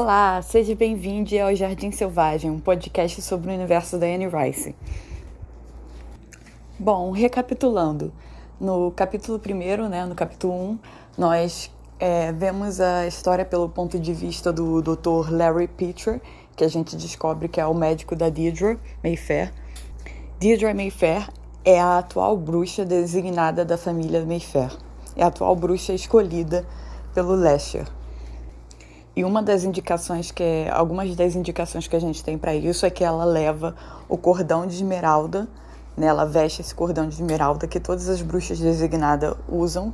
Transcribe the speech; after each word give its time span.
Olá, 0.00 0.40
seja 0.42 0.76
bem-vindo 0.76 1.36
ao 1.40 1.52
Jardim 1.56 1.90
Selvagem, 1.90 2.48
um 2.48 2.60
podcast 2.60 3.20
sobre 3.20 3.50
o 3.50 3.52
universo 3.52 3.98
da 3.98 4.06
Anne 4.06 4.28
Rice. 4.28 4.72
Bom, 6.78 7.10
recapitulando, 7.10 8.12
no 8.60 8.92
capítulo 8.92 9.40
1, 9.44 9.88
né, 9.88 10.06
no 10.06 10.14
capítulo 10.14 10.54
1, 10.54 10.78
nós 11.18 11.68
é, 11.98 12.30
vemos 12.30 12.80
a 12.80 13.08
história 13.08 13.44
pelo 13.44 13.68
ponto 13.68 13.98
de 13.98 14.14
vista 14.14 14.52
do 14.52 14.80
Dr. 14.80 15.32
Larry 15.32 15.66
Pitcher, 15.66 16.20
que 16.54 16.62
a 16.62 16.68
gente 16.68 16.94
descobre 16.94 17.48
que 17.48 17.60
é 17.60 17.66
o 17.66 17.74
médico 17.74 18.14
da 18.14 18.28
Deirdre 18.28 18.78
Mayfair. 19.02 19.52
Deirdre 20.38 20.72
Mayfair 20.74 21.28
é 21.64 21.80
a 21.80 21.98
atual 21.98 22.36
bruxa 22.36 22.84
designada 22.84 23.64
da 23.64 23.76
família 23.76 24.24
Mayfair. 24.24 24.70
É 25.16 25.24
a 25.24 25.26
atual 25.26 25.56
bruxa 25.56 25.92
escolhida 25.92 26.64
pelo 27.12 27.34
Lesher. 27.34 27.97
E 29.18 29.24
uma 29.24 29.42
das 29.42 29.64
indicações 29.64 30.30
que 30.30 30.44
é, 30.44 30.70
algumas 30.70 31.16
das 31.16 31.34
indicações 31.34 31.88
que 31.88 31.96
a 31.96 31.98
gente 31.98 32.22
tem 32.22 32.38
para 32.38 32.54
isso 32.54 32.86
é 32.86 32.90
que 32.90 33.02
ela 33.02 33.24
leva 33.24 33.74
o 34.08 34.16
cordão 34.16 34.64
de 34.64 34.76
esmeralda, 34.76 35.48
né? 35.96 36.06
Ela 36.06 36.24
veste 36.24 36.60
esse 36.60 36.72
cordão 36.72 37.08
de 37.08 37.16
esmeralda 37.16 37.66
que 37.66 37.80
todas 37.80 38.08
as 38.08 38.22
bruxas 38.22 38.60
designadas 38.60 39.34
usam 39.48 39.92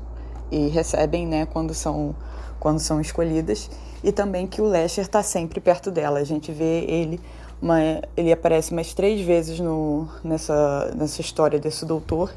e 0.52 0.68
recebem, 0.68 1.26
né, 1.26 1.46
quando 1.46 1.72
são 1.72 2.14
quando 2.60 2.78
são 2.80 3.00
escolhidas, 3.00 3.70
e 4.02 4.12
também 4.12 4.46
que 4.46 4.60
o 4.60 4.66
Lester 4.66 5.04
está 5.04 5.22
sempre 5.22 5.58
perto 5.58 5.90
dela. 5.90 6.18
A 6.18 6.24
gente 6.24 6.52
vê 6.52 6.84
ele 6.86 7.18
uma, 7.62 7.78
ele 8.14 8.30
aparece 8.30 8.72
umas 8.72 8.92
três 8.92 9.22
vezes 9.22 9.58
no, 9.58 10.06
nessa, 10.22 10.92
nessa 10.94 11.22
história 11.22 11.58
desse 11.58 11.86
doutor 11.86 12.30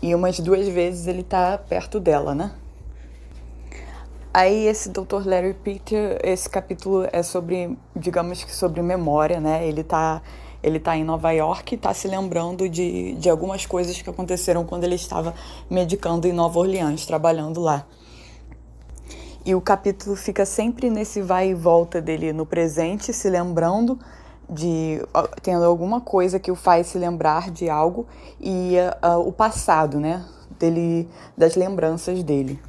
e 0.00 0.14
umas 0.14 0.40
duas 0.40 0.66
vezes 0.66 1.06
ele 1.06 1.20
está 1.20 1.58
perto 1.58 2.00
dela, 2.00 2.34
né? 2.34 2.52
Aí 4.36 4.66
esse 4.66 4.90
Dr. 4.90 5.24
Larry 5.24 5.54
Peter, 5.54 6.20
esse 6.22 6.46
capítulo 6.46 7.08
é 7.10 7.22
sobre, 7.22 7.74
digamos 7.96 8.44
que 8.44 8.54
sobre 8.54 8.82
memória, 8.82 9.40
né? 9.40 9.66
Ele 9.66 9.82
tá, 9.82 10.20
ele 10.62 10.78
tá 10.78 10.94
em 10.94 11.02
Nova 11.02 11.30
York 11.30 11.74
e 11.74 11.78
tá 11.78 11.94
se 11.94 12.06
lembrando 12.06 12.68
de, 12.68 13.14
de 13.14 13.30
algumas 13.30 13.64
coisas 13.64 14.02
que 14.02 14.10
aconteceram 14.10 14.62
quando 14.66 14.84
ele 14.84 14.96
estava 14.96 15.32
medicando 15.70 16.28
em 16.28 16.34
Nova 16.34 16.58
Orleans, 16.58 17.06
trabalhando 17.06 17.62
lá. 17.62 17.86
E 19.42 19.54
o 19.54 19.60
capítulo 19.62 20.14
fica 20.14 20.44
sempre 20.44 20.90
nesse 20.90 21.22
vai 21.22 21.52
e 21.52 21.54
volta 21.54 22.02
dele 22.02 22.30
no 22.34 22.44
presente, 22.44 23.14
se 23.14 23.30
lembrando 23.30 23.98
de 24.50 25.00
tendo 25.40 25.64
alguma 25.64 26.02
coisa 26.02 26.38
que 26.38 26.50
o 26.50 26.54
faz 26.54 26.88
se 26.88 26.98
lembrar 26.98 27.50
de 27.50 27.70
algo 27.70 28.06
e 28.38 28.74
uh, 29.02 29.18
o 29.18 29.32
passado, 29.32 29.98
né, 29.98 30.22
dele 30.58 31.08
das 31.34 31.56
lembranças 31.56 32.22
dele. 32.22 32.60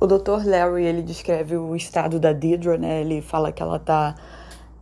O 0.00 0.06
Dr. 0.06 0.46
Larry, 0.46 0.84
ele 0.84 1.02
descreve 1.02 1.58
o 1.58 1.76
estado 1.76 2.18
da 2.18 2.32
Deidre, 2.32 2.78
né? 2.78 3.02
Ele 3.02 3.20
fala 3.20 3.52
que 3.52 3.62
ela 3.62 3.78
tá 3.78 4.14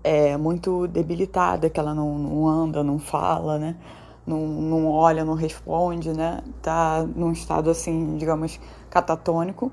é, 0.05 0.37
muito 0.37 0.87
debilitada, 0.87 1.69
que 1.69 1.81
ela 1.81 1.93
não, 1.93 2.17
não 2.17 2.47
anda, 2.47 2.85
não 2.85 3.01
fala, 3.01 3.59
né? 3.59 3.77
Não, 4.25 4.47
não 4.47 4.87
olha, 4.89 5.25
não 5.25 5.35
responde, 5.35 6.13
né? 6.13 6.41
Tá 6.63 7.05
num 7.17 7.33
estado, 7.33 7.69
assim, 7.69 8.17
digamos, 8.17 8.61
catatônico. 8.89 9.73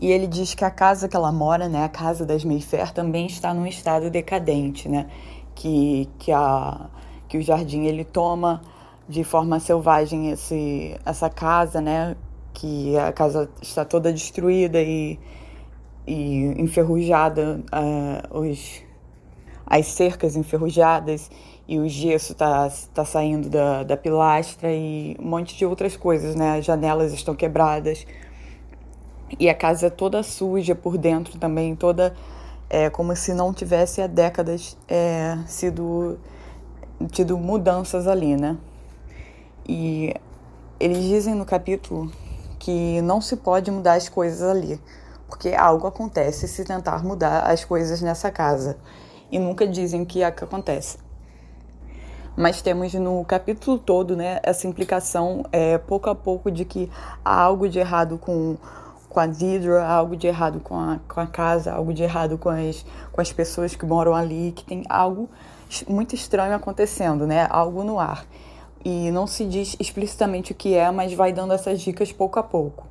E 0.00 0.10
ele 0.10 0.26
diz 0.26 0.52
que 0.52 0.64
a 0.64 0.70
casa 0.70 1.06
que 1.06 1.14
ela 1.16 1.30
mora, 1.30 1.68
né, 1.68 1.84
a 1.84 1.88
casa 1.88 2.26
das 2.26 2.44
Mayfair, 2.44 2.92
também 2.92 3.26
está 3.26 3.54
num 3.54 3.66
estado 3.66 4.10
decadente, 4.10 4.88
né? 4.88 5.08
Que, 5.54 6.08
que, 6.18 6.32
a, 6.32 6.88
que 7.28 7.38
o 7.38 7.42
jardim 7.42 7.84
ele 7.84 8.04
toma 8.04 8.62
de 9.08 9.22
forma 9.22 9.60
selvagem 9.60 10.30
esse, 10.32 10.98
essa 11.04 11.30
casa, 11.30 11.80
né? 11.80 12.16
Que 12.56 12.96
a 12.96 13.12
casa 13.12 13.50
está 13.60 13.84
toda 13.84 14.10
destruída 14.10 14.80
e, 14.80 15.18
e 16.06 16.54
enferrujada, 16.58 17.60
uh, 17.70 18.38
os, 18.38 18.82
as 19.66 19.86
cercas 19.88 20.36
enferrujadas 20.36 21.30
e 21.68 21.78
o 21.78 21.86
gesso 21.86 22.32
está 22.32 22.70
tá 22.94 23.04
saindo 23.04 23.50
da, 23.50 23.82
da 23.82 23.94
pilastra 23.94 24.72
e 24.72 25.14
um 25.20 25.28
monte 25.28 25.54
de 25.54 25.66
outras 25.66 25.98
coisas, 25.98 26.34
né? 26.34 26.56
As 26.56 26.64
janelas 26.64 27.12
estão 27.12 27.34
quebradas 27.34 28.06
e 29.38 29.50
a 29.50 29.54
casa 29.54 29.90
toda 29.90 30.22
suja 30.22 30.74
por 30.74 30.96
dentro 30.96 31.38
também, 31.38 31.76
toda 31.76 32.14
é, 32.70 32.88
como 32.88 33.14
se 33.14 33.34
não 33.34 33.52
tivesse 33.52 34.00
há 34.00 34.06
décadas 34.06 34.78
é, 34.88 35.36
sido 35.46 36.18
tido 37.12 37.36
mudanças 37.36 38.08
ali, 38.08 38.34
né? 38.34 38.56
E 39.68 40.14
eles 40.80 41.02
dizem 41.04 41.34
no 41.34 41.44
capítulo 41.44 42.10
que 42.66 43.00
não 43.00 43.20
se 43.20 43.36
pode 43.36 43.70
mudar 43.70 43.92
as 43.92 44.08
coisas 44.08 44.42
ali, 44.42 44.80
porque 45.28 45.50
algo 45.50 45.86
acontece 45.86 46.48
se 46.48 46.64
tentar 46.64 47.04
mudar 47.04 47.48
as 47.48 47.64
coisas 47.64 48.02
nessa 48.02 48.28
casa. 48.28 48.76
E 49.30 49.38
nunca 49.38 49.68
dizem 49.68 50.04
que 50.04 50.20
é 50.24 50.30
que 50.32 50.42
acontece. 50.42 50.98
Mas 52.36 52.60
temos 52.60 52.92
no 52.94 53.24
capítulo 53.24 53.78
todo 53.78 54.16
né, 54.16 54.40
essa 54.42 54.66
implicação, 54.66 55.44
é, 55.52 55.78
pouco 55.78 56.10
a 56.10 56.14
pouco, 56.16 56.50
de 56.50 56.64
que 56.64 56.90
há 57.24 57.40
algo 57.40 57.68
de 57.68 57.78
errado 57.78 58.18
com, 58.18 58.56
com 59.08 59.20
a 59.20 59.26
há 59.84 59.92
algo 59.92 60.16
de 60.16 60.26
errado 60.26 60.58
com 60.58 60.76
a, 60.76 60.98
com 61.06 61.20
a 61.20 61.26
casa, 61.28 61.72
algo 61.72 61.94
de 61.94 62.02
errado 62.02 62.36
com 62.36 62.48
as, 62.48 62.84
com 63.12 63.20
as 63.20 63.32
pessoas 63.32 63.76
que 63.76 63.86
moram 63.86 64.12
ali, 64.12 64.50
que 64.50 64.64
tem 64.64 64.82
algo 64.88 65.30
muito 65.86 66.16
estranho 66.16 66.52
acontecendo, 66.56 67.28
né? 67.28 67.46
Algo 67.48 67.84
no 67.84 68.00
ar 68.00 68.26
e 68.88 69.10
não 69.10 69.26
se 69.26 69.44
diz 69.44 69.74
explicitamente 69.80 70.52
o 70.52 70.54
que 70.54 70.76
é, 70.76 70.88
mas 70.92 71.12
vai 71.12 71.32
dando 71.32 71.52
essas 71.52 71.80
dicas 71.80 72.12
pouco 72.12 72.38
a 72.38 72.42
pouco. 72.44 72.86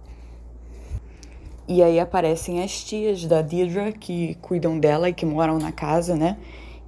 E 1.69 1.81
aí 1.81 2.01
aparecem 2.01 2.61
as 2.61 2.83
tias 2.83 3.23
da 3.23 3.41
Deirdre 3.41 3.94
que 3.94 4.35
cuidam 4.41 4.78
dela 4.78 5.07
e 5.07 5.13
que 5.13 5.25
moram 5.25 5.57
na 5.57 5.72
casa, 5.72 6.13
né? 6.13 6.38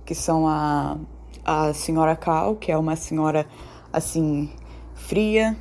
Que 0.06 0.14
são 0.14 0.46
a, 0.46 0.98
a 1.46 1.74
senhora 1.74 2.18
Cal, 2.18 2.58
que 2.58 2.70
é 2.70 2.78
uma 2.78 2.98
senhora 2.98 3.48
assim 3.94 4.52
fria, 4.94 5.56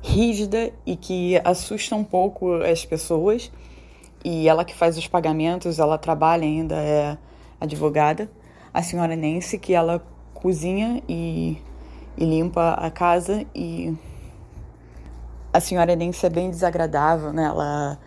rígida 0.00 0.72
e 0.86 0.94
que 0.94 1.40
assusta 1.42 1.96
um 1.96 2.04
pouco 2.04 2.62
as 2.62 2.84
pessoas. 2.84 3.50
E 4.24 4.48
ela 4.48 4.64
que 4.64 4.72
faz 4.72 4.96
os 4.96 5.08
pagamentos, 5.08 5.80
ela 5.80 5.98
trabalha 5.98 6.44
ainda, 6.44 6.76
é 6.76 7.18
advogada. 7.60 8.30
A 8.72 8.84
senhora 8.84 9.16
Nancy, 9.16 9.58
que 9.58 9.74
ela 9.74 10.00
cozinha 10.32 11.02
e 11.08 11.58
e 12.16 12.24
limpa 12.24 12.74
a 12.74 12.90
casa 12.90 13.44
e 13.54 13.96
a 15.52 15.60
senhora 15.60 15.96
Nancy 15.96 16.26
é 16.26 16.30
bem 16.30 16.50
desagradável, 16.50 17.32
né? 17.32 17.44
Ela, 17.44 17.98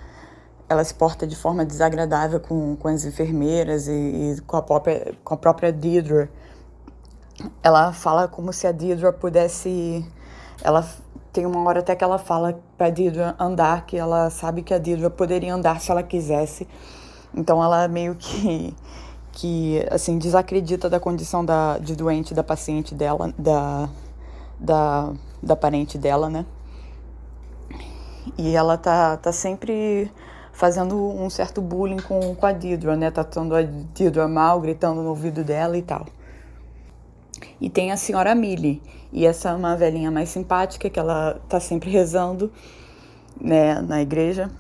ela 0.68 0.84
se 0.84 0.94
porta 0.94 1.26
de 1.26 1.36
forma 1.36 1.66
desagradável 1.66 2.40
com, 2.40 2.76
com 2.76 2.88
as 2.88 3.06
enfermeiras 3.06 3.88
e, 3.88 3.92
e 3.92 4.42
com, 4.46 4.58
a 4.58 4.62
própria, 4.62 5.16
com 5.24 5.34
a 5.34 5.38
própria 5.38 5.72
Deidre. 5.72 6.30
Ela 7.64 7.92
fala 7.92 8.28
como 8.28 8.54
se 8.54 8.68
a 8.68 8.72
Deidre 8.72 9.12
pudesse... 9.14 10.06
Ela 10.64 10.88
tem 11.32 11.46
uma 11.46 11.68
hora 11.68 11.80
até 11.80 11.96
que 11.96 12.04
ela 12.04 12.18
fala 12.18 12.60
para 12.78 12.90
Deidre 12.90 13.22
andar, 13.40 13.86
que 13.86 13.98
ela 13.98 14.30
sabe 14.30 14.62
que 14.62 14.74
a 14.74 14.78
Deidre 14.78 15.10
poderia 15.10 15.54
andar 15.54 15.82
se 15.82 15.90
ela 15.90 16.04
quisesse. 16.04 16.68
Então 17.34 17.64
ela 17.64 17.88
meio 17.88 18.16
que 18.16 18.76
que 19.40 19.86
assim 19.90 20.18
desacredita 20.18 20.90
da 20.90 21.00
condição 21.00 21.46
da, 21.46 21.78
de 21.78 21.96
doente 21.96 22.34
da 22.34 22.44
paciente 22.44 22.94
dela, 22.94 23.34
da, 23.38 23.88
da, 24.60 25.14
da 25.42 25.56
parente 25.56 25.98
dela, 25.98 26.30
né? 26.30 26.46
E 28.38 28.54
ela 28.54 28.78
tá, 28.78 29.16
tá 29.16 29.32
sempre 29.32 30.12
fazendo 30.52 30.98
um 30.98 31.30
certo 31.30 31.62
bullying 31.62 32.02
com, 32.02 32.36
com 32.36 32.46
a 32.46 32.52
Didra, 32.52 32.98
né? 32.98 33.10
Tratando 33.10 33.56
a 33.56 33.62
Didra 33.62 34.28
mal, 34.28 34.60
gritando 34.60 35.02
no 35.02 35.10
ouvido 35.10 35.42
dela 35.42 35.78
e 35.78 35.84
tal. 35.84 36.06
E 37.62 37.70
tem 37.70 37.94
a 37.94 37.98
senhora 37.98 38.36
Millie, 38.36 38.82
e 39.10 39.26
essa 39.26 39.52
é 39.52 39.54
uma 39.54 39.74
velhinha 39.78 40.12
mais 40.12 40.28
simpática 40.28 40.90
que 40.90 41.00
ela 41.00 41.40
tá 41.48 41.62
sempre 41.62 41.90
rezando, 41.90 42.52
né, 43.40 43.80
na 43.82 44.02
igreja. 44.02 44.52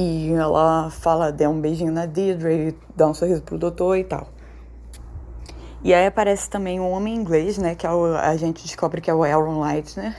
E 0.00 0.32
ela 0.32 0.90
fala, 0.90 1.32
dá 1.32 1.50
um 1.50 1.60
beijinho 1.60 1.90
na 1.90 2.06
Deirdre, 2.06 2.78
dá 2.94 3.08
um 3.08 3.12
sorriso 3.12 3.42
pro 3.42 3.58
doutor 3.58 3.98
e 3.98 4.04
tal. 4.04 4.28
E 5.82 5.92
aí 5.92 6.06
aparece 6.06 6.48
também 6.48 6.78
um 6.78 6.88
homem 6.92 7.16
inglês, 7.16 7.58
né, 7.58 7.74
que 7.74 7.84
é 7.84 7.90
o, 7.90 8.16
a 8.16 8.36
gente 8.36 8.62
descobre 8.62 9.00
que 9.00 9.10
é 9.10 9.14
o 9.14 9.24
Aaron 9.24 9.60
Leitner, 9.60 10.14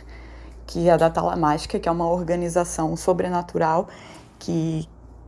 que 0.67 0.89
é 0.89 0.97
da 0.97 1.09
Talamágica, 1.09 1.79
que 1.79 1.87
é 1.87 1.91
uma 1.93 2.09
organização 2.09 2.93
sobrenatural 2.97 3.87
que, 4.37 4.85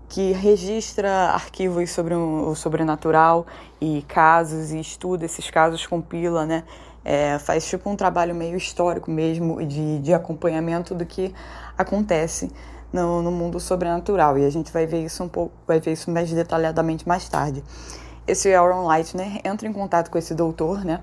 que 0.09 0.33
registra 0.33 1.29
arquivos 1.29 1.89
sobre 1.89 2.13
o 2.13 2.53
sobrenatural 2.53 3.47
e 3.79 4.01
casos, 4.05 4.73
e 4.73 4.81
estuda 4.81 5.23
esses 5.23 5.49
casos, 5.49 5.87
compila, 5.87 6.45
né, 6.45 6.65
é, 7.05 7.39
faz 7.39 7.65
tipo 7.65 7.89
um 7.89 7.95
trabalho 7.95 8.35
meio 8.35 8.57
histórico 8.57 9.09
mesmo, 9.09 9.65
de, 9.65 9.99
de 9.99 10.13
acompanhamento 10.13 10.93
do 10.93 11.05
que 11.05 11.33
acontece 11.77 12.51
no, 12.91 13.21
no 13.21 13.31
mundo 13.31 13.59
sobrenatural. 13.59 14.37
E 14.37 14.45
a 14.45 14.49
gente 14.49 14.71
vai 14.71 14.85
ver 14.85 15.03
isso 15.03 15.23
um 15.23 15.29
pouco, 15.29 15.53
vai 15.67 15.79
ver 15.79 15.93
isso 15.93 16.11
mais 16.11 16.31
detalhadamente 16.31 17.07
mais 17.07 17.27
tarde. 17.27 17.63
Esse 18.27 18.53
Aaron 18.53 18.87
Leitner 18.87 19.41
entra 19.43 19.67
em 19.67 19.73
contato 19.73 20.09
com 20.09 20.17
esse 20.17 20.33
doutor, 20.33 20.85
né? 20.85 21.01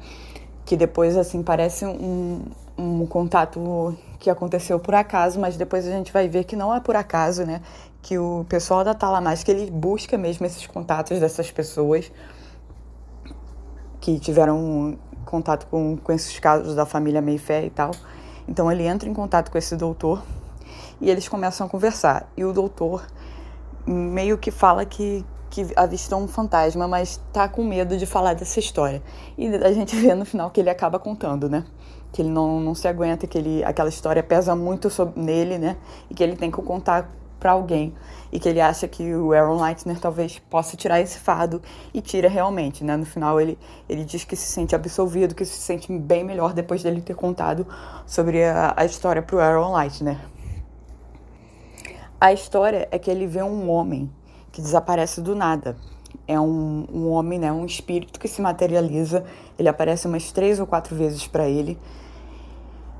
Que 0.64 0.76
depois, 0.76 1.16
assim, 1.16 1.42
parece 1.42 1.84
um, 1.84 2.42
um 2.76 3.06
contato 3.06 3.96
que 4.18 4.30
aconteceu 4.30 4.78
por 4.78 4.94
acaso, 4.94 5.40
mas 5.40 5.56
depois 5.56 5.86
a 5.86 5.90
gente 5.90 6.12
vai 6.12 6.28
ver 6.28 6.44
que 6.44 6.54
não 6.54 6.74
é 6.74 6.80
por 6.80 6.94
acaso, 6.94 7.44
né? 7.44 7.60
Que 8.00 8.18
o 8.18 8.44
pessoal 8.48 8.84
da 8.84 8.94
Talamás, 8.94 9.42
que 9.42 9.50
ele 9.50 9.70
busca 9.70 10.16
mesmo 10.16 10.46
esses 10.46 10.66
contatos 10.66 11.18
dessas 11.18 11.50
pessoas 11.50 12.10
que 14.00 14.18
tiveram 14.18 14.96
contato 15.24 15.66
com, 15.66 15.96
com 15.96 16.12
esses 16.12 16.38
casos 16.38 16.74
da 16.74 16.86
família 16.86 17.20
Mayfair 17.20 17.64
e 17.64 17.70
tal. 17.70 17.90
Então 18.46 18.70
ele 18.70 18.86
entra 18.86 19.08
em 19.08 19.12
contato 19.12 19.50
com 19.50 19.58
esse 19.58 19.76
doutor 19.76 20.22
e 21.00 21.10
eles 21.10 21.28
começam 21.28 21.66
a 21.66 21.70
conversar. 21.70 22.30
E 22.36 22.44
o 22.44 22.52
doutor 22.52 23.06
meio 23.86 24.36
que 24.36 24.50
fala 24.50 24.84
que, 24.84 25.24
que 25.50 25.66
avistou 25.76 26.20
um 26.20 26.28
fantasma, 26.28 26.86
mas 26.86 27.20
tá 27.32 27.48
com 27.48 27.64
medo 27.64 27.96
de 27.96 28.06
falar 28.06 28.34
dessa 28.34 28.58
história. 28.60 29.02
E 29.36 29.48
a 29.48 29.72
gente 29.72 29.96
vê 29.96 30.14
no 30.14 30.24
final 30.24 30.50
que 30.50 30.60
ele 30.60 30.70
acaba 30.70 30.98
contando, 30.98 31.48
né? 31.48 31.64
Que 32.12 32.22
ele 32.22 32.30
não, 32.30 32.60
não 32.60 32.74
se 32.74 32.88
aguenta, 32.88 33.26
que 33.26 33.36
ele, 33.36 33.64
aquela 33.64 33.88
história 33.88 34.22
pesa 34.22 34.54
muito 34.54 34.90
sobre, 34.90 35.20
nele, 35.20 35.58
né? 35.58 35.76
E 36.10 36.14
que 36.14 36.22
ele 36.22 36.36
tem 36.36 36.50
que 36.50 36.60
contar 36.62 37.10
para 37.38 37.52
alguém 37.52 37.94
e 38.32 38.38
que 38.38 38.48
ele 38.48 38.60
acha 38.60 38.86
que 38.86 39.14
o 39.14 39.32
Aaron 39.32 39.62
Leitner 39.62 39.98
talvez 39.98 40.38
possa 40.50 40.76
tirar 40.76 41.00
esse 41.00 41.18
fardo 41.18 41.62
e 41.94 42.00
tira 42.00 42.28
realmente, 42.28 42.84
né? 42.84 42.96
No 42.96 43.06
final 43.06 43.40
ele, 43.40 43.58
ele 43.88 44.04
diz 44.04 44.24
que 44.24 44.36
se 44.36 44.46
sente 44.46 44.74
absolvido, 44.74 45.34
que 45.34 45.44
se 45.44 45.56
sente 45.56 45.90
bem 45.98 46.24
melhor 46.24 46.52
depois 46.52 46.82
dele 46.82 47.00
ter 47.00 47.14
contado 47.14 47.66
sobre 48.06 48.44
a, 48.44 48.74
a 48.76 48.84
história 48.84 49.22
pro 49.22 49.38
Aaron 49.38 49.74
Leitner. 49.76 50.18
A 52.20 52.32
história 52.32 52.88
é 52.90 52.98
que 52.98 53.10
ele 53.10 53.26
vê 53.26 53.42
um 53.42 53.70
homem 53.70 54.10
que 54.50 54.60
desaparece 54.60 55.20
do 55.20 55.36
nada. 55.36 55.76
É 56.26 56.38
um, 56.38 56.86
um 56.92 57.10
homem, 57.10 57.38
né, 57.38 57.52
um 57.52 57.64
espírito 57.64 58.18
que 58.18 58.26
se 58.26 58.42
materializa. 58.42 59.24
Ele 59.58 59.68
aparece 59.68 60.06
umas 60.06 60.32
três 60.32 60.58
ou 60.58 60.66
quatro 60.66 60.96
vezes 60.96 61.26
para 61.26 61.48
ele 61.48 61.78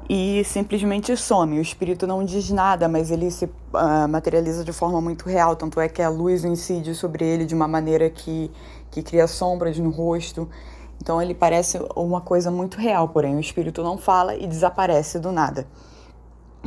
e 0.09 0.43
simplesmente 0.45 1.15
some. 1.17 1.59
O 1.59 1.63
espírito 1.63 2.07
não 2.07 2.25
diz 2.25 2.49
nada, 2.51 2.89
mas 2.89 3.11
ele 3.11 3.31
se 3.31 3.45
uh, 3.45 4.09
materializa 4.09 4.65
de 4.65 4.73
forma 4.73 5.01
muito 5.01 5.29
real. 5.29 5.55
Tanto 5.55 5.81
é 5.81 5.89
que 5.89 6.01
a 6.01 6.09
luz 6.09 6.45
incide 6.45 6.95
sobre 6.95 7.25
ele 7.25 7.45
de 7.45 7.55
uma 7.55 7.69
maneira 7.69 8.09
que, 8.09 8.51
que 8.91 9.03
cria 9.03 9.27
sombras 9.27 9.79
no 9.79 9.91
rosto. 9.91 10.49
Então 11.01 11.21
ele 11.21 11.35
parece 11.35 11.79
uma 11.95 12.21
coisa 12.21 12.51
muito 12.51 12.79
real, 12.79 13.09
porém 13.09 13.37
o 13.37 13.41
espírito 13.41 13.83
não 13.83 13.99
fala 13.99 14.35
e 14.35 14.47
desaparece 14.47 15.19
do 15.19 15.31
nada. 15.31 15.67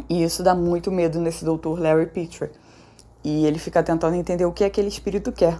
E 0.09 0.23
isso 0.23 0.43
dá 0.43 0.53
muito 0.55 0.91
medo 0.91 1.19
nesse 1.19 1.45
doutor 1.45 1.79
Larry 1.79 2.07
Peter. 2.07 2.51
E 3.23 3.45
ele 3.45 3.59
fica 3.59 3.83
tentando 3.83 4.15
entender 4.15 4.45
o 4.45 4.51
que 4.51 4.63
aquele 4.63 4.87
espírito 4.87 5.31
quer. 5.31 5.59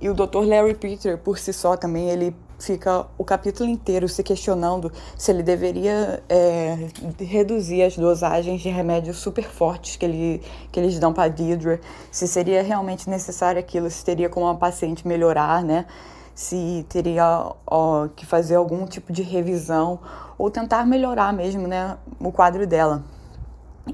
E 0.00 0.08
o 0.10 0.14
Dr. 0.14 0.44
Larry 0.44 0.74
Peter, 0.74 1.16
por 1.16 1.38
si 1.38 1.52
só, 1.52 1.76
também 1.76 2.10
ele 2.10 2.34
fica 2.58 3.06
o 3.18 3.24
capítulo 3.24 3.68
inteiro 3.68 4.08
se 4.08 4.22
questionando 4.22 4.90
se 5.16 5.30
ele 5.30 5.42
deveria 5.42 6.22
é, 6.28 6.88
reduzir 7.20 7.82
as 7.82 7.96
dosagens 7.96 8.60
de 8.60 8.68
remédios 8.68 9.18
super 9.18 9.44
fortes 9.44 9.96
que, 9.96 10.04
ele, 10.04 10.42
que 10.70 10.78
eles 10.78 10.98
dão 10.98 11.12
para 11.12 11.28
Deidre, 11.28 11.80
se 12.10 12.26
seria 12.26 12.62
realmente 12.62 13.10
necessário 13.10 13.60
aquilo, 13.60 13.90
se 13.90 14.04
teria 14.04 14.28
como 14.28 14.48
a 14.48 14.54
paciente 14.54 15.06
melhorar, 15.06 15.62
né? 15.62 15.86
Se 16.34 16.86
teria 16.88 17.52
ó, 17.66 18.08
que 18.08 18.24
fazer 18.24 18.54
algum 18.54 18.86
tipo 18.86 19.12
de 19.12 19.22
revisão 19.22 20.00
ou 20.38 20.50
tentar 20.50 20.86
melhorar 20.86 21.32
mesmo, 21.32 21.68
né, 21.68 21.96
o 22.18 22.32
quadro 22.32 22.66
dela. 22.66 23.04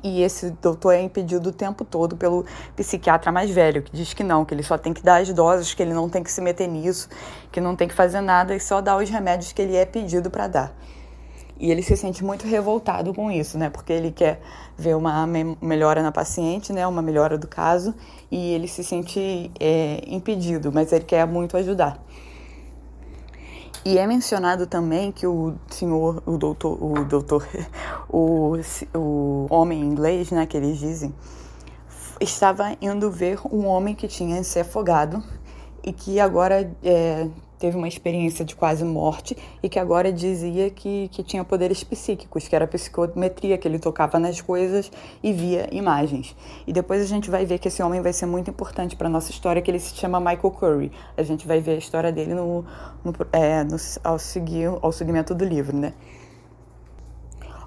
E 0.02 0.23
esse 0.23 0.50
doutor 0.50 0.93
é 0.93 1.00
impedido 1.00 1.49
o 1.49 1.52
tempo 1.52 1.85
todo 1.85 2.17
pelo 2.17 2.44
psiquiatra 2.76 3.32
mais 3.32 3.50
velho, 3.50 3.82
que 3.82 3.90
diz 3.90 4.12
que 4.12 4.23
não, 4.23 4.44
que 4.44 4.52
ele 4.52 4.62
só 4.62 4.76
tem 4.76 4.93
que 4.93 5.02
dar 5.02 5.23
as 5.23 5.32
doses, 5.32 5.73
que 5.73 5.82
ele 5.82 5.94
não 5.94 6.11
tem 6.11 6.23
que 6.23 6.31
se 6.31 6.43
meter 6.43 6.69
nisso, 6.69 7.08
que 7.50 7.61
não 7.61 7.75
tem 7.75 7.88
que 7.88 7.94
fazer 7.94 8.20
nada 8.20 8.55
e 8.55 8.61
só 8.61 8.82
dar 8.82 8.99
os 8.99 9.08
remédios 9.08 9.50
que 9.52 9.62
ele 9.62 9.75
é 9.75 9.87
pedido 9.87 10.31
para 10.31 10.46
dar. 10.46 10.76
E 11.58 11.70
ele 11.70 11.82
se 11.82 11.96
sente 11.96 12.23
muito 12.23 12.46
revoltado 12.46 13.12
com 13.12 13.31
isso, 13.31 13.58
né? 13.58 13.70
Porque 13.70 13.93
ele 13.93 14.12
quer 14.12 14.40
ver 14.76 14.94
uma 14.94 15.26
melhora 15.61 16.02
na 16.02 16.12
paciente, 16.12 16.73
né? 16.73 16.87
Uma 16.87 17.02
melhora 17.02 17.37
do 17.37 17.49
caso, 17.49 17.94
e 18.31 18.52
ele 18.52 18.69
se 18.69 18.85
sente 18.85 19.50
é, 19.58 20.02
impedido, 20.06 20.70
mas 20.70 20.93
ele 20.93 21.05
quer 21.05 21.26
muito 21.26 21.56
ajudar. 21.56 22.00
E 23.84 23.96
é 23.96 24.06
mencionado 24.06 24.66
também 24.66 25.12
que 25.12 25.26
o 25.26 25.54
senhor, 25.69 26.22
o 26.26 26.36
doutor, 26.36 26.82
o 26.82 27.04
doutor, 27.04 27.46
o, 28.08 28.54
o 28.94 29.46
homem 29.50 29.80
inglês, 29.80 30.30
né, 30.30 30.46
que 30.46 30.56
eles 30.56 30.78
dizem, 30.78 31.14
estava 32.20 32.76
indo 32.80 33.10
ver 33.10 33.38
um 33.50 33.66
homem 33.66 33.94
que 33.94 34.08
tinha 34.08 34.42
se 34.42 34.58
afogado 34.58 35.22
e 35.82 35.92
que 35.92 36.19
agora 36.19 36.70
é, 36.82 37.28
teve 37.58 37.76
uma 37.76 37.88
experiência 37.88 38.44
de 38.44 38.55
quase 38.55 38.84
morte 38.84 39.37
e 39.62 39.69
que 39.69 39.78
agora 39.78 40.12
dizia 40.12 40.70
que, 40.70 41.08
que 41.08 41.22
tinha 41.22 41.44
poderes 41.44 41.82
psíquicos, 41.82 42.46
que 42.46 42.55
era 42.55 42.66
psicometria, 42.66 43.58
que 43.58 43.66
ele 43.66 43.78
tocava 43.78 44.19
nas 44.19 44.40
coisas 44.40 44.90
e 45.22 45.32
via 45.32 45.69
imagens. 45.72 46.34
E 46.66 46.72
depois 46.72 47.02
a 47.02 47.06
gente 47.06 47.31
vai 47.31 47.44
ver 47.44 47.58
que 47.58 47.69
esse 47.69 47.82
homem 47.82 48.00
vai 48.00 48.12
ser 48.12 48.26
muito 48.26 48.50
importante 48.50 48.96
para 48.96 49.08
nossa 49.08 49.31
história, 49.31 49.60
que 49.60 49.70
ele 49.70 49.81
se 49.81 49.94
chama 49.94 50.20
Michael 50.20 50.50
Curry. 50.50 50.93
A 51.16 51.22
gente 51.22 51.46
vai 51.46 51.60
ver 51.60 51.72
a 51.72 51.78
história 51.78 52.12
dele 52.12 52.34
no, 52.34 52.64
no, 53.05 53.12
é, 53.32 53.64
no 53.64 53.76
ao, 54.04 54.19
seguir, 54.19 54.70
ao 54.81 54.93
seguimento 54.93 55.34
do 55.34 55.44
livro, 55.44 55.76
né? 55.76 55.93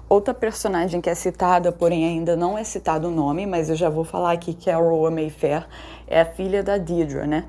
Outra 0.08 0.34
personagem 0.34 1.00
que 1.00 1.08
é 1.08 1.14
citada, 1.14 1.72
porém 1.72 2.04
ainda 2.04 2.36
não 2.36 2.58
é 2.58 2.64
citado 2.64 3.08
o 3.08 3.10
nome, 3.10 3.46
mas 3.46 3.70
eu 3.70 3.76
já 3.76 3.88
vou 3.88 4.04
falar 4.04 4.32
aqui 4.32 4.52
que 4.52 4.68
é 4.68 4.74
a 4.74 4.76
Roa 4.76 5.10
Mayfair, 5.10 5.66
é 6.06 6.20
a 6.20 6.26
filha 6.26 6.62
da 6.62 6.76
Deidre, 6.76 7.26
né? 7.26 7.46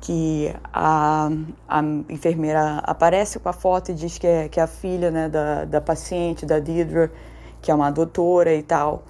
Que 0.00 0.54
a, 0.72 1.28
a 1.68 1.82
enfermeira 2.08 2.78
aparece 2.84 3.38
com 3.38 3.48
a 3.48 3.52
foto 3.52 3.90
e 3.90 3.94
diz 3.94 4.16
que 4.18 4.26
é, 4.26 4.48
que 4.48 4.58
é 4.58 4.62
a 4.62 4.66
filha 4.66 5.10
né, 5.10 5.28
da, 5.28 5.64
da 5.64 5.80
paciente, 5.80 6.46
da 6.46 6.58
Deidre, 6.58 7.10
que 7.60 7.70
é 7.70 7.74
uma 7.74 7.90
doutora 7.90 8.54
e 8.54 8.62
tal. 8.62 9.04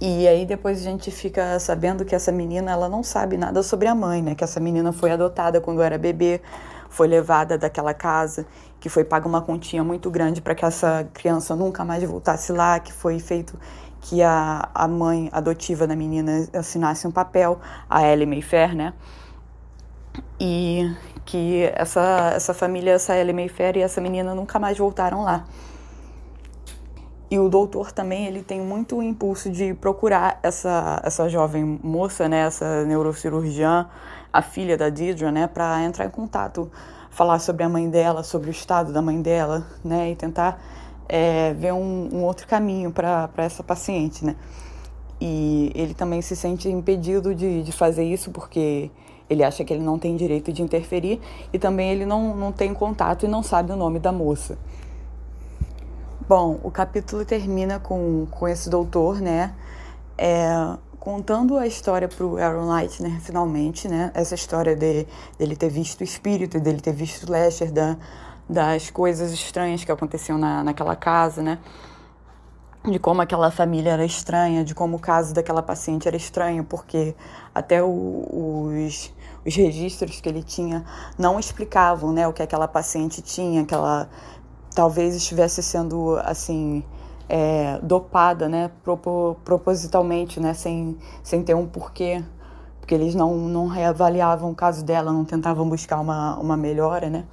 E 0.00 0.26
aí 0.26 0.46
depois 0.46 0.80
a 0.80 0.82
gente 0.82 1.10
fica 1.10 1.58
sabendo 1.60 2.06
que 2.06 2.14
essa 2.14 2.32
menina 2.32 2.70
ela 2.70 2.88
não 2.88 3.02
sabe 3.02 3.36
nada 3.36 3.62
sobre 3.62 3.86
a 3.86 3.94
mãe, 3.94 4.22
né? 4.22 4.34
Que 4.34 4.42
essa 4.42 4.58
menina 4.58 4.92
foi 4.94 5.10
adotada 5.10 5.60
quando 5.60 5.82
era 5.82 5.98
bebê, 5.98 6.40
foi 6.88 7.06
levada 7.06 7.58
daquela 7.58 7.92
casa, 7.92 8.46
que 8.80 8.88
foi 8.88 9.04
paga 9.04 9.28
uma 9.28 9.42
continha 9.42 9.84
muito 9.84 10.10
grande 10.10 10.40
para 10.40 10.54
que 10.54 10.64
essa 10.64 11.06
criança 11.12 11.54
nunca 11.54 11.84
mais 11.84 12.02
voltasse 12.02 12.50
lá, 12.50 12.80
que 12.80 12.94
foi 12.94 13.18
feito 13.18 13.58
que 14.00 14.22
a, 14.22 14.70
a 14.74 14.88
mãe 14.88 15.28
adotiva 15.30 15.86
da 15.86 15.94
menina 15.94 16.48
assinasse 16.54 17.06
um 17.06 17.10
papel, 17.10 17.60
a 17.88 18.02
Ellie 18.02 18.24
Mayfair, 18.24 18.74
né? 18.74 18.94
E 20.38 20.90
que 21.24 21.70
essa, 21.74 22.32
essa 22.34 22.54
família, 22.54 22.92
essa 22.92 23.16
Ellie 23.16 23.32
Mayfair 23.32 23.76
e 23.76 23.80
essa 23.82 24.00
menina 24.00 24.34
nunca 24.34 24.58
mais 24.58 24.78
voltaram 24.78 25.22
lá. 25.22 25.44
E 27.30 27.38
o 27.38 27.48
doutor 27.48 27.92
também, 27.92 28.26
ele 28.26 28.42
tem 28.42 28.60
muito 28.60 29.00
impulso 29.00 29.48
de 29.50 29.72
procurar 29.74 30.40
essa, 30.42 31.00
essa 31.04 31.28
jovem 31.28 31.78
moça, 31.80 32.28
né, 32.28 32.40
essa 32.40 32.84
neurocirurgiã, 32.84 33.88
a 34.32 34.42
filha 34.42 34.76
da 34.76 34.88
Deidre, 34.88 35.30
né, 35.30 35.46
para 35.46 35.80
entrar 35.84 36.06
em 36.06 36.10
contato, 36.10 36.68
falar 37.08 37.38
sobre 37.38 37.62
a 37.62 37.68
mãe 37.68 37.88
dela, 37.88 38.24
sobre 38.24 38.48
o 38.48 38.50
estado 38.50 38.92
da 38.92 39.00
mãe 39.00 39.22
dela, 39.22 39.64
né, 39.84 40.10
e 40.10 40.16
tentar 40.16 40.60
é, 41.08 41.54
ver 41.54 41.72
um, 41.72 42.08
um 42.12 42.24
outro 42.24 42.48
caminho 42.48 42.90
para 42.90 43.30
essa 43.36 43.62
paciente, 43.62 44.24
né. 44.24 44.34
E 45.20 45.70
ele 45.74 45.94
também 45.94 46.20
se 46.22 46.34
sente 46.34 46.68
impedido 46.68 47.32
de, 47.32 47.62
de 47.62 47.70
fazer 47.70 48.02
isso 48.02 48.32
porque 48.32 48.90
ele 49.30 49.44
acha 49.44 49.64
que 49.64 49.72
ele 49.72 49.82
não 49.82 49.96
tem 49.96 50.16
direito 50.16 50.52
de 50.52 50.60
interferir 50.60 51.20
e 51.52 51.58
também 51.58 51.90
ele 51.90 52.04
não, 52.04 52.36
não 52.36 52.50
tem 52.50 52.74
contato 52.74 53.24
e 53.24 53.28
não 53.28 53.44
sabe 53.44 53.70
o 53.70 53.76
nome 53.76 54.00
da 54.00 54.10
moça. 54.10 54.58
Bom, 56.28 56.58
o 56.64 56.70
capítulo 56.70 57.24
termina 57.24 57.78
com, 57.78 58.26
com 58.28 58.48
esse 58.48 58.68
doutor, 58.68 59.20
né? 59.20 59.54
É, 60.18 60.48
contando 60.98 61.56
a 61.56 61.66
história 61.66 62.08
para 62.08 62.26
o 62.26 62.36
Aaron 62.36 62.72
Leitner, 62.72 63.20
finalmente, 63.20 63.88
né? 63.88 64.10
Essa 64.14 64.34
história 64.34 64.74
de, 64.74 65.06
dele 65.38 65.56
ter 65.56 65.70
visto 65.70 66.00
o 66.00 66.04
espírito, 66.04 66.60
dele 66.60 66.80
ter 66.80 66.92
visto 66.92 67.28
o 67.28 67.32
Lester, 67.32 67.72
da, 67.72 67.96
das 68.48 68.90
coisas 68.90 69.32
estranhas 69.32 69.84
que 69.84 69.90
aconteciam 69.90 70.36
na, 70.36 70.62
naquela 70.62 70.96
casa, 70.96 71.40
né? 71.40 71.58
de 72.84 72.98
como 72.98 73.20
aquela 73.20 73.50
família 73.50 73.90
era 73.90 74.04
estranha, 74.04 74.64
de 74.64 74.74
como 74.74 74.96
o 74.96 75.00
caso 75.00 75.34
daquela 75.34 75.62
paciente 75.62 76.08
era 76.08 76.16
estranho, 76.16 76.64
porque 76.64 77.14
até 77.54 77.82
o, 77.82 78.72
os, 78.86 79.12
os 79.44 79.54
registros 79.54 80.20
que 80.20 80.28
ele 80.28 80.42
tinha 80.42 80.84
não 81.18 81.38
explicavam 81.38 82.12
né, 82.12 82.26
o 82.28 82.32
que 82.32 82.42
aquela 82.42 82.68
paciente 82.68 83.22
tinha, 83.22 83.64
que 83.64 83.74
ela 83.74 84.08
talvez 84.74 85.14
estivesse 85.14 85.62
sendo 85.62 86.16
assim 86.24 86.84
é, 87.28 87.78
dopada 87.82 88.48
né, 88.48 88.70
propositalmente, 89.44 90.40
né, 90.40 90.54
sem, 90.54 90.98
sem 91.22 91.42
ter 91.42 91.54
um 91.54 91.66
porquê, 91.66 92.22
porque 92.80 92.94
eles 92.94 93.14
não, 93.14 93.36
não 93.36 93.66
reavaliavam 93.66 94.50
o 94.50 94.54
caso 94.54 94.84
dela, 94.84 95.12
não 95.12 95.24
tentavam 95.24 95.68
buscar 95.68 96.00
uma, 96.00 96.36
uma 96.38 96.56
melhora. 96.56 97.08
Né? 97.08 97.24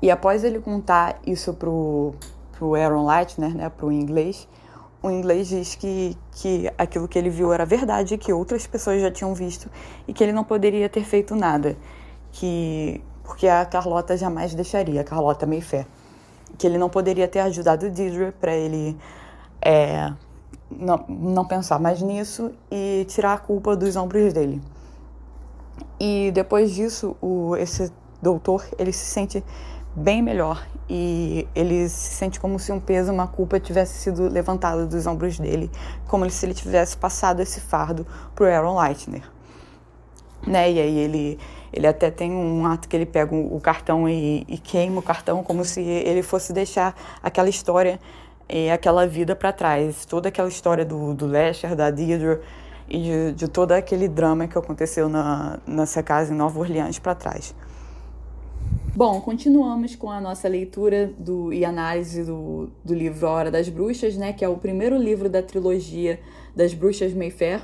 E 0.00 0.10
após 0.10 0.44
ele 0.44 0.60
contar 0.60 1.18
isso 1.26 1.54
pro 1.54 2.14
pro 2.58 2.74
Aaron 2.74 3.06
Leitner, 3.06 3.54
né, 3.54 3.68
pro 3.68 3.92
inglês, 3.92 4.48
o 5.06 5.10
inglês 5.10 5.48
diz 5.48 5.74
que, 5.74 6.16
que 6.32 6.70
aquilo 6.76 7.08
que 7.08 7.18
ele 7.18 7.30
viu 7.30 7.52
era 7.52 7.64
verdade, 7.64 8.16
que 8.18 8.32
outras 8.32 8.66
pessoas 8.66 9.00
já 9.00 9.10
tinham 9.10 9.34
visto 9.34 9.70
e 10.06 10.12
que 10.12 10.22
ele 10.22 10.32
não 10.32 10.44
poderia 10.44 10.88
ter 10.88 11.04
feito 11.04 11.34
nada, 11.34 11.76
que 12.32 13.02
porque 13.24 13.48
a 13.48 13.64
Carlota 13.64 14.16
jamais 14.16 14.54
deixaria, 14.54 15.00
a 15.00 15.04
Carlota 15.04 15.46
Mayfair, 15.46 15.86
que 16.56 16.66
ele 16.66 16.78
não 16.78 16.88
poderia 16.88 17.26
ter 17.26 17.40
ajudado 17.40 17.90
Deidre 17.90 18.32
para 18.32 18.54
ele 18.54 18.96
é, 19.60 20.12
não, 20.70 21.04
não 21.08 21.44
pensar 21.44 21.80
mais 21.80 22.00
nisso 22.00 22.52
e 22.70 23.04
tirar 23.08 23.34
a 23.34 23.38
culpa 23.38 23.76
dos 23.76 23.96
ombros 23.96 24.32
dele. 24.32 24.62
E 25.98 26.30
depois 26.32 26.72
disso, 26.72 27.16
o, 27.20 27.56
esse 27.56 27.92
doutor 28.22 28.64
ele 28.78 28.92
se 28.92 29.06
sente 29.06 29.44
bem 29.94 30.22
melhor 30.22 30.66
e 30.88 31.48
ele 31.54 31.88
se 31.88 32.14
sente 32.14 32.38
como 32.38 32.58
se 32.58 32.70
um 32.70 32.78
peso, 32.78 33.12
uma 33.12 33.26
culpa 33.26 33.58
tivesse 33.58 33.98
sido 33.98 34.28
levantada 34.28 34.86
dos 34.86 35.06
ombros 35.06 35.38
dele, 35.38 35.70
como 36.06 36.28
se 36.30 36.46
ele 36.46 36.54
tivesse 36.54 36.96
passado 36.96 37.40
esse 37.40 37.60
fardo 37.60 38.06
pro 38.34 38.46
Aaron 38.46 38.80
Leitner. 38.80 39.22
Né? 40.46 40.72
E 40.72 40.80
aí 40.80 40.98
ele, 40.98 41.38
ele 41.72 41.86
até 41.86 42.10
tem 42.10 42.30
um 42.30 42.64
ato 42.66 42.88
que 42.88 42.94
ele 42.94 43.06
pega 43.06 43.34
o 43.34 43.60
cartão 43.60 44.08
e, 44.08 44.44
e 44.46 44.58
queima 44.58 45.00
o 45.00 45.02
cartão 45.02 45.42
como 45.42 45.64
se 45.64 45.80
ele 45.80 46.22
fosse 46.22 46.52
deixar 46.52 46.94
aquela 47.20 47.48
história 47.48 47.98
e 48.48 48.70
aquela 48.70 49.06
vida 49.08 49.34
para 49.34 49.52
trás, 49.52 50.04
toda 50.04 50.28
aquela 50.28 50.48
história 50.48 50.84
do, 50.84 51.14
do 51.14 51.26
Lester, 51.26 51.74
da 51.74 51.90
Deirdre 51.90 52.38
e 52.88 52.98
de, 52.98 53.32
de 53.32 53.48
todo 53.48 53.72
aquele 53.72 54.06
drama 54.06 54.46
que 54.46 54.56
aconteceu 54.56 55.08
na, 55.08 55.58
nessa 55.66 56.00
casa 56.00 56.32
em 56.32 56.36
Nova 56.36 56.60
Orleans 56.60 57.00
para 57.00 57.16
trás. 57.16 57.52
Bom, 58.96 59.20
continuamos 59.20 59.94
com 59.94 60.10
a 60.10 60.18
nossa 60.18 60.48
leitura 60.48 61.12
do, 61.18 61.52
e 61.52 61.66
análise 61.66 62.24
do, 62.24 62.70
do 62.82 62.94
livro 62.94 63.26
A 63.26 63.30
Hora 63.30 63.50
das 63.50 63.68
Bruxas, 63.68 64.16
né, 64.16 64.32
que 64.32 64.42
é 64.42 64.48
o 64.48 64.56
primeiro 64.56 64.96
livro 64.96 65.28
da 65.28 65.42
trilogia 65.42 66.18
das 66.56 66.72
Bruxas 66.72 67.12
Mayfair. 67.12 67.60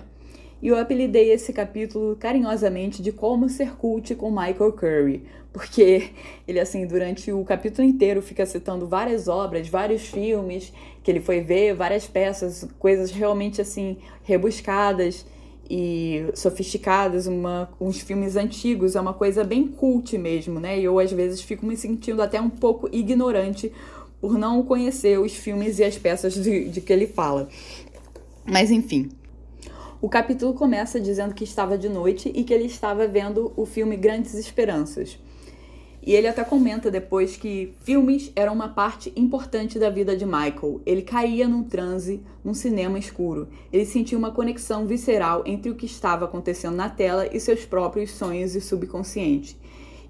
E 0.60 0.68
eu 0.68 0.76
apelidei 0.76 1.32
esse 1.32 1.50
capítulo 1.50 2.16
carinhosamente 2.16 3.00
de 3.00 3.12
Como 3.12 3.48
Ser 3.48 3.74
Cult 3.76 4.14
com 4.14 4.28
Michael 4.30 4.74
Curry, 4.74 5.24
porque 5.54 6.10
ele, 6.46 6.60
assim, 6.60 6.86
durante 6.86 7.32
o 7.32 7.42
capítulo 7.46 7.88
inteiro 7.88 8.20
fica 8.20 8.44
citando 8.44 8.86
várias 8.86 9.26
obras, 9.26 9.66
vários 9.66 10.02
filmes 10.02 10.70
que 11.02 11.10
ele 11.10 11.20
foi 11.20 11.40
ver, 11.40 11.72
várias 11.72 12.06
peças, 12.06 12.68
coisas 12.78 13.10
realmente, 13.10 13.58
assim, 13.58 13.96
rebuscadas 14.22 15.24
e 15.70 16.26
sofisticadas, 16.34 17.26
uma, 17.26 17.70
uns 17.80 18.00
filmes 18.00 18.36
antigos, 18.36 18.96
é 18.96 19.00
uma 19.00 19.14
coisa 19.14 19.44
bem 19.44 19.66
cult 19.66 20.16
mesmo, 20.18 20.60
né? 20.60 20.78
E 20.78 20.84
eu 20.84 20.98
às 20.98 21.12
vezes 21.12 21.40
fico 21.40 21.64
me 21.64 21.76
sentindo 21.76 22.20
até 22.22 22.40
um 22.40 22.50
pouco 22.50 22.88
ignorante 22.92 23.72
por 24.20 24.38
não 24.38 24.62
conhecer 24.62 25.18
os 25.18 25.34
filmes 25.34 25.78
e 25.78 25.84
as 25.84 25.98
peças 25.98 26.34
de, 26.34 26.68
de 26.68 26.80
que 26.80 26.92
ele 26.92 27.06
fala. 27.06 27.48
Mas 28.44 28.70
enfim. 28.70 29.10
O 30.00 30.08
capítulo 30.08 30.52
começa 30.52 31.00
dizendo 31.00 31.34
que 31.34 31.44
estava 31.44 31.78
de 31.78 31.88
noite 31.88 32.30
e 32.34 32.42
que 32.42 32.52
ele 32.52 32.64
estava 32.64 33.06
vendo 33.06 33.52
o 33.56 33.64
filme 33.64 33.96
Grandes 33.96 34.34
Esperanças. 34.34 35.16
E 36.04 36.14
ele 36.14 36.26
até 36.26 36.42
comenta 36.42 36.90
depois 36.90 37.36
que 37.36 37.74
filmes 37.84 38.32
eram 38.34 38.52
uma 38.52 38.68
parte 38.68 39.12
importante 39.14 39.78
da 39.78 39.88
vida 39.88 40.16
de 40.16 40.26
Michael. 40.26 40.80
Ele 40.84 41.02
caía 41.02 41.46
num 41.46 41.62
transe, 41.62 42.20
num 42.44 42.54
cinema 42.54 42.98
escuro. 42.98 43.48
Ele 43.72 43.86
sentia 43.86 44.18
uma 44.18 44.32
conexão 44.32 44.84
visceral 44.84 45.44
entre 45.46 45.70
o 45.70 45.76
que 45.76 45.86
estava 45.86 46.24
acontecendo 46.24 46.74
na 46.74 46.90
tela 46.90 47.28
e 47.32 47.38
seus 47.38 47.64
próprios 47.64 48.10
sonhos 48.10 48.56
e 48.56 48.60
subconsciente. 48.60 49.56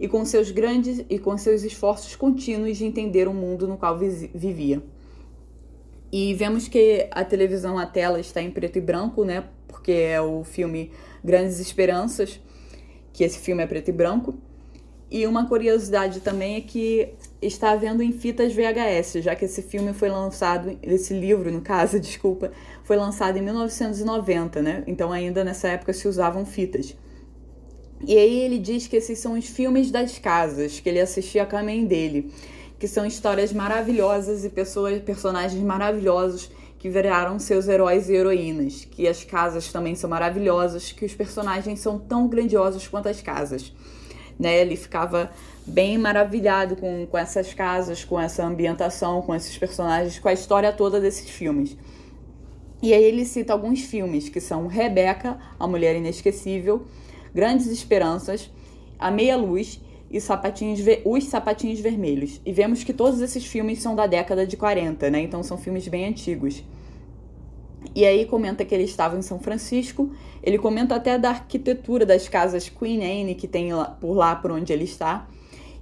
E 0.00 0.08
com 0.08 0.24
seus 0.24 0.50
grandes 0.50 1.04
e 1.10 1.18
com 1.18 1.36
seus 1.36 1.62
esforços 1.62 2.16
contínuos 2.16 2.78
de 2.78 2.86
entender 2.86 3.28
o 3.28 3.34
mundo 3.34 3.68
no 3.68 3.76
qual 3.76 3.98
vivia. 3.98 4.82
E 6.10 6.32
vemos 6.34 6.68
que 6.68 7.06
a 7.10 7.22
televisão, 7.22 7.78
a 7.78 7.84
tela 7.84 8.18
está 8.18 8.40
em 8.40 8.50
preto 8.50 8.78
e 8.78 8.80
branco, 8.80 9.24
né? 9.24 9.44
Porque 9.68 9.92
é 9.92 10.20
o 10.20 10.42
filme 10.42 10.90
Grandes 11.22 11.60
Esperanças, 11.60 12.40
que 13.12 13.24
esse 13.24 13.38
filme 13.38 13.62
é 13.62 13.66
preto 13.66 13.88
e 13.88 13.92
branco. 13.92 14.34
E 15.14 15.26
uma 15.26 15.46
curiosidade 15.46 16.20
também 16.20 16.56
é 16.56 16.62
que 16.62 17.06
está 17.42 17.76
vendo 17.76 18.02
em 18.02 18.12
fitas 18.12 18.54
VHS, 18.54 19.22
já 19.22 19.36
que 19.36 19.44
esse 19.44 19.60
filme 19.60 19.92
foi 19.92 20.08
lançado, 20.08 20.78
esse 20.82 21.12
livro, 21.12 21.52
no 21.52 21.60
caso, 21.60 22.00
desculpa, 22.00 22.50
foi 22.82 22.96
lançado 22.96 23.36
em 23.36 23.42
1990, 23.42 24.62
né? 24.62 24.82
Então 24.86 25.12
ainda 25.12 25.44
nessa 25.44 25.68
época 25.68 25.92
se 25.92 26.08
usavam 26.08 26.46
fitas. 26.46 26.96
E 28.06 28.16
aí 28.16 28.40
ele 28.40 28.58
diz 28.58 28.86
que 28.86 28.96
esses 28.96 29.18
são 29.18 29.34
os 29.34 29.46
filmes 29.46 29.90
das 29.90 30.18
casas, 30.18 30.80
que 30.80 30.88
ele 30.88 30.98
assistia 30.98 31.44
a 31.44 31.62
mãe 31.62 31.84
dele, 31.84 32.32
que 32.78 32.88
são 32.88 33.04
histórias 33.04 33.52
maravilhosas 33.52 34.46
e 34.46 34.48
pessoas, 34.48 34.98
personagens 35.02 35.62
maravilhosos 35.62 36.50
que 36.78 36.88
viraram 36.88 37.38
seus 37.38 37.68
heróis 37.68 38.08
e 38.08 38.14
heroínas, 38.14 38.86
que 38.86 39.06
as 39.06 39.22
casas 39.22 39.70
também 39.70 39.94
são 39.94 40.08
maravilhosas, 40.08 40.90
que 40.90 41.04
os 41.04 41.14
personagens 41.14 41.80
são 41.80 41.98
tão 41.98 42.26
grandiosos 42.26 42.88
quanto 42.88 43.10
as 43.10 43.20
casas 43.20 43.74
né? 44.42 44.60
Ele 44.60 44.76
ficava 44.76 45.30
bem 45.64 45.96
maravilhado 45.96 46.76
com, 46.76 47.06
com 47.06 47.16
essas 47.16 47.54
casas, 47.54 48.04
com 48.04 48.20
essa 48.20 48.44
ambientação, 48.44 49.22
com 49.22 49.34
esses 49.34 49.56
personagens, 49.56 50.18
com 50.18 50.28
a 50.28 50.32
história 50.32 50.72
toda 50.72 51.00
desses 51.00 51.30
filmes. 51.30 51.76
E 52.82 52.92
aí 52.92 53.04
ele 53.04 53.24
cita 53.24 53.52
alguns 53.52 53.82
filmes 53.82 54.28
que 54.28 54.40
são 54.40 54.66
Rebeca, 54.66 55.38
A 55.58 55.68
Mulher 55.68 55.94
Inesquecível, 55.94 56.84
Grandes 57.32 57.68
Esperanças, 57.68 58.50
A 58.98 59.10
Meia 59.10 59.36
Luz 59.36 59.80
e 60.10 60.20
Sapatinhos 60.20 60.80
Os 61.04 61.24
Sapatinhos 61.24 61.78
Vermelhos. 61.78 62.40
E 62.44 62.52
vemos 62.52 62.82
que 62.82 62.92
todos 62.92 63.20
esses 63.20 63.46
filmes 63.46 63.80
são 63.80 63.94
da 63.94 64.08
década 64.08 64.44
de 64.44 64.56
40, 64.56 65.08
né? 65.10 65.20
Então 65.20 65.44
são 65.44 65.56
filmes 65.56 65.86
bem 65.86 66.06
antigos. 66.06 66.64
E 67.94 68.04
aí 68.04 68.24
comenta 68.24 68.64
que 68.64 68.74
ele 68.74 68.84
estava 68.84 69.16
em 69.16 69.22
São 69.22 69.38
Francisco. 69.38 70.10
Ele 70.42 70.58
comenta 70.58 70.94
até 70.94 71.18
da 71.18 71.30
arquitetura 71.30 72.06
das 72.06 72.28
casas 72.28 72.68
Queen 72.68 73.04
Anne 73.04 73.34
que 73.34 73.46
tem 73.46 73.70
por 74.00 74.14
lá 74.14 74.34
por 74.34 74.50
onde 74.50 74.72
ele 74.72 74.84
está. 74.84 75.28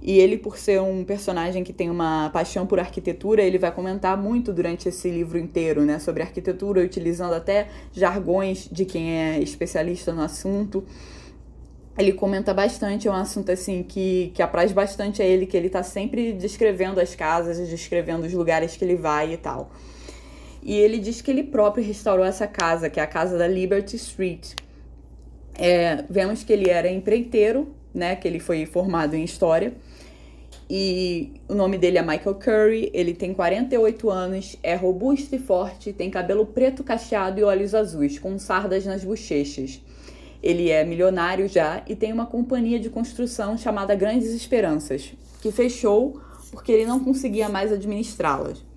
E 0.01 0.17
ele, 0.17 0.35
por 0.35 0.57
ser 0.57 0.81
um 0.81 1.03
personagem 1.03 1.63
que 1.63 1.71
tem 1.71 1.89
uma 1.89 2.31
paixão 2.31 2.65
por 2.65 2.79
arquitetura, 2.79 3.43
ele 3.43 3.59
vai 3.59 3.71
comentar 3.71 4.17
muito 4.17 4.51
durante 4.51 4.89
esse 4.89 5.09
livro 5.11 5.37
inteiro, 5.37 5.83
né, 5.83 5.99
sobre 5.99 6.23
arquitetura, 6.23 6.81
utilizando 6.81 7.35
até 7.35 7.67
jargões 7.93 8.67
de 8.71 8.83
quem 8.83 9.11
é 9.11 9.39
especialista 9.39 10.11
no 10.11 10.23
assunto. 10.23 10.83
Ele 11.95 12.13
comenta 12.13 12.51
bastante, 12.51 13.07
é 13.07 13.11
um 13.11 13.15
assunto 13.15 13.51
assim 13.51 13.83
que, 13.83 14.31
que 14.33 14.41
apraz 14.41 14.71
bastante 14.71 15.21
a 15.21 15.25
ele, 15.25 15.45
que 15.45 15.55
ele 15.55 15.67
está 15.67 15.83
sempre 15.83 16.33
descrevendo 16.33 16.99
as 16.99 17.13
casas, 17.13 17.59
descrevendo 17.69 18.25
os 18.25 18.33
lugares 18.33 18.75
que 18.75 18.83
ele 18.83 18.95
vai 18.95 19.33
e 19.33 19.37
tal. 19.37 19.69
E 20.63 20.75
ele 20.77 20.99
diz 20.99 21.21
que 21.21 21.31
ele 21.31 21.43
próprio 21.43 21.83
restaurou 21.83 22.25
essa 22.25 22.45
casa, 22.45 22.89
que 22.89 22.99
é 22.99 23.03
a 23.03 23.07
casa 23.07 23.37
da 23.37 23.47
Liberty 23.47 23.95
Street. 23.95 24.53
É, 25.55 26.03
vemos 26.09 26.43
que 26.43 26.53
ele 26.53 26.69
era 26.69 26.89
empreiteiro, 26.89 27.73
né? 27.93 28.15
Que 28.15 28.27
ele 28.27 28.39
foi 28.39 28.65
formado 28.65 29.15
em 29.15 29.23
história. 29.23 29.73
E 30.69 31.33
o 31.49 31.55
nome 31.55 31.77
dele 31.77 31.97
é 31.97 32.01
Michael 32.01 32.35
Curry, 32.35 32.91
ele 32.93 33.13
tem 33.13 33.33
48 33.33 34.09
anos, 34.09 34.55
é 34.63 34.73
robusto 34.73 35.35
e 35.35 35.39
forte, 35.39 35.91
tem 35.91 36.09
cabelo 36.09 36.45
preto 36.45 36.81
cacheado 36.81 37.41
e 37.41 37.43
olhos 37.43 37.75
azuis, 37.75 38.17
com 38.17 38.39
sardas 38.39 38.85
nas 38.85 39.03
bochechas. 39.03 39.81
Ele 40.41 40.69
é 40.69 40.85
milionário 40.85 41.47
já 41.49 41.83
e 41.85 41.93
tem 41.93 42.13
uma 42.13 42.25
companhia 42.25 42.79
de 42.79 42.89
construção 42.89 43.57
chamada 43.57 43.93
Grandes 43.95 44.29
Esperanças, 44.29 45.11
que 45.41 45.51
fechou 45.51 46.21
porque 46.51 46.71
ele 46.71 46.85
não 46.85 47.01
conseguia 47.01 47.49
mais 47.49 47.71
administrá-las 47.71 48.70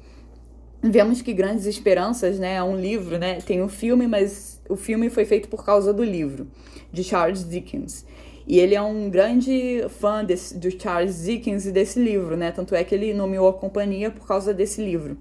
vemos 0.91 1.23
que 1.23 1.33
Grandes 1.33 1.67
Esperanças, 1.67 2.39
né, 2.39 2.57
é 2.57 2.63
um 2.63 2.77
livro, 2.77 3.19
né, 3.19 3.39
tem 3.41 3.63
um 3.63 3.69
filme, 3.69 4.07
mas 4.07 4.61
o 4.69 4.77
filme 4.77 5.09
foi 5.09 5.25
feito 5.25 5.49
por 5.49 5.65
causa 5.65 5.93
do 5.93 6.05
livro, 6.05 6.47
de 6.93 7.03
Charles 7.03 7.49
Dickens. 7.49 8.05
E 8.47 8.59
ele 8.59 8.75
é 8.75 8.83
um 8.83 9.09
grande 9.09 9.83
fã 9.99 10.23
desse, 10.23 10.59
do 10.59 10.71
Charles 10.71 11.25
Dickens 11.25 11.65
e 11.67 11.73
desse 11.73 11.99
livro, 11.99 12.37
né, 12.37 12.51
tanto 12.53 12.75
é 12.75 12.85
que 12.85 12.95
ele 12.95 13.15
nomeou 13.15 13.49
a 13.49 13.53
companhia 13.55 14.11
por 14.11 14.27
causa 14.27 14.53
desse 14.53 14.83
livro. 14.85 15.17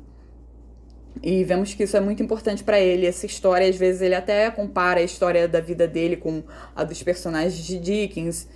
E 1.21 1.43
vemos 1.45 1.73
que 1.73 1.83
isso 1.83 1.95
é 1.95 2.01
muito 2.01 2.21
importante 2.21 2.63
para 2.63 2.79
ele, 2.79 3.05
essa 3.05 3.25
história, 3.25 3.67
às 3.67 3.77
vezes 3.77 4.01
ele 4.01 4.15
até 4.15 4.49
compara 4.51 4.99
a 4.99 5.03
história 5.03 5.47
da 5.47 5.61
vida 5.61 5.87
dele 5.87 6.17
com 6.17 6.43
a 6.75 6.83
dos 6.83 7.01
personagens 7.01 7.63
de 7.63 7.79
Dickens. 7.79 8.49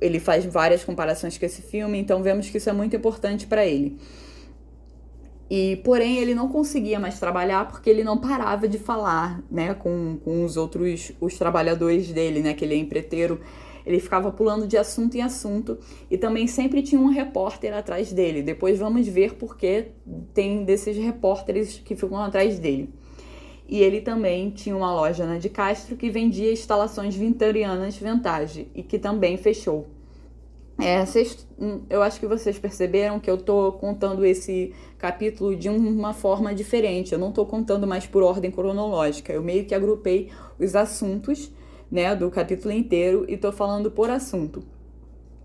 Ele 0.00 0.20
faz 0.20 0.44
várias 0.46 0.84
comparações 0.84 1.36
com 1.36 1.44
esse 1.44 1.60
filme, 1.60 1.98
então 1.98 2.22
vemos 2.22 2.48
que 2.48 2.56
isso 2.56 2.70
é 2.70 2.72
muito 2.72 2.96
importante 2.96 3.46
para 3.46 3.66
ele. 3.66 3.98
E, 5.48 5.76
porém, 5.84 6.18
ele 6.18 6.34
não 6.34 6.48
conseguia 6.48 6.98
mais 6.98 7.20
trabalhar 7.20 7.68
porque 7.68 7.88
ele 7.88 8.02
não 8.02 8.18
parava 8.18 8.66
de 8.66 8.78
falar, 8.78 9.42
né, 9.50 9.74
com, 9.74 10.18
com 10.24 10.44
os 10.44 10.56
outros, 10.56 11.12
os 11.20 11.38
trabalhadores 11.38 12.12
dele, 12.12 12.40
né, 12.40 12.52
que 12.52 12.64
ele 12.64 12.74
é 12.74 12.78
empreiteiro. 12.78 13.40
Ele 13.84 14.00
ficava 14.00 14.32
pulando 14.32 14.66
de 14.66 14.76
assunto 14.76 15.16
em 15.16 15.22
assunto 15.22 15.78
e 16.10 16.18
também 16.18 16.48
sempre 16.48 16.82
tinha 16.82 17.00
um 17.00 17.06
repórter 17.06 17.72
atrás 17.72 18.12
dele. 18.12 18.42
Depois 18.42 18.80
vamos 18.80 19.06
ver 19.06 19.34
porque 19.34 19.92
tem 20.34 20.64
desses 20.64 20.96
repórteres 20.96 21.80
que 21.84 21.94
ficam 21.94 22.18
atrás 22.18 22.58
dele. 22.58 22.92
E 23.68 23.80
ele 23.80 24.00
também 24.00 24.50
tinha 24.50 24.76
uma 24.76 24.92
loja 24.92 25.24
na 25.24 25.38
de 25.38 25.48
Castro 25.48 25.96
que 25.96 26.10
vendia 26.10 26.52
instalações 26.52 27.14
vitorianas 27.14 27.96
vintage 27.96 28.66
e 28.74 28.82
que 28.82 28.98
também 28.98 29.36
fechou. 29.36 29.86
É, 30.78 31.02
hum, 31.58 31.80
eu 31.88 32.02
acho 32.02 32.20
que 32.20 32.26
vocês 32.26 32.58
perceberam 32.58 33.18
que 33.18 33.30
eu 33.30 33.38
tô 33.38 33.72
contando 33.72 34.24
esse 34.24 34.74
capítulo 34.98 35.54
de 35.54 35.68
uma 35.68 36.12
forma 36.12 36.54
diferente. 36.54 37.12
Eu 37.12 37.18
não 37.18 37.32
tô 37.32 37.44
contando 37.44 37.86
mais 37.86 38.06
por 38.06 38.22
ordem 38.22 38.50
cronológica. 38.50 39.32
Eu 39.32 39.42
meio 39.42 39.64
que 39.64 39.74
agrupei 39.74 40.30
os 40.58 40.74
assuntos, 40.74 41.50
né, 41.90 42.14
do 42.16 42.30
capítulo 42.30 42.72
inteiro 42.72 43.24
e 43.28 43.36
tô 43.36 43.52
falando 43.52 43.90
por 43.90 44.10
assunto. 44.10 44.62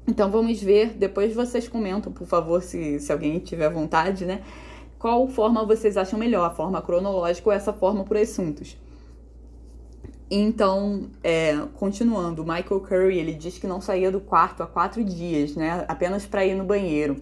Então 0.07 0.31
vamos 0.31 0.61
ver, 0.61 0.93
depois 0.97 1.33
vocês 1.33 1.67
comentam, 1.67 2.11
por 2.11 2.25
favor, 2.25 2.61
se, 2.63 2.99
se 2.99 3.11
alguém 3.11 3.37
tiver 3.39 3.69
vontade, 3.69 4.25
né? 4.25 4.41
Qual 4.97 5.27
forma 5.27 5.65
vocês 5.65 5.95
acham 5.97 6.17
melhor, 6.17 6.45
a 6.45 6.49
forma 6.49 6.81
cronológica 6.81 7.49
ou 7.49 7.53
essa 7.53 7.71
forma 7.71 8.03
por 8.03 8.17
assuntos? 8.17 8.77
Então, 10.29 11.09
é, 11.23 11.57
continuando, 11.73 12.43
Michael 12.43 12.79
Curry 12.79 13.17
ele 13.17 13.33
diz 13.33 13.57
que 13.57 13.67
não 13.67 13.81
saía 13.81 14.09
do 14.09 14.21
quarto 14.21 14.63
há 14.63 14.67
quatro 14.67 15.03
dias, 15.03 15.55
né? 15.55 15.83
Apenas 15.87 16.25
para 16.25 16.45
ir 16.45 16.55
no 16.55 16.63
banheiro. 16.63 17.17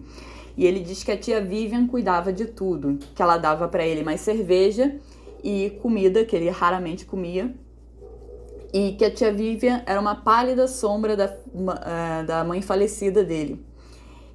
E 0.56 0.66
ele 0.66 0.80
diz 0.80 1.02
que 1.02 1.12
a 1.12 1.16
tia 1.16 1.40
Vivian 1.40 1.86
cuidava 1.86 2.32
de 2.32 2.46
tudo, 2.46 2.98
que 3.14 3.22
ela 3.22 3.38
dava 3.38 3.68
para 3.68 3.86
ele 3.86 4.02
mais 4.02 4.20
cerveja 4.20 4.96
e 5.42 5.70
comida 5.82 6.24
que 6.24 6.36
ele 6.36 6.50
raramente 6.50 7.04
comia, 7.04 7.54
e 8.72 8.92
que 8.92 9.04
a 9.04 9.10
tia 9.10 9.32
Vivian 9.32 9.82
era 9.86 10.00
uma 10.00 10.14
pálida 10.14 10.68
sombra 10.68 11.16
da, 11.16 11.26
uh, 11.26 12.26
da 12.26 12.44
mãe 12.44 12.62
falecida 12.62 13.24
dele. 13.24 13.64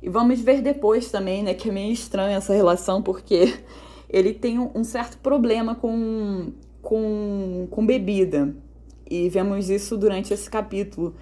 E 0.01 0.09
vamos 0.09 0.39
ver 0.39 0.61
depois 0.61 1.09
também, 1.09 1.41
né, 1.41 1.53
que 1.53 1.69
é 1.69 1.71
meio 1.71 1.91
estranha 1.91 2.37
essa 2.37 2.53
relação, 2.53 3.01
porque 3.01 3.53
ele 4.09 4.33
tem 4.33 4.59
um 4.59 4.83
certo 4.83 5.17
problema 5.17 5.75
com, 5.75 6.51
com, 6.81 7.67
com 7.69 7.85
bebida. 7.85 8.53
E 9.09 9.29
vemos 9.29 9.69
isso 9.69 9.97
durante 9.97 10.33
esse 10.33 10.49
capítulo. 10.49 11.15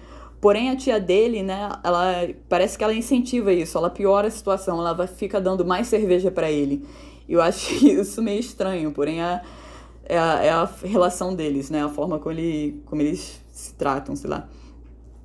Porém, 0.44 0.68
a 0.68 0.76
tia 0.76 1.00
dele, 1.00 1.42
né, 1.42 1.70
ela 1.82 2.28
parece 2.50 2.76
que 2.76 2.84
ela 2.84 2.92
incentiva 2.92 3.50
isso, 3.50 3.78
ela 3.78 3.88
piora 3.88 4.28
a 4.28 4.30
situação, 4.30 4.78
ela 4.78 5.06
fica 5.06 5.40
dando 5.40 5.64
mais 5.64 5.86
cerveja 5.86 6.30
para 6.30 6.52
ele. 6.52 6.84
Eu 7.26 7.40
acho 7.40 7.72
isso 7.82 8.20
meio 8.20 8.40
estranho, 8.40 8.92
porém 8.92 9.22
a, 9.22 9.40
é 10.04 10.18
a, 10.18 10.44
é 10.44 10.50
a 10.50 10.70
relação 10.84 11.34
deles, 11.34 11.70
né? 11.70 11.82
A 11.82 11.88
forma 11.88 12.18
como, 12.18 12.38
ele, 12.38 12.82
como 12.84 13.00
eles 13.00 13.40
se 13.54 13.72
tratam, 13.72 14.14
sei 14.14 14.28
lá. 14.28 14.46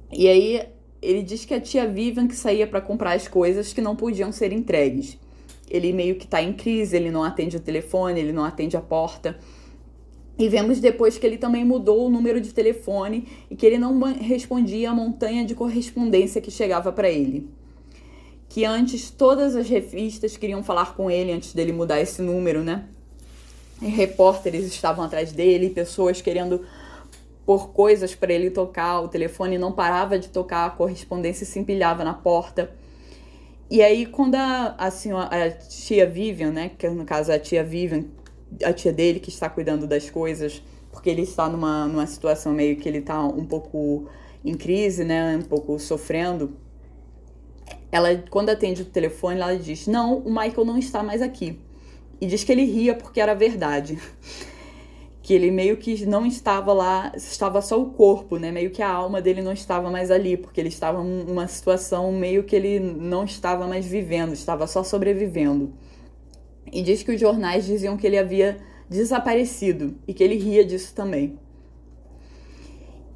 E 0.10 0.26
aí 0.26 0.66
ele 1.02 1.22
diz 1.22 1.44
que 1.44 1.54
a 1.54 1.60
tia 1.60 1.86
Vivian 1.86 2.26
que 2.26 2.36
saía 2.38 2.66
para 2.66 2.80
comprar 2.80 3.12
as 3.12 3.28
coisas 3.28 3.74
que 3.74 3.82
não 3.82 3.98
podiam 3.98 4.32
ser 4.32 4.54
entregues. 4.54 5.18
Ele 5.70 5.92
meio 5.92 6.16
que 6.16 6.28
tá 6.28 6.42
em 6.42 6.54
crise, 6.54 6.96
ele 6.96 7.12
não 7.12 7.26
atende 7.26 7.58
o 7.58 7.60
telefone, 7.60 8.22
ele 8.22 8.32
não 8.32 8.46
atende 8.46 8.78
a 8.78 8.82
porta. 8.82 9.38
E 10.40 10.48
vemos 10.48 10.80
depois 10.80 11.18
que 11.18 11.28
ele 11.28 11.38
também 11.38 11.66
mudou 11.66 12.08
o 12.08 12.10
número 12.10 12.40
de 12.40 12.54
telefone 12.54 13.28
e 13.52 13.56
que 13.56 13.66
ele 13.66 13.78
não 13.78 14.00
respondia 14.14 14.90
a 14.90 14.96
montanha 14.96 15.46
de 15.46 15.54
correspondência 15.54 16.42
que 16.42 16.50
chegava 16.50 16.92
para 16.92 17.10
ele. 17.10 17.50
Que 18.48 18.64
antes 18.64 19.12
todas 19.12 19.56
as 19.56 19.70
revistas 19.70 20.38
queriam 20.38 20.64
falar 20.64 20.96
com 20.96 21.12
ele 21.12 21.34
antes 21.34 21.54
dele 21.54 21.74
mudar 21.74 22.00
esse 22.00 22.22
número, 22.22 22.64
né? 22.64 22.86
repórteres 23.82 24.66
estavam 24.66 25.06
atrás 25.06 25.32
dele, 25.32 25.70
pessoas 25.70 26.22
querendo 26.22 26.66
pôr 27.46 27.70
coisas 27.70 28.14
para 28.14 28.34
ele 28.34 28.52
tocar, 28.52 29.00
o 29.02 29.08
telefone 29.08 29.58
não 29.58 29.72
parava 29.72 30.20
de 30.20 30.30
tocar, 30.30 30.66
a 30.66 30.70
correspondência 30.70 31.46
se 31.46 31.58
empilhava 31.58 32.04
na 32.04 32.14
porta. 32.14 32.70
E 33.72 33.82
aí, 33.82 34.06
quando 34.06 34.36
a, 34.36 34.76
a, 34.78 34.92
senhora, 34.92 35.46
a 35.46 35.52
tia 35.52 36.08
Vivian, 36.08 36.52
né, 36.52 36.72
que 36.78 36.88
no 36.90 37.06
caso 37.06 37.32
é 37.32 37.36
a 37.36 37.40
tia 37.40 37.64
Vivian, 37.64 38.06
a 38.64 38.74
tia 38.74 38.92
dele 38.92 39.20
que 39.20 39.30
está 39.30 39.50
cuidando 39.50 39.88
das 39.88 40.10
coisas, 40.10 40.62
porque 40.92 41.10
ele 41.10 41.22
está 41.22 41.48
numa, 41.50 41.88
numa 41.88 42.08
situação 42.08 42.54
meio 42.54 42.78
que 42.78 42.88
ele 42.88 43.00
está 43.00 43.24
um 43.24 43.46
pouco 43.46 44.08
em 44.44 44.54
crise, 44.54 45.04
né, 45.04 45.38
um 45.38 45.42
pouco 45.42 45.78
sofrendo, 45.80 46.58
ela, 47.92 48.16
quando 48.30 48.50
atende 48.50 48.84
o 48.84 48.86
telefone, 48.86 49.40
ela 49.40 49.58
diz: 49.58 49.88
Não, 49.88 50.20
o 50.20 50.30
Michael 50.30 50.66
não 50.66 50.78
está 50.78 51.02
mais 51.02 51.22
aqui. 51.22 51.60
E 52.22 52.28
diz 52.28 52.44
que 52.44 52.52
ele 52.52 52.66
ria 52.66 52.94
porque 52.96 53.20
era 53.20 53.34
verdade. 53.34 53.98
Que 55.22 55.36
ele 55.36 55.52
meio 55.52 55.78
que 55.78 56.08
não 56.08 56.26
estava 56.26 56.74
lá, 56.74 57.12
estava 57.16 57.62
só 57.62 57.80
o 57.80 57.92
corpo, 57.92 58.38
né? 58.38 58.52
Meio 58.52 58.72
que 58.72 58.82
a 58.82 58.90
alma 58.90 59.22
dele 59.22 59.44
não 59.44 59.52
estava 59.52 59.92
mais 59.92 60.10
ali, 60.10 60.36
porque 60.36 60.60
ele 60.60 60.70
estava 60.70 61.04
numa 61.04 61.48
situação 61.48 62.12
meio 62.12 62.46
que 62.46 62.56
ele 62.56 62.80
não 62.80 63.26
estava 63.26 63.68
mais 63.68 63.86
vivendo, 63.86 64.34
estava 64.34 64.66
só 64.66 64.84
sobrevivendo. 64.84 65.72
E 66.72 66.82
diz 66.82 67.04
que 67.04 67.12
os 67.12 67.20
jornais 67.20 67.66
diziam 67.66 67.98
que 67.98 68.06
ele 68.06 68.18
havia 68.18 68.58
desaparecido 68.90 69.96
e 70.08 70.14
que 70.14 70.24
ele 70.24 70.36
ria 70.36 70.66
disso 70.66 70.94
também. 70.94 71.38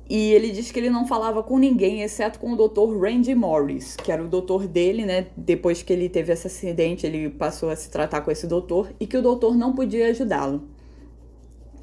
E 0.09 0.31
ele 0.33 0.51
diz 0.51 0.69
que 0.69 0.79
ele 0.79 0.89
não 0.89 1.07
falava 1.07 1.41
com 1.41 1.57
ninguém, 1.57 2.01
exceto 2.01 2.37
com 2.37 2.53
o 2.53 2.55
Dr. 2.55 2.99
Randy 2.99 3.33
Morris, 3.33 3.95
que 3.95 4.11
era 4.11 4.23
o 4.23 4.27
doutor 4.27 4.67
dele, 4.67 5.05
né? 5.05 5.27
Depois 5.35 5.81
que 5.81 5.93
ele 5.93 6.09
teve 6.09 6.31
esse 6.33 6.45
acidente, 6.45 7.05
ele 7.05 7.29
passou 7.29 7.69
a 7.69 7.75
se 7.75 7.89
tratar 7.89 8.21
com 8.21 8.29
esse 8.29 8.45
doutor 8.45 8.93
e 8.99 9.07
que 9.07 9.17
o 9.17 9.21
doutor 9.21 9.55
não 9.55 9.73
podia 9.73 10.07
ajudá-lo. 10.09 10.67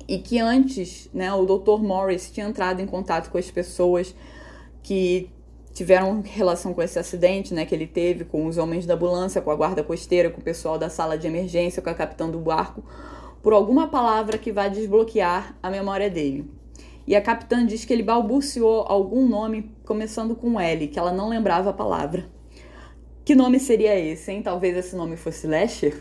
E 0.07 0.19
que 0.19 0.39
antes, 0.39 1.09
né, 1.15 1.33
o 1.33 1.45
Dr. 1.47 1.83
Morris 1.83 2.31
tinha 2.31 2.47
entrado 2.47 2.81
em 2.81 2.87
contato 2.87 3.31
com 3.31 3.39
as 3.39 3.51
pessoas 3.51 4.15
que 4.83 5.31
tiveram 5.81 6.21
relação 6.21 6.75
com 6.75 6.83
esse 6.83 6.99
acidente, 6.99 7.55
né, 7.55 7.65
que 7.65 7.75
ele 7.75 7.87
teve 7.87 8.27
com 8.27 8.45
os 8.45 8.59
homens 8.59 8.85
da 8.85 8.93
ambulância, 8.93 9.41
com 9.41 9.51
a 9.51 9.57
guarda 9.57 9.83
costeira, 9.83 10.29
com 10.29 10.39
o 10.39 10.45
pessoal 10.45 10.77
da 10.77 10.91
sala 10.91 11.17
de 11.17 11.27
emergência, 11.27 11.81
com 11.81 11.89
a 11.89 11.95
capitã 11.95 12.29
do 12.29 12.39
barco, 12.39 12.85
por 13.43 13.55
alguma 13.55 13.89
palavra 13.89 14.37
que 14.37 14.53
vai 14.53 14.69
desbloquear 14.69 15.57
a 15.63 15.71
memória 15.71 16.11
dele. 16.11 16.45
E 17.07 17.17
a 17.17 17.23
capitã 17.23 17.65
diz 17.65 17.87
que 17.87 17.95
ele 17.95 18.03
balbuciou 18.03 18.85
algum 18.87 19.27
nome 19.27 19.75
começando 19.87 20.37
com 20.37 20.61
L, 20.61 20.87
que 20.87 20.99
ela 20.99 21.13
não 21.13 21.31
lembrava 21.31 21.71
a 21.71 21.73
palavra. 21.73 22.27
Que 23.25 23.35
nome 23.35 23.59
seria 23.59 23.99
esse, 23.99 24.31
hein? 24.31 24.43
Talvez 24.43 24.77
esse 24.77 24.95
nome 24.95 25.17
fosse 25.17 25.47
Lasher? 25.47 25.97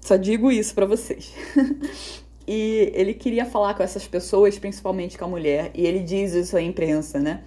Só 0.00 0.14
digo 0.14 0.52
isso 0.52 0.72
para 0.72 0.86
vocês. 0.86 1.34
e 2.46 2.92
ele 2.94 3.12
queria 3.12 3.44
falar 3.44 3.74
com 3.74 3.82
essas 3.82 4.06
pessoas, 4.06 4.56
principalmente 4.56 5.18
com 5.18 5.24
a 5.24 5.28
mulher, 5.28 5.72
e 5.74 5.84
ele 5.84 5.98
diz 5.98 6.32
isso 6.32 6.56
à 6.56 6.62
imprensa, 6.62 7.18
né? 7.18 7.42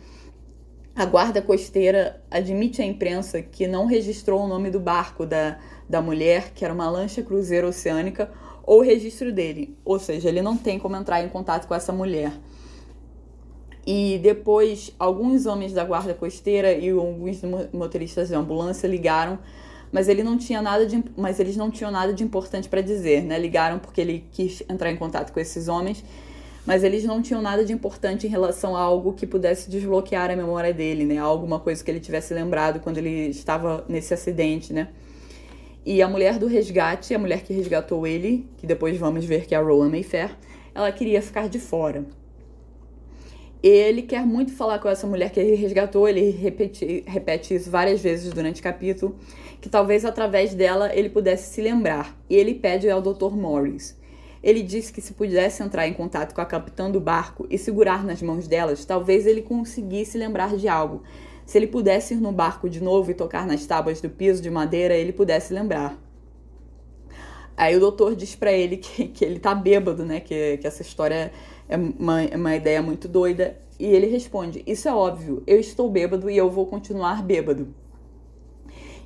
A 0.97 1.05
guarda 1.05 1.43
costeira 1.43 2.19
admite 2.31 2.81
à 2.81 2.85
imprensa 2.85 3.39
que 3.39 3.67
não 3.67 3.85
registrou 3.85 4.41
o 4.41 4.47
nome 4.47 4.71
do 4.71 4.79
barco 4.79 5.27
da, 5.27 5.59
da 5.87 6.01
mulher, 6.01 6.53
que 6.55 6.65
era 6.65 6.73
uma 6.73 6.89
lancha 6.89 7.21
cruzeiro 7.21 7.67
oceânica, 7.67 8.31
ou 8.63 8.79
o 8.79 8.81
registro 8.81 9.31
dele. 9.31 9.77
Ou 9.85 9.99
seja, 9.99 10.27
ele 10.27 10.41
não 10.41 10.57
tem 10.57 10.79
como 10.79 10.95
entrar 10.95 11.23
em 11.23 11.29
contato 11.29 11.67
com 11.67 11.75
essa 11.75 11.93
mulher. 11.93 12.33
E 13.85 14.19
depois, 14.23 14.91
alguns 14.97 15.45
homens 15.45 15.71
da 15.71 15.85
guarda 15.85 16.15
costeira 16.15 16.71
e 16.71 16.89
alguns 16.89 17.43
motoristas 17.71 18.29
de 18.29 18.33
ambulância 18.33 18.87
ligaram, 18.87 19.37
mas 19.91 20.09
ele 20.09 20.23
não 20.23 20.35
tinha 20.35 20.63
nada 20.63 20.83
de, 20.83 21.03
mas 21.15 21.39
eles 21.39 21.55
não 21.55 21.69
tinham 21.69 21.91
nada 21.91 22.11
de 22.11 22.23
importante 22.23 22.67
para 22.67 22.81
dizer, 22.81 23.21
né? 23.21 23.37
Ligaram 23.37 23.77
porque 23.77 24.01
ele 24.01 24.25
quis 24.31 24.63
entrar 24.67 24.89
em 24.89 24.97
contato 24.97 25.31
com 25.31 25.39
esses 25.39 25.67
homens, 25.67 26.03
mas 26.67 26.83
eles 26.83 27.05
não 27.05 27.21
tinham 27.21 27.41
nada 27.41 27.63
de 27.63 27.71
importante 27.71 28.27
em 28.27 28.29
relação 28.29 28.75
a 28.75 28.81
algo 28.81 29.13
que 29.13 29.25
pudesse 29.25 29.69
desbloquear 29.69 30.29
a 30.29 30.35
memória 30.35 30.73
dele, 30.73 31.05
né? 31.05 31.17
Alguma 31.17 31.61
coisa 31.61 31.81
que 31.81 31.89
ele 31.89 32.01
tivesse 32.01 32.33
lembrado 32.33 32.81
quando 32.81 32.97
ele 32.97 33.29
estava 33.29 33.85
nesse 33.87 34.13
acidente, 34.13 34.73
né? 34.73 34.89
E 35.85 36.01
a 36.01 36.09
mulher 36.09 36.37
do 36.37 36.45
resgate, 36.45 37.15
a 37.15 37.19
mulher 37.19 37.41
que 37.43 37.53
resgatou 37.53 38.05
ele, 38.05 38.45
que 38.57 38.67
depois 38.67 38.97
vamos 38.97 39.23
ver 39.23 39.45
que 39.45 39.55
é 39.55 39.57
a 39.57 39.61
Rowan 39.61 39.89
Mayfair, 39.89 40.35
ela 40.75 40.91
queria 40.91 41.21
ficar 41.21 41.47
de 41.47 41.57
fora. 41.57 42.05
Ele 43.63 44.01
quer 44.01 44.25
muito 44.25 44.51
falar 44.51 44.79
com 44.79 44.89
essa 44.89 45.07
mulher 45.07 45.31
que 45.31 45.39
ele 45.39 45.55
resgatou, 45.55 46.05
ele 46.05 46.31
repete, 46.31 47.01
repete 47.07 47.55
isso 47.55 47.71
várias 47.71 48.01
vezes 48.01 48.33
durante 48.33 48.59
o 48.59 48.63
capítulo, 48.63 49.15
que 49.61 49.69
talvez 49.69 50.03
através 50.03 50.53
dela 50.53 50.93
ele 50.93 51.09
pudesse 51.09 51.53
se 51.53 51.61
lembrar. 51.61 52.13
E 52.29 52.35
ele 52.35 52.53
pede 52.53 52.89
ao 52.89 53.01
Dr. 53.01 53.37
Morris. 53.37 53.95
Ele 54.47 54.63
disse 54.63 54.93
que 54.93 55.01
se 55.01 55.11
pudesse 55.11 55.61
entrar 55.61 55.89
em 55.89 55.93
contato 55.93 56.33
com 56.33 56.39
a 56.39 56.45
capitã 56.45 56.89
do 56.89 57.01
barco 57.01 57.45
e 57.49 57.57
segurar 57.57 58.05
nas 58.05 58.21
mãos 58.21 58.47
delas, 58.47 58.85
talvez 58.85 59.27
ele 59.27 59.41
conseguisse 59.41 60.17
lembrar 60.17 60.55
de 60.55 60.69
algo. 60.69 61.03
Se 61.45 61.57
ele 61.57 61.67
pudesse 61.67 62.13
ir 62.13 62.21
no 62.21 62.31
barco 62.31 62.69
de 62.69 62.81
novo 62.81 63.11
e 63.11 63.13
tocar 63.13 63.45
nas 63.45 63.65
tábuas 63.65 63.99
do 63.99 64.09
piso 64.09 64.41
de 64.41 64.49
madeira, 64.49 64.95
ele 64.95 65.11
pudesse 65.11 65.53
lembrar. 65.53 66.01
Aí 67.57 67.75
o 67.75 67.79
doutor 67.81 68.15
diz 68.15 68.35
para 68.35 68.53
ele 68.53 68.77
que, 68.77 69.09
que 69.11 69.25
ele 69.25 69.37
tá 69.37 69.53
bêbado, 69.53 70.05
né? 70.05 70.21
Que, 70.21 70.55
que 70.55 70.65
essa 70.65 70.81
história 70.81 71.29
é 71.67 71.75
uma, 71.75 72.21
é 72.21 72.37
uma 72.37 72.55
ideia 72.55 72.81
muito 72.81 73.09
doida. 73.09 73.59
E 73.77 73.85
ele 73.85 74.07
responde: 74.07 74.63
Isso 74.65 74.87
é 74.87 74.95
óbvio, 74.95 75.43
eu 75.45 75.59
estou 75.59 75.89
bêbado 75.89 76.29
e 76.29 76.37
eu 76.37 76.49
vou 76.49 76.67
continuar 76.67 77.21
bêbado. 77.21 77.67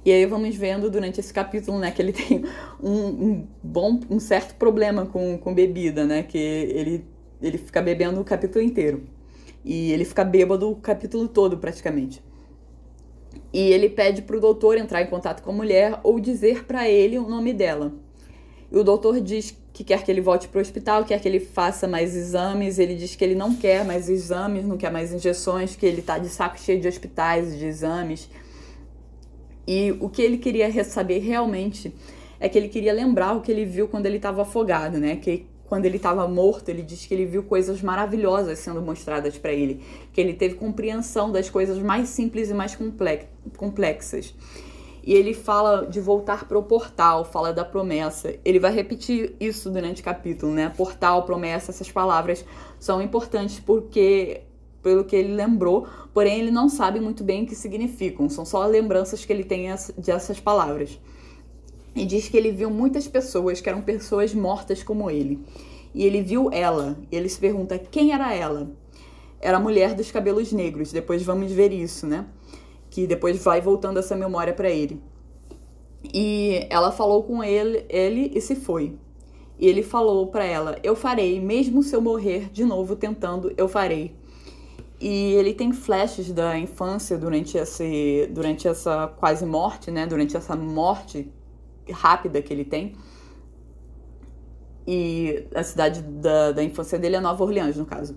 E 0.04 0.12
aí 0.12 0.26
vamos 0.26 0.56
vendo 0.56 0.90
durante 0.90 1.20
esse 1.20 1.32
capítulo, 1.34 1.78
né, 1.78 1.92
que 1.92 2.02
ele 2.02 2.14
tem 2.14 2.44
um, 2.82 2.92
um, 2.92 3.48
bom, 3.62 4.00
um 4.10 4.20
certo 4.20 4.56
problema 4.56 5.06
com, 5.06 5.38
com 5.38 5.54
bebida, 5.54 6.06
né, 6.06 6.24
que 6.24 6.38
ele, 6.38 7.06
ele 7.42 7.58
fica 7.58 7.82
bebendo 7.82 8.20
o 8.20 8.24
capítulo 8.24 8.64
inteiro. 8.64 9.04
E 9.64 9.92
ele 9.92 10.06
fica 10.06 10.24
bêbado 10.24 10.72
o 10.72 10.76
capítulo 10.76 11.28
todo, 11.28 11.58
praticamente. 11.58 12.24
E 13.54 13.60
ele 13.60 13.90
pede 13.90 14.22
para 14.22 14.38
o 14.38 14.40
doutor 14.40 14.78
entrar 14.78 15.02
em 15.02 15.08
contato 15.08 15.44
com 15.44 15.52
a 15.52 15.54
mulher 15.54 16.00
ou 16.04 16.20
dizer 16.20 16.66
para 16.66 16.90
ele 16.90 17.20
o 17.20 17.30
nome 17.30 17.54
dela. 17.54 17.94
E 18.72 18.78
o 18.78 18.84
doutor 18.84 19.20
diz 19.20 19.56
que 19.74 19.84
quer 19.84 20.04
que 20.04 20.10
ele 20.10 20.22
volte 20.22 20.48
para 20.48 20.60
o 20.60 20.62
hospital, 20.62 21.04
quer 21.04 21.20
que 21.20 21.28
ele 21.28 21.40
faça 21.40 21.88
mais 21.88 22.16
exames. 22.16 22.80
Ele 22.80 22.96
diz 22.96 23.16
que 23.16 23.24
ele 23.24 23.36
não 23.36 23.54
quer 23.54 23.84
mais 23.84 24.10
exames, 24.10 24.66
não 24.66 24.78
quer 24.78 24.92
mais 24.92 25.14
injeções, 25.14 25.76
que 25.76 25.86
ele 25.86 26.00
está 26.00 26.18
de 26.18 26.30
saco 26.30 26.58
cheio 26.58 26.80
de 26.80 26.88
hospitais, 26.88 27.58
de 27.58 27.66
exames. 27.66 28.30
E 29.74 29.96
o 30.02 30.10
que 30.10 30.22
ele 30.22 30.38
queria 30.38 30.84
saber 30.84 31.20
realmente 31.20 31.96
é 32.42 32.50
que 32.50 32.58
ele 32.58 32.68
queria 32.68 32.92
lembrar 32.92 33.38
o 33.38 33.40
que 33.40 33.50
ele 33.50 33.64
viu 33.64 33.88
quando 33.88 34.06
ele 34.06 34.18
estava 34.18 34.42
afogado, 34.42 34.98
né? 34.98 35.16
Que 35.16 35.46
quando 35.64 35.86
ele 35.86 35.96
estava 35.96 36.28
morto, 36.28 36.68
ele 36.68 36.82
diz 36.82 37.06
que 37.06 37.14
ele 37.14 37.26
viu 37.26 37.42
coisas 37.42 37.82
maravilhosas 37.82 38.60
sendo 38.60 38.82
mostradas 38.82 39.38
para 39.38 39.54
ele, 39.54 39.82
que 40.12 40.20
ele 40.20 40.34
teve 40.34 40.56
compreensão 40.56 41.32
das 41.32 41.50
coisas 41.50 41.80
mais 41.80 42.10
simples 42.10 42.50
e 42.50 42.54
mais 42.54 42.78
complexas. 43.56 44.36
E 45.02 45.14
ele 45.14 45.34
fala 45.34 45.86
de 45.86 46.02
voltar 46.02 46.50
para 46.50 46.60
o 46.60 46.64
portal, 46.64 47.24
fala 47.24 47.54
da 47.54 47.64
promessa. 47.64 48.36
Ele 48.44 48.60
vai 48.60 48.74
repetir 48.74 49.38
isso 49.40 49.70
durante 49.70 50.02
o 50.02 50.04
capítulo, 50.04 50.52
né? 50.52 50.70
Portal, 50.76 51.24
promessa, 51.24 51.72
essas 51.72 51.90
palavras 51.90 52.44
são 52.78 53.02
importantes 53.02 53.58
porque 53.58 54.42
pelo 54.82 55.04
que 55.04 55.16
ele 55.16 55.34
lembrou, 55.34 55.88
porém 56.14 56.40
ele 56.40 56.52
não 56.52 56.68
sabe 56.68 57.00
muito 57.00 57.24
bem 57.24 57.44
o 57.44 57.48
que 57.48 57.56
significam, 57.56 58.30
são 58.30 58.46
só 58.46 58.66
lembranças 58.66 59.24
que 59.24 59.32
ele 59.32 59.44
tem 59.44 59.68
dessas 59.98 60.40
palavras. 60.40 61.00
E 61.96 62.06
diz 62.06 62.30
que 62.30 62.38
ele 62.38 62.52
viu 62.52 62.70
muitas 62.70 63.08
pessoas 63.08 63.60
que 63.60 63.70
eram 63.70 63.82
pessoas 63.82 64.34
mortas 64.34 64.82
como 64.82 65.10
ele. 65.10 65.40
E 65.94 66.06
ele 66.06 66.22
viu 66.22 66.50
ela, 66.52 66.98
e 67.12 67.16
ele 67.16 67.28
se 67.28 67.38
pergunta 67.38 67.78
quem 67.78 68.14
era 68.14 68.34
ela. 68.34 68.72
Era 69.42 69.58
a 69.58 69.60
mulher 69.60 69.94
dos 69.94 70.12
cabelos 70.12 70.54
negros, 70.54 70.92
depois 70.92 71.24
vamos 71.24 71.52
ver 71.52 71.74
isso, 71.74 72.08
né? 72.08 72.26
Que 72.90 73.06
depois 73.06 73.38
vai 73.44 73.60
voltando 73.60 74.00
essa 74.00 74.16
memória 74.16 74.54
para 74.54 74.70
ele. 74.70 75.02
E 76.14 76.66
ela 76.70 76.92
falou 76.92 77.24
com 77.24 77.44
ele, 77.44 77.86
ele 77.90 78.32
e 78.34 78.40
se 78.40 78.56
foi. 78.56 78.96
E 79.60 79.68
ele 79.68 79.84
falou 79.84 80.28
para 80.28 80.46
ela: 80.46 80.78
Eu 80.82 80.96
farei, 80.96 81.40
mesmo 81.40 81.84
se 81.84 81.96
eu 81.96 82.02
morrer 82.02 82.50
de 82.52 82.66
novo 82.66 82.96
tentando, 82.96 83.54
eu 83.56 83.68
farei. 83.68 84.16
E 85.02 85.34
ele 85.34 85.56
tem 85.56 85.74
flashes 85.74 86.32
da 86.32 86.56
infância 86.60 87.18
durante, 87.18 87.58
esse, 87.58 88.30
durante 88.32 88.68
essa 88.68 89.08
quase 89.08 89.44
morte, 89.48 89.90
né? 89.90 90.06
Durante 90.06 90.38
essa 90.38 90.56
morte 90.56 91.28
rápida 91.92 92.40
que 92.40 92.54
ele 92.54 92.64
tem. 92.64 92.94
E 94.86 95.48
a 95.56 95.64
cidade 95.64 96.04
da, 96.04 96.52
da 96.52 96.64
infância 96.64 97.00
dele 97.00 97.16
é 97.16 97.20
Nova 97.20 97.44
Orleans, 97.44 97.78
no 97.78 97.86
caso. 97.86 98.16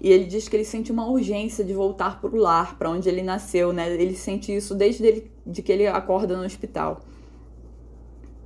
E 0.00 0.10
ele 0.10 0.24
diz 0.24 0.48
que 0.48 0.56
ele 0.56 0.64
sente 0.64 0.90
uma 0.90 1.08
urgência 1.08 1.64
de 1.64 1.72
voltar 1.72 2.20
para 2.20 2.30
o 2.30 2.36
lar, 2.36 2.76
para 2.76 2.90
onde 2.90 3.08
ele 3.08 3.22
nasceu, 3.22 3.72
né? 3.72 3.92
Ele 3.94 4.16
sente 4.16 4.54
isso 4.54 4.74
desde 4.74 5.06
ele, 5.06 5.30
de 5.46 5.62
que 5.62 5.70
ele 5.70 5.86
acorda 5.86 6.36
no 6.36 6.44
hospital. 6.44 7.00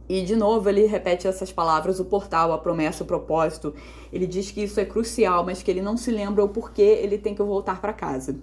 E 0.09 0.23
de 0.23 0.35
novo 0.35 0.69
ele 0.69 0.87
repete 0.87 1.29
essas 1.29 1.53
palavras: 1.53 2.01
o 2.01 2.05
portal, 2.05 2.53
a 2.53 2.59
promessa, 2.59 3.05
o 3.05 3.07
propósito. 3.07 3.75
Ele 4.13 4.27
diz 4.27 4.51
que 4.51 4.63
isso 4.63 4.81
é 4.81 4.85
crucial, 4.85 5.45
mas 5.45 5.63
que 5.63 5.71
ele 5.71 5.83
não 5.83 5.97
se 5.97 6.11
lembra 6.11 6.43
o 6.43 6.49
porquê 6.49 7.01
ele 7.03 7.19
tem 7.19 7.35
que 7.35 7.43
voltar 7.43 7.81
para 7.81 7.93
casa. 7.93 8.37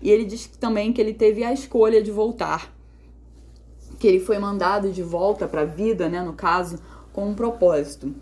E 0.00 0.10
ele 0.10 0.24
diz 0.24 0.46
também 0.46 0.92
que 0.92 1.00
ele 1.00 1.14
teve 1.14 1.44
a 1.44 1.52
escolha 1.52 2.02
de 2.02 2.10
voltar, 2.10 2.72
que 3.98 4.06
ele 4.06 4.20
foi 4.20 4.38
mandado 4.38 4.90
de 4.90 5.02
volta 5.02 5.46
para 5.46 5.62
a 5.62 5.64
vida, 5.64 6.08
né, 6.08 6.22
no 6.22 6.32
caso, 6.32 6.78
com 7.12 7.28
um 7.28 7.34
propósito. 7.34 8.12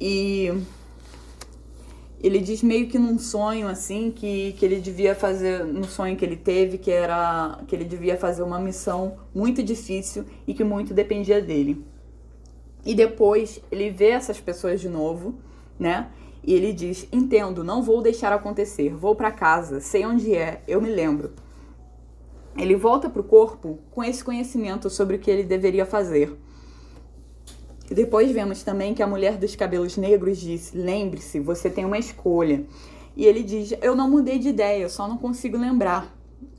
E 0.00 0.52
ele 2.26 2.38
diz 2.38 2.62
meio 2.62 2.88
que 2.88 2.98
num 2.98 3.18
sonho 3.18 3.68
assim 3.68 4.10
que, 4.10 4.54
que 4.54 4.64
ele 4.64 4.80
devia 4.80 5.14
fazer 5.14 5.62
no 5.62 5.84
sonho 5.84 6.16
que 6.16 6.24
ele 6.24 6.36
teve 6.36 6.78
que 6.78 6.90
era 6.90 7.62
que 7.68 7.76
ele 7.76 7.84
devia 7.84 8.16
fazer 8.16 8.42
uma 8.42 8.58
missão 8.58 9.18
muito 9.34 9.62
difícil 9.62 10.24
e 10.46 10.54
que 10.54 10.64
muito 10.64 10.94
dependia 10.94 11.42
dele. 11.42 11.84
E 12.82 12.94
depois 12.94 13.60
ele 13.70 13.90
vê 13.90 14.08
essas 14.08 14.40
pessoas 14.40 14.80
de 14.80 14.88
novo 14.88 15.34
né? 15.78 16.08
E 16.42 16.54
ele 16.54 16.72
diz 16.72 17.06
entendo 17.12 17.62
não 17.62 17.82
vou 17.82 18.00
deixar 18.00 18.32
acontecer. 18.32 18.94
Vou 18.94 19.14
para 19.14 19.30
casa 19.30 19.78
sei 19.78 20.06
onde 20.06 20.34
é 20.34 20.62
eu 20.66 20.80
me 20.80 20.88
lembro. 20.88 21.32
Ele 22.56 22.74
volta 22.74 23.10
para 23.10 23.20
o 23.20 23.24
corpo 23.24 23.80
com 23.90 24.02
esse 24.02 24.24
conhecimento 24.24 24.88
sobre 24.88 25.16
o 25.16 25.18
que 25.18 25.30
ele 25.30 25.42
deveria 25.42 25.84
fazer 25.84 26.34
depois 27.90 28.30
vemos 28.30 28.62
também 28.62 28.94
que 28.94 29.02
a 29.02 29.06
mulher 29.06 29.36
dos 29.36 29.54
cabelos 29.54 29.96
negros 29.96 30.38
disse: 30.38 30.76
Lembre-se, 30.76 31.38
você 31.38 31.68
tem 31.68 31.84
uma 31.84 31.98
escolha. 31.98 32.64
E 33.16 33.26
ele 33.26 33.42
diz: 33.42 33.74
Eu 33.82 33.94
não 33.94 34.10
mudei 34.10 34.38
de 34.38 34.48
ideia, 34.48 34.82
eu 34.82 34.88
só 34.88 35.06
não 35.06 35.18
consigo 35.18 35.58
lembrar. 35.58 36.14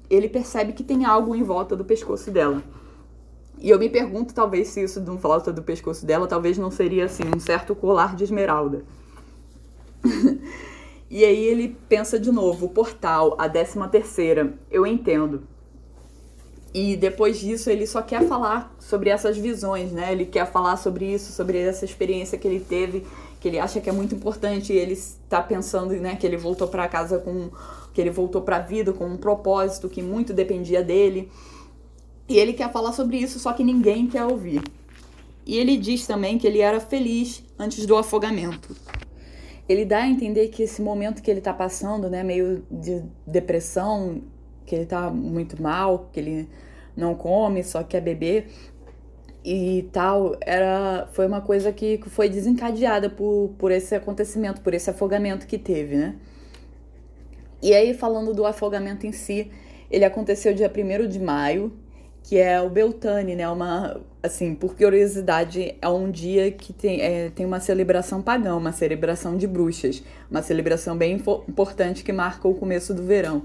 Ele 0.09 0.29
percebe 0.29 0.73
que 0.73 0.83
tem 0.83 1.03
algo 1.03 1.35
em 1.35 1.41
volta 1.41 1.75
do 1.75 1.83
pescoço 1.83 2.29
dela. 2.29 2.63
E 3.57 3.69
eu 3.69 3.79
me 3.79 3.89
pergunto, 3.89 4.33
talvez, 4.33 4.67
se 4.67 4.83
isso 4.83 5.01
não 5.01 5.17
volta 5.17 5.51
do 5.51 5.63
pescoço 5.63 6.05
dela, 6.05 6.27
talvez 6.27 6.57
não 6.57 6.69
seria 6.69 7.05
assim, 7.05 7.23
um 7.35 7.39
certo 7.39 7.73
colar 7.73 8.15
de 8.15 8.23
esmeralda. 8.23 8.83
e 11.09 11.25
aí 11.25 11.43
ele 11.45 11.75
pensa 11.89 12.19
de 12.19 12.31
novo: 12.31 12.67
o 12.67 12.69
portal, 12.69 13.35
a 13.39 13.47
décima 13.47 13.88
terceira, 13.88 14.53
eu 14.69 14.85
entendo. 14.85 15.43
E 16.77 16.97
depois 16.97 17.39
disso 17.39 17.69
ele 17.69 17.88
só 17.88 18.01
quer 18.01 18.27
falar 18.27 18.75
sobre 18.81 19.09
essas 19.09 19.38
visões, 19.38 19.93
né? 19.93 20.11
Ele 20.11 20.25
quer 20.25 20.45
falar 20.45 20.75
sobre 20.75 21.05
isso, 21.05 21.31
sobre 21.31 21.57
essa 21.57 21.85
experiência 21.85 22.38
que 22.38 22.45
ele 22.45 22.59
teve, 22.59 23.05
que 23.39 23.47
ele 23.47 23.57
acha 23.57 23.79
que 23.79 23.89
é 23.89 23.93
muito 23.93 24.13
importante. 24.13 24.73
E 24.73 24.75
ele 24.75 24.91
está 24.91 25.41
pensando, 25.41 25.93
né, 25.93 26.17
que 26.17 26.27
ele 26.27 26.35
voltou 26.35 26.67
para 26.67 26.85
casa 26.89 27.17
com, 27.17 27.49
que 27.93 28.01
ele 28.01 28.09
voltou 28.09 28.41
para 28.41 28.57
a 28.57 28.59
vida 28.59 28.91
com 28.91 29.05
um 29.05 29.15
propósito 29.15 29.88
que 29.88 30.01
muito 30.01 30.33
dependia 30.33 30.83
dele. 30.83 31.31
E 32.27 32.38
ele 32.38 32.51
quer 32.51 32.69
falar 32.69 32.91
sobre 32.91 33.15
isso, 33.15 33.39
só 33.39 33.53
que 33.53 33.63
ninguém 33.63 34.05
quer 34.07 34.25
ouvir. 34.25 34.61
E 35.45 35.57
ele 35.57 35.77
diz 35.77 36.05
também 36.05 36.38
que 36.38 36.45
ele 36.45 36.59
era 36.59 36.81
feliz 36.81 37.41
antes 37.57 37.85
do 37.85 37.95
afogamento. 37.95 38.75
Ele 39.69 39.85
dá 39.85 39.99
a 39.99 40.09
entender 40.09 40.49
que 40.49 40.63
esse 40.63 40.81
momento 40.81 41.23
que 41.23 41.31
ele 41.31 41.39
está 41.39 41.53
passando, 41.53 42.09
né, 42.09 42.21
meio 42.21 42.65
de 42.69 43.01
depressão, 43.25 44.21
que 44.65 44.75
ele 44.75 44.85
tá 44.85 45.09
muito 45.09 45.61
mal, 45.61 46.09
que 46.11 46.19
ele 46.19 46.49
não 46.95 47.15
come, 47.15 47.63
só 47.63 47.84
quer 47.84 48.01
beber 48.01 48.47
e 49.45 49.88
tal, 49.91 50.36
era 50.41 51.08
foi 51.12 51.27
uma 51.27 51.39
coisa 51.39 51.71
que 51.71 52.01
foi 52.08 52.27
desencadeada 52.27 53.12
por, 53.12 53.53
por 53.60 53.71
esse 53.71 53.93
acontecimento, 53.93 54.60
por 54.62 54.73
esse 54.73 54.89
afogamento 54.89 55.45
que 55.45 55.60
teve, 55.60 55.95
né? 55.95 56.15
E 57.62 57.73
aí, 57.73 57.93
falando 57.93 58.34
do 58.34 58.45
afogamento 58.45 59.05
em 59.05 59.12
si, 59.12 59.51
ele 59.89 60.03
aconteceu 60.03 60.53
dia 60.53 60.71
1 60.71 61.08
de 61.08 61.19
maio, 61.19 61.71
que 62.23 62.38
é 62.39 62.60
o 62.60 62.69
Beltane, 62.69 63.36
né? 63.36 63.47
Uma, 63.47 64.01
assim, 64.21 64.55
por 64.55 64.75
curiosidade, 64.75 65.75
é 65.79 65.88
um 65.88 66.10
dia 66.10 66.51
que 66.51 66.73
tem, 66.73 67.01
é, 67.01 67.29
tem 67.29 67.45
uma 67.45 67.60
celebração 67.60 68.23
pagã, 68.23 68.55
uma 68.55 68.71
celebração 68.71 69.38
de 69.38 69.45
bruxas, 69.45 70.03
uma 70.29 70.41
celebração 70.41 70.97
bem 70.97 71.21
importante 71.47 72.03
que 72.03 72.12
marca 72.12 72.47
o 72.47 72.55
começo 72.55 72.95
do 72.95 73.03
verão. 73.03 73.43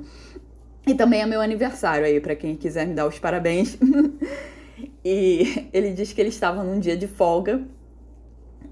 E 0.86 0.94
também 0.94 1.20
é 1.20 1.26
meu 1.26 1.40
aniversário 1.40 2.06
aí, 2.06 2.20
para 2.20 2.34
quem 2.34 2.56
quiser 2.56 2.86
me 2.86 2.94
dar 2.94 3.06
os 3.06 3.18
parabéns. 3.18 3.76
e 5.04 5.68
ele 5.72 5.92
disse 5.92 6.14
que 6.14 6.20
ele 6.20 6.30
estava 6.30 6.62
num 6.64 6.78
dia 6.78 6.96
de 6.96 7.06
folga 7.06 7.62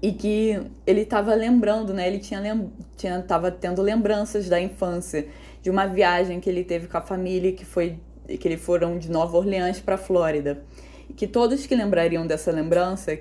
e 0.01 0.11
que 0.11 0.59
ele 0.87 1.01
estava 1.01 1.33
lembrando, 1.35 1.93
né? 1.93 2.07
Ele 2.07 2.19
tinha, 2.19 2.39
lem 2.39 2.71
tinha 2.95 3.21
tava 3.21 3.51
tendo 3.51 3.81
lembranças 3.81 4.47
da 4.47 4.59
infância, 4.59 5.27
de 5.61 5.69
uma 5.69 5.85
viagem 5.85 6.39
que 6.39 6.49
ele 6.49 6.63
teve 6.63 6.87
com 6.87 6.97
a 6.97 7.01
família, 7.01 7.51
que 7.51 7.65
foi 7.65 7.97
que 8.39 8.47
eles 8.47 8.61
foram 8.61 8.97
de 8.97 9.09
Nova 9.09 9.37
Orleans 9.37 9.79
para 9.79 9.97
Flórida. 9.97 10.63
E 11.09 11.13
que 11.13 11.27
todos 11.27 11.65
que 11.65 11.75
lembrariam 11.75 12.27
dessa 12.27 12.51
lembrança 12.51 13.17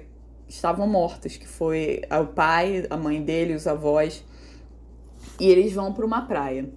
estavam 0.47 0.87
mortos, 0.87 1.37
que 1.37 1.49
foi 1.49 2.03
o 2.11 2.27
pai, 2.27 2.87
a 2.91 2.97
mãe 2.97 3.23
dele, 3.23 3.55
os 3.55 3.67
avós. 3.67 4.25
E 5.41 5.49
eles 5.49 5.73
vão 5.73 5.93
para 5.93 6.05
uma 6.05 6.23
praia. 6.23 6.69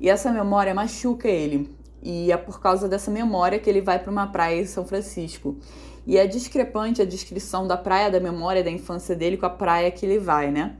E 0.00 0.08
essa 0.08 0.30
memória 0.30 0.74
machuca 0.74 1.28
ele. 1.28 1.74
E 2.02 2.30
é 2.30 2.36
por 2.36 2.60
causa 2.60 2.88
dessa 2.88 3.10
memória 3.10 3.58
que 3.58 3.68
ele 3.68 3.80
vai 3.80 3.98
para 3.98 4.10
uma 4.10 4.26
praia 4.26 4.60
em 4.60 4.66
São 4.66 4.84
Francisco. 4.84 5.56
E 6.06 6.16
é 6.16 6.26
discrepante 6.26 7.02
a 7.02 7.04
descrição 7.04 7.66
da 7.66 7.76
praia 7.76 8.10
da 8.10 8.20
memória 8.20 8.62
da 8.62 8.70
infância 8.70 9.16
dele 9.16 9.36
com 9.36 9.46
a 9.46 9.50
praia 9.50 9.90
que 9.90 10.06
ele 10.06 10.18
vai, 10.18 10.50
né? 10.50 10.76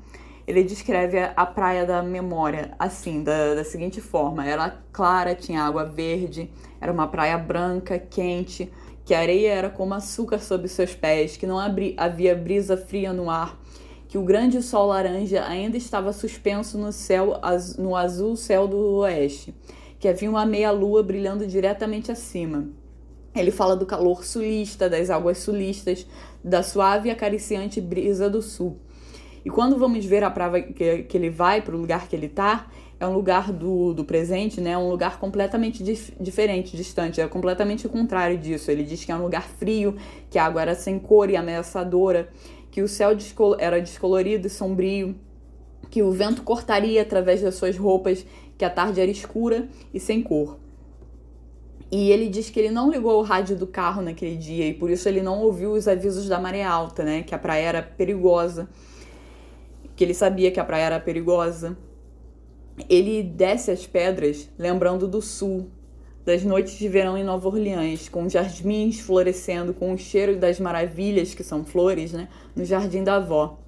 Ele 0.47 0.63
descreve 0.63 1.19
a 1.19 1.45
praia 1.45 1.85
da 1.85 2.01
memória 2.01 2.73
assim, 2.79 3.25
da, 3.25 3.57
da 3.57 3.65
seguinte 3.65 4.01
forma: 4.01 4.47
era 4.47 4.79
clara, 4.93 5.35
tinha 5.35 5.65
água 5.65 5.85
verde, 5.85 6.49
era 6.81 6.93
uma 6.93 7.09
praia 7.09 7.37
branca, 7.37 7.99
quente, 7.99 8.73
que 9.05 9.13
a 9.13 9.19
areia 9.19 9.53
era 9.53 9.69
como 9.69 9.95
açúcar 9.95 10.39
sob 10.39 10.69
seus 10.69 10.95
pés, 10.95 11.37
que 11.37 11.47
não 11.47 11.59
havia 11.59 12.37
brisa 12.37 12.77
fria 12.77 13.13
no 13.13 13.29
ar 13.29 13.59
que 14.09 14.19
o 14.19 14.23
grande 14.23 14.63
sol 14.63 14.89
laranja 14.89 15.45
ainda 15.45 15.77
estava 15.77 16.13
suspenso 16.13 16.79
no 16.79 16.93
céu 16.93 17.41
no 17.79 17.97
azul 17.97 18.37
céu 18.37 18.67
do 18.67 18.79
oeste, 18.99 19.55
que 19.99 20.09
havia 20.09 20.31
uma 20.31 20.47
meia-lua 20.47 21.03
brilhando 21.03 21.47
diretamente 21.47 22.13
acima. 22.13 22.69
Ele 23.35 23.51
fala 23.51 23.77
do 23.77 23.85
calor 23.85 24.25
sulista, 24.25 24.89
das 24.89 25.11
águas 25.11 25.39
sulistas, 25.39 26.07
da 26.43 26.63
suave 26.63 27.09
e 27.09 27.13
acariciante 27.13 27.81
brisa 27.81 28.31
do 28.31 28.41
sul. 28.41 28.79
E 29.45 29.51
quando 29.51 29.79
vamos 29.79 30.05
ver 30.05 30.25
a 30.25 30.31
prova 30.31 30.61
que, 30.61 31.05
que 31.05 31.17
ele 31.17 31.31
vai 31.31 31.61
para 31.61 31.77
o 31.77 31.79
lugar 31.79 32.09
que 32.09 32.17
ele 32.17 32.27
está, 32.27 32.67
é 32.99 33.07
um 33.07 33.13
lugar 33.13 33.53
do, 33.53 33.93
do 33.93 34.05
presente, 34.05 34.61
né? 34.61 34.77
Um 34.77 34.89
lugar 34.89 35.21
completamente 35.21 35.85
dif 35.85 36.13
diferente, 36.19 36.77
distante. 36.77 37.21
É 37.21 37.29
completamente 37.29 37.87
o 37.87 37.91
contrário 37.91 38.39
disso. 38.39 38.71
Ele 38.71 38.83
diz 38.83 39.05
que 39.05 39.13
é 39.13 39.15
um 39.15 39.23
lugar 39.23 39.47
frio, 39.47 39.97
que 40.31 40.39
a 40.39 40.47
água 40.47 40.63
era 40.63 40.75
sem 40.75 40.99
cor 40.99 41.29
e 41.29 41.37
ameaçadora, 41.37 42.29
que 42.77 42.83
o 42.83 42.89
céu 42.89 43.17
era 43.59 43.81
descolorido 43.81 44.47
e 44.47 44.51
sombrio, 44.51 45.17
que 45.89 46.03
o 46.03 46.13
vento 46.13 46.43
cortaria 46.43 47.01
através 47.01 47.41
das 47.41 47.55
suas 47.55 47.75
roupas, 47.75 48.27
que 48.59 48.67
a 48.67 48.69
tarde 48.69 49.01
era 49.01 49.11
escura 49.11 49.67
e 49.95 49.99
sem 49.99 50.23
cor. 50.23 50.59
E 51.91 52.11
ele 52.11 52.29
diz 52.29 52.51
que 52.51 52.61
ele 52.61 52.71
não 52.71 52.91
ligou 52.91 53.19
o 53.19 53.23
rádio 53.23 53.57
do 53.57 53.67
carro 53.67 54.03
naquele 54.03 54.37
dia 54.37 54.69
e 54.69 54.75
por 54.75 54.91
isso 54.91 55.09
ele 55.09 55.23
não 55.23 55.41
ouviu 55.41 55.73
os 55.73 55.89
avisos 55.89 56.29
da 56.29 56.39
maré 56.39 56.63
alta, 56.63 57.03
né? 57.03 57.23
Que 57.23 57.35
a 57.35 57.39
praia 57.39 57.67
era 57.67 57.83
perigosa. 57.83 58.69
que 59.97 60.05
ele 60.05 60.13
sabia 60.13 60.51
que 60.51 60.61
a 60.61 60.65
praia 60.65 60.85
era 60.85 61.01
perigosa. 61.01 61.79
Ele 62.91 63.23
desce 63.23 63.71
as 63.71 63.87
pedras 63.87 64.51
lembrando 64.59 65.09
do 65.09 65.23
sul, 65.23 65.71
das 66.27 66.43
noites 66.43 66.77
de 66.77 66.89
verão 66.89 67.17
em 67.17 67.23
Nova 67.23 67.47
Orleans, 67.47 68.09
com 68.09 68.29
jardins 68.29 68.99
florescendo, 68.99 69.73
com 69.73 69.95
o 69.95 69.97
cheiro 69.97 70.37
das 70.37 70.59
maravilhas, 70.59 71.33
que 71.33 71.45
são 71.45 71.65
flores, 71.65 72.13
né, 72.13 72.29
no 72.55 72.65
jardim 72.65 73.05
da 73.05 73.15
avó. 73.15 73.61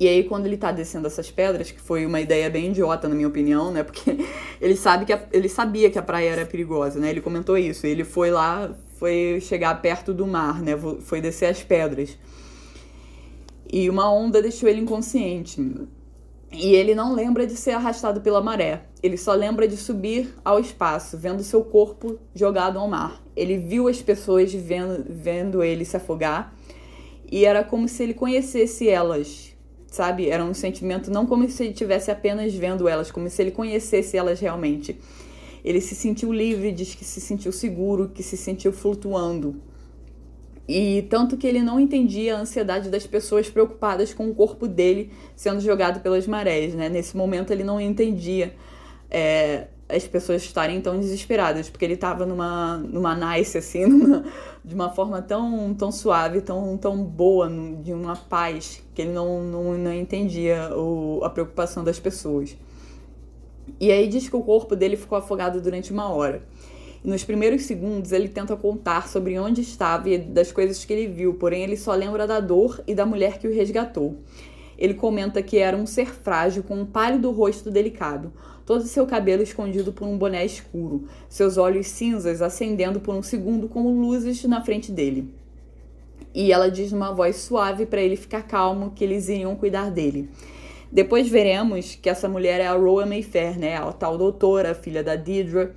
E 0.00 0.08
aí, 0.08 0.24
quando 0.24 0.46
ele 0.46 0.56
tá 0.56 0.72
descendo 0.72 1.06
essas 1.06 1.30
pedras, 1.30 1.70
que 1.70 1.80
foi 1.80 2.04
uma 2.04 2.20
ideia 2.20 2.50
bem 2.50 2.70
idiota, 2.70 3.08
na 3.08 3.14
minha 3.14 3.28
opinião, 3.28 3.70
né? 3.70 3.84
Porque 3.84 4.26
ele 4.60 4.74
sabe 4.74 5.04
que 5.04 5.12
a, 5.12 5.24
ele 5.30 5.48
sabia 5.48 5.88
que 5.88 5.96
a 5.96 6.02
praia 6.02 6.30
era 6.30 6.44
perigosa, 6.44 6.98
né? 6.98 7.10
Ele 7.10 7.20
comentou 7.20 7.56
isso. 7.56 7.86
Ele 7.86 8.02
foi 8.02 8.32
lá, 8.32 8.74
foi 8.98 9.38
chegar 9.40 9.80
perto 9.80 10.12
do 10.12 10.26
mar, 10.26 10.60
né? 10.60 10.72
Foi 11.00 11.20
descer 11.20 11.46
as 11.46 11.62
pedras. 11.62 12.18
E 13.72 13.88
uma 13.88 14.12
onda 14.12 14.42
deixou 14.42 14.68
ele 14.68 14.80
inconsciente. 14.80 15.60
E 16.56 16.74
ele 16.74 16.94
não 16.94 17.12
lembra 17.12 17.46
de 17.46 17.56
ser 17.56 17.72
arrastado 17.72 18.20
pela 18.20 18.40
maré. 18.40 18.82
Ele 19.02 19.16
só 19.16 19.34
lembra 19.34 19.66
de 19.66 19.76
subir 19.76 20.32
ao 20.44 20.60
espaço, 20.60 21.18
vendo 21.18 21.42
seu 21.42 21.64
corpo 21.64 22.18
jogado 22.34 22.78
ao 22.78 22.86
mar. 22.86 23.22
Ele 23.34 23.58
viu 23.58 23.88
as 23.88 24.00
pessoas 24.00 24.52
vendo, 24.52 25.04
vendo 25.08 25.62
ele 25.64 25.84
se 25.84 25.96
afogar. 25.96 26.56
E 27.30 27.44
era 27.44 27.64
como 27.64 27.88
se 27.88 28.02
ele 28.02 28.14
conhecesse 28.14 28.88
elas, 28.88 29.52
sabe? 29.88 30.28
Era 30.28 30.44
um 30.44 30.54
sentimento 30.54 31.10
não 31.10 31.26
como 31.26 31.48
se 31.50 31.64
ele 31.64 31.72
estivesse 31.72 32.10
apenas 32.10 32.54
vendo 32.54 32.86
elas, 32.88 33.10
como 33.10 33.28
se 33.28 33.42
ele 33.42 33.50
conhecesse 33.50 34.16
elas 34.16 34.38
realmente. 34.38 34.96
Ele 35.64 35.80
se 35.80 35.94
sentiu 35.94 36.32
livre, 36.32 36.70
diz 36.70 36.94
que 36.94 37.04
se 37.04 37.20
sentiu 37.20 37.50
seguro, 37.50 38.10
que 38.14 38.22
se 38.22 38.36
sentiu 38.36 38.72
flutuando. 38.72 39.60
E 40.66 41.02
tanto 41.10 41.36
que 41.36 41.46
ele 41.46 41.60
não 41.60 41.78
entendia 41.78 42.36
a 42.36 42.40
ansiedade 42.40 42.88
das 42.88 43.06
pessoas 43.06 43.50
preocupadas 43.50 44.14
com 44.14 44.28
o 44.30 44.34
corpo 44.34 44.66
dele 44.66 45.10
sendo 45.36 45.60
jogado 45.60 46.00
pelas 46.00 46.26
marés, 46.26 46.74
né? 46.74 46.88
Nesse 46.88 47.16
momento 47.16 47.52
ele 47.52 47.62
não 47.62 47.78
entendia 47.78 48.54
é, 49.10 49.66
as 49.88 50.06
pessoas 50.06 50.42
estarem 50.42 50.80
tão 50.80 50.98
desesperadas, 50.98 51.68
porque 51.68 51.84
ele 51.84 51.94
estava 51.94 52.24
numa, 52.24 52.78
numa 52.78 53.14
nice, 53.14 53.58
assim, 53.58 53.84
numa, 53.86 54.24
de 54.64 54.74
uma 54.74 54.90
forma 54.90 55.20
tão, 55.20 55.74
tão 55.74 55.92
suave, 55.92 56.40
tão, 56.40 56.76
tão 56.78 57.04
boa, 57.04 57.48
de 57.82 57.92
uma 57.92 58.16
paz, 58.16 58.82
que 58.94 59.02
ele 59.02 59.12
não, 59.12 59.42
não, 59.42 59.76
não 59.76 59.92
entendia 59.92 60.74
o, 60.74 61.20
a 61.22 61.30
preocupação 61.30 61.84
das 61.84 61.98
pessoas. 61.98 62.56
E 63.78 63.90
aí 63.90 64.08
diz 64.08 64.28
que 64.28 64.36
o 64.36 64.42
corpo 64.42 64.74
dele 64.74 64.96
ficou 64.96 65.18
afogado 65.18 65.60
durante 65.60 65.92
uma 65.92 66.08
hora. 66.08 66.42
E 67.04 67.08
nos 67.08 67.22
primeiros 67.22 67.62
segundos 67.62 68.12
ele 68.12 68.28
tenta 68.28 68.56
contar 68.56 69.08
sobre 69.08 69.38
onde 69.38 69.60
estava 69.60 70.08
e 70.08 70.16
das 70.16 70.50
coisas 70.50 70.84
que 70.84 70.92
ele 70.92 71.06
viu, 71.06 71.34
porém 71.34 71.62
ele 71.62 71.76
só 71.76 71.94
lembra 71.94 72.26
da 72.26 72.40
dor 72.40 72.82
e 72.86 72.94
da 72.94 73.04
mulher 73.04 73.38
que 73.38 73.46
o 73.46 73.54
resgatou. 73.54 74.16
Ele 74.78 74.94
comenta 74.94 75.42
que 75.42 75.58
era 75.58 75.76
um 75.76 75.86
ser 75.86 76.14
frágil 76.14 76.62
com 76.62 76.74
um 76.74 76.86
pálido 76.86 77.30
rosto 77.30 77.70
delicado, 77.70 78.32
todo 78.64 78.84
seu 78.84 79.06
cabelo 79.06 79.42
escondido 79.42 79.92
por 79.92 80.08
um 80.08 80.16
boné 80.16 80.44
escuro, 80.44 81.04
seus 81.28 81.58
olhos 81.58 81.88
cinzas 81.88 82.40
acendendo 82.40 82.98
por 82.98 83.14
um 83.14 83.22
segundo 83.22 83.68
como 83.68 83.90
luzes 83.90 84.42
na 84.44 84.62
frente 84.62 84.90
dele. 84.90 85.32
E 86.34 86.50
ela 86.50 86.70
diz 86.70 86.90
numa 86.90 87.12
voz 87.12 87.36
suave 87.36 87.86
para 87.86 88.00
ele 88.00 88.16
ficar 88.16 88.42
calmo 88.42 88.92
que 88.96 89.04
eles 89.04 89.28
iriam 89.28 89.54
cuidar 89.54 89.90
dele. 89.90 90.28
Depois 90.90 91.28
veremos 91.28 91.96
que 92.00 92.08
essa 92.08 92.28
mulher 92.28 92.60
é 92.60 92.66
a 92.66 92.74
Roa 92.74 93.06
Mayfair, 93.06 93.58
né? 93.58 93.76
A 93.76 93.92
tal 93.92 94.16
doutora, 94.16 94.74
filha 94.74 95.02
da 95.02 95.16
Deidre. 95.16 95.70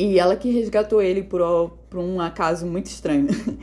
E 0.00 0.18
ela 0.18 0.34
que 0.34 0.50
resgatou 0.50 1.02
ele 1.02 1.22
por, 1.22 1.42
por 1.90 2.00
um 2.00 2.22
acaso 2.22 2.64
muito 2.66 2.86
estranho. 2.86 3.28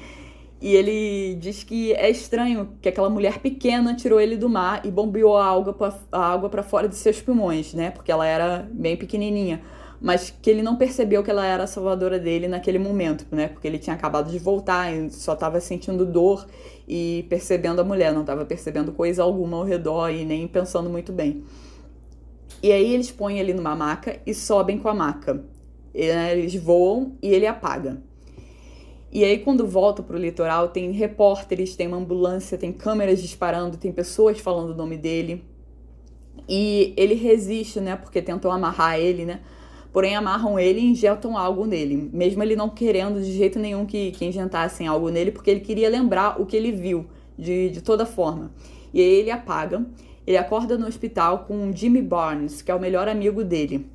E 0.59 0.75
ele 0.75 1.35
diz 1.35 1.63
que 1.63 1.93
é 1.93 2.09
estranho 2.09 2.69
que 2.81 2.89
aquela 2.89 3.11
mulher 3.11 3.37
pequena 3.37 3.95
tirou 3.95 4.19
ele 4.19 4.35
do 4.35 4.49
mar 4.49 4.83
e 4.83 4.89
bombeou 4.89 5.37
a 5.37 5.45
água 5.45 5.95
a 6.11 6.19
água 6.19 6.49
para 6.49 6.63
fora 6.63 6.89
de 6.89 6.95
seus 6.95 7.21
pulmões, 7.21 7.75
né? 7.75 7.91
Porque 7.91 8.11
ela 8.11 8.25
era 8.25 8.67
bem 8.71 8.97
pequenininha. 8.97 9.61
Mas 10.01 10.31
que 10.41 10.49
ele 10.49 10.63
não 10.63 10.75
percebeu 10.75 11.21
que 11.21 11.29
ela 11.29 11.45
era 11.45 11.65
a 11.65 11.67
salvadora 11.67 12.17
dele 12.17 12.47
naquele 12.47 12.79
momento, 12.79 13.23
né? 13.29 13.49
Porque 13.49 13.67
ele 13.67 13.77
tinha 13.77 13.95
acabado 13.95 14.31
de 14.31 14.39
voltar 14.39 14.91
e 14.91 15.11
só 15.11 15.33
estava 15.33 15.59
sentindo 15.59 16.03
dor 16.07 16.47
e 16.87 17.27
percebendo 17.29 17.79
a 17.79 17.83
mulher, 17.83 18.11
não 18.11 18.21
estava 18.21 18.43
percebendo 18.43 18.91
coisa 18.91 19.21
alguma 19.21 19.57
ao 19.57 19.63
redor 19.63 20.09
e 20.09 20.25
nem 20.25 20.47
pensando 20.47 20.89
muito 20.89 21.13
bem. 21.13 21.43
E 22.63 22.71
aí 22.71 22.95
eles 22.95 23.11
põem 23.11 23.37
ele 23.37 23.53
numa 23.53 23.75
maca 23.75 24.19
e 24.25 24.33
sobem 24.33 24.79
com 24.79 24.89
a 24.89 24.93
maca. 24.95 25.45
Eles 25.93 26.55
voam 26.55 27.17
e 27.21 27.29
ele 27.29 27.47
apaga. 27.47 28.01
E 29.11 29.23
aí, 29.23 29.39
quando 29.39 29.65
volta 29.65 30.03
pro 30.03 30.17
litoral, 30.17 30.67
tem 30.67 30.91
repórteres, 30.91 31.75
tem 31.75 31.87
uma 31.87 31.97
ambulância, 31.97 32.57
tem 32.57 32.73
câmeras 32.73 33.21
disparando, 33.21 33.77
tem 33.77 33.91
pessoas 33.91 34.39
falando 34.39 34.71
o 34.71 34.75
nome 34.75 34.97
dele. 34.97 35.43
E 36.47 36.93
ele 36.97 37.15
resiste, 37.15 37.79
né? 37.79 37.95
Porque 37.95 38.21
tentam 38.21 38.51
amarrar 38.51 38.99
ele, 38.99 39.25
né? 39.25 39.39
Porém, 39.91 40.15
amarram 40.15 40.59
ele 40.59 40.79
e 40.79 40.85
injetam 40.85 41.37
algo 41.37 41.65
nele. 41.65 42.09
Mesmo 42.13 42.43
ele 42.43 42.55
não 42.55 42.69
querendo 42.69 43.21
de 43.21 43.31
jeito 43.31 43.57
nenhum 43.57 43.85
que, 43.85 44.11
que 44.11 44.25
injetassem 44.25 44.85
algo 44.85 45.09
nele, 45.09 45.31
porque 45.31 45.49
ele 45.49 45.61
queria 45.61 45.89
lembrar 45.89 46.39
o 46.39 46.45
que 46.45 46.55
ele 46.55 46.71
viu, 46.71 47.07
de, 47.37 47.69
de 47.69 47.81
toda 47.81 48.05
forma. 48.05 48.51
E 48.93 49.01
aí 49.01 49.07
ele 49.07 49.31
apaga. 49.31 49.85
Ele 50.27 50.37
acorda 50.37 50.77
no 50.77 50.85
hospital 50.85 51.45
com 51.47 51.71
Jimmy 51.73 52.01
Barnes, 52.01 52.61
que 52.61 52.69
é 52.69 52.75
o 52.75 52.79
melhor 52.79 53.07
amigo 53.07 53.43
dele. 53.43 53.89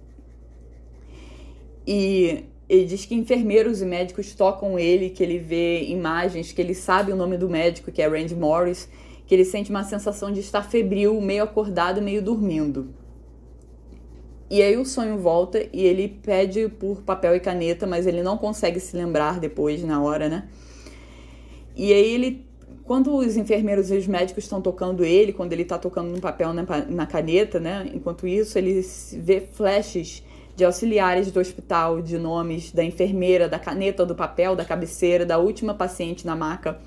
E 1.87 2.45
ele 2.69 2.87
diz 2.87 3.05
que 3.05 3.15
enfermeiros 3.15 3.83
e 3.83 3.85
médicos 3.85 4.35
tocam 4.35 4.79
ele, 4.79 5.11
que 5.11 5.23
ele 5.23 5.39
vê 5.39 5.85
imagens, 5.85 6.53
que 6.53 6.61
ele 6.61 6.75
sabe 6.75 7.13
o 7.13 7.17
nome 7.17 7.37
do 7.37 7.49
médico, 7.49 7.93
que 7.93 8.01
é 8.01 8.09
Randy 8.09 8.35
Morris, 8.35 8.89
que 9.27 9.35
ele 9.35 9.45
sente 9.45 9.71
uma 9.71 9.85
sensação 9.85 10.33
de 10.33 10.41
estar 10.41 10.63
febril, 10.63 11.21
meio 11.21 11.45
acordado, 11.45 12.01
meio 12.01 12.23
dormindo. 12.23 12.95
E 14.51 14.63
aí 14.63 14.77
o 14.77 14.85
sonho 14.85 15.17
volta 15.19 15.67
e 15.73 15.83
ele 15.85 16.09
pede 16.09 16.69
por 16.69 17.03
papel 17.03 17.35
e 17.35 17.41
caneta, 17.41 17.87
mas 17.87 18.07
ele 18.07 18.23
não 18.23 18.37
consegue 18.37 18.79
se 18.81 18.97
lembrar 18.97 19.41
depois, 19.41 19.83
na 19.83 20.03
hora, 20.03 20.29
né? 20.29 20.49
E 21.75 21.93
aí 21.93 22.15
ele, 22.15 22.47
quando 22.85 23.15
os 23.15 23.37
enfermeiros 23.37 23.91
e 23.91 23.97
os 23.97 24.07
médicos 24.07 24.45
estão 24.45 24.61
tocando 24.61 25.05
ele, 25.05 25.33
quando 25.33 25.55
ele 25.55 25.63
está 25.63 25.79
tocando 25.79 26.11
no 26.11 26.21
papel 26.21 26.53
na, 26.53 26.65
na 26.89 27.07
caneta, 27.07 27.59
né? 27.59 27.91
Enquanto 27.95 28.27
isso, 28.27 28.59
ele 28.59 28.83
vê 29.15 29.41
flashes 29.41 30.23
de 30.55 30.65
auxiliares 30.65 31.31
do 31.31 31.41
hospital, 31.41 32.03
de 32.03 32.19
nomes 32.19 32.73
da 32.73 32.85
enfermeira, 32.85 33.49
da 33.49 33.59
caneta, 33.59 34.05
do 34.05 34.15
papel, 34.15 34.55
da 34.55 34.65
cabeceira, 34.65 35.25
da 35.25 35.39
última 35.39 35.75
paciente 35.75 36.27
na 36.27 36.37
maca. 36.37 36.79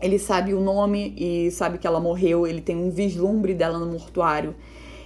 Ele 0.00 0.18
sabe 0.18 0.54
o 0.54 0.60
nome 0.60 1.14
e 1.16 1.50
sabe 1.50 1.76
que 1.76 1.86
ela 1.86 2.00
morreu, 2.00 2.46
ele 2.46 2.60
tem 2.60 2.76
um 2.76 2.90
vislumbre 2.90 3.52
dela 3.52 3.78
no 3.78 3.86
mortuário. 3.86 4.54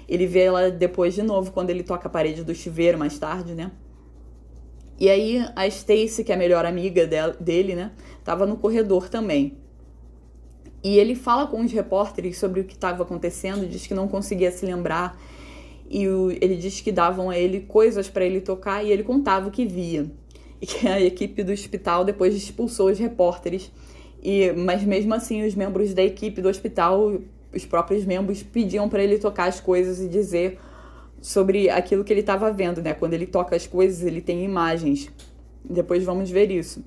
Ele 0.08 0.26
vê 0.26 0.40
ela 0.40 0.70
depois 0.70 1.14
de 1.14 1.22
novo 1.22 1.50
quando 1.52 1.70
ele 1.70 1.82
toca 1.82 2.08
a 2.08 2.10
parede 2.10 2.44
do 2.44 2.54
chuveiro 2.54 2.98
mais 2.98 3.18
tarde, 3.18 3.54
né? 3.54 3.72
E 5.00 5.08
aí 5.08 5.44
a 5.56 5.66
Stacy, 5.66 6.22
que 6.22 6.30
é 6.30 6.34
a 6.34 6.38
melhor 6.38 6.64
amiga 6.64 7.08
dele, 7.40 7.74
né, 7.74 7.90
tava 8.22 8.46
no 8.46 8.56
corredor 8.56 9.08
também. 9.08 9.56
E 10.84 10.98
ele 10.98 11.14
fala 11.14 11.46
com 11.46 11.60
os 11.60 11.72
repórteres 11.72 12.38
sobre 12.38 12.60
o 12.60 12.64
que 12.64 12.74
estava 12.74 13.02
acontecendo, 13.02 13.66
diz 13.66 13.86
que 13.86 13.94
não 13.94 14.06
conseguia 14.06 14.50
se 14.52 14.66
lembrar 14.66 15.18
e 15.92 16.08
o, 16.08 16.30
ele 16.40 16.56
disse 16.56 16.82
que 16.82 16.90
davam 16.90 17.28
a 17.28 17.36
ele 17.38 17.60
coisas 17.60 18.08
para 18.08 18.24
ele 18.24 18.40
tocar 18.40 18.82
e 18.82 18.90
ele 18.90 19.02
contava 19.02 19.48
o 19.48 19.50
que 19.50 19.66
via. 19.66 20.10
E 20.58 20.66
que 20.66 20.88
a 20.88 20.98
equipe 20.98 21.42
do 21.42 21.52
hospital 21.52 22.02
depois 22.02 22.34
expulsou 22.34 22.88
os 22.90 22.98
repórteres. 22.98 23.70
E, 24.22 24.52
mas 24.52 24.82
mesmo 24.84 25.12
assim, 25.12 25.44
os 25.44 25.54
membros 25.54 25.92
da 25.92 26.02
equipe 26.02 26.40
do 26.40 26.48
hospital, 26.48 27.18
os 27.54 27.66
próprios 27.66 28.06
membros, 28.06 28.42
pediam 28.42 28.88
para 28.88 29.02
ele 29.04 29.18
tocar 29.18 29.48
as 29.48 29.60
coisas 29.60 30.00
e 30.00 30.08
dizer 30.08 30.58
sobre 31.20 31.68
aquilo 31.68 32.04
que 32.04 32.12
ele 32.12 32.20
estava 32.20 32.50
vendo, 32.50 32.80
né? 32.80 32.94
Quando 32.94 33.12
ele 33.12 33.26
toca 33.26 33.54
as 33.54 33.66
coisas, 33.66 34.02
ele 34.02 34.22
tem 34.22 34.44
imagens. 34.44 35.10
Depois 35.62 36.02
vamos 36.04 36.30
ver 36.30 36.50
isso. 36.50 36.82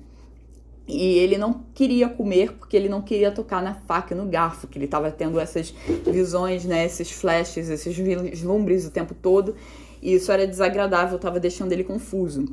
E 0.88 1.18
ele 1.18 1.36
não 1.36 1.64
queria 1.74 2.08
comer 2.08 2.52
porque 2.52 2.76
ele 2.76 2.88
não 2.88 3.02
queria 3.02 3.32
tocar 3.32 3.60
na 3.60 3.74
faca 3.74 4.14
no 4.14 4.26
garfo, 4.26 4.68
que 4.68 4.78
ele 4.78 4.84
estava 4.84 5.10
tendo 5.10 5.40
essas 5.40 5.74
visões, 6.06 6.64
né, 6.64 6.84
esses 6.86 7.10
flashes, 7.10 7.68
esses 7.68 7.96
vislumbres 7.96 8.86
o 8.86 8.90
tempo 8.90 9.12
todo. 9.14 9.56
E 10.00 10.14
isso 10.14 10.30
era 10.30 10.46
desagradável, 10.46 11.16
estava 11.16 11.40
deixando 11.40 11.72
ele 11.72 11.82
confuso. 11.82 12.44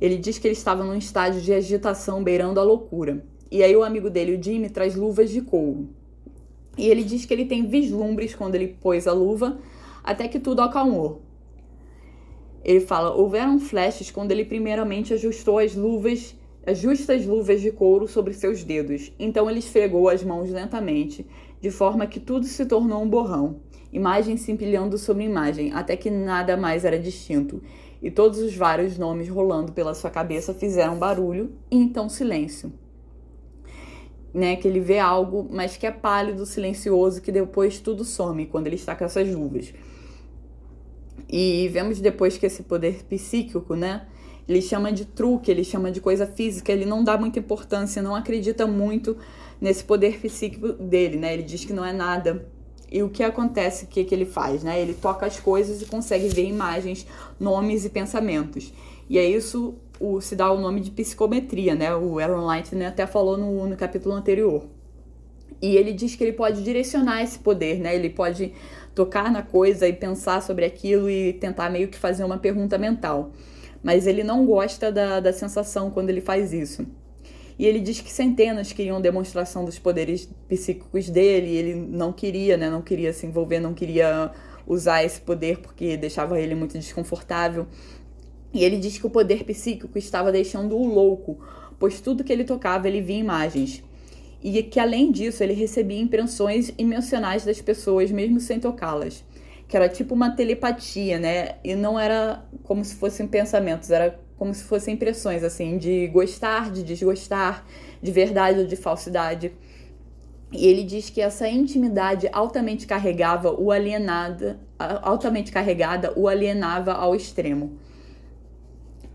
Ele 0.00 0.16
diz 0.16 0.38
que 0.38 0.46
ele 0.46 0.54
estava 0.54 0.84
num 0.84 0.94
estágio 0.94 1.40
de 1.40 1.52
agitação 1.52 2.22
beirando 2.22 2.60
a 2.60 2.62
loucura. 2.62 3.24
E 3.50 3.64
aí 3.64 3.74
o 3.74 3.82
amigo 3.82 4.08
dele, 4.08 4.36
o 4.36 4.42
Jimmy, 4.42 4.70
traz 4.70 4.94
luvas 4.94 5.30
de 5.30 5.40
couro. 5.40 5.88
E 6.78 6.86
ele 6.86 7.02
diz 7.02 7.24
que 7.24 7.34
ele 7.34 7.44
tem 7.44 7.66
vislumbres 7.66 8.34
quando 8.34 8.54
ele 8.54 8.68
pôs 8.68 9.08
a 9.08 9.12
luva, 9.12 9.58
até 10.04 10.28
que 10.28 10.38
tudo 10.38 10.62
acalmou. 10.62 11.22
Ele 12.64 12.80
fala: 12.80 13.12
houveram 13.12 13.58
flashes 13.58 14.10
quando 14.10 14.30
ele 14.30 14.44
primeiramente 14.44 15.12
ajustou 15.12 15.58
as 15.58 15.74
luvas 15.74 16.36
as 16.66 16.78
justas 16.78 17.24
luvas 17.26 17.60
de 17.60 17.72
couro 17.72 18.06
sobre 18.06 18.34
seus 18.34 18.62
dedos. 18.62 19.12
Então 19.18 19.48
ele 19.48 19.60
esfregou 19.60 20.08
as 20.08 20.22
mãos 20.22 20.50
lentamente, 20.50 21.26
de 21.60 21.70
forma 21.70 22.06
que 22.06 22.20
tudo 22.20 22.46
se 22.46 22.66
tornou 22.66 23.02
um 23.02 23.08
borrão, 23.08 23.60
imagem 23.92 24.36
se 24.36 24.52
empilhando 24.52 24.98
sobre 24.98 25.24
imagem, 25.24 25.72
até 25.72 25.96
que 25.96 26.10
nada 26.10 26.56
mais 26.56 26.84
era 26.84 26.98
distinto, 26.98 27.62
e 28.02 28.10
todos 28.10 28.38
os 28.38 28.54
vários 28.54 28.96
nomes 28.96 29.28
rolando 29.28 29.72
pela 29.72 29.94
sua 29.94 30.10
cabeça 30.10 30.54
fizeram 30.54 30.98
barulho 30.98 31.52
e 31.70 31.76
então 31.76 32.08
silêncio. 32.08 32.72
né, 34.32 34.56
que 34.56 34.66
ele 34.66 34.80
vê 34.80 34.98
algo, 34.98 35.48
mas 35.50 35.76
que 35.76 35.86
é 35.86 35.90
pálido, 35.90 36.46
silencioso, 36.46 37.20
que 37.20 37.32
depois 37.32 37.80
tudo 37.80 38.04
some 38.04 38.46
quando 38.46 38.66
ele 38.66 38.76
está 38.76 38.94
com 38.94 39.04
essas 39.04 39.28
luvas. 39.28 39.72
E 41.28 41.68
vemos 41.68 42.00
depois 42.00 42.38
que 42.38 42.46
esse 42.46 42.62
poder 42.62 43.04
psíquico, 43.04 43.74
né, 43.74 44.06
ele 44.50 44.60
chama 44.60 44.92
de 44.92 45.04
truque, 45.04 45.48
ele 45.48 45.62
chama 45.62 45.92
de 45.92 46.00
coisa 46.00 46.26
física, 46.26 46.72
ele 46.72 46.84
não 46.84 47.04
dá 47.04 47.16
muita 47.16 47.38
importância, 47.38 48.02
não 48.02 48.16
acredita 48.16 48.66
muito 48.66 49.16
nesse 49.60 49.84
poder 49.84 50.18
psíquico 50.18 50.72
dele, 50.72 51.16
né? 51.16 51.34
Ele 51.34 51.44
diz 51.44 51.64
que 51.64 51.72
não 51.72 51.84
é 51.84 51.92
nada. 51.92 52.44
E 52.90 53.00
o 53.00 53.08
que 53.08 53.22
acontece, 53.22 53.84
o 53.84 53.86
que, 53.86 54.02
que 54.02 54.12
ele 54.12 54.24
faz, 54.24 54.64
né? 54.64 54.80
Ele 54.80 54.92
toca 54.92 55.24
as 55.24 55.38
coisas 55.38 55.80
e 55.80 55.86
consegue 55.86 56.28
ver 56.28 56.46
imagens, 56.46 57.06
nomes 57.38 57.84
e 57.84 57.90
pensamentos. 57.90 58.72
E 59.08 59.18
é 59.18 59.24
isso 59.24 59.76
o, 60.00 60.20
se 60.20 60.34
dá 60.34 60.50
o 60.50 60.60
nome 60.60 60.80
de 60.80 60.90
psicometria, 60.90 61.76
né? 61.76 61.94
O 61.94 62.18
Aaron 62.18 62.44
Light 62.44 62.74
né, 62.74 62.88
até 62.88 63.06
falou 63.06 63.38
no, 63.38 63.68
no 63.68 63.76
capítulo 63.76 64.16
anterior. 64.16 64.64
E 65.62 65.76
ele 65.76 65.92
diz 65.92 66.16
que 66.16 66.24
ele 66.24 66.32
pode 66.32 66.64
direcionar 66.64 67.22
esse 67.22 67.38
poder, 67.38 67.78
né? 67.78 67.94
Ele 67.94 68.10
pode 68.10 68.52
tocar 68.96 69.30
na 69.30 69.42
coisa 69.44 69.86
e 69.86 69.92
pensar 69.92 70.42
sobre 70.42 70.64
aquilo 70.64 71.08
e 71.08 71.34
tentar 71.34 71.70
meio 71.70 71.86
que 71.86 71.96
fazer 71.96 72.24
uma 72.24 72.38
pergunta 72.38 72.76
mental. 72.76 73.30
Mas 73.82 74.06
ele 74.06 74.22
não 74.22 74.44
gosta 74.44 74.92
da, 74.92 75.20
da 75.20 75.32
sensação 75.32 75.90
quando 75.90 76.10
ele 76.10 76.20
faz 76.20 76.52
isso. 76.52 76.86
E 77.58 77.66
ele 77.66 77.78
diz 77.78 78.00
que 78.00 78.10
centenas 78.10 78.72
queriam 78.72 79.00
demonstração 79.00 79.64
dos 79.64 79.78
poderes 79.78 80.26
psíquicos 80.48 81.10
dele, 81.10 81.48
e 81.48 81.56
ele 81.56 81.74
não 81.74 82.10
queria, 82.12 82.56
né? 82.56 82.70
Não 82.70 82.80
queria 82.80 83.12
se 83.12 83.26
envolver, 83.26 83.60
não 83.60 83.74
queria 83.74 84.30
usar 84.66 85.04
esse 85.04 85.20
poder 85.20 85.58
porque 85.58 85.96
deixava 85.96 86.40
ele 86.40 86.54
muito 86.54 86.78
desconfortável. 86.78 87.66
E 88.52 88.64
ele 88.64 88.78
diz 88.78 88.98
que 88.98 89.06
o 89.06 89.10
poder 89.10 89.44
psíquico 89.44 89.98
estava 89.98 90.32
deixando-o 90.32 90.86
louco, 90.86 91.38
pois 91.78 92.00
tudo 92.00 92.24
que 92.24 92.32
ele 92.32 92.44
tocava 92.44 92.88
ele 92.88 93.00
via 93.00 93.18
imagens. 93.18 93.82
E 94.42 94.62
que 94.62 94.80
além 94.80 95.12
disso 95.12 95.42
ele 95.42 95.52
recebia 95.52 96.00
impressões 96.00 96.72
emocionais 96.78 97.44
das 97.44 97.60
pessoas, 97.60 98.10
mesmo 98.10 98.40
sem 98.40 98.58
tocá-las. 98.58 99.22
Que 99.70 99.76
era 99.76 99.88
tipo 99.88 100.14
uma 100.14 100.34
telepatia, 100.34 101.16
né? 101.18 101.54
E 101.62 101.76
não 101.76 101.98
era 101.98 102.44
como 102.64 102.84
se 102.84 102.96
fossem 102.96 103.26
pensamentos, 103.26 103.88
era 103.90 104.18
como 104.36 104.52
se 104.52 104.64
fossem 104.64 104.94
impressões, 104.94 105.44
assim, 105.44 105.78
de 105.78 106.08
gostar, 106.08 106.72
de 106.72 106.82
desgostar, 106.82 107.64
de 108.02 108.10
verdade 108.10 108.58
ou 108.58 108.66
de 108.66 108.74
falsidade. 108.74 109.52
E 110.50 110.66
ele 110.66 110.82
diz 110.82 111.08
que 111.08 111.20
essa 111.20 111.48
intimidade 111.48 112.28
altamente 112.32 112.84
carregava 112.84 113.52
o 113.52 113.70
alienada, 113.70 114.58
altamente 115.02 115.52
carregada 115.52 116.12
o 116.16 116.26
alienava 116.26 116.92
ao 116.92 117.14
extremo. 117.14 117.78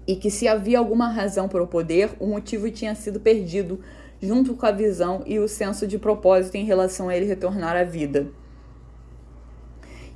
E 0.08 0.15
que 0.15 0.32
se 0.32 0.48
havia 0.48 0.80
alguma 0.80 1.10
razão 1.10 1.50
para 1.50 1.62
o 1.62 1.68
poder, 1.68 2.12
o 2.18 2.28
motivo 2.28 2.72
tinha 2.72 2.96
sido 2.96 3.20
perdido, 3.20 3.82
junto 4.22 4.54
com 4.54 4.65
a 4.65 4.72
visão 4.72 5.22
e 5.26 5.38
o 5.38 5.50
senso 5.50 5.86
de 5.86 6.00
propósito 6.00 6.56
em 6.56 6.63
relação 6.63 7.10
a 7.10 7.18
ele 7.18 7.26
retornar 7.26 7.76
à 7.76 7.84
vida. 7.84 8.28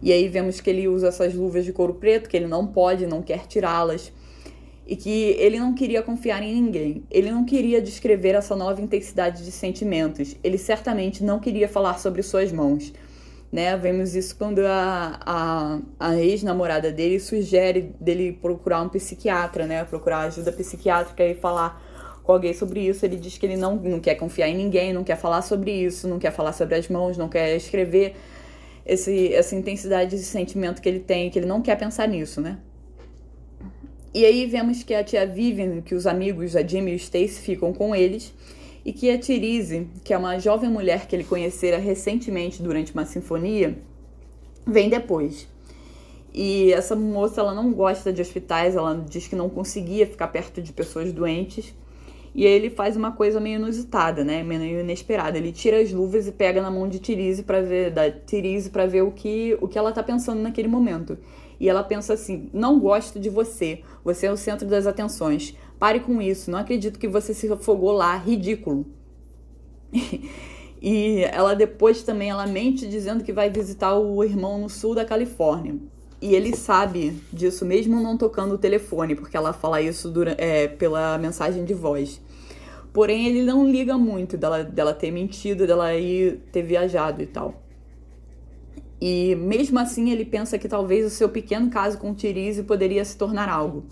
E 0.02 0.12
aí 0.12 0.28
vemos 0.28 0.62
que 0.62 0.70
ele 0.70 0.88
usa 0.88 1.10
essas 1.10 1.34
luvas 1.34 1.66
de 1.66 1.74
couro 1.74 1.94
preto, 1.96 2.30
que 2.30 2.38
ele 2.38 2.48
não 2.48 2.66
pode, 2.68 3.06
não 3.06 3.22
quer 3.22 3.46
tirá-las 3.48 4.12
e 4.90 4.96
que 4.96 5.36
ele 5.38 5.60
não 5.60 5.76
queria 5.76 6.02
confiar 6.02 6.42
em 6.42 6.60
ninguém. 6.60 7.04
Ele 7.12 7.30
não 7.30 7.46
queria 7.46 7.80
descrever 7.80 8.34
essa 8.34 8.56
nova 8.56 8.82
intensidade 8.82 9.46
de 9.46 9.52
sentimentos. 9.52 10.36
Ele 10.44 10.58
certamente 10.58 11.24
não 11.24 11.40
queria 11.40 11.70
falar 11.70 12.00
sobre 12.00 12.24
suas 12.24 12.52
mãos. 12.52 12.92
Né? 13.52 13.78
Vemos 13.78 14.16
isso 14.16 14.36
quando 14.36 14.60
a, 14.66 15.20
a, 15.24 15.80
a 16.00 16.16
ex-namorada 16.16 16.92
dele 16.92 17.20
sugere 17.20 17.94
dele 18.00 18.34
procurar 18.34 18.82
um 18.82 18.90
psiquiatra, 18.90 19.68
né? 19.68 19.84
Procurar 19.84 20.22
ajuda 20.22 20.52
psiquiátrica 20.52 21.24
e 21.24 21.36
falar 21.36 21.80
com 22.24 22.32
alguém 22.32 22.54
sobre 22.56 22.80
isso. 22.88 23.06
Ele 23.06 23.16
diz 23.16 23.38
que 23.38 23.46
ele 23.46 23.58
não, 23.58 23.76
não 23.76 24.00
quer 24.00 24.16
confiar 24.16 24.50
em 24.50 24.58
ninguém, 24.58 24.92
não 24.92 25.04
quer 25.04 25.18
falar 25.18 25.44
sobre 25.44 25.72
isso, 25.72 26.08
não 26.08 26.18
quer 26.18 26.32
falar 26.32 26.54
sobre 26.54 26.76
as 26.76 26.88
mãos, 26.88 27.16
não 27.16 27.30
quer 27.30 27.56
escrever 27.56 28.16
esse, 28.90 29.34
essa 29.34 29.56
intensidade 29.56 30.18
de 30.18 30.24
sentimento 30.24 30.82
que 30.82 30.90
ele 30.90 31.00
tem, 31.00 31.30
que 31.30 31.38
ele 31.38 31.46
não 31.46 31.62
quer 31.62 31.78
pensar 31.78 32.08
nisso, 32.08 32.42
né? 32.42 32.58
E 34.12 34.26
aí 34.26 34.48
vemos 34.48 34.82
que 34.82 34.94
a 34.94 35.04
tia 35.04 35.26
Vivian, 35.28 35.82
que 35.82 35.94
os 35.94 36.08
amigos, 36.08 36.56
a 36.56 36.64
Jimmy 36.66 36.92
e 36.92 36.96
o 36.96 36.98
Stacy, 36.98 37.40
ficam 37.40 37.72
com 37.72 37.96
eles, 37.96 38.34
e 38.84 38.92
que 38.92 39.12
a 39.12 39.20
Therese, 39.20 39.88
que 40.04 40.14
é 40.14 40.18
uma 40.18 40.40
jovem 40.40 40.70
mulher 40.70 41.06
que 41.06 41.16
ele 41.16 41.24
conhecera 41.24 41.78
recentemente 41.78 42.64
durante 42.64 42.92
uma 42.92 43.06
sinfonia, 43.06 43.78
vem 44.66 44.90
depois. 44.90 45.48
E 46.34 46.72
essa 46.74 46.96
moça 46.96 47.42
ela 47.42 47.54
não 47.54 47.72
gosta 47.72 48.12
de 48.12 48.22
hospitais, 48.22 48.76
ela 48.76 49.06
diz 49.08 49.28
que 49.28 49.36
não 49.36 49.50
conseguia 49.50 50.08
ficar 50.08 50.28
perto 50.30 50.62
de 50.62 50.74
pessoas 50.74 51.12
doentes. 51.12 51.76
E 52.34 52.46
aí 52.46 52.52
ele 52.52 52.70
faz 52.70 52.96
uma 52.96 53.12
coisa 53.12 53.40
meio 53.40 53.56
inusitada, 53.58 54.24
né? 54.24 54.44
Meio 54.44 54.80
inesperada. 54.80 55.38
Ele 55.38 55.52
tira 55.52 55.80
as 55.82 55.92
luvas 55.92 56.28
e 56.28 56.32
pega 56.32 56.62
na 56.62 56.70
mão 56.70 56.88
de 56.88 57.00
Therese 57.00 57.44
para 57.44 57.62
ver 57.62 57.92
da 57.92 58.10
Therese 58.12 58.70
para 58.70 58.86
ver 58.86 59.02
o 59.02 59.12
que 59.12 59.58
o 59.62 59.68
que 59.68 59.78
ela 59.78 59.92
tá 59.92 60.04
pensando 60.04 60.42
naquele 60.42 60.68
momento. 60.68 61.18
E 61.60 61.68
ela 61.68 61.84
pensa 61.84 62.14
assim: 62.14 62.50
"Não 62.54 62.80
gosto 62.80 63.20
de 63.20 63.30
você. 63.30 63.82
Você 64.04 64.28
é 64.28 64.32
o 64.32 64.38
centro 64.38 64.68
das 64.68 64.86
atenções. 64.86 65.56
Pare 65.80 66.00
com 66.00 66.22
isso. 66.22 66.52
Não 66.52 66.60
acredito 66.60 67.00
que 67.00 67.08
você 67.08 67.34
se 67.34 67.52
afogou 67.52 67.92
lá, 67.92 68.16
ridículo." 68.16 68.86
e 70.82 71.24
ela 71.24 71.56
depois 71.56 72.04
também 72.04 72.30
ela 72.30 72.46
mente 72.46 72.88
dizendo 72.88 73.24
que 73.24 73.34
vai 73.34 73.50
visitar 73.50 73.96
o 73.96 74.24
irmão 74.24 74.60
no 74.60 74.70
sul 74.70 74.94
da 74.94 75.04
Califórnia. 75.04 75.76
E 76.22 76.36
ele 76.36 76.56
sabe 76.56 77.22
disso 77.32 77.66
mesmo 77.66 78.02
não 78.02 78.18
tocando 78.18 78.56
o 78.56 78.58
telefone, 78.58 79.16
porque 79.16 79.38
ela 79.38 79.54
fala 79.54 79.82
isso 79.82 80.10
durante, 80.10 80.42
é, 80.42 80.68
pela 80.68 81.18
mensagem 81.18 81.64
de 81.64 81.74
voz. 81.74 82.20
Porém, 82.92 83.28
ele 83.28 83.44
não 83.44 83.70
liga 83.70 83.98
muito 83.98 84.38
dela, 84.38 84.64
dela 84.64 84.94
ter 84.94 85.12
mentido, 85.12 85.66
dela 85.66 85.96
ir 85.96 86.40
ter 86.52 86.64
viajado 86.64 87.22
e 87.22 87.26
tal. 87.26 87.62
E 89.00 89.36
mesmo 89.36 89.80
assim, 89.80 90.12
ele 90.12 90.26
pensa 90.26 90.58
que 90.58 90.68
talvez 90.68 91.06
o 91.06 91.10
seu 91.10 91.30
pequeno 91.30 91.70
caso 91.70 91.98
com 91.98 92.14
Therese 92.14 92.64
poderia 92.64 93.06
se 93.06 93.16
tornar 93.16 93.48
algo. 93.48 93.86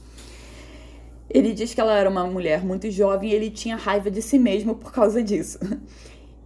Ele 1.30 1.54
diz 1.54 1.74
que 1.74 1.80
ela 1.80 1.98
era 1.98 2.10
uma 2.10 2.26
mulher 2.26 2.64
muito 2.66 2.90
jovem 2.92 3.30
e 3.30 3.34
ele 3.34 3.50
tinha 3.50 3.76
raiva 3.76 4.10
de 4.12 4.22
si 4.22 4.38
mesmo 4.38 4.76
por 4.76 4.92
causa 4.92 5.24
disso. 5.24 5.60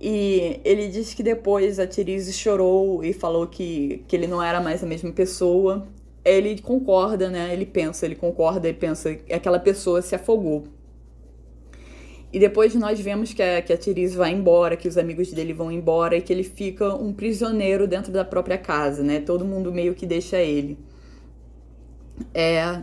E 0.03 0.59
ele 0.65 0.87
diz 0.87 1.13
que 1.13 1.21
depois 1.21 1.79
a 1.79 1.85
Therese 1.85 2.33
chorou 2.33 3.03
e 3.03 3.13
falou 3.13 3.45
que, 3.45 4.03
que 4.07 4.15
ele 4.15 4.25
não 4.25 4.41
era 4.41 4.59
mais 4.59 4.83
a 4.83 4.87
mesma 4.87 5.11
pessoa. 5.11 5.87
Ele 6.25 6.59
concorda, 6.59 7.29
né? 7.29 7.53
Ele 7.53 7.67
pensa, 7.67 8.07
ele 8.07 8.15
concorda 8.15 8.67
e 8.67 8.73
pensa 8.73 9.13
que 9.13 9.31
aquela 9.31 9.59
pessoa 9.59 10.01
se 10.01 10.15
afogou. 10.15 10.63
E 12.33 12.39
depois 12.39 12.73
nós 12.73 12.99
vemos 12.99 13.31
que 13.31 13.43
a, 13.43 13.61
que 13.61 13.71
a 13.71 13.77
Therese 13.77 14.17
vai 14.17 14.31
embora, 14.31 14.75
que 14.75 14.87
os 14.87 14.97
amigos 14.97 15.31
dele 15.31 15.53
vão 15.53 15.71
embora 15.71 16.17
e 16.17 16.21
que 16.21 16.33
ele 16.33 16.43
fica 16.43 16.95
um 16.95 17.13
prisioneiro 17.13 17.87
dentro 17.87 18.11
da 18.11 18.25
própria 18.25 18.57
casa, 18.57 19.03
né? 19.03 19.19
Todo 19.19 19.45
mundo 19.45 19.71
meio 19.71 19.93
que 19.93 20.07
deixa 20.07 20.37
ele. 20.37 20.79
É, 22.33 22.81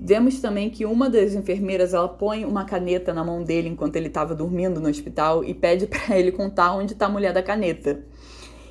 Vemos 0.00 0.40
também 0.40 0.70
que 0.70 0.86
uma 0.86 1.10
das 1.10 1.34
enfermeiras 1.34 1.92
ela 1.92 2.08
põe 2.08 2.44
uma 2.44 2.64
caneta 2.64 3.12
na 3.12 3.24
mão 3.24 3.42
dele 3.42 3.68
enquanto 3.68 3.96
ele 3.96 4.06
estava 4.06 4.32
dormindo 4.32 4.80
no 4.80 4.88
hospital 4.88 5.42
e 5.42 5.52
pede 5.52 5.88
para 5.88 6.14
ele 6.16 6.30
contar 6.30 6.72
onde 6.74 6.92
está 6.92 7.06
a 7.06 7.08
mulher 7.08 7.32
da 7.32 7.42
caneta. 7.42 8.04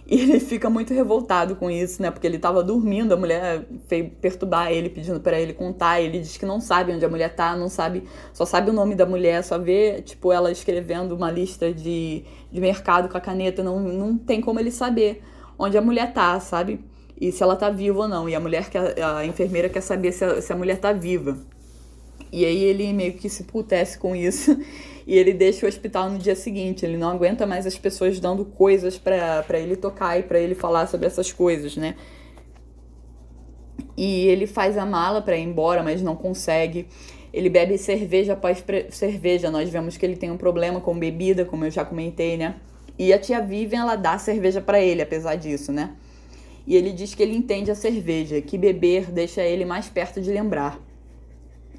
E 0.09 0.21
ele 0.21 0.39
fica 0.39 0.69
muito 0.69 0.93
revoltado 0.93 1.57
com 1.57 1.69
isso, 1.69 2.01
né? 2.01 2.09
Porque 2.09 2.25
ele 2.25 2.37
estava 2.37 2.63
dormindo, 2.63 3.11
a 3.11 3.17
mulher 3.17 3.65
veio 3.89 4.09
perturbar 4.09 4.71
ele, 4.71 4.87
pedindo 4.87 5.19
para 5.19 5.37
ele 5.37 5.51
contar. 5.51 5.99
Ele 5.99 6.19
diz 6.19 6.37
que 6.37 6.45
não 6.45 6.61
sabe 6.61 6.93
onde 6.93 7.03
a 7.03 7.09
mulher 7.09 7.35
tá, 7.35 7.57
não 7.57 7.67
sabe, 7.67 8.03
só 8.31 8.45
sabe 8.45 8.69
o 8.69 8.73
nome 8.73 8.95
da 8.95 9.05
mulher, 9.05 9.43
só 9.43 9.57
vê, 9.59 10.01
tipo, 10.01 10.31
ela 10.31 10.49
escrevendo 10.49 11.13
uma 11.13 11.29
lista 11.29 11.73
de, 11.73 12.23
de 12.49 12.61
mercado 12.61 13.09
com 13.09 13.17
a 13.17 13.21
caneta. 13.21 13.61
Não, 13.61 13.81
não 13.81 14.17
tem 14.17 14.39
como 14.39 14.61
ele 14.61 14.71
saber 14.71 15.21
onde 15.59 15.77
a 15.77 15.81
mulher 15.81 16.13
tá, 16.13 16.39
sabe? 16.39 16.79
E 17.19 17.31
se 17.31 17.41
ela 17.41 17.55
tá 17.55 17.69
viva 17.69 17.99
ou 17.99 18.07
não. 18.07 18.29
E 18.29 18.35
a 18.35 18.39
mulher, 18.39 18.69
quer, 18.69 19.01
a 19.03 19.25
enfermeira 19.25 19.67
quer 19.67 19.81
saber 19.81 20.11
se 20.11 20.23
a, 20.23 20.41
se 20.41 20.53
a 20.53 20.55
mulher 20.55 20.77
tá 20.77 20.93
viva. 20.93 21.37
E 22.31 22.45
aí 22.45 22.63
ele 22.63 22.91
meio 22.93 23.13
que 23.13 23.29
se 23.29 23.45
putece 23.45 23.97
com 23.97 24.15
isso 24.15 24.57
e 25.07 25.17
ele 25.17 25.33
deixa 25.33 25.65
o 25.65 25.69
hospital 25.69 26.09
no 26.09 26.19
dia 26.19 26.35
seguinte. 26.35 26.85
Ele 26.85 26.97
não 26.97 27.09
aguenta 27.09 27.47
mais 27.47 27.65
as 27.65 27.77
pessoas 27.77 28.19
dando 28.19 28.45
coisas 28.45 28.97
para 28.97 29.59
ele 29.59 29.75
tocar 29.75 30.19
e 30.19 30.23
para 30.23 30.39
ele 30.39 30.53
falar 30.53 30.87
sobre 30.87 31.07
essas 31.07 31.31
coisas, 31.31 31.75
né? 31.75 31.95
E 33.95 34.27
ele 34.27 34.45
faz 34.45 34.77
a 34.77 34.85
mala 34.85 35.21
para 35.21 35.35
ir 35.35 35.43
embora, 35.43 35.81
mas 35.81 36.03
não 36.03 36.15
consegue. 36.15 36.87
Ele 37.33 37.49
bebe 37.49 37.77
cerveja 37.79 38.33
após 38.33 38.63
cerveja. 38.91 39.49
Nós 39.49 39.69
vemos 39.69 39.97
que 39.97 40.05
ele 40.05 40.15
tem 40.15 40.29
um 40.29 40.37
problema 40.37 40.79
com 40.79 40.97
bebida, 40.97 41.45
como 41.45 41.65
eu 41.65 41.71
já 41.71 41.83
comentei, 41.83 42.37
né? 42.37 42.57
E 42.99 43.11
a 43.11 43.17
tia 43.17 43.41
Vivian, 43.41 43.81
ela 43.81 43.95
dá 43.95 44.17
cerveja 44.19 44.61
para 44.61 44.79
ele, 44.79 45.01
apesar 45.01 45.35
disso, 45.35 45.71
né? 45.71 45.95
E 46.67 46.75
ele 46.75 46.91
diz 46.91 47.15
que 47.15 47.23
ele 47.23 47.35
entende 47.35 47.71
a 47.71 47.75
cerveja, 47.75 48.41
que 48.41 48.57
beber 48.57 49.09
deixa 49.09 49.41
ele 49.41 49.63
mais 49.63 49.87
perto 49.87 50.21
de 50.21 50.29
lembrar. 50.29 50.79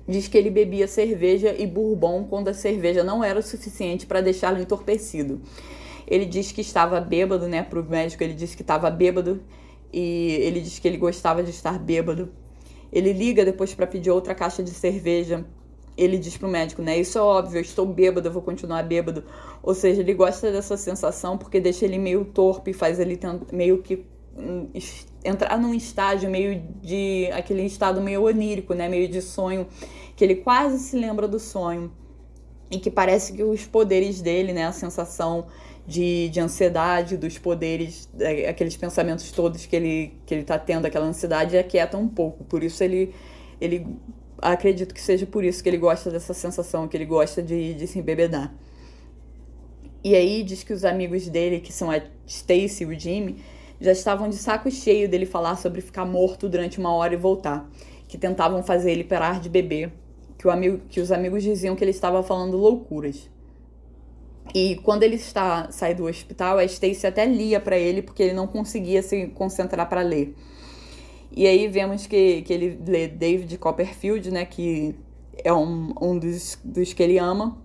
Diz 0.08 0.26
que 0.26 0.38
ele 0.38 0.48
bebia 0.48 0.88
cerveja 0.88 1.54
e 1.56 1.66
bourbon 1.66 2.24
quando 2.24 2.48
a 2.48 2.54
cerveja 2.54 3.04
não 3.04 3.22
era 3.22 3.38
o 3.38 3.42
suficiente 3.42 4.06
para 4.06 4.22
deixá-lo 4.22 4.58
entorpecido. 4.58 5.42
Ele 6.06 6.24
diz 6.24 6.50
que 6.50 6.62
estava 6.62 6.98
bêbado, 6.98 7.46
né? 7.46 7.62
Para 7.62 7.78
o 7.78 7.84
médico, 7.84 8.24
ele 8.24 8.32
disse 8.32 8.56
que 8.56 8.62
estava 8.62 8.90
bêbado 8.90 9.42
e 9.92 10.38
ele 10.40 10.62
diz 10.62 10.78
que 10.78 10.88
ele 10.88 10.96
gostava 10.96 11.42
de 11.42 11.50
estar 11.50 11.78
bêbado. 11.78 12.30
Ele 12.90 13.12
liga 13.12 13.44
depois 13.44 13.74
para 13.74 13.86
pedir 13.86 14.10
outra 14.10 14.34
caixa 14.34 14.62
de 14.62 14.70
cerveja 14.70 15.44
ele 15.98 16.16
diz 16.16 16.36
pro 16.36 16.48
médico, 16.48 16.80
né? 16.80 16.96
Isso 16.96 17.18
é 17.18 17.20
óbvio, 17.20 17.58
eu 17.58 17.62
estou 17.62 17.84
bêbado, 17.84 18.28
eu 18.28 18.32
vou 18.32 18.40
continuar 18.40 18.84
bêbado. 18.84 19.24
Ou 19.60 19.74
seja, 19.74 20.00
ele 20.00 20.14
gosta 20.14 20.52
dessa 20.52 20.76
sensação 20.76 21.36
porque 21.36 21.60
deixa 21.60 21.84
ele 21.84 21.98
meio 21.98 22.24
torpe, 22.24 22.72
faz 22.72 23.00
ele 23.00 23.18
meio 23.52 23.82
que 23.82 24.06
entrar 25.24 25.58
num 25.58 25.74
estágio 25.74 26.30
meio 26.30 26.62
de 26.82 27.28
aquele 27.32 27.62
estado 27.62 28.00
meio 28.00 28.24
onírico, 28.24 28.74
né, 28.74 28.88
meio 28.88 29.08
de 29.08 29.20
sonho, 29.20 29.66
que 30.16 30.24
ele 30.24 30.36
quase 30.36 30.78
se 30.78 30.96
lembra 30.96 31.26
do 31.26 31.38
sonho 31.38 31.92
e 32.70 32.78
que 32.78 32.90
parece 32.90 33.32
que 33.32 33.42
os 33.42 33.66
poderes 33.66 34.20
dele, 34.20 34.52
né, 34.52 34.66
a 34.66 34.72
sensação 34.72 35.46
de, 35.86 36.28
de 36.28 36.38
ansiedade, 36.38 37.16
dos 37.16 37.38
poderes, 37.38 38.08
é, 38.20 38.48
aqueles 38.48 38.76
pensamentos 38.76 39.32
todos 39.32 39.64
que 39.64 39.74
ele 39.74 40.12
que 40.26 40.34
ele 40.34 40.44
tá 40.44 40.58
tendo, 40.58 40.86
aquela 40.86 41.06
ansiedade 41.06 41.56
aquieta 41.56 41.96
um 41.96 42.08
pouco. 42.08 42.44
Por 42.44 42.62
isso 42.62 42.84
ele 42.84 43.14
ele 43.60 43.86
acredito 44.40 44.94
que 44.94 45.00
seja 45.00 45.26
por 45.26 45.44
isso 45.44 45.62
que 45.62 45.68
ele 45.68 45.78
gosta 45.78 46.10
dessa 46.10 46.34
sensação, 46.34 46.86
que 46.86 46.96
ele 46.96 47.06
gosta 47.06 47.42
de, 47.42 47.74
de 47.74 47.86
se 47.86 47.98
embebedar. 47.98 48.54
E 50.04 50.14
aí 50.14 50.44
diz 50.44 50.62
que 50.62 50.72
os 50.72 50.84
amigos 50.84 51.26
dele, 51.28 51.60
que 51.60 51.72
são 51.72 51.90
a 51.90 52.00
Stacy 52.26 52.84
e 52.84 52.86
o 52.86 52.98
Jimmy, 52.98 53.42
já 53.80 53.92
estavam 53.92 54.28
de 54.28 54.36
saco 54.36 54.70
cheio 54.70 55.08
dele 55.08 55.26
falar 55.26 55.56
sobre 55.56 55.80
ficar 55.80 56.04
morto 56.04 56.48
durante 56.48 56.78
uma 56.78 56.92
hora 56.92 57.14
e 57.14 57.16
voltar, 57.16 57.68
que 58.08 58.18
tentavam 58.18 58.62
fazer 58.62 58.92
ele 58.92 59.04
parar 59.04 59.40
de 59.40 59.48
beber, 59.48 59.92
que, 60.38 60.48
amigo, 60.48 60.80
que 60.88 61.00
os 61.00 61.12
amigos 61.12 61.42
diziam 61.42 61.76
que 61.76 61.84
ele 61.84 61.90
estava 61.90 62.22
falando 62.22 62.56
loucuras. 62.56 63.28
E 64.54 64.76
quando 64.76 65.02
ele 65.02 65.16
está 65.16 65.70
sai 65.70 65.94
do 65.94 66.06
hospital, 66.06 66.58
a 66.58 66.64
Stacy 66.64 67.06
até 67.06 67.26
lia 67.26 67.60
para 67.60 67.78
ele 67.78 68.00
porque 68.00 68.22
ele 68.22 68.32
não 68.32 68.46
conseguia 68.46 69.02
se 69.02 69.26
concentrar 69.28 69.88
para 69.88 70.00
ler. 70.00 70.34
E 71.30 71.46
aí 71.46 71.68
vemos 71.68 72.06
que, 72.06 72.42
que 72.42 72.52
ele 72.52 72.80
lê 72.86 73.06
David 73.06 73.58
Copperfield, 73.58 74.30
né, 74.30 74.44
que 74.46 74.94
é 75.44 75.52
um, 75.52 75.94
um 76.00 76.18
dos, 76.18 76.58
dos 76.64 76.92
que 76.92 77.02
ele 77.02 77.18
ama, 77.18 77.58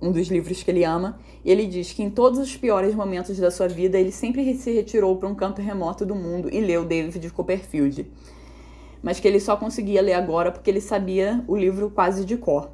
um 0.00 0.12
dos 0.12 0.28
livros 0.28 0.62
que 0.62 0.70
ele 0.70 0.84
ama, 0.84 1.18
e 1.44 1.50
ele 1.50 1.66
diz 1.66 1.92
que 1.92 2.02
em 2.02 2.10
todos 2.10 2.38
os 2.38 2.56
piores 2.56 2.94
momentos 2.94 3.38
da 3.38 3.50
sua 3.50 3.68
vida 3.68 3.98
ele 3.98 4.12
sempre 4.12 4.54
se 4.54 4.72
retirou 4.72 5.16
para 5.16 5.28
um 5.28 5.34
canto 5.34 5.62
remoto 5.62 6.04
do 6.04 6.14
mundo 6.14 6.48
e 6.52 6.60
leu 6.60 6.84
David 6.84 7.30
Copperfield. 7.30 8.10
Mas 9.02 9.20
que 9.20 9.28
ele 9.28 9.40
só 9.40 9.56
conseguia 9.56 10.02
ler 10.02 10.14
agora 10.14 10.50
porque 10.50 10.68
ele 10.68 10.80
sabia 10.80 11.42
o 11.46 11.56
livro 11.56 11.90
quase 11.90 12.24
de 12.24 12.36
cor. 12.36 12.70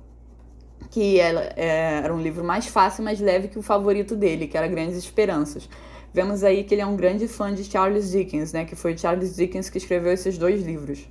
Que 0.91 1.21
era, 1.21 1.53
é, 1.57 2.01
era 2.03 2.15
um 2.15 2.21
livro 2.21 2.45
mais 2.45 2.67
fácil, 2.67 3.05
mais 3.05 3.21
leve 3.21 3.49
que 3.49 3.59
o 3.59 3.63
favorito 3.63 4.17
dele, 4.17 4.47
que 4.47 4.57
era 4.57 4.67
Grandes 4.67 4.97
Esperanças. 4.97 5.69
Vemos 6.13 6.45
aí 6.45 6.65
que 6.65 6.75
ele 6.75 6.83
é 6.83 6.87
um 6.87 6.97
grande 6.97 7.27
fã 7.27 7.55
de 7.55 7.65
Charles 7.65 8.11
Dickens, 8.11 8.53
né? 8.53 8.65
Que 8.65 8.77
foi 8.77 8.97
Charles 8.97 9.35
Dickens 9.35 9.71
que 9.71 9.79
escreveu 9.79 10.13
esses 10.13 10.37
dois 10.37 10.63
livros. 10.63 11.09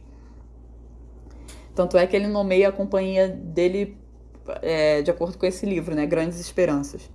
Tanto 1.73 1.97
é 1.97 2.05
que 2.05 2.15
ele 2.15 2.27
nomeia 2.27 2.69
a 2.69 2.71
companhia 2.71 3.27
dele 3.27 3.97
é, 4.61 5.01
de 5.01 5.11
acordo 5.11 5.37
com 5.37 5.45
esse 5.45 5.65
livro, 5.65 5.95
né? 5.95 6.05
Grandes 6.05 6.39
Esperanças. 6.39 7.09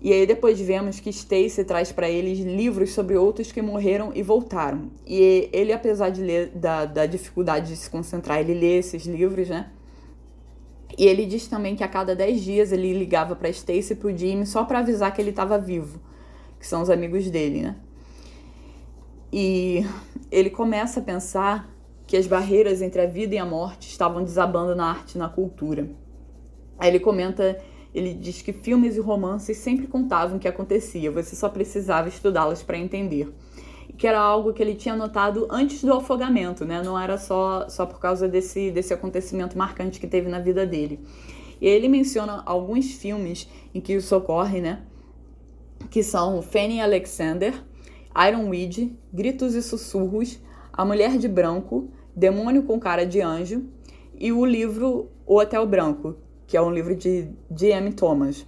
E 0.00 0.12
aí 0.12 0.26
depois 0.26 0.60
vemos 0.60 1.00
que 1.00 1.10
Stacy 1.10 1.64
traz 1.64 1.90
para 1.90 2.08
eles 2.08 2.38
livros 2.38 2.92
sobre 2.92 3.16
outros 3.16 3.50
que 3.50 3.60
morreram 3.60 4.12
e 4.14 4.22
voltaram. 4.22 4.90
E 5.04 5.48
ele, 5.52 5.72
apesar 5.72 6.10
de 6.10 6.22
ler 6.22 6.50
da, 6.50 6.84
da 6.84 7.04
dificuldade 7.04 7.68
de 7.68 7.76
se 7.76 7.90
concentrar, 7.90 8.38
ele 8.38 8.54
lê 8.54 8.78
esses 8.78 9.04
livros, 9.06 9.48
né? 9.48 9.70
E 10.96 11.06
ele 11.06 11.26
diz 11.26 11.48
também 11.48 11.74
que 11.74 11.82
a 11.82 11.88
cada 11.88 12.14
10 12.14 12.40
dias 12.42 12.72
ele 12.72 12.92
ligava 12.92 13.34
para 13.34 13.48
Stacy 13.48 13.92
e 13.92 13.96
pro 13.96 14.16
Jimmy 14.16 14.46
só 14.46 14.64
para 14.64 14.78
avisar 14.78 15.12
que 15.12 15.20
ele 15.20 15.30
estava 15.30 15.58
vivo, 15.58 16.00
que 16.58 16.66
são 16.66 16.80
os 16.82 16.90
amigos 16.90 17.28
dele, 17.28 17.62
né? 17.62 17.76
E 19.32 19.84
ele 20.30 20.48
começa 20.48 21.00
a 21.00 21.02
pensar 21.02 21.68
que 22.06 22.16
as 22.16 22.26
barreiras 22.26 22.80
entre 22.80 23.02
a 23.02 23.06
vida 23.06 23.34
e 23.34 23.38
a 23.38 23.44
morte 23.44 23.88
estavam 23.88 24.24
desabando 24.24 24.74
na 24.74 24.90
arte 24.90 25.16
e 25.16 25.18
na 25.18 25.28
cultura. 25.28 25.88
Aí 26.78 26.88
ele 26.90 27.00
comenta, 27.00 27.58
ele 27.94 28.14
diz 28.14 28.40
que 28.40 28.52
filmes 28.52 28.96
e 28.96 29.00
romances 29.00 29.56
sempre 29.56 29.86
contavam 29.86 30.36
o 30.36 30.40
que 30.40 30.46
acontecia, 30.46 31.10
você 31.10 31.34
só 31.34 31.48
precisava 31.48 32.08
estudá-los 32.08 32.62
para 32.62 32.78
entender. 32.78 33.32
Que 33.96 34.06
era 34.06 34.20
algo 34.20 34.52
que 34.52 34.62
ele 34.62 34.76
tinha 34.76 34.94
notado 34.94 35.48
antes 35.50 35.82
do 35.82 35.92
afogamento, 35.92 36.64
né? 36.64 36.80
Não 36.82 36.96
era 36.98 37.18
só, 37.18 37.68
só 37.68 37.84
por 37.84 37.98
causa 37.98 38.28
desse, 38.28 38.70
desse 38.70 38.94
acontecimento 38.94 39.58
marcante 39.58 39.98
que 39.98 40.06
teve 40.06 40.28
na 40.28 40.38
vida 40.38 40.64
dele. 40.64 41.00
E 41.60 41.66
ele 41.66 41.88
menciona 41.88 42.42
alguns 42.46 42.92
filmes 42.92 43.48
em 43.74 43.80
que 43.80 43.94
isso 43.94 44.14
ocorre, 44.14 44.60
né? 44.60 44.82
Que 45.90 46.02
são 46.04 46.40
Fanny 46.42 46.80
Alexander, 46.80 47.54
Iron 48.28 48.48
Weed, 48.48 48.96
Gritos 49.12 49.54
e 49.54 49.62
Sussurros, 49.62 50.38
A 50.72 50.84
Mulher 50.84 51.18
de 51.18 51.26
Branco, 51.26 51.90
Demônio 52.14 52.62
com 52.62 52.78
Cara 52.78 53.04
de 53.04 53.20
Anjo 53.20 53.64
e 54.16 54.32
o 54.32 54.44
livro 54.44 55.08
O 55.26 55.38
Hotel 55.38 55.66
Branco, 55.66 56.16
que 56.48 56.56
é 56.56 56.62
um 56.62 56.72
livro 56.72 56.96
de 56.96 57.28
D.M. 57.50 57.92
Thomas. 57.92 58.44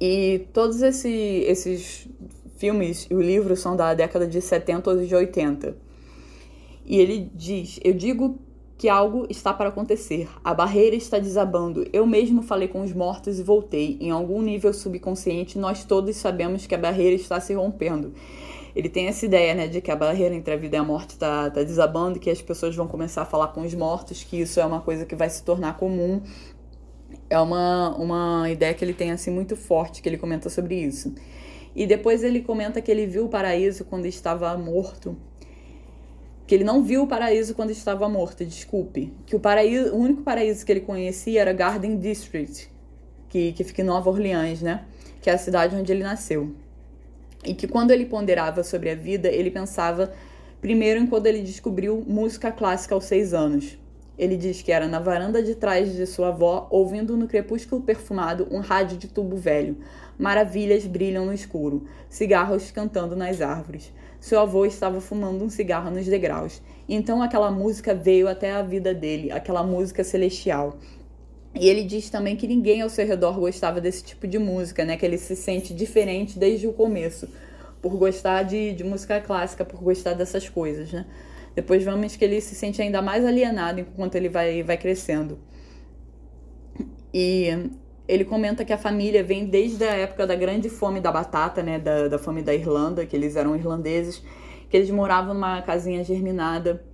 E 0.00 0.46
todos 0.54 0.80
esse, 0.80 1.10
esses 1.46 2.08
filmes 2.56 3.06
e 3.10 3.14
o 3.14 3.20
livro 3.20 3.54
são 3.54 3.76
da 3.76 3.92
década 3.92 4.26
de 4.26 4.40
70 4.40 4.90
ou 4.90 4.96
de 5.04 5.14
80. 5.14 5.76
E 6.86 6.98
ele 6.98 7.30
diz: 7.34 7.78
Eu 7.84 7.92
digo 7.92 8.38
que 8.78 8.88
algo 8.88 9.26
está 9.28 9.52
para 9.52 9.68
acontecer. 9.68 10.26
A 10.42 10.54
barreira 10.54 10.96
está 10.96 11.18
desabando. 11.18 11.86
Eu 11.92 12.06
mesmo 12.06 12.40
falei 12.40 12.66
com 12.66 12.80
os 12.80 12.94
mortos 12.94 13.38
e 13.38 13.42
voltei. 13.42 13.98
Em 14.00 14.10
algum 14.10 14.40
nível 14.40 14.72
subconsciente, 14.72 15.58
nós 15.58 15.84
todos 15.84 16.16
sabemos 16.16 16.66
que 16.66 16.74
a 16.74 16.78
barreira 16.78 17.14
está 17.14 17.38
se 17.38 17.52
rompendo 17.52 18.14
ele 18.74 18.88
tem 18.88 19.06
essa 19.06 19.24
ideia, 19.24 19.54
né, 19.54 19.66
de 19.66 19.80
que 19.80 19.90
a 19.90 19.96
barreira 19.96 20.34
entre 20.34 20.52
a 20.54 20.56
vida 20.56 20.76
e 20.76 20.78
a 20.78 20.84
morte 20.84 21.10
está 21.10 21.50
tá 21.50 21.62
desabando, 21.62 22.18
que 22.18 22.30
as 22.30 22.40
pessoas 22.40 22.74
vão 22.74 22.86
começar 22.86 23.22
a 23.22 23.24
falar 23.24 23.48
com 23.48 23.62
os 23.62 23.74
mortos, 23.74 24.22
que 24.22 24.40
isso 24.40 24.60
é 24.60 24.64
uma 24.64 24.80
coisa 24.80 25.04
que 25.04 25.16
vai 25.16 25.28
se 25.28 25.42
tornar 25.42 25.76
comum. 25.76 26.22
É 27.28 27.38
uma, 27.38 27.96
uma 27.96 28.50
ideia 28.50 28.74
que 28.74 28.84
ele 28.84 28.94
tem, 28.94 29.10
assim, 29.10 29.30
muito 29.30 29.56
forte, 29.56 30.02
que 30.02 30.08
ele 30.08 30.18
comenta 30.18 30.48
sobre 30.48 30.76
isso. 30.76 31.14
E 31.74 31.86
depois 31.86 32.22
ele 32.22 32.40
comenta 32.42 32.80
que 32.80 32.90
ele 32.90 33.06
viu 33.06 33.26
o 33.26 33.28
paraíso 33.28 33.84
quando 33.84 34.06
estava 34.06 34.56
morto. 34.56 35.16
Que 36.46 36.54
ele 36.56 36.64
não 36.64 36.82
viu 36.82 37.02
o 37.02 37.06
paraíso 37.06 37.54
quando 37.54 37.70
estava 37.70 38.08
morto, 38.08 38.44
desculpe. 38.44 39.12
Que 39.26 39.36
o, 39.36 39.40
paraíso, 39.40 39.94
o 39.94 39.98
único 39.98 40.22
paraíso 40.22 40.66
que 40.66 40.72
ele 40.72 40.80
conhecia 40.80 41.40
era 41.40 41.52
Garden 41.52 41.96
District, 41.96 42.68
que, 43.28 43.52
que 43.52 43.62
fica 43.62 43.82
em 43.82 43.84
Nova 43.84 44.10
Orleans, 44.10 44.60
né? 44.60 44.84
Que 45.20 45.30
é 45.30 45.34
a 45.34 45.38
cidade 45.38 45.76
onde 45.76 45.92
ele 45.92 46.02
nasceu 46.02 46.52
e 47.44 47.54
que 47.54 47.66
quando 47.66 47.90
ele 47.90 48.06
ponderava 48.06 48.62
sobre 48.62 48.90
a 48.90 48.94
vida, 48.94 49.28
ele 49.28 49.50
pensava 49.50 50.12
primeiro 50.60 51.00
em 51.00 51.06
quando 51.06 51.26
ele 51.26 51.42
descobriu 51.42 52.04
música 52.06 52.52
clássica 52.52 52.94
aos 52.94 53.04
seis 53.04 53.32
anos. 53.32 53.78
Ele 54.18 54.36
diz 54.36 54.60
que 54.60 54.70
era 54.70 54.86
na 54.86 54.98
varanda 54.98 55.42
de 55.42 55.54
trás 55.54 55.94
de 55.94 56.06
sua 56.06 56.28
avó, 56.28 56.66
ouvindo 56.70 57.16
no 57.16 57.26
crepúsculo 57.26 57.80
perfumado 57.80 58.46
um 58.50 58.60
rádio 58.60 58.98
de 58.98 59.08
tubo 59.08 59.36
velho. 59.36 59.78
Maravilhas 60.18 60.84
brilham 60.84 61.24
no 61.24 61.32
escuro, 61.32 61.86
cigarros 62.10 62.70
cantando 62.70 63.16
nas 63.16 63.40
árvores. 63.40 63.90
Seu 64.20 64.38
avô 64.38 64.66
estava 64.66 65.00
fumando 65.00 65.42
um 65.42 65.48
cigarro 65.48 65.90
nos 65.90 66.04
degraus. 66.04 66.60
Então 66.86 67.22
aquela 67.22 67.50
música 67.50 67.94
veio 67.94 68.28
até 68.28 68.52
a 68.52 68.60
vida 68.60 68.92
dele, 68.92 69.32
aquela 69.32 69.62
música 69.62 70.04
celestial. 70.04 70.76
E 71.54 71.68
ele 71.68 71.82
diz 71.82 72.08
também 72.08 72.36
que 72.36 72.46
ninguém 72.46 72.80
ao 72.80 72.88
seu 72.88 73.06
redor 73.06 73.38
gostava 73.38 73.80
desse 73.80 74.04
tipo 74.04 74.26
de 74.26 74.38
música, 74.38 74.84
né? 74.84 74.96
Que 74.96 75.04
ele 75.04 75.18
se 75.18 75.34
sente 75.34 75.74
diferente 75.74 76.38
desde 76.38 76.66
o 76.66 76.72
começo, 76.72 77.28
por 77.82 77.96
gostar 77.96 78.44
de, 78.44 78.72
de 78.72 78.84
música 78.84 79.20
clássica, 79.20 79.64
por 79.64 79.80
gostar 79.82 80.14
dessas 80.14 80.48
coisas, 80.48 80.92
né? 80.92 81.06
Depois 81.54 81.82
vamos 81.84 82.14
que 82.14 82.24
ele 82.24 82.40
se 82.40 82.54
sente 82.54 82.80
ainda 82.80 83.02
mais 83.02 83.24
alienado 83.24 83.80
enquanto 83.80 84.14
ele 84.14 84.28
vai, 84.28 84.62
vai 84.62 84.76
crescendo. 84.76 85.38
E 87.12 87.48
ele 88.06 88.24
comenta 88.24 88.64
que 88.64 88.72
a 88.72 88.78
família 88.78 89.22
vem 89.24 89.46
desde 89.46 89.84
a 89.84 89.92
época 89.92 90.26
da 90.26 90.36
grande 90.36 90.68
fome 90.70 91.00
da 91.00 91.10
batata, 91.10 91.62
né? 91.62 91.80
Da, 91.80 92.06
da 92.06 92.18
fome 92.18 92.42
da 92.42 92.54
Irlanda, 92.54 93.04
que 93.04 93.16
eles 93.16 93.34
eram 93.34 93.56
irlandeses, 93.56 94.22
que 94.68 94.76
eles 94.76 94.90
moravam 94.90 95.34
numa 95.34 95.60
casinha 95.62 96.04
germinada 96.04 96.84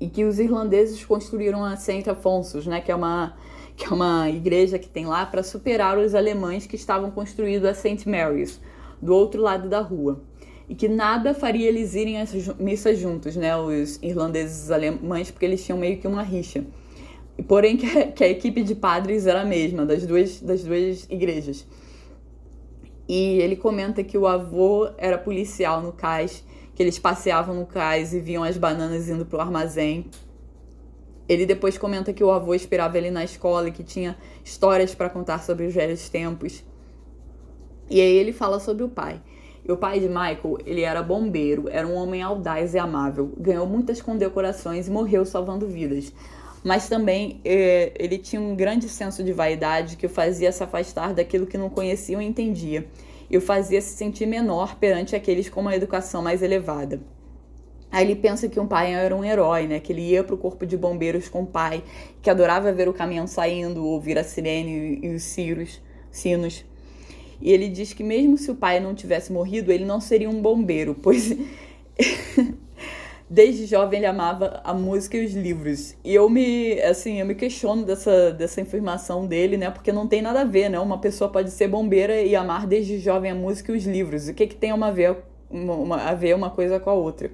e 0.00 0.08
que 0.08 0.24
os 0.24 0.38
irlandeses 0.38 1.04
construíram 1.04 1.64
a 1.64 1.76
Saint 1.76 2.06
Afonsos, 2.06 2.66
né, 2.66 2.80
que 2.80 2.90
é 2.90 2.94
uma 2.94 3.36
que 3.76 3.86
é 3.86 3.90
uma 3.90 4.28
igreja 4.28 4.76
que 4.76 4.88
tem 4.88 5.06
lá 5.06 5.24
para 5.24 5.40
superar 5.40 5.98
os 5.98 6.12
alemães 6.12 6.66
que 6.66 6.74
estavam 6.74 7.12
construindo 7.12 7.64
a 7.66 7.72
Saint 7.72 8.06
Mary's 8.06 8.60
do 9.00 9.14
outro 9.14 9.40
lado 9.40 9.68
da 9.68 9.80
rua. 9.80 10.20
E 10.68 10.74
que 10.74 10.88
nada 10.88 11.32
faria 11.32 11.68
eles 11.68 11.94
irem 11.94 12.20
às 12.20 12.32
missas 12.58 12.98
juntos, 12.98 13.36
né, 13.36 13.56
os 13.56 14.02
irlandeses 14.02 14.62
e 14.62 14.64
os 14.64 14.70
alemães, 14.72 15.30
porque 15.30 15.46
eles 15.46 15.64
tinham 15.64 15.78
meio 15.78 15.96
que 15.96 16.08
uma 16.08 16.24
rixa. 16.24 16.64
Porém 17.46 17.76
que 17.76 17.86
a, 17.86 18.10
que 18.10 18.24
a 18.24 18.28
equipe 18.28 18.64
de 18.64 18.74
padres 18.74 19.28
era 19.28 19.42
a 19.42 19.44
mesma 19.44 19.86
das 19.86 20.04
duas 20.04 20.40
das 20.40 20.64
duas 20.64 21.06
igrejas. 21.08 21.64
E 23.08 23.38
ele 23.38 23.54
comenta 23.54 24.02
que 24.02 24.18
o 24.18 24.26
avô 24.26 24.90
era 24.98 25.16
policial 25.16 25.80
no 25.80 25.92
cais 25.92 26.44
que 26.78 26.82
eles 26.84 26.96
passeavam 26.96 27.56
no 27.56 27.66
cais 27.66 28.14
e 28.14 28.20
viam 28.20 28.44
as 28.44 28.56
bananas 28.56 29.08
indo 29.08 29.26
pro 29.26 29.40
armazém. 29.40 30.06
Ele 31.28 31.44
depois 31.44 31.76
comenta 31.76 32.12
que 32.12 32.22
o 32.22 32.30
avô 32.30 32.54
esperava 32.54 32.96
ele 32.96 33.10
na 33.10 33.24
escola 33.24 33.66
e 33.66 33.72
que 33.72 33.82
tinha 33.82 34.16
histórias 34.44 34.94
para 34.94 35.10
contar 35.10 35.42
sobre 35.42 35.66
os 35.66 35.74
velhos 35.74 36.08
tempos. 36.08 36.62
E 37.90 38.00
aí 38.00 38.14
ele 38.14 38.32
fala 38.32 38.60
sobre 38.60 38.84
o 38.84 38.88
pai. 38.88 39.20
E 39.66 39.72
o 39.72 39.76
pai 39.76 39.98
de 39.98 40.06
Michael, 40.06 40.58
ele 40.64 40.82
era 40.82 41.02
bombeiro, 41.02 41.68
era 41.68 41.84
um 41.84 41.96
homem 41.96 42.22
audaz 42.22 42.74
e 42.74 42.78
amável, 42.78 43.32
ganhou 43.36 43.66
muitas 43.66 44.00
condecorações 44.00 44.86
e 44.86 44.90
morreu 44.92 45.24
salvando 45.26 45.66
vidas. 45.66 46.12
mas 46.62 46.88
também 46.88 47.40
é, 47.44 47.92
ele 47.98 48.18
tinha 48.18 48.40
um 48.40 48.54
grande 48.54 48.88
senso 48.88 49.24
de 49.24 49.32
vaidade 49.32 49.96
que 49.96 50.06
o 50.06 50.08
fazia 50.08 50.52
se 50.52 50.62
afastar 50.62 51.12
daquilo 51.12 51.44
que 51.44 51.58
não 51.58 51.68
conhecia 51.68 52.16
ou 52.16 52.22
entendia, 52.22 52.86
e 53.30 53.36
o 53.36 53.40
fazia 53.40 53.80
se 53.80 53.96
sentir 53.96 54.26
menor 54.26 54.76
perante 54.76 55.14
aqueles 55.14 55.48
com 55.48 55.60
uma 55.60 55.74
educação 55.74 56.22
mais 56.22 56.42
elevada. 56.42 57.00
Aí 57.90 58.04
ele 58.04 58.16
pensa 58.16 58.48
que 58.48 58.60
um 58.60 58.66
pai 58.66 58.92
era 58.92 59.16
um 59.16 59.24
herói, 59.24 59.66
né? 59.66 59.80
Que 59.80 59.92
ele 59.92 60.02
ia 60.02 60.22
para 60.22 60.34
o 60.34 60.38
corpo 60.38 60.66
de 60.66 60.76
bombeiros 60.76 61.28
com 61.28 61.42
o 61.42 61.46
pai, 61.46 61.82
que 62.20 62.28
adorava 62.28 62.70
ver 62.72 62.88
o 62.88 62.92
caminhão 62.92 63.26
saindo, 63.26 63.84
ouvir 63.84 64.18
a 64.18 64.24
sirene 64.24 65.00
e 65.02 65.14
os 65.14 65.22
ciros, 65.22 65.80
sinos. 66.10 66.64
E 67.40 67.50
ele 67.50 67.68
diz 67.68 67.92
que 67.92 68.04
mesmo 68.04 68.36
se 68.36 68.50
o 68.50 68.54
pai 68.54 68.78
não 68.80 68.94
tivesse 68.94 69.32
morrido, 69.32 69.72
ele 69.72 69.84
não 69.84 70.00
seria 70.00 70.28
um 70.28 70.42
bombeiro, 70.42 70.94
pois 70.94 71.34
desde 73.30 73.66
jovem 73.66 73.98
ele 73.98 74.06
amava 74.06 74.60
a 74.64 74.72
música 74.72 75.16
e 75.16 75.24
os 75.24 75.32
livros. 75.34 75.94
E 76.02 76.14
eu 76.14 76.28
me, 76.28 76.80
assim, 76.82 77.20
eu 77.20 77.26
me 77.26 77.34
questiono 77.34 77.84
dessa, 77.84 78.32
dessa 78.32 78.62
afirmação 78.62 79.26
dele, 79.26 79.56
né? 79.56 79.70
Porque 79.70 79.92
não 79.92 80.06
tem 80.06 80.22
nada 80.22 80.40
a 80.40 80.44
ver, 80.44 80.68
né? 80.68 80.78
Uma 80.78 80.98
pessoa 80.98 81.30
pode 81.30 81.50
ser 81.50 81.68
bombeira 81.68 82.20
e 82.22 82.34
amar 82.34 82.66
desde 82.66 82.98
jovem 82.98 83.30
a 83.30 83.34
música 83.34 83.72
e 83.72 83.76
os 83.76 83.84
livros. 83.84 84.28
O 84.28 84.34
que 84.34 84.46
que 84.46 84.56
tem 84.56 84.72
uma 84.72 84.88
a 84.88 84.90
ver 84.90 85.16
uma, 85.50 85.74
uma, 85.74 85.96
a 85.96 86.14
ver 86.14 86.34
uma 86.34 86.50
coisa 86.50 86.80
com 86.80 86.90
a 86.90 86.94
outra? 86.94 87.30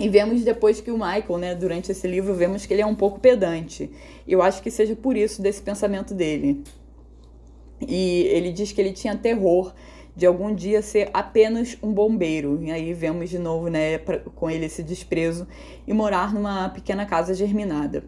E 0.00 0.08
vemos 0.08 0.44
depois 0.44 0.80
que 0.80 0.90
o 0.92 0.94
Michael, 0.94 1.38
né, 1.38 1.54
durante 1.54 1.90
esse 1.90 2.06
livro, 2.06 2.32
vemos 2.32 2.64
que 2.64 2.72
ele 2.72 2.82
é 2.82 2.86
um 2.86 2.94
pouco 2.94 3.18
pedante. 3.18 3.90
Eu 4.26 4.40
acho 4.40 4.62
que 4.62 4.70
seja 4.70 4.94
por 4.94 5.16
isso 5.16 5.42
desse 5.42 5.60
pensamento 5.60 6.14
dele. 6.14 6.62
E 7.80 8.22
ele 8.30 8.52
diz 8.52 8.70
que 8.70 8.80
ele 8.80 8.92
tinha 8.92 9.16
terror 9.16 9.72
de 10.18 10.26
algum 10.26 10.52
dia 10.52 10.82
ser 10.82 11.10
apenas 11.14 11.78
um 11.80 11.92
bombeiro. 11.92 12.60
E 12.60 12.72
aí 12.72 12.92
vemos 12.92 13.30
de 13.30 13.38
novo, 13.38 13.68
né, 13.68 13.98
pra, 13.98 14.18
com 14.18 14.50
ele 14.50 14.66
esse 14.66 14.82
desprezo 14.82 15.46
e 15.86 15.92
morar 15.92 16.34
numa 16.34 16.68
pequena 16.70 17.06
casa 17.06 17.32
germinada. 17.32 18.02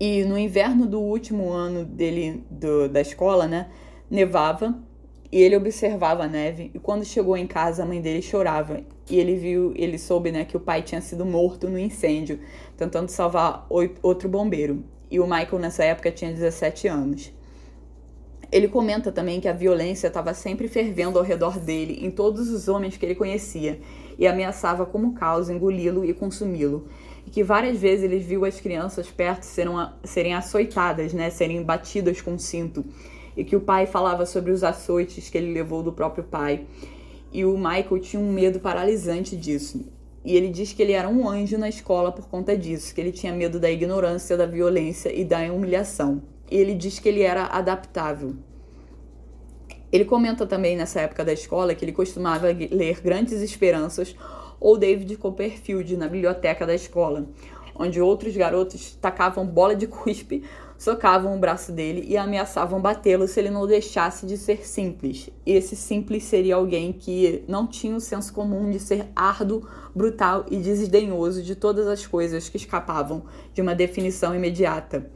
E 0.00 0.24
no 0.24 0.38
inverno 0.38 0.86
do 0.86 0.98
último 0.98 1.52
ano 1.52 1.84
dele 1.84 2.42
do, 2.50 2.88
da 2.88 3.02
escola, 3.02 3.46
né, 3.46 3.68
nevava 4.10 4.74
e 5.30 5.42
ele 5.42 5.54
observava 5.54 6.24
a 6.24 6.28
neve. 6.28 6.70
E 6.72 6.78
quando 6.78 7.04
chegou 7.04 7.36
em 7.36 7.46
casa, 7.46 7.82
a 7.82 7.86
mãe 7.86 8.00
dele 8.00 8.22
chorava. 8.22 8.80
E 9.10 9.18
ele 9.18 9.36
viu, 9.36 9.74
ele 9.76 9.98
soube, 9.98 10.32
né, 10.32 10.46
que 10.46 10.56
o 10.56 10.60
pai 10.60 10.80
tinha 10.80 11.02
sido 11.02 11.26
morto 11.26 11.68
no 11.68 11.78
incêndio, 11.78 12.40
tentando 12.74 13.10
salvar 13.10 13.66
outro 14.02 14.30
bombeiro. 14.30 14.82
E 15.10 15.20
o 15.20 15.24
Michael 15.24 15.58
nessa 15.58 15.84
época 15.84 16.10
tinha 16.10 16.32
17 16.32 16.88
anos. 16.88 17.35
Ele 18.50 18.68
comenta 18.68 19.10
também 19.10 19.40
que 19.40 19.48
a 19.48 19.52
violência 19.52 20.06
estava 20.06 20.32
sempre 20.32 20.68
fervendo 20.68 21.18
ao 21.18 21.24
redor 21.24 21.58
dele, 21.58 21.98
em 22.00 22.10
todos 22.10 22.48
os 22.48 22.68
homens 22.68 22.96
que 22.96 23.04
ele 23.04 23.14
conhecia, 23.14 23.80
e 24.18 24.26
ameaçava 24.26 24.86
como 24.86 25.14
caos 25.14 25.50
engoli-lo 25.50 26.04
e 26.04 26.14
consumi-lo. 26.14 26.86
E 27.26 27.30
que 27.30 27.42
várias 27.42 27.76
vezes 27.76 28.04
ele 28.04 28.18
viu 28.18 28.44
as 28.44 28.60
crianças 28.60 29.08
perto 29.08 29.42
serem, 29.42 29.74
serem 30.04 30.34
açoitadas, 30.34 31.12
né, 31.12 31.28
serem 31.28 31.62
batidas 31.62 32.20
com 32.20 32.38
cinto, 32.38 32.84
e 33.36 33.44
que 33.44 33.56
o 33.56 33.60
pai 33.60 33.84
falava 33.84 34.24
sobre 34.24 34.52
os 34.52 34.62
açoites 34.62 35.28
que 35.28 35.36
ele 35.36 35.52
levou 35.52 35.82
do 35.82 35.92
próprio 35.92 36.22
pai. 36.22 36.66
E 37.32 37.44
o 37.44 37.56
Michael 37.56 37.98
tinha 38.00 38.22
um 38.22 38.32
medo 38.32 38.60
paralisante 38.60 39.36
disso. 39.36 39.84
E 40.24 40.36
ele 40.36 40.48
diz 40.48 40.72
que 40.72 40.82
ele 40.82 40.92
era 40.92 41.08
um 41.08 41.28
anjo 41.28 41.58
na 41.58 41.68
escola 41.68 42.12
por 42.12 42.28
conta 42.28 42.56
disso, 42.56 42.94
que 42.94 43.00
ele 43.00 43.12
tinha 43.12 43.32
medo 43.32 43.58
da 43.58 43.70
ignorância, 43.70 44.36
da 44.36 44.46
violência 44.46 45.12
e 45.12 45.24
da 45.24 45.38
humilhação 45.52 46.22
ele 46.50 46.74
diz 46.74 46.98
que 46.98 47.08
ele 47.08 47.22
era 47.22 47.46
adaptável. 47.46 48.34
Ele 49.90 50.04
comenta 50.04 50.46
também 50.46 50.76
nessa 50.76 51.00
época 51.00 51.24
da 51.24 51.32
escola 51.32 51.74
que 51.74 51.84
ele 51.84 51.92
costumava 51.92 52.48
ler 52.48 53.00
Grandes 53.00 53.40
Esperanças 53.40 54.16
ou 54.58 54.76
David 54.76 55.16
Copperfield 55.16 55.96
na 55.96 56.08
biblioteca 56.08 56.66
da 56.66 56.74
escola, 56.74 57.28
onde 57.74 58.00
outros 58.00 58.36
garotos 58.36 58.96
tacavam 59.00 59.46
bola 59.46 59.76
de 59.76 59.86
cuspe, 59.86 60.42
socavam 60.78 61.34
o 61.34 61.38
braço 61.38 61.72
dele 61.72 62.04
e 62.06 62.16
ameaçavam 62.16 62.80
batê-lo 62.80 63.26
se 63.26 63.40
ele 63.40 63.50
não 63.50 63.66
deixasse 63.66 64.26
de 64.26 64.36
ser 64.36 64.66
simples. 64.66 65.30
E 65.44 65.52
esse 65.52 65.74
simples 65.74 66.24
seria 66.24 66.56
alguém 66.56 66.92
que 66.92 67.44
não 67.48 67.66
tinha 67.66 67.96
o 67.96 68.00
senso 68.00 68.32
comum 68.32 68.70
de 68.70 68.78
ser 68.78 69.06
árduo, 69.14 69.66
brutal 69.94 70.44
e 70.50 70.56
desdenhoso 70.56 71.42
de 71.42 71.54
todas 71.54 71.86
as 71.86 72.06
coisas 72.06 72.48
que 72.48 72.56
escapavam 72.56 73.24
de 73.54 73.62
uma 73.62 73.74
definição 73.74 74.34
imediata. 74.34 75.10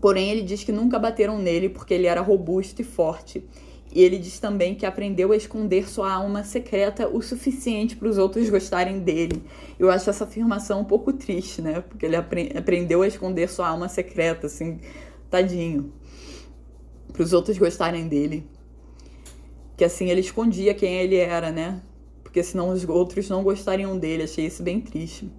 Porém, 0.00 0.30
ele 0.30 0.42
diz 0.42 0.64
que 0.64 0.72
nunca 0.72 0.98
bateram 0.98 1.38
nele 1.38 1.68
porque 1.68 1.94
ele 1.94 2.06
era 2.06 2.20
robusto 2.20 2.82
e 2.82 2.84
forte. 2.84 3.44
E 3.90 4.02
ele 4.02 4.18
diz 4.18 4.38
também 4.38 4.74
que 4.74 4.84
aprendeu 4.84 5.32
a 5.32 5.36
esconder 5.36 5.88
sua 5.88 6.12
alma 6.12 6.44
secreta 6.44 7.08
o 7.08 7.22
suficiente 7.22 7.96
para 7.96 8.08
os 8.08 8.18
outros 8.18 8.48
gostarem 8.50 9.00
dele. 9.00 9.42
Eu 9.78 9.90
acho 9.90 10.10
essa 10.10 10.24
afirmação 10.24 10.80
um 10.80 10.84
pouco 10.84 11.12
triste, 11.12 11.62
né? 11.62 11.80
Porque 11.80 12.04
ele 12.04 12.16
apre 12.16 12.52
aprendeu 12.56 13.02
a 13.02 13.06
esconder 13.06 13.48
sua 13.48 13.68
alma 13.68 13.88
secreta, 13.88 14.46
assim, 14.46 14.78
tadinho. 15.30 15.92
Para 17.12 17.22
os 17.22 17.32
outros 17.32 17.56
gostarem 17.56 18.06
dele. 18.08 18.46
Que 19.76 19.84
assim 19.84 20.10
ele 20.10 20.20
escondia 20.20 20.74
quem 20.74 20.96
ele 20.96 21.16
era, 21.16 21.50
né? 21.50 21.80
Porque 22.22 22.42
senão 22.42 22.68
os 22.68 22.86
outros 22.86 23.30
não 23.30 23.42
gostariam 23.42 23.98
dele. 23.98 24.24
Achei 24.24 24.44
isso 24.46 24.62
bem 24.62 24.80
triste. 24.80 25.30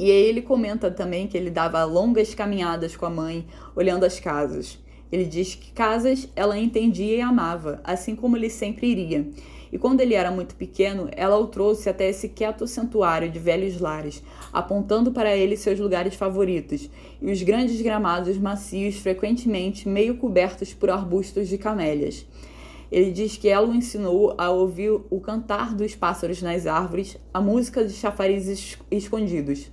E 0.00 0.10
aí 0.10 0.22
ele 0.22 0.40
comenta 0.40 0.90
também 0.90 1.26
que 1.26 1.36
ele 1.36 1.50
dava 1.50 1.84
longas 1.84 2.34
caminhadas 2.34 2.96
com 2.96 3.04
a 3.04 3.10
mãe, 3.10 3.46
olhando 3.76 4.06
as 4.06 4.18
casas. 4.18 4.78
Ele 5.12 5.26
diz 5.26 5.54
que 5.54 5.72
casas 5.72 6.26
ela 6.34 6.56
entendia 6.56 7.16
e 7.16 7.20
amava, 7.20 7.82
assim 7.84 8.16
como 8.16 8.34
ele 8.34 8.48
sempre 8.48 8.86
iria. 8.86 9.28
E 9.70 9.76
quando 9.76 10.00
ele 10.00 10.14
era 10.14 10.30
muito 10.30 10.54
pequeno, 10.54 11.10
ela 11.12 11.36
o 11.36 11.48
trouxe 11.48 11.90
até 11.90 12.08
esse 12.08 12.30
quieto 12.30 12.66
santuário 12.66 13.30
de 13.30 13.38
velhos 13.38 13.78
lares, 13.78 14.22
apontando 14.50 15.12
para 15.12 15.36
ele 15.36 15.54
seus 15.54 15.78
lugares 15.78 16.14
favoritos, 16.14 16.88
e 17.20 17.30
os 17.30 17.42
grandes 17.42 17.82
gramados 17.82 18.38
macios, 18.38 18.96
frequentemente 18.96 19.86
meio 19.86 20.16
cobertos 20.16 20.72
por 20.72 20.88
arbustos 20.88 21.46
de 21.46 21.58
camélias. 21.58 22.24
Ele 22.90 23.10
diz 23.10 23.36
que 23.36 23.50
ela 23.50 23.68
o 23.68 23.74
ensinou 23.74 24.34
a 24.38 24.48
ouvir 24.48 24.98
o 25.10 25.20
cantar 25.20 25.74
dos 25.74 25.94
pássaros 25.94 26.40
nas 26.40 26.66
árvores, 26.66 27.18
a 27.34 27.40
música 27.42 27.84
de 27.84 27.92
chafarizes 27.92 28.78
escondidos. 28.90 29.70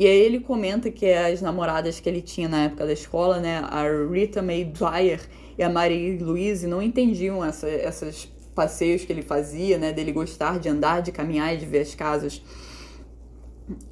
E 0.00 0.06
aí 0.06 0.18
ele 0.18 0.40
comenta 0.40 0.90
que 0.90 1.12
as 1.12 1.42
namoradas 1.42 2.00
que 2.00 2.08
ele 2.08 2.22
tinha 2.22 2.48
na 2.48 2.62
época 2.62 2.86
da 2.86 2.92
escola, 2.94 3.38
né, 3.38 3.58
a 3.58 3.84
Rita 4.10 4.40
Mae 4.40 4.64
Dwyer 4.64 5.20
e 5.58 5.62
a 5.62 5.68
Marie 5.68 6.16
Louise, 6.16 6.66
não 6.66 6.80
entendiam 6.80 7.44
essa, 7.44 7.68
esses 7.68 8.24
passeios 8.54 9.04
que 9.04 9.12
ele 9.12 9.20
fazia, 9.20 9.76
né, 9.76 9.92
dele 9.92 10.10
gostar 10.10 10.58
de 10.58 10.70
andar, 10.70 11.02
de 11.02 11.12
caminhar 11.12 11.54
e 11.54 11.58
de 11.58 11.66
ver 11.66 11.80
as 11.80 11.94
casas. 11.94 12.42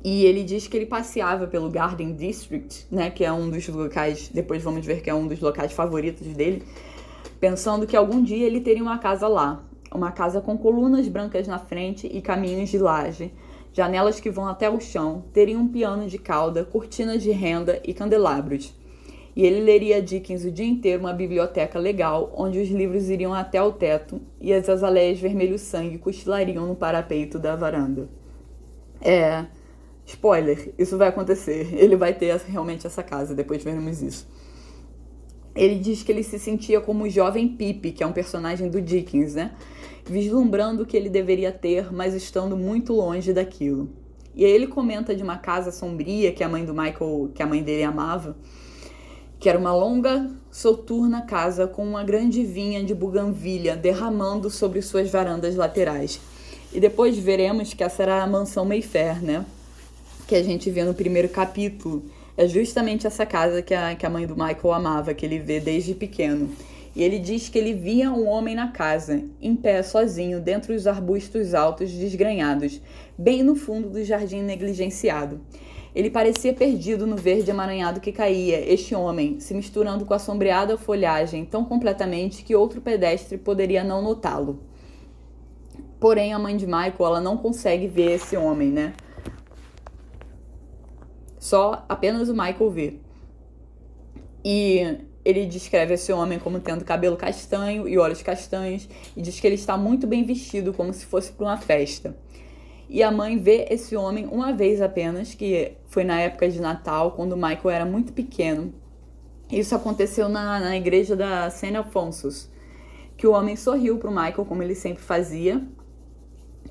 E 0.02 0.24
ele 0.24 0.44
diz 0.44 0.66
que 0.66 0.78
ele 0.78 0.86
passeava 0.86 1.46
pelo 1.46 1.68
Garden 1.68 2.14
District, 2.14 2.86
né, 2.90 3.10
que 3.10 3.22
é 3.22 3.30
um 3.30 3.50
dos 3.50 3.68
locais, 3.68 4.30
depois 4.32 4.62
vamos 4.62 4.86
ver 4.86 5.02
que 5.02 5.10
é 5.10 5.14
um 5.14 5.28
dos 5.28 5.40
locais 5.40 5.72
favoritos 5.72 6.26
dele, 6.28 6.62
pensando 7.38 7.86
que 7.86 7.94
algum 7.94 8.22
dia 8.22 8.46
ele 8.46 8.62
teria 8.62 8.82
uma 8.82 8.96
casa 8.96 9.28
lá, 9.28 9.62
uma 9.92 10.10
casa 10.10 10.40
com 10.40 10.56
colunas 10.56 11.06
brancas 11.06 11.46
na 11.46 11.58
frente 11.58 12.06
e 12.06 12.22
caminhos 12.22 12.70
de 12.70 12.78
laje 12.78 13.30
janelas 13.78 14.18
que 14.18 14.28
vão 14.28 14.48
até 14.48 14.68
o 14.68 14.80
chão, 14.80 15.22
teria 15.32 15.56
um 15.56 15.68
piano 15.68 16.08
de 16.08 16.18
cauda, 16.18 16.64
cortinas 16.64 17.22
de 17.22 17.30
renda 17.30 17.80
e 17.84 17.94
candelabros. 17.94 18.74
E 19.36 19.46
ele 19.46 19.60
leria 19.60 20.02
Dickens 20.02 20.44
o 20.44 20.50
dia 20.50 20.66
inteiro 20.66 20.98
uma 20.98 21.12
biblioteca 21.12 21.78
legal, 21.78 22.32
onde 22.36 22.58
os 22.58 22.68
livros 22.68 23.08
iriam 23.08 23.32
até 23.32 23.62
o 23.62 23.70
teto 23.70 24.20
e 24.40 24.52
as 24.52 24.68
azaleias 24.68 25.20
vermelho-sangue 25.20 25.96
cochilariam 25.98 26.66
no 26.66 26.74
parapeito 26.74 27.38
da 27.38 27.54
varanda. 27.54 28.08
É. 29.00 29.46
Spoiler, 30.04 30.74
isso 30.76 30.98
vai 30.98 31.06
acontecer. 31.06 31.72
Ele 31.78 31.94
vai 31.94 32.12
ter 32.12 32.36
realmente 32.48 32.84
essa 32.84 33.04
casa, 33.04 33.32
depois 33.32 33.62
veremos 33.62 34.02
isso. 34.02 34.28
Ele 35.54 35.76
diz 35.76 36.02
que 36.02 36.10
ele 36.10 36.24
se 36.24 36.36
sentia 36.36 36.80
como 36.80 37.04
o 37.04 37.08
jovem 37.08 37.46
Pip, 37.46 37.92
que 37.92 38.02
é 38.02 38.06
um 38.06 38.12
personagem 38.12 38.68
do 38.68 38.82
Dickens, 38.82 39.36
né? 39.36 39.52
Vislumbrando 40.08 40.82
o 40.82 40.86
que 40.86 40.96
ele 40.96 41.08
deveria 41.08 41.52
ter, 41.52 41.92
mas 41.92 42.14
estando 42.14 42.56
muito 42.56 42.92
longe 42.92 43.32
daquilo. 43.32 43.88
E 44.34 44.44
aí 44.44 44.50
ele 44.50 44.66
comenta 44.66 45.14
de 45.14 45.22
uma 45.22 45.36
casa 45.36 45.70
sombria 45.70 46.32
que 46.32 46.44
a 46.44 46.48
mãe 46.48 46.64
do 46.64 46.72
Michael, 46.72 47.30
que 47.34 47.42
a 47.42 47.46
mãe 47.46 47.62
dele 47.62 47.82
amava, 47.82 48.36
que 49.38 49.48
era 49.48 49.58
uma 49.58 49.74
longa, 49.74 50.30
soturna 50.50 51.22
casa 51.22 51.66
com 51.66 51.84
uma 51.84 52.02
grande 52.02 52.44
vinha 52.44 52.82
de 52.82 52.94
buganvilha 52.94 53.76
derramando 53.76 54.50
sobre 54.50 54.82
suas 54.82 55.10
varandas 55.10 55.54
laterais. 55.54 56.20
E 56.72 56.80
depois 56.80 57.16
veremos 57.16 57.72
que 57.72 57.82
essa 57.82 58.02
era 58.02 58.22
a 58.22 58.26
mansão 58.26 58.64
Mayfair, 58.64 59.22
né? 59.22 59.44
Que 60.26 60.34
a 60.34 60.42
gente 60.42 60.70
vê 60.70 60.84
no 60.84 60.92
primeiro 60.92 61.28
capítulo. 61.28 62.04
É 62.36 62.46
justamente 62.46 63.06
essa 63.06 63.24
casa 63.24 63.62
que 63.62 63.74
a, 63.74 63.94
que 63.94 64.04
a 64.04 64.10
mãe 64.10 64.26
do 64.26 64.34
Michael 64.34 64.72
amava, 64.72 65.14
que 65.14 65.24
ele 65.24 65.38
vê 65.38 65.60
desde 65.60 65.94
pequeno. 65.94 66.50
E 66.98 67.02
ele 67.04 67.20
diz 67.20 67.48
que 67.48 67.56
ele 67.56 67.74
via 67.74 68.10
um 68.10 68.26
homem 68.26 68.56
na 68.56 68.72
casa, 68.72 69.22
em 69.40 69.54
pé 69.54 69.84
sozinho, 69.84 70.40
dentro 70.40 70.74
dos 70.74 70.84
arbustos 70.84 71.54
altos 71.54 71.92
desgranhados, 71.92 72.82
bem 73.16 73.44
no 73.44 73.54
fundo 73.54 73.88
do 73.88 74.02
jardim 74.02 74.42
negligenciado. 74.42 75.40
Ele 75.94 76.10
parecia 76.10 76.52
perdido 76.52 77.06
no 77.06 77.14
verde 77.14 77.52
emaranhado 77.52 78.00
que 78.00 78.10
caía, 78.10 78.68
este 78.68 78.96
homem, 78.96 79.38
se 79.38 79.54
misturando 79.54 80.04
com 80.04 80.12
a 80.12 80.18
sombreada 80.18 80.76
folhagem 80.76 81.44
tão 81.44 81.64
completamente 81.64 82.42
que 82.42 82.56
outro 82.56 82.80
pedestre 82.80 83.38
poderia 83.38 83.84
não 83.84 84.02
notá-lo. 84.02 84.58
Porém, 86.00 86.34
a 86.34 86.38
mãe 86.38 86.56
de 86.56 86.66
Michael, 86.66 86.96
ela 86.98 87.20
não 87.20 87.36
consegue 87.36 87.86
ver 87.86 88.16
esse 88.16 88.36
homem, 88.36 88.70
né? 88.72 88.92
Só 91.38 91.84
apenas 91.88 92.28
o 92.28 92.32
Michael 92.32 92.70
vê. 92.72 92.94
E 94.44 94.98
ele 95.28 95.44
descreve 95.44 95.92
esse 95.92 96.10
homem 96.10 96.38
como 96.38 96.58
tendo 96.58 96.84
cabelo 96.86 97.14
castanho 97.14 97.86
e 97.86 97.98
olhos 97.98 98.22
castanhos 98.22 98.88
e 99.14 99.20
diz 99.20 99.38
que 99.38 99.46
ele 99.46 99.56
está 99.56 99.76
muito 99.76 100.06
bem 100.06 100.24
vestido, 100.24 100.72
como 100.72 100.90
se 100.94 101.04
fosse 101.04 101.30
para 101.30 101.44
uma 101.44 101.58
festa. 101.58 102.16
E 102.88 103.02
a 103.02 103.10
mãe 103.10 103.36
vê 103.36 103.66
esse 103.68 103.94
homem 103.94 104.26
uma 104.32 104.54
vez 104.54 104.80
apenas, 104.80 105.34
que 105.34 105.72
foi 105.86 106.02
na 106.02 106.18
época 106.18 106.48
de 106.48 106.58
Natal, 106.58 107.12
quando 107.12 107.36
Michael 107.36 107.70
era 107.70 107.84
muito 107.84 108.14
pequeno. 108.14 108.72
Isso 109.52 109.74
aconteceu 109.74 110.30
na, 110.30 110.58
na 110.60 110.74
igreja 110.74 111.14
da 111.14 111.50
St. 111.50 111.76
Alphonsus, 111.76 112.48
que 113.14 113.26
o 113.26 113.32
homem 113.32 113.54
sorriu 113.54 113.98
para 113.98 114.08
o 114.08 114.14
Michael, 114.14 114.46
como 114.46 114.62
ele 114.62 114.74
sempre 114.74 115.02
fazia, 115.02 115.62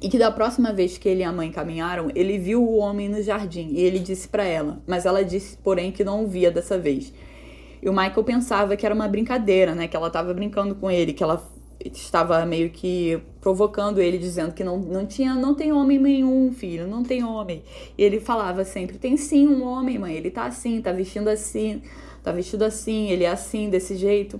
e 0.01 0.10
que 0.10 0.18
da 0.18 0.32
próxima 0.32 0.74
vez 0.74 0.97
que 0.97 1.08
ele 1.08 1.22
e 1.22 1.24
a 1.24 1.32
mãe 1.32 1.51
caminharam, 1.51 2.10
ele 2.16 2.39
viu 2.39 2.64
o 2.64 2.78
homem 2.78 3.08
no 3.08 3.22
jardim 3.22 3.70
e 3.74 3.82
ele 3.82 3.99
disse 3.99 4.28
para 4.28 4.43
ela, 4.43 4.82
mas 4.88 5.05
ela 5.05 5.24
disse, 5.24 5.58
porém, 5.58 5.91
que 5.91 6.03
não 6.03 6.24
o 6.24 6.28
via 6.28 6.49
dessa 6.49 6.80
vez. 6.80 7.14
E 7.82 7.90
o 7.90 7.94
Michael 7.94 8.24
pensava 8.24 8.76
que 8.76 8.86
era 8.86 8.94
uma 8.94 9.08
brincadeira, 9.08 9.74
né? 9.76 9.88
Que 9.88 9.96
ela 9.96 10.08
estava 10.08 10.34
brincando 10.34 10.76
com 10.76 10.90
ele, 10.90 11.14
que 11.14 11.24
ela 11.24 11.44
estava 11.80 12.46
meio 12.46 12.70
que 12.70 13.20
provocando 13.40 14.02
ele, 14.02 14.18
dizendo 14.18 14.54
que 14.54 14.64
não, 14.64 14.78
não 14.78 15.06
tinha, 15.06 15.36
não 15.36 15.54
tem 15.54 15.72
homem 15.72 16.00
nenhum, 16.00 16.52
filho, 16.52 16.88
não 16.88 17.04
tem 17.04 17.24
homem. 17.24 17.64
E 17.98 18.04
ele 18.04 18.20
falava 18.20 18.64
sempre: 18.64 18.98
tem 18.98 19.18
sim 19.18 19.48
um 19.48 19.64
homem, 19.64 19.98
mãe, 19.98 20.16
ele 20.16 20.32
tá 20.32 20.46
assim, 20.46 20.82
tá 20.82 20.92
vestindo 20.92 21.30
assim, 21.30 21.82
tá 22.24 22.32
vestido 22.32 22.64
assim, 22.66 23.10
ele 23.10 23.24
é 23.24 23.30
assim, 23.30 23.70
desse 23.70 23.96
jeito. 23.96 24.40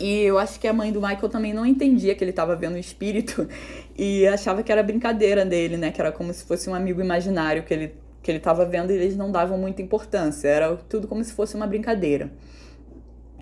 E 0.00 0.22
eu 0.22 0.38
acho 0.38 0.58
que 0.58 0.66
a 0.66 0.72
mãe 0.72 0.90
do 0.90 1.00
Michael 1.00 1.28
também 1.28 1.52
não 1.52 1.66
entendia 1.66 2.14
que 2.14 2.24
ele 2.24 2.30
estava 2.30 2.56
vendo 2.56 2.74
o 2.74 2.78
espírito 2.78 3.46
e 3.96 4.26
achava 4.26 4.62
que 4.62 4.72
era 4.72 4.82
brincadeira 4.82 5.44
dele, 5.44 5.76
né? 5.76 5.90
Que 5.90 6.00
era 6.00 6.10
como 6.10 6.32
se 6.32 6.44
fosse 6.44 6.70
um 6.70 6.74
amigo 6.74 7.00
imaginário 7.00 7.62
que 7.62 7.74
ele 7.74 7.94
que 8.22 8.30
ele 8.30 8.38
estava 8.38 8.64
vendo 8.64 8.92
e 8.92 8.96
eles 8.96 9.16
não 9.16 9.30
davam 9.30 9.56
muita 9.56 9.80
importância, 9.80 10.48
era 10.48 10.76
tudo 10.76 11.08
como 11.08 11.24
se 11.24 11.32
fosse 11.32 11.54
uma 11.54 11.66
brincadeira. 11.66 12.30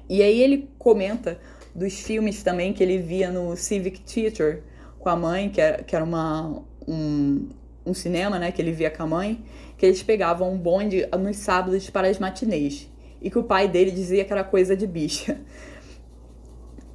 E 0.08 0.22
aí 0.22 0.40
ele 0.40 0.70
comenta 0.78 1.38
dos 1.74 2.00
filmes 2.00 2.42
também 2.42 2.72
que 2.72 2.82
ele 2.82 2.98
via 2.98 3.30
no 3.30 3.56
Civic 3.56 4.00
Theater 4.00 4.62
com 4.98 5.08
a 5.08 5.16
mãe, 5.16 5.50
que 5.50 5.60
era, 5.60 5.82
que 5.82 5.94
era 5.94 6.04
uma, 6.04 6.62
um, 6.86 7.48
um 7.84 7.92
cinema, 7.92 8.38
né, 8.38 8.50
que 8.50 8.62
ele 8.62 8.72
via 8.72 8.90
com 8.90 9.02
a 9.02 9.06
mãe, 9.06 9.44
que 9.76 9.84
eles 9.84 10.02
pegavam 10.02 10.52
um 10.52 10.56
bonde 10.56 11.06
nos 11.18 11.36
sábados 11.36 11.90
para 11.90 12.08
as 12.08 12.18
matinês. 12.18 12.88
E 13.20 13.30
que 13.30 13.38
o 13.38 13.44
pai 13.44 13.68
dele 13.68 13.90
dizia 13.90 14.24
que 14.24 14.32
era 14.32 14.44
coisa 14.44 14.76
de 14.76 14.86
bicha. 14.86 15.40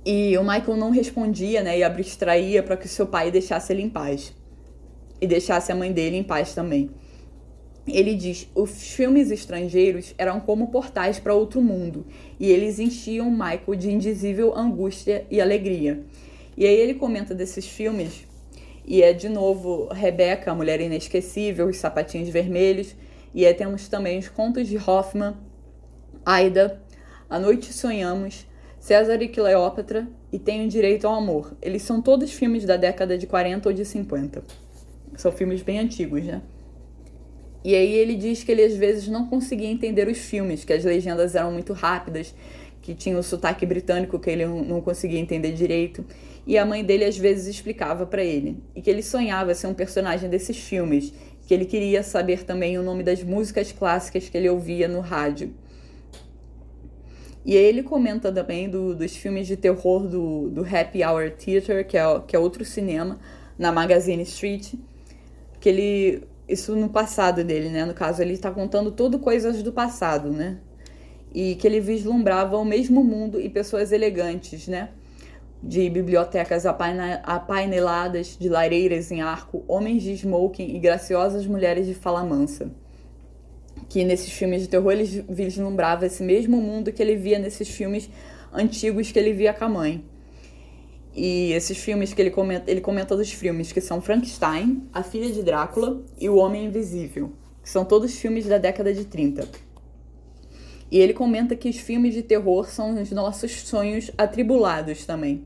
E 0.06 0.38
o 0.38 0.42
Michael 0.42 0.76
não 0.76 0.90
respondia, 0.90 1.64
né, 1.64 1.80
e 1.80 1.84
abstraía 1.84 2.62
para 2.62 2.76
que 2.76 2.90
seu 2.90 3.08
pai 3.08 3.32
deixasse 3.32 3.72
ele 3.72 3.82
em 3.82 3.90
paz. 3.90 4.34
E 5.22 5.26
deixasse 5.26 5.72
a 5.72 5.76
mãe 5.76 5.94
dele 5.94 6.18
em 6.18 6.24
paz 6.24 6.54
também 6.54 6.92
ele 7.88 8.16
diz: 8.16 8.48
os 8.56 8.94
filmes 8.94 9.30
estrangeiros 9.30 10.14
eram 10.18 10.40
como 10.40 10.68
portais 10.68 11.20
para 11.20 11.34
outro 11.34 11.62
mundo 11.62 12.06
e 12.40 12.50
eles 12.50 12.80
enchiam 12.80 13.30
Michael 13.30 13.76
de 13.78 13.92
indizível 13.92 14.56
angústia 14.56 15.26
e 15.30 15.42
alegria. 15.42 16.04
E 16.56 16.66
aí 16.66 16.76
ele 16.76 16.94
comenta 16.94 17.34
desses 17.34 17.68
filmes, 17.68 18.26
e 18.86 19.02
é 19.02 19.12
de 19.12 19.28
novo 19.28 19.88
Rebecca, 19.92 20.52
a 20.52 20.56
Mulher 20.56 20.80
Inesquecível, 20.80 21.68
Os 21.68 21.78
Sapatinhos 21.78 22.30
Vermelhos, 22.30 22.96
e 23.34 23.46
aí 23.46 23.54
temos 23.54 23.88
também 23.88 24.20
os 24.20 24.30
Contos 24.30 24.68
de 24.68 24.78
Hoffman, 24.78 25.34
Aida, 26.26 26.80
A 27.30 27.40
Noite 27.40 27.74
Sonhamos, 27.74 28.46
César 28.80 29.22
e 29.22 29.28
Cleópatra 29.30 30.08
e 30.32 30.38
Tenho 30.38 30.70
Direito 30.70 31.08
ao 31.08 31.16
Amor. 31.16 31.56
Eles 31.62 31.82
são 31.82 32.02
todos 32.02 32.32
filmes 32.32 32.66
da 32.66 32.78
década 32.78 33.18
de 33.18 33.26
40 33.26 33.70
ou 33.70 33.74
de 33.74 33.84
50. 33.84 34.44
São 35.16 35.32
filmes 35.32 35.64
bem 35.64 35.80
antigos, 35.80 36.24
né? 36.24 36.42
E 37.64 37.76
aí 37.76 37.94
ele 37.94 38.16
diz 38.16 38.44
que 38.44 38.52
ele 38.52 38.64
às 38.64 38.76
vezes 38.76 39.08
não 39.08 39.28
conseguia 39.28 39.70
entender 39.70 40.08
os 40.08 40.18
filmes, 40.18 40.66
que 40.66 40.74
as 40.74 40.84
legendas 40.84 41.34
eram 41.34 41.52
muito 41.52 41.72
rápidas, 41.72 42.36
que 42.82 42.94
tinha 42.94 43.18
o 43.18 43.24
sotaque 43.24 43.66
britânico 43.66 44.20
que 44.20 44.30
ele 44.30 44.46
não 44.46 44.82
conseguia 44.82 45.20
entender 45.20 45.54
direito. 45.54 46.06
E 46.46 46.58
a 46.58 46.66
mãe 46.66 46.84
dele 46.84 47.06
às 47.06 47.18
vezes 47.18 47.48
explicava 47.48 48.06
para 48.06 48.22
ele. 48.22 48.58
E 48.76 48.82
que 48.82 48.90
ele 48.90 49.02
sonhava 49.02 49.56
ser 49.56 49.68
um 49.68 49.74
personagem 49.74 50.30
desses 50.30 50.58
filmes, 50.58 51.14
que 51.48 51.54
ele 51.54 51.64
queria 51.66 52.04
saber 52.04 52.44
também 52.44 52.78
o 52.78 52.84
nome 52.84 53.02
das 53.02 53.24
músicas 53.24 53.72
clássicas 53.72 54.28
que 54.28 54.38
ele 54.38 54.50
ouvia 54.50 54.90
no 54.90 55.00
rádio. 55.00 55.54
E 57.46 57.58
aí 57.58 57.64
ele 57.64 57.84
comenta 57.84 58.32
também 58.32 58.70
do, 58.70 58.96
dos 58.96 59.16
filmes 59.16 59.48
de 59.48 59.56
terror 59.56 60.08
do, 60.08 60.50
do 60.50 60.62
Happy 60.66 61.04
Hour 61.04 61.32
Theater, 61.32 61.86
que 61.86 61.98
é, 61.98 62.20
que 62.26 62.36
é 62.36 62.40
outro 62.40 62.64
cinema, 62.64 63.20
na 63.58 63.72
Magazine 63.72 64.24
Street, 64.24 64.74
que 65.60 65.70
ele 65.70 66.24
isso 66.54 66.76
no 66.76 66.90
passado 66.90 67.44
dele, 67.44 67.70
né? 67.70 67.86
No 67.86 67.94
caso, 67.94 68.22
ele 68.22 68.34
está 68.34 68.50
contando 68.50 68.92
tudo 68.92 69.20
coisas 69.20 69.62
do 69.62 69.74
passado, 69.74 70.30
né? 70.30 70.58
E 71.34 71.56
que 71.56 71.68
ele 71.68 71.80
vislumbrava 71.80 72.58
o 72.58 72.64
mesmo 72.64 73.04
mundo 73.04 73.42
e 73.42 73.50
pessoas 73.50 73.92
elegantes, 73.92 74.68
né? 74.68 74.90
De 75.62 75.90
bibliotecas 75.90 76.66
apaineladas, 76.66 78.38
de 78.40 78.48
lareiras 78.50 79.12
em 79.12 79.22
arco, 79.22 79.64
homens 79.68 80.04
de 80.04 80.14
smoking 80.14 80.76
e 80.76 80.80
graciosas 80.80 81.46
mulheres 81.46 81.86
de 81.86 81.94
fala 81.94 82.24
mansa. 82.24 82.72
Que 83.90 84.04
nesses 84.04 84.32
filmes 84.32 84.62
de 84.62 84.70
terror 84.70 84.92
ele 84.92 85.26
vislumbrava 85.30 86.06
esse 86.06 86.24
mesmo 86.24 86.58
mundo 86.62 86.92
que 86.92 87.02
ele 87.02 87.16
via 87.16 87.40
nesses 87.40 87.70
filmes 87.70 88.10
antigos 88.54 89.12
que 89.12 89.20
ele 89.20 89.34
via 89.34 89.54
com 89.54 89.66
a 89.66 89.70
mãe. 89.70 90.04
E 91.16 91.52
esses 91.54 91.78
filmes 91.78 92.14
que 92.14 92.22
ele 92.22 92.32
comenta, 92.32 92.70
ele 92.72 92.82
comenta 92.82 93.16
dos 93.16 93.32
filmes 93.32 93.72
que 93.72 93.80
são 93.80 94.02
Frankenstein, 94.02 94.88
A 94.92 95.04
Filha 95.04 95.32
de 95.32 95.44
Drácula 95.44 96.02
e 96.20 96.28
O 96.28 96.38
Homem 96.38 96.66
Invisível, 96.66 97.32
que 97.62 97.70
são 97.70 97.86
todos 97.86 98.16
filmes 98.16 98.46
da 98.46 98.58
década 98.58 98.92
de 98.92 99.06
30. 99.06 99.48
E 100.90 101.00
ele 101.00 101.14
comenta 101.14 101.56
que 101.56 101.70
os 101.70 101.78
filmes 101.78 102.14
de 102.14 102.24
terror 102.24 102.70
são 102.70 103.00
os 103.02 103.12
nossos 103.12 103.52
sonhos 103.62 104.12
atribulados 104.18 105.06
também. 105.06 105.46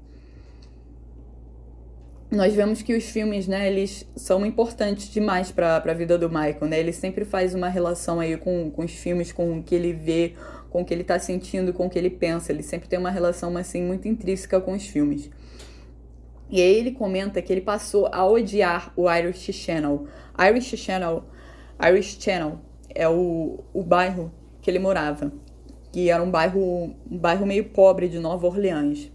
Nós 2.30 2.54
vemos 2.54 2.82
que 2.82 2.94
os 2.94 3.06
filmes, 3.06 3.48
né, 3.48 3.72
eles 3.72 4.06
são 4.14 4.46
importantes 4.46 5.10
demais 5.10 5.50
para 5.50 5.78
a 5.78 5.94
vida 5.94 6.18
do 6.18 6.28
Michael, 6.28 6.66
né? 6.66 6.80
Ele 6.80 6.92
sempre 6.92 7.24
faz 7.24 7.56
uma 7.56 7.70
relação 7.70 8.20
aí 8.20 8.36
com, 8.36 8.70
com 8.70 8.84
os 8.84 8.92
filmes, 8.92 9.32
com 9.32 9.60
o 9.60 9.64
que 9.64 9.74
ele 9.74 9.94
vê, 9.94 10.34
com 10.70 10.82
o 10.82 10.86
que 10.86 10.94
ele 10.94 11.04
está 11.04 11.18
sentindo, 11.18 11.72
com 11.72 11.86
o 11.86 11.90
que 11.90 11.98
ele 11.98 12.10
pensa. 12.10 12.52
Ele 12.52 12.64
sempre 12.64 12.90
tem 12.90 13.00
uma 13.00 13.10
relação 13.10 13.56
assim 13.56 13.82
muito 13.82 14.10
intrínseca 14.10 14.60
com 14.60 14.74
os 14.74 14.86
filmes. 14.86 15.30
E 16.50 16.62
aí 16.62 16.76
ele 16.76 16.92
comenta 16.92 17.42
que 17.42 17.52
ele 17.52 17.62
passou 17.62 18.08
a 18.12 18.26
odiar 18.26 18.94
o 18.96 19.12
Irish 19.12 19.52
Channel. 19.54 20.06
Irish 20.40 20.78
Channel, 20.78 21.24
Irish 21.82 22.18
Channel 22.20 22.60
é 22.94 23.08
o, 23.08 23.60
o 23.74 23.84
bairro 23.84 24.32
que 24.62 24.72
ele 24.72 24.80
morava, 24.80 25.32
que 25.92 26.10
era 26.10 26.24
um 26.24 26.32
bairro, 26.32 26.96
um 27.10 27.18
bairro 27.18 27.46
meio 27.46 27.66
pobre 27.66 28.08
de 28.08 28.20
Nova 28.20 28.48
Orleans. 28.48 29.12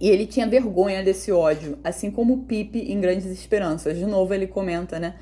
E 0.00 0.08
ele 0.08 0.26
tinha 0.26 0.46
vergonha 0.46 1.02
desse 1.02 1.32
ódio, 1.32 1.78
assim 1.82 2.10
como 2.10 2.34
o 2.34 2.38
Pipe 2.44 2.78
em 2.78 3.00
Grandes 3.00 3.26
Esperanças. 3.26 3.96
De 3.96 4.06
novo 4.06 4.32
ele 4.32 4.46
comenta, 4.46 4.98
né, 4.98 5.16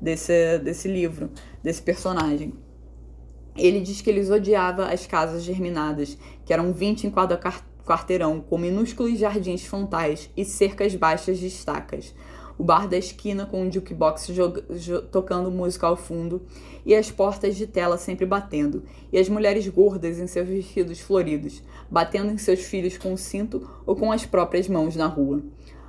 desse, 0.00 0.58
desse 0.58 0.88
livro, 0.88 1.30
desse 1.62 1.82
personagem. 1.82 2.54
Ele 3.56 3.80
diz 3.80 4.00
que 4.00 4.08
eles 4.08 4.30
odiava 4.30 4.86
as 4.86 5.06
casas 5.06 5.42
germinadas, 5.42 6.16
que 6.44 6.52
eram 6.52 6.72
20 6.72 7.08
em 7.08 7.10
cada, 7.10 7.36
quarteirão 7.90 8.40
com 8.40 8.56
minúsculos 8.56 9.18
jardins 9.18 9.64
frontais 9.64 10.30
e 10.36 10.44
cercas 10.44 10.94
baixas 10.94 11.40
de 11.40 11.48
estacas. 11.48 12.14
O 12.56 12.62
bar 12.62 12.86
da 12.86 12.96
esquina 12.96 13.46
com 13.46 13.62
um 13.62 13.72
jukebox 13.72 14.30
tocando 15.10 15.50
música 15.50 15.88
ao 15.88 15.96
fundo 15.96 16.40
e 16.86 16.94
as 16.94 17.10
portas 17.10 17.56
de 17.56 17.66
tela 17.66 17.98
sempre 17.98 18.24
batendo, 18.24 18.84
e 19.12 19.18
as 19.18 19.28
mulheres 19.28 19.66
gordas 19.66 20.20
em 20.20 20.28
seus 20.28 20.46
vestidos 20.46 21.00
floridos, 21.00 21.64
batendo 21.90 22.30
em 22.30 22.38
seus 22.38 22.60
filhos 22.60 22.96
com 22.96 23.12
o 23.12 23.18
cinto 23.18 23.68
ou 23.84 23.96
com 23.96 24.12
as 24.12 24.24
próprias 24.24 24.68
mãos 24.68 24.94
na 24.94 25.06
rua. 25.06 25.42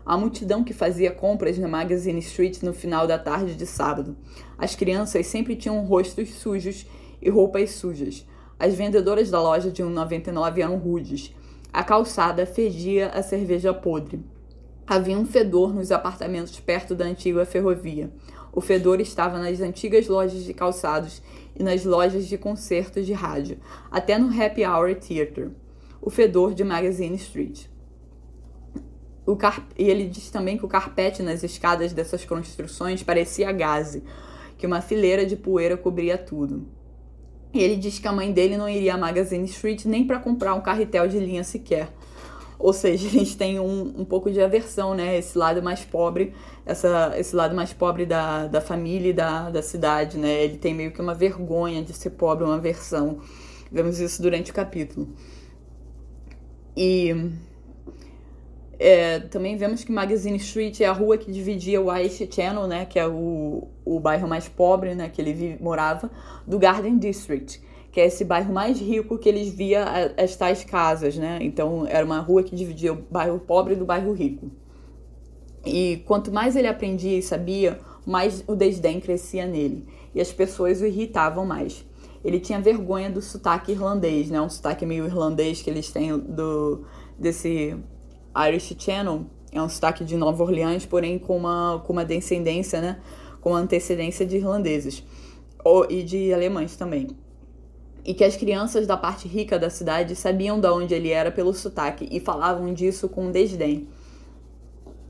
A 0.04 0.18
multidão 0.18 0.64
que 0.64 0.74
fazia 0.74 1.12
compras 1.12 1.60
na 1.60 1.68
Magazine 1.68 2.20
Street 2.20 2.64
no 2.64 2.74
final 2.74 3.06
da 3.06 3.20
tarde 3.20 3.54
de 3.54 3.68
sábado. 3.68 4.18
As 4.58 4.76
crianças 4.76 5.28
sempre 5.28 5.56
tinham 5.56 5.86
rostos 5.86 6.30
sujos 6.30 6.88
e 7.22 7.30
roupas 7.30 7.72
sujas. 7.72 8.26
As 8.58 8.74
vendedoras 8.74 9.30
da 9.30 9.40
loja 9.40 9.70
de 9.70 9.84
1,99 9.84 10.58
eram 10.58 10.78
rudes 10.78 11.32
a 11.74 11.84
calçada 11.84 12.46
fedia 12.46 13.08
a 13.10 13.24
cerveja 13.24 13.74
podre. 13.74 14.20
Havia 14.86 15.18
um 15.18 15.26
fedor 15.26 15.74
nos 15.74 15.90
apartamentos 15.90 16.60
perto 16.60 16.94
da 16.94 17.06
antiga 17.06 17.46
ferrovia. 17.46 18.12
O 18.52 18.60
fedor 18.60 19.00
estava 19.00 19.40
nas 19.40 19.62
antigas 19.62 20.10
lojas 20.10 20.44
de 20.44 20.54
calçados 20.54 21.22
e 21.58 21.64
nas 21.64 21.86
lojas 21.86 22.28
de 22.28 22.38
concertos 22.38 23.06
de 23.06 23.14
rádio, 23.14 23.58
até 23.90 24.18
no 24.18 24.28
Happy 24.28 24.66
Hour 24.66 24.96
Theater. 24.96 25.50
O 26.02 26.10
fedor 26.10 26.54
de 26.54 26.64
Magazine 26.64 27.16
Street. 27.16 27.68
O 29.26 29.38
car... 29.38 29.66
E 29.78 29.90
ele 29.90 30.08
diz 30.08 30.30
também 30.30 30.58
que 30.58 30.66
o 30.66 30.68
carpete 30.68 31.24
nas 31.24 31.42
escadas 31.42 31.94
dessas 31.94 32.26
construções 32.26 33.02
parecia 33.02 33.52
gaze, 33.54 34.04
que 34.58 34.68
uma 34.68 34.82
fileira 34.82 35.26
de 35.26 35.38
poeira 35.38 35.78
cobria 35.78 36.18
tudo. 36.18 36.68
E 37.54 37.62
ele 37.62 37.76
diz 37.76 38.00
que 38.00 38.08
a 38.08 38.12
mãe 38.12 38.32
dele 38.32 38.58
não 38.58 38.68
iria 38.68 38.94
a 38.94 38.98
Magazine 38.98 39.46
Street 39.46 39.86
nem 39.86 40.06
para 40.06 40.20
comprar 40.20 40.54
um 40.54 40.62
carretel 40.62 41.08
de 41.08 41.20
linha 41.20 41.44
sequer. 41.44 41.90
Ou 42.58 42.72
seja, 42.72 43.08
a 43.10 43.12
gente 43.12 43.36
tem 43.36 43.60
um, 43.60 43.94
um 43.98 44.06
pouco 44.06 44.32
de 44.32 44.42
aversão, 44.42 44.94
né? 44.94 45.18
Esse 45.18 45.38
lado 45.38 45.62
mais 45.62 45.84
pobre, 45.84 46.34
essa, 46.66 47.14
esse 47.18 47.36
lado 47.36 47.56
mais 47.56 47.74
pobre 47.74 48.06
da, 48.06 48.48
da 48.48 48.62
família 48.62 49.10
e 49.10 49.14
da, 49.14 49.50
da 49.50 49.62
cidade, 49.62 50.18
né? 50.18 50.44
Ele 50.44 50.58
tem 50.58 50.74
meio 50.74 50.92
que 50.92 51.02
uma 51.02 51.14
vergonha 51.14 51.84
de 51.84 51.94
ser 51.94 52.12
pobre, 52.12 52.46
uma 52.46 52.56
aversão. 52.56 53.20
Vemos 53.72 54.00
isso 54.00 54.22
durante 54.22 54.52
o 54.52 54.54
capítulo. 54.54 55.10
E 56.76 57.32
é, 58.82 59.20
também 59.20 59.56
vemos 59.56 59.84
que 59.84 59.92
Magazine 59.92 60.38
Street 60.38 60.82
é 60.82 60.86
a 60.86 60.92
rua 60.92 61.18
que 61.18 61.32
dividia 61.32 61.80
o 61.80 61.86
West 61.86 62.34
Channel, 62.34 62.66
né, 62.68 62.86
que 62.86 62.98
é 62.98 63.08
o, 63.08 63.68
o 63.86 64.00
bairro 64.00 64.28
mais 64.28 64.50
pobre, 64.50 64.96
né, 64.96 65.08
que 65.08 65.22
ele 65.22 65.34
vive, 65.34 65.62
morava, 65.62 66.10
do 66.48 66.58
Garden 66.58 66.98
District 66.98 67.62
que 67.92 68.00
é 68.00 68.06
esse 68.06 68.24
bairro 68.24 68.54
mais 68.54 68.80
rico 68.80 69.18
que 69.18 69.28
eles 69.28 69.50
via 69.50 70.14
as 70.18 70.36
tais 70.38 70.64
casas, 70.64 71.18
né? 71.18 71.40
Então 71.42 71.86
era 71.86 72.06
uma 72.06 72.20
rua 72.20 72.42
que 72.42 72.56
dividia 72.56 72.94
o 72.94 73.04
bairro 73.12 73.38
pobre 73.38 73.76
do 73.76 73.84
bairro 73.84 74.14
rico. 74.14 74.50
E 75.66 76.02
quanto 76.06 76.32
mais 76.32 76.56
ele 76.56 76.68
aprendia 76.68 77.18
e 77.18 77.22
sabia, 77.22 77.80
mais 78.06 78.44
o 78.48 78.56
desdém 78.56 79.02
crescia 79.02 79.46
nele 79.46 79.86
e 80.16 80.22
as 80.22 80.32
pessoas 80.32 80.82
o 80.82 80.86
irritavam 80.86 81.46
mais. 81.46 81.86
Ele 82.24 82.40
tinha 82.40 82.62
vergonha 82.62 83.10
do 83.10 83.22
sotaque 83.22 83.74
irlandês, 83.74 84.30
né? 84.30 84.40
Um 84.40 84.50
sotaque 84.50 84.86
meio 84.86 85.06
irlandês 85.06 85.62
que 85.62 85.70
eles 85.70 85.92
têm 85.92 86.18
do 86.18 86.86
desse 87.20 87.78
Irish 88.36 88.76
Channel, 88.78 89.26
é 89.52 89.62
um 89.62 89.70
sotaque 89.70 90.04
de 90.04 90.16
Nova 90.16 90.44
Orleans, 90.44 90.86
porém 90.86 91.20
com 91.20 91.38
uma 91.38 91.82
com 91.86 91.94
uma 91.94 92.06
descendência, 92.06 92.82
né? 92.82 93.00
Com 93.40 93.54
antecedência 93.54 94.26
de 94.26 94.38
irlandeses 94.38 95.04
e 95.90 96.04
de 96.04 96.34
alemães 96.34 96.76
também 96.76 97.10
e 98.04 98.14
que 98.14 98.24
as 98.24 98.36
crianças 98.36 98.88
da 98.88 98.98
parte 98.98 99.28
rica 99.28 99.60
da 99.60 99.70
cidade 99.70 100.16
sabiam 100.16 100.60
de 100.60 100.68
onde 100.68 100.94
ele 100.94 101.10
era 101.10 101.32
pelo 101.32 101.54
sotaque 101.54 102.08
e 102.12 102.20
falavam 102.20 102.74
disso 102.74 103.08
com 103.08 103.32
desdém. 103.32 103.88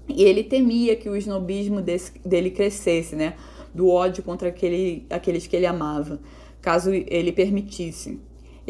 E 0.07 0.23
ele 0.23 0.43
temia 0.43 0.95
que 0.95 1.09
o 1.09 1.15
snobismo 1.15 1.81
desse, 1.81 2.19
dele 2.19 2.51
crescesse, 2.51 3.15
né? 3.15 3.35
Do 3.73 3.89
ódio 3.89 4.23
contra 4.23 4.49
aquele, 4.49 5.05
aqueles 5.09 5.47
que 5.47 5.55
ele 5.55 5.65
amava, 5.65 6.19
caso 6.61 6.91
ele 6.91 7.31
permitisse. 7.31 8.19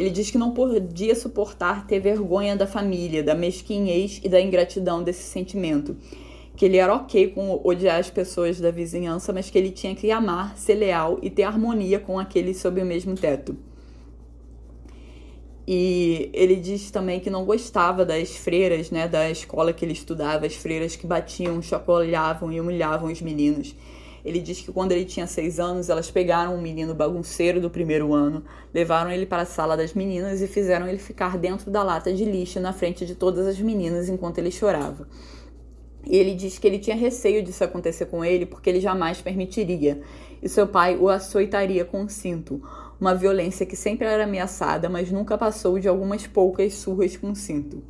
Ele 0.02 0.10
diz 0.10 0.32
que 0.32 0.38
não 0.40 0.50
podia 0.50 1.14
suportar 1.14 1.86
ter 1.86 2.00
vergonha 2.00 2.56
da 2.56 2.66
família, 2.66 3.22
da 3.22 3.36
mesquinhez 3.36 4.20
e 4.24 4.28
da 4.28 4.42
ingratidão 4.42 5.04
desse 5.04 5.22
sentimento. 5.22 5.96
Que 6.56 6.66
ele 6.66 6.78
era 6.78 6.96
ok 6.96 7.28
com 7.28 7.62
odiar 7.64 8.00
as 8.00 8.10
pessoas 8.10 8.60
da 8.60 8.72
vizinhança, 8.72 9.32
mas 9.32 9.52
que 9.52 9.60
ele 9.60 9.70
tinha 9.70 9.94
que 9.94 10.10
amar, 10.10 10.58
ser 10.58 10.74
leal 10.74 11.20
e 11.22 11.30
ter 11.30 11.44
harmonia 11.44 12.00
com 12.00 12.18
aqueles 12.18 12.58
sob 12.58 12.82
o 12.82 12.86
mesmo 12.86 13.14
teto. 13.14 13.56
E 15.68 16.32
ele 16.34 16.56
diz 16.56 16.90
também 16.90 17.20
que 17.20 17.30
não 17.30 17.46
gostava 17.46 18.04
das 18.04 18.36
freiras, 18.36 18.90
né, 18.90 19.08
da 19.08 19.30
escola 19.30 19.72
que 19.72 19.86
ele 19.86 19.94
estudava, 19.94 20.48
as 20.48 20.56
freiras 20.56 20.96
que 20.96 21.06
batiam, 21.06 21.62
chacoalhavam 21.62 22.52
e 22.52 22.60
humilhavam 22.60 23.12
os 23.12 23.22
meninos. 23.22 23.76
Ele 24.24 24.40
diz 24.40 24.62
que 24.62 24.72
quando 24.72 24.92
ele 24.92 25.06
tinha 25.06 25.26
seis 25.28 25.60
anos, 25.60 25.90
elas 25.90 26.12
pegaram 26.12 26.56
um 26.56 26.62
menino 26.62 26.94
bagunceiro 26.94 27.60
do 27.60 27.70
primeiro 27.70 28.14
ano, 28.14 28.44
levaram 28.74 29.12
ele 29.12 29.26
para 29.26 29.44
a 29.44 29.46
sala 29.46 29.76
das 29.76 29.94
meninas 29.94 30.42
e 30.42 30.48
fizeram 30.48 30.88
ele 30.88 31.00
ficar 31.00 31.38
dentro 31.38 31.72
da 31.72 31.84
lata 31.84 32.14
de 32.14 32.26
lixo 32.26 32.60
na 32.60 32.74
frente 32.74 33.06
de 33.06 33.16
todas 33.16 33.48
as 33.48 33.60
meninas 33.60 34.10
enquanto 34.10 34.38
ele 34.38 34.52
chorava. 34.52 35.08
E 36.06 36.18
ele 36.18 36.34
diz 36.34 36.58
que 36.58 36.68
ele 36.68 36.80
tinha 36.80 36.96
receio 36.96 37.44
disso 37.44 37.64
acontecer 37.64 38.06
com 38.08 38.26
ele 38.26 38.46
porque 38.46 38.70
ele 38.70 38.80
jamais 38.80 39.22
permitiria, 39.22 40.02
e 40.42 40.50
seu 40.50 40.68
pai 40.68 40.98
o 40.98 41.10
açoitaria 41.10 41.86
com 41.86 42.02
um 42.02 42.10
cinto, 42.10 42.62
uma 43.00 43.14
violência 43.14 43.66
que 43.66 43.76
sempre 43.76 44.08
era 44.08 44.24
ameaçada, 44.24 44.90
mas 44.90 45.12
nunca 45.12 45.38
passou 45.38 45.80
de 45.80 45.88
algumas 45.88 46.26
poucas 46.26 46.74
surras 46.74 47.16
com 47.18 47.34
cinto. 47.36 47.84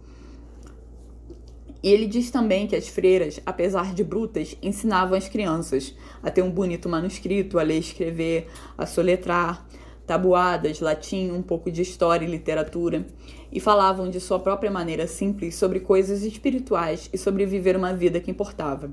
E 1.84 1.90
ele 1.90 2.06
diz 2.06 2.30
também 2.30 2.68
que 2.68 2.76
as 2.76 2.88
freiras, 2.88 3.40
apesar 3.46 3.94
de 3.94 4.04
brutas, 4.04 4.56
ensinavam 4.62 5.18
as 5.18 5.28
crianças 5.28 5.96
a 6.22 6.30
ter 6.30 6.42
um 6.42 6.52
bonito 6.52 6.88
manuscrito, 6.88 7.58
a 7.58 7.64
ler 7.64 7.80
escrever, 7.80 8.48
a 8.78 8.86
soletrar, 8.86 9.66
tabuadas, 10.06 10.80
latim, 10.80 11.32
um 11.32 11.42
pouco 11.42 11.72
de 11.72 11.82
história 11.82 12.26
e 12.26 12.30
literatura, 12.30 13.08
e 13.52 13.60
falavam 13.60 14.10
de 14.10 14.20
sua 14.20 14.40
própria 14.40 14.70
maneira 14.70 15.08
simples 15.08 15.56
sobre 15.56 15.80
coisas 15.80 16.24
espirituais 16.24 17.10
e 17.12 17.18
sobre 17.18 17.46
viver 17.46 17.76
uma 17.76 17.94
vida 17.94 18.20
que 18.20 18.30
importava. 18.30 18.92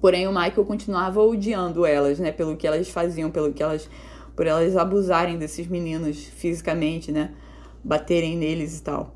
Porém, 0.00 0.26
o 0.26 0.32
Michael 0.32 0.64
continuava 0.64 1.22
odiando 1.22 1.84
elas, 1.84 2.18
né, 2.18 2.32
pelo 2.32 2.56
que 2.56 2.66
elas 2.66 2.88
faziam, 2.88 3.30
pelo 3.30 3.52
que 3.52 3.62
elas 3.62 3.88
por 4.34 4.46
elas 4.46 4.76
abusarem 4.76 5.38
desses 5.38 5.66
meninos 5.66 6.24
fisicamente, 6.24 7.12
né? 7.12 7.32
Baterem 7.82 8.36
neles 8.36 8.78
e 8.78 8.82
tal. 8.82 9.14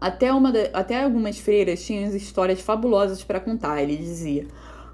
Até, 0.00 0.32
uma 0.32 0.52
até 0.72 1.02
algumas 1.02 1.38
freiras 1.38 1.82
tinham 1.82 2.14
histórias 2.14 2.60
fabulosas 2.60 3.22
para 3.22 3.40
contar, 3.40 3.82
ele 3.82 3.96
dizia. 3.96 4.46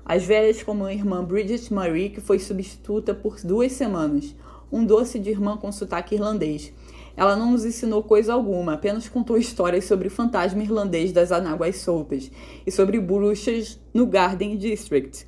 As 0.05 0.25
velhas, 0.25 0.63
como 0.63 0.85
a 0.85 0.93
irmã 0.93 1.25
Bridget 1.25 1.73
Marie, 1.73 2.11
que 2.11 2.21
foi 2.21 2.39
substituta 2.39 3.15
por 3.15 3.37
duas 3.43 3.73
semanas, 3.73 4.35
um 4.71 4.85
doce 4.85 5.19
de 5.19 5.31
irmã 5.31 5.57
com 5.57 5.73
sotaque 5.73 6.15
irlandês. 6.15 6.73
Ela 7.17 7.35
não 7.35 7.53
nos 7.53 7.65
ensinou 7.65 8.03
coisa 8.03 8.35
alguma, 8.35 8.75
apenas 8.75 9.09
contou 9.09 9.39
histórias 9.39 9.85
sobre 9.87 10.09
o 10.09 10.11
fantasma 10.11 10.63
irlandês 10.63 11.13
das 11.13 11.33
anáguas 11.33 11.77
soltas 11.77 12.31
e 12.67 12.71
sobre 12.71 13.01
bruxas 13.01 13.81
no 13.93 14.07
Garden 14.07 14.57
District 14.57 15.27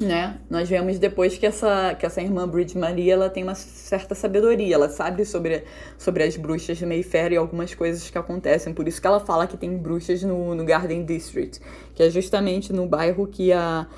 né? 0.00 0.38
Nós 0.48 0.68
vemos 0.68 0.98
depois 0.98 1.36
que 1.36 1.44
essa, 1.44 1.94
que 1.94 2.06
essa 2.06 2.22
irmã 2.22 2.46
Bridget 2.46 2.78
Maria 2.78 3.14
ela 3.14 3.28
tem 3.28 3.42
uma 3.42 3.54
certa 3.54 4.14
sabedoria, 4.14 4.74
ela 4.74 4.88
sabe 4.88 5.24
sobre, 5.24 5.64
sobre 5.98 6.22
as 6.22 6.36
bruxas 6.36 6.78
de 6.78 6.86
Mayfair 6.86 7.32
e 7.32 7.36
algumas 7.36 7.74
coisas 7.74 8.08
que 8.08 8.16
acontecem, 8.16 8.72
por 8.72 8.86
isso 8.86 9.00
que 9.00 9.06
ela 9.06 9.18
fala 9.18 9.46
que 9.46 9.56
tem 9.56 9.76
bruxas 9.76 10.22
no, 10.22 10.54
no 10.54 10.64
Garden 10.64 11.04
District, 11.04 11.60
que 11.94 12.02
é 12.02 12.10
justamente 12.10 12.72
no 12.72 12.86
bairro 12.86 13.26
que, 13.26 13.52
a, 13.52 13.88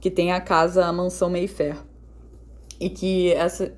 que 0.00 0.10
tem 0.10 0.32
a 0.32 0.40
casa, 0.40 0.86
a 0.86 0.92
mansão 0.92 1.28
Mayfair. 1.28 1.76
E 2.80 2.88
que 2.90 3.32
essa. 3.32 3.72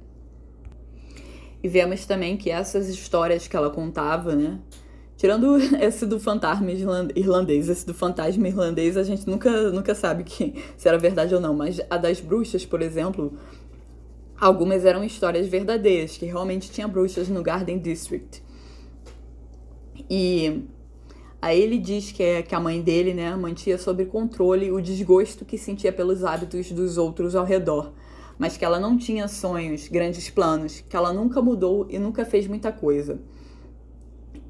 E 1.62 1.69
vemos 1.69 2.07
também 2.07 2.37
que 2.37 2.51
essas 2.51 2.89
histórias 2.89 3.47
que 3.47 3.57
ela 3.57 3.71
contava, 3.71 4.35
né? 4.35 4.59
Tirando 5.17 5.57
esse 5.81 6.05
do 6.07 6.21
fantasma 6.21 6.71
irlandês, 6.71 7.69
esse 7.69 7.87
do 7.87 7.95
fantasma 7.95 8.47
irlandês, 8.47 8.97
a 8.97 9.03
gente 9.03 9.27
nunca, 9.27 9.71
nunca 9.71 9.95
sabe 9.95 10.25
que, 10.25 10.55
se 10.77 10.89
era 10.89 10.99
verdade 10.99 11.35
ou 11.35 11.41
não. 11.41 11.55
Mas 11.55 11.81
a 11.89 11.97
das 11.97 12.21
bruxas, 12.21 12.67
por 12.67 12.83
exemplo, 12.83 13.33
algumas 14.39 14.85
eram 14.85 15.03
histórias 15.03 15.47
verdadeiras, 15.47 16.17
que 16.17 16.27
realmente 16.27 16.71
tinha 16.71 16.87
bruxas 16.87 17.29
no 17.29 17.43
Garden 17.43 17.79
District. 17.79 18.43
E 20.09 20.64
aí 21.41 21.61
ele 21.61 21.79
diz 21.79 22.12
que, 22.12 22.23
é, 22.23 22.43
que 22.43 22.55
a 22.55 22.61
mãe 22.61 22.83
dele 22.83 23.14
né, 23.14 23.35
mantinha 23.35 23.79
sob 23.79 24.05
controle 24.05 24.71
o 24.71 24.81
desgosto 24.81 25.45
que 25.45 25.57
sentia 25.57 25.93
pelos 25.93 26.23
hábitos 26.23 26.71
dos 26.71 26.99
outros 26.99 27.35
ao 27.35 27.45
redor, 27.45 27.93
mas 28.39 28.57
que 28.57 28.64
ela 28.64 28.79
não 28.79 28.99
tinha 28.99 29.27
sonhos, 29.27 29.89
grandes 29.89 30.29
planos, 30.29 30.85
que 30.87 30.95
ela 30.95 31.12
nunca 31.12 31.41
mudou 31.41 31.87
e 31.89 31.99
nunca 31.99 32.25
fez 32.27 32.47
muita 32.47 32.71
coisa. 32.71 33.19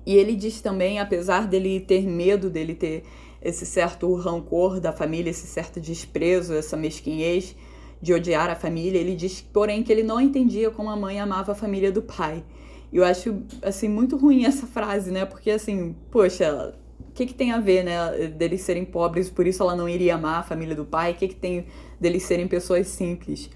E 0.07 0.15
ele 0.15 0.37
diz 0.37 0.61
também, 0.61 1.01
apesar 1.01 1.49
dele 1.49 1.81
ter 1.81 2.07
medo, 2.07 2.49
dele 2.49 2.75
ter 2.75 3.03
esse 3.43 3.67
certo 3.67 4.15
rancor 4.15 4.81
da 4.81 4.93
família, 4.93 5.31
esse 5.31 5.47
certo 5.47 5.81
desprezo, 5.81 6.55
essa 6.55 6.77
mesquinhez 6.77 7.57
de 8.01 8.15
odiar 8.15 8.49
a 8.49 8.55
família, 8.55 8.99
ele 8.99 9.17
diz, 9.17 9.41
porém, 9.41 9.83
que 9.83 9.91
ele 9.91 10.03
não 10.03 10.21
entendia 10.21 10.71
como 10.71 10.91
a 10.91 10.97
mãe 10.97 11.19
amava 11.19 11.53
a 11.53 11.55
família 11.55 11.91
do 11.91 12.03
pai. 12.03 12.45
E 12.93 12.99
eu 12.99 13.05
acho, 13.05 13.43
assim, 13.63 13.89
muito 13.89 14.17
ruim 14.17 14.45
essa 14.45 14.67
frase, 14.67 15.11
né? 15.11 15.25
Porque, 15.25 15.51
assim, 15.51 15.97
poxa, 16.11 16.75
o 17.01 17.13
que, 17.13 17.27
que 17.27 17.35
tem 17.35 17.51
a 17.51 17.59
ver, 17.59 17.85
né? 17.85 18.29
Deles 18.29 18.61
serem 18.63 18.85
pobres, 18.85 19.29
por 19.29 19.47
isso 19.47 19.63
ela 19.63 19.75
não 19.75 19.89
iria 19.89 20.15
amar 20.15 20.41
a 20.41 20.43
família 20.43 20.75
do 20.75 20.85
pai? 20.85 21.13
O 21.13 21.15
que, 21.15 21.29
que 21.29 21.35
tem 21.35 21.67
deles 22.01 22.23
serem 22.23 22.47
pessoas 22.47 22.87
simples? 22.89 23.51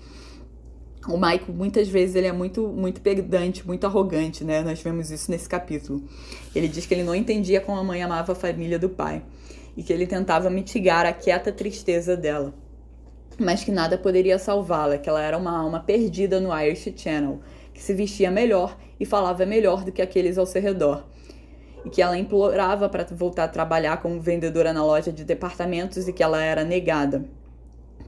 O 1.09 1.17
Michael 1.17 1.55
muitas 1.55 1.89
vezes 1.89 2.15
ele 2.15 2.27
é 2.27 2.33
muito 2.33 2.69
muito 2.69 3.01
pedante, 3.01 3.67
muito 3.67 3.87
arrogante, 3.87 4.45
né? 4.45 4.63
Nós 4.63 4.83
vemos 4.83 5.11
isso 5.11 5.31
nesse 5.31 5.49
capítulo. 5.49 6.03
Ele 6.55 6.69
diz 6.69 6.85
que 6.85 6.93
ele 6.93 7.03
não 7.03 7.15
entendia 7.15 7.61
como 7.61 7.79
a 7.79 7.85
mãe 7.85 8.03
amava 8.03 8.33
a 8.33 8.35
família 8.35 8.79
do 8.79 8.89
pai 8.89 9.23
e 9.77 9.83
que 9.83 9.93
ele 9.93 10.07
tentava 10.07 10.51
mitigar 10.51 11.07
a 11.07 11.13
quieta 11.13 11.51
tristeza 11.51 12.17
dela, 12.17 12.53
mas 13.39 13.65
que 13.65 13.71
nada 13.71 13.97
poderia 13.97 14.39
salvá-la, 14.39 14.99
que 14.99 15.09
ela 15.09 15.23
era 15.23 15.39
uma 15.39 15.57
alma 15.57 15.81
perdida 15.81 16.39
no 16.39 16.55
Irish 16.61 16.93
Channel, 16.97 17.41
que 17.73 17.83
se 17.83 17.95
vestia 17.95 18.31
melhor 18.31 18.77
e 18.99 19.07
falava 19.07 19.47
melhor 19.47 19.85
do 19.85 19.93
que 19.93 20.03
aqueles 20.03 20.37
ao 20.37 20.45
seu 20.45 20.61
redor. 20.61 21.07
E 21.83 21.89
que 21.89 22.03
ela 22.03 22.19
implorava 22.19 22.91
para 22.91 23.05
voltar 23.05 23.45
a 23.45 23.49
trabalhar 23.49 24.03
como 24.03 24.21
vendedora 24.21 24.71
na 24.71 24.85
loja 24.85 25.11
de 25.11 25.25
departamentos 25.25 26.07
e 26.07 26.13
que 26.13 26.23
ela 26.23 26.43
era 26.43 26.63
negada 26.63 27.25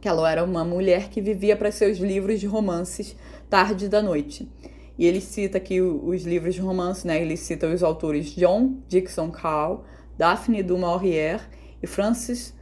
que 0.02 0.08
ela 0.08 0.28
era 0.28 0.42
uma 0.42 0.64
mulher 0.64 1.08
que 1.10 1.20
vivia 1.20 1.56
para 1.56 1.70
seus 1.70 1.98
livros 1.98 2.40
de 2.40 2.46
romances 2.48 3.16
tarde 3.48 3.88
da 3.88 4.02
noite. 4.02 4.50
E 4.98 5.06
ele 5.06 5.20
cita 5.20 5.58
aqui 5.58 5.80
os 5.80 6.24
livros 6.24 6.56
de 6.56 6.60
romance, 6.60 7.06
né? 7.06 7.22
Ele 7.22 7.36
cita 7.36 7.68
os 7.68 7.84
autores 7.84 8.34
John 8.34 8.78
Dixon 8.88 9.30
Carl, 9.30 9.84
Daphne 10.18 10.60
du 10.60 10.76
Maurier 10.76 11.40
e 11.80 11.86
Francis 11.86 12.52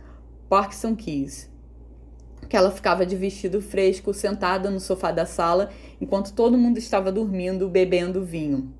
Parkinson 0.50 0.94
Keys. 0.94 1.50
Que 2.46 2.58
ela 2.58 2.70
ficava 2.70 3.06
de 3.06 3.16
vestido 3.16 3.62
fresco, 3.62 4.12
sentada 4.12 4.70
no 4.70 4.78
sofá 4.78 5.10
da 5.10 5.24
sala, 5.24 5.70
enquanto 5.98 6.34
todo 6.34 6.58
mundo 6.58 6.76
estava 6.76 7.10
dormindo, 7.10 7.70
bebendo 7.70 8.22
vinho. 8.22 8.74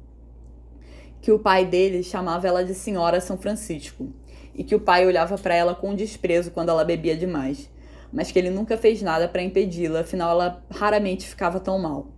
que 1.21 1.31
o 1.33 1.39
pai 1.39 1.65
dele 1.65 2.03
chamava 2.03 2.47
ela 2.47 2.65
de 2.65 2.75
Senhora 2.75 3.21
São 3.21 3.37
Francisco 3.37 4.09
e 4.55 4.65
que 4.65 4.75
o 4.75 4.81
pai 4.81 5.07
olhava 5.07 5.37
para 5.39 5.55
ela 5.55 5.75
com 5.75 5.95
desprezo 5.95 6.51
quando 6.51 6.71
ela 6.71 6.85
bebia 6.85 7.17
demais, 7.17 7.71
mas 8.13 8.31
que 8.31 8.39
ele 8.39 8.51
nunca 8.51 8.77
fez 8.77 9.03
nada 9.03 9.29
para 9.29 9.43
impedi-la, 9.43 10.01
afinal 10.01 10.31
ela 10.33 10.65
raramente 10.71 11.27
ficava 11.27 11.61
tão 11.61 11.79
mal. 11.79 12.09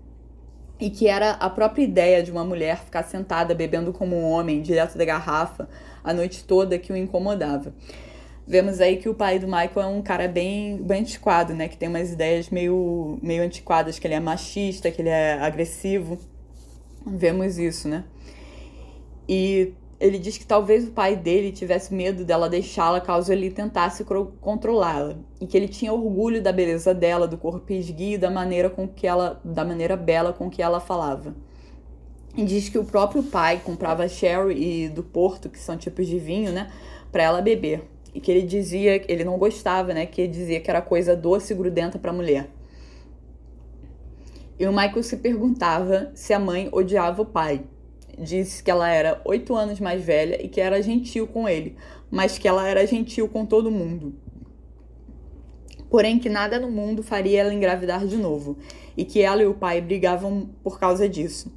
E 0.80 0.90
que 0.90 1.06
era 1.06 1.32
a 1.32 1.48
própria 1.48 1.84
ideia 1.84 2.22
de 2.22 2.32
uma 2.32 2.44
mulher 2.44 2.78
ficar 2.78 3.04
sentada 3.04 3.54
bebendo 3.54 3.92
como 3.92 4.16
um 4.16 4.24
homem, 4.24 4.62
direto 4.62 4.98
da 4.98 5.04
garrafa, 5.04 5.68
a 6.02 6.12
noite 6.12 6.44
toda 6.44 6.78
que 6.78 6.92
o 6.92 6.96
incomodava. 6.96 7.72
Vemos 8.46 8.80
aí 8.80 8.96
que 8.96 9.08
o 9.08 9.14
pai 9.14 9.38
do 9.38 9.46
Michael 9.46 9.80
é 9.82 9.86
um 9.86 10.02
cara 10.02 10.26
bem, 10.26 10.82
bem 10.82 11.02
antiquado, 11.02 11.54
né? 11.54 11.68
Que 11.68 11.76
tem 11.76 11.88
umas 11.88 12.12
ideias 12.12 12.50
meio, 12.50 13.18
meio 13.22 13.44
antiquadas, 13.44 13.98
que 13.98 14.06
ele 14.06 14.14
é 14.14 14.20
machista, 14.20 14.90
que 14.90 15.00
ele 15.00 15.08
é 15.08 15.34
agressivo. 15.34 16.18
Vemos 17.06 17.58
isso, 17.58 17.88
né? 17.88 18.04
E 19.28 19.72
ele 20.02 20.18
diz 20.18 20.36
que 20.36 20.44
talvez 20.44 20.88
o 20.88 20.90
pai 20.90 21.14
dele 21.14 21.52
tivesse 21.52 21.94
medo 21.94 22.24
dela 22.24 22.48
deixá-la 22.48 23.00
caso 23.00 23.32
ele 23.32 23.52
tentasse 23.52 24.04
controlá-la 24.40 25.16
e 25.40 25.46
que 25.46 25.56
ele 25.56 25.68
tinha 25.68 25.92
orgulho 25.92 26.42
da 26.42 26.50
beleza 26.50 26.92
dela, 26.92 27.28
do 27.28 27.38
corpo 27.38 27.72
esguio, 27.72 28.18
da 28.18 28.28
maneira 28.28 28.68
com 28.68 28.88
que 28.88 29.06
ela, 29.06 29.40
da 29.44 29.64
maneira 29.64 29.96
bela 29.96 30.32
com 30.32 30.50
que 30.50 30.60
ela 30.60 30.80
falava. 30.80 31.36
E 32.36 32.44
diz 32.44 32.68
que 32.68 32.78
o 32.78 32.84
próprio 32.84 33.22
pai 33.22 33.60
comprava 33.64 34.08
sherry 34.08 34.86
e 34.86 34.88
do 34.88 35.04
Porto, 35.04 35.48
que 35.48 35.58
são 35.58 35.76
tipos 35.76 36.08
de 36.08 36.18
vinho, 36.18 36.50
né, 36.50 36.72
para 37.12 37.22
ela 37.22 37.40
beber. 37.40 37.88
E 38.12 38.20
que 38.20 38.30
ele 38.30 38.42
dizia, 38.42 39.04
ele 39.06 39.22
não 39.22 39.38
gostava, 39.38 39.94
né, 39.94 40.04
que 40.04 40.22
ele 40.22 40.32
dizia 40.32 40.60
que 40.60 40.68
era 40.68 40.82
coisa 40.82 41.14
doce 41.14 41.52
e 41.52 41.56
grudenta 41.56 41.96
para 41.96 42.12
mulher. 42.12 42.50
E 44.58 44.66
o 44.66 44.72
Michael 44.72 45.02
se 45.04 45.16
perguntava 45.18 46.10
se 46.12 46.32
a 46.32 46.40
mãe 46.40 46.68
odiava 46.72 47.22
o 47.22 47.26
pai, 47.26 47.64
disse 48.18 48.62
que 48.62 48.70
ela 48.70 48.88
era 48.88 49.20
oito 49.24 49.54
anos 49.54 49.80
mais 49.80 50.02
velha 50.04 50.44
e 50.44 50.48
que 50.48 50.60
era 50.60 50.82
gentil 50.82 51.26
com 51.26 51.48
ele, 51.48 51.76
mas 52.10 52.38
que 52.38 52.46
ela 52.46 52.68
era 52.68 52.86
gentil 52.86 53.28
com 53.28 53.44
todo 53.46 53.70
mundo. 53.70 54.14
Porém, 55.90 56.18
que 56.18 56.28
nada 56.28 56.58
no 56.58 56.70
mundo 56.70 57.02
faria 57.02 57.40
ela 57.40 57.52
engravidar 57.52 58.06
de 58.06 58.16
novo, 58.16 58.56
e 58.96 59.04
que 59.04 59.20
ela 59.20 59.42
e 59.42 59.46
o 59.46 59.54
pai 59.54 59.80
brigavam 59.80 60.48
por 60.62 60.78
causa 60.78 61.08
disso. 61.08 61.52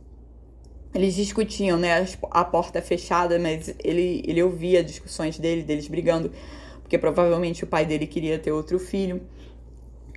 Eles 0.93 1.15
discutiam, 1.15 1.77
né, 1.77 2.05
a 2.31 2.43
porta 2.43 2.81
fechada, 2.81 3.37
mas 3.39 3.73
ele, 3.83 4.23
ele 4.25 4.41
ouvia 4.41 4.83
discussões 4.83 5.37
dele, 5.37 5.63
deles 5.63 5.87
brigando, 5.87 6.31
porque 6.81 6.97
provavelmente 6.97 7.63
o 7.63 7.67
pai 7.67 7.85
dele 7.85 8.07
queria 8.07 8.39
ter 8.39 8.51
outro 8.51 8.79
filho, 8.79 9.21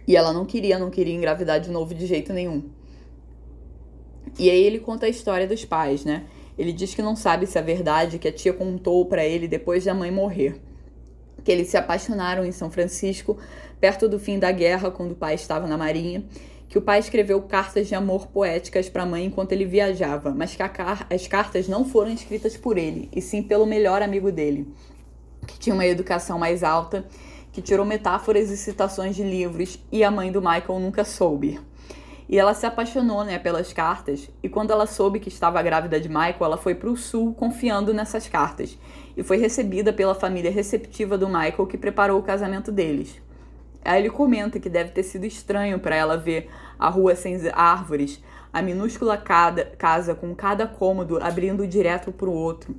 e 0.06 0.16
ela 0.16 0.32
não 0.32 0.44
queria, 0.44 0.78
não 0.78 0.90
queria 0.90 1.14
engravidar 1.14 1.60
de 1.60 1.70
novo 1.70 1.94
de 1.94 2.06
jeito 2.06 2.32
nenhum. 2.32 2.77
E 4.36 4.50
aí 4.50 4.62
ele 4.62 4.80
conta 4.80 5.06
a 5.06 5.08
história 5.08 5.46
dos 5.46 5.64
pais, 5.64 6.04
né? 6.04 6.24
Ele 6.58 6.72
diz 6.72 6.92
que 6.94 7.02
não 7.02 7.14
sabe 7.14 7.46
se 7.46 7.56
é 7.56 7.62
verdade 7.62 8.18
que 8.18 8.26
a 8.26 8.32
tia 8.32 8.52
contou 8.52 9.06
para 9.06 9.24
ele 9.24 9.46
depois 9.46 9.84
da 9.84 9.94
mãe 9.94 10.10
morrer. 10.10 10.60
Que 11.44 11.52
eles 11.52 11.68
se 11.68 11.76
apaixonaram 11.76 12.44
em 12.44 12.50
São 12.50 12.68
Francisco, 12.68 13.38
perto 13.80 14.08
do 14.08 14.18
fim 14.18 14.38
da 14.38 14.50
guerra, 14.50 14.90
quando 14.90 15.12
o 15.12 15.14
pai 15.14 15.34
estava 15.34 15.68
na 15.68 15.78
marinha. 15.78 16.24
Que 16.68 16.76
o 16.76 16.82
pai 16.82 16.98
escreveu 16.98 17.40
cartas 17.42 17.86
de 17.86 17.94
amor 17.94 18.26
poéticas 18.26 18.88
para 18.88 19.04
a 19.04 19.06
mãe 19.06 19.24
enquanto 19.24 19.52
ele 19.52 19.64
viajava, 19.64 20.32
mas 20.32 20.54
que 20.54 20.68
car 20.68 21.06
as 21.08 21.26
cartas 21.26 21.68
não 21.68 21.84
foram 21.84 22.10
escritas 22.12 22.56
por 22.56 22.76
ele, 22.76 23.08
e 23.14 23.22
sim 23.22 23.42
pelo 23.42 23.64
melhor 23.64 24.02
amigo 24.02 24.30
dele, 24.30 24.68
que 25.46 25.58
tinha 25.58 25.74
uma 25.74 25.86
educação 25.86 26.38
mais 26.38 26.62
alta, 26.62 27.06
que 27.52 27.62
tirou 27.62 27.86
metáforas 27.86 28.50
e 28.50 28.56
citações 28.58 29.16
de 29.16 29.22
livros, 29.22 29.78
e 29.90 30.04
a 30.04 30.10
mãe 30.10 30.30
do 30.30 30.42
Michael 30.42 30.78
nunca 30.78 31.04
soube. 31.04 31.58
E 32.28 32.38
ela 32.38 32.52
se 32.52 32.66
apaixonou, 32.66 33.24
né, 33.24 33.38
pelas 33.38 33.72
cartas. 33.72 34.28
E 34.42 34.48
quando 34.48 34.70
ela 34.70 34.86
soube 34.86 35.18
que 35.18 35.30
estava 35.30 35.62
grávida 35.62 35.98
de 35.98 36.08
Michael, 36.08 36.36
ela 36.40 36.56
foi 36.58 36.74
para 36.74 36.90
o 36.90 36.96
sul 36.96 37.32
confiando 37.32 37.94
nessas 37.94 38.28
cartas. 38.28 38.78
E 39.16 39.22
foi 39.22 39.38
recebida 39.38 39.92
pela 39.92 40.14
família 40.14 40.50
receptiva 40.50 41.16
do 41.16 41.26
Michael 41.26 41.66
que 41.66 41.78
preparou 41.78 42.18
o 42.18 42.22
casamento 42.22 42.70
deles. 42.70 43.18
Aí 43.82 44.02
ele 44.02 44.10
comenta 44.10 44.60
que 44.60 44.68
deve 44.68 44.90
ter 44.90 45.02
sido 45.02 45.24
estranho 45.24 45.78
para 45.78 45.96
ela 45.96 46.18
ver 46.18 46.50
a 46.78 46.90
rua 46.90 47.16
sem 47.16 47.40
árvores, 47.54 48.22
a 48.52 48.60
minúscula 48.60 49.16
casa 49.16 50.14
com 50.14 50.34
cada 50.34 50.66
cômodo 50.66 51.18
abrindo 51.22 51.66
direto 51.66 52.12
para 52.12 52.28
o 52.28 52.34
outro. 52.34 52.76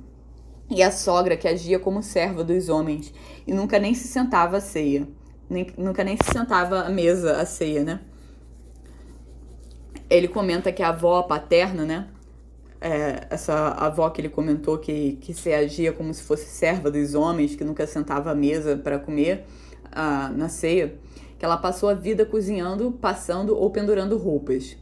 E 0.70 0.84
a 0.84 0.92
sogra 0.92 1.36
que 1.36 1.48
agia 1.48 1.80
como 1.80 2.00
serva 2.00 2.44
dos 2.44 2.68
homens 2.68 3.12
e 3.44 3.52
nunca 3.52 3.80
nem 3.80 3.92
se 3.92 4.06
sentava 4.06 4.58
à 4.58 4.60
ceia. 4.60 5.08
Nem, 5.48 5.66
nunca 5.76 6.04
nem 6.04 6.16
se 6.16 6.30
sentava 6.30 6.82
à 6.82 6.88
mesa 6.88 7.40
à 7.40 7.44
ceia, 7.44 7.82
né? 7.82 8.00
Ele 10.10 10.26
comenta 10.26 10.72
que 10.72 10.82
a 10.82 10.88
avó 10.88 11.22
paterna, 11.22 11.84
né? 11.84 12.08
É, 12.80 13.26
essa 13.30 13.68
avó 13.68 14.10
que 14.10 14.20
ele 14.20 14.28
comentou 14.28 14.78
que, 14.78 15.12
que 15.20 15.32
se 15.32 15.52
agia 15.52 15.92
como 15.92 16.12
se 16.12 16.22
fosse 16.22 16.46
serva 16.46 16.90
dos 16.90 17.14
homens, 17.14 17.54
que 17.54 17.62
nunca 17.62 17.86
sentava 17.86 18.32
à 18.32 18.34
mesa 18.34 18.76
para 18.76 18.98
comer 18.98 19.44
uh, 19.86 20.36
na 20.36 20.48
ceia, 20.48 20.94
que 21.38 21.44
ela 21.44 21.58
passou 21.58 21.88
a 21.88 21.94
vida 21.94 22.24
cozinhando, 22.24 22.90
passando 22.90 23.56
ou 23.56 23.70
pendurando 23.70 24.16
roupas. 24.16 24.76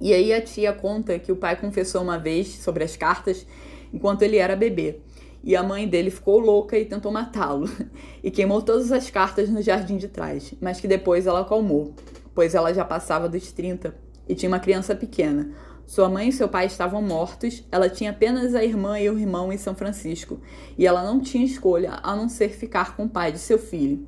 E 0.00 0.14
aí 0.14 0.32
a 0.32 0.40
tia 0.40 0.72
conta 0.72 1.18
que 1.18 1.32
o 1.32 1.36
pai 1.36 1.56
confessou 1.56 2.00
uma 2.02 2.16
vez 2.16 2.48
sobre 2.48 2.84
as 2.84 2.96
cartas 2.96 3.44
enquanto 3.92 4.22
ele 4.22 4.36
era 4.36 4.54
bebê. 4.54 5.00
E 5.42 5.56
a 5.56 5.62
mãe 5.62 5.86
dele 5.86 6.10
ficou 6.10 6.38
louca 6.38 6.78
e 6.78 6.84
tentou 6.84 7.12
matá-lo. 7.12 7.68
E 8.22 8.32
queimou 8.32 8.60
todas 8.60 8.90
as 8.90 9.08
cartas 9.08 9.48
no 9.48 9.62
jardim 9.62 9.96
de 9.96 10.08
trás, 10.08 10.52
mas 10.60 10.80
que 10.80 10.88
depois 10.88 11.24
ela 11.26 11.40
acalmou 11.40 11.94
pois 12.38 12.54
ela 12.54 12.72
já 12.72 12.84
passava 12.84 13.28
dos 13.28 13.50
30 13.50 13.92
e 14.28 14.32
tinha 14.32 14.48
uma 14.48 14.60
criança 14.60 14.94
pequena. 14.94 15.50
Sua 15.84 16.08
mãe 16.08 16.28
e 16.28 16.32
seu 16.32 16.48
pai 16.48 16.66
estavam 16.66 17.02
mortos, 17.02 17.64
ela 17.72 17.90
tinha 17.90 18.10
apenas 18.12 18.54
a 18.54 18.62
irmã 18.62 18.96
e 18.96 19.10
o 19.10 19.18
irmão 19.18 19.52
em 19.52 19.58
São 19.58 19.74
Francisco, 19.74 20.40
e 20.78 20.86
ela 20.86 21.02
não 21.02 21.18
tinha 21.18 21.44
escolha 21.44 21.98
a 22.00 22.14
não 22.14 22.28
ser 22.28 22.50
ficar 22.50 22.96
com 22.96 23.06
o 23.06 23.08
pai 23.08 23.32
de 23.32 23.40
seu 23.40 23.58
filho. 23.58 24.06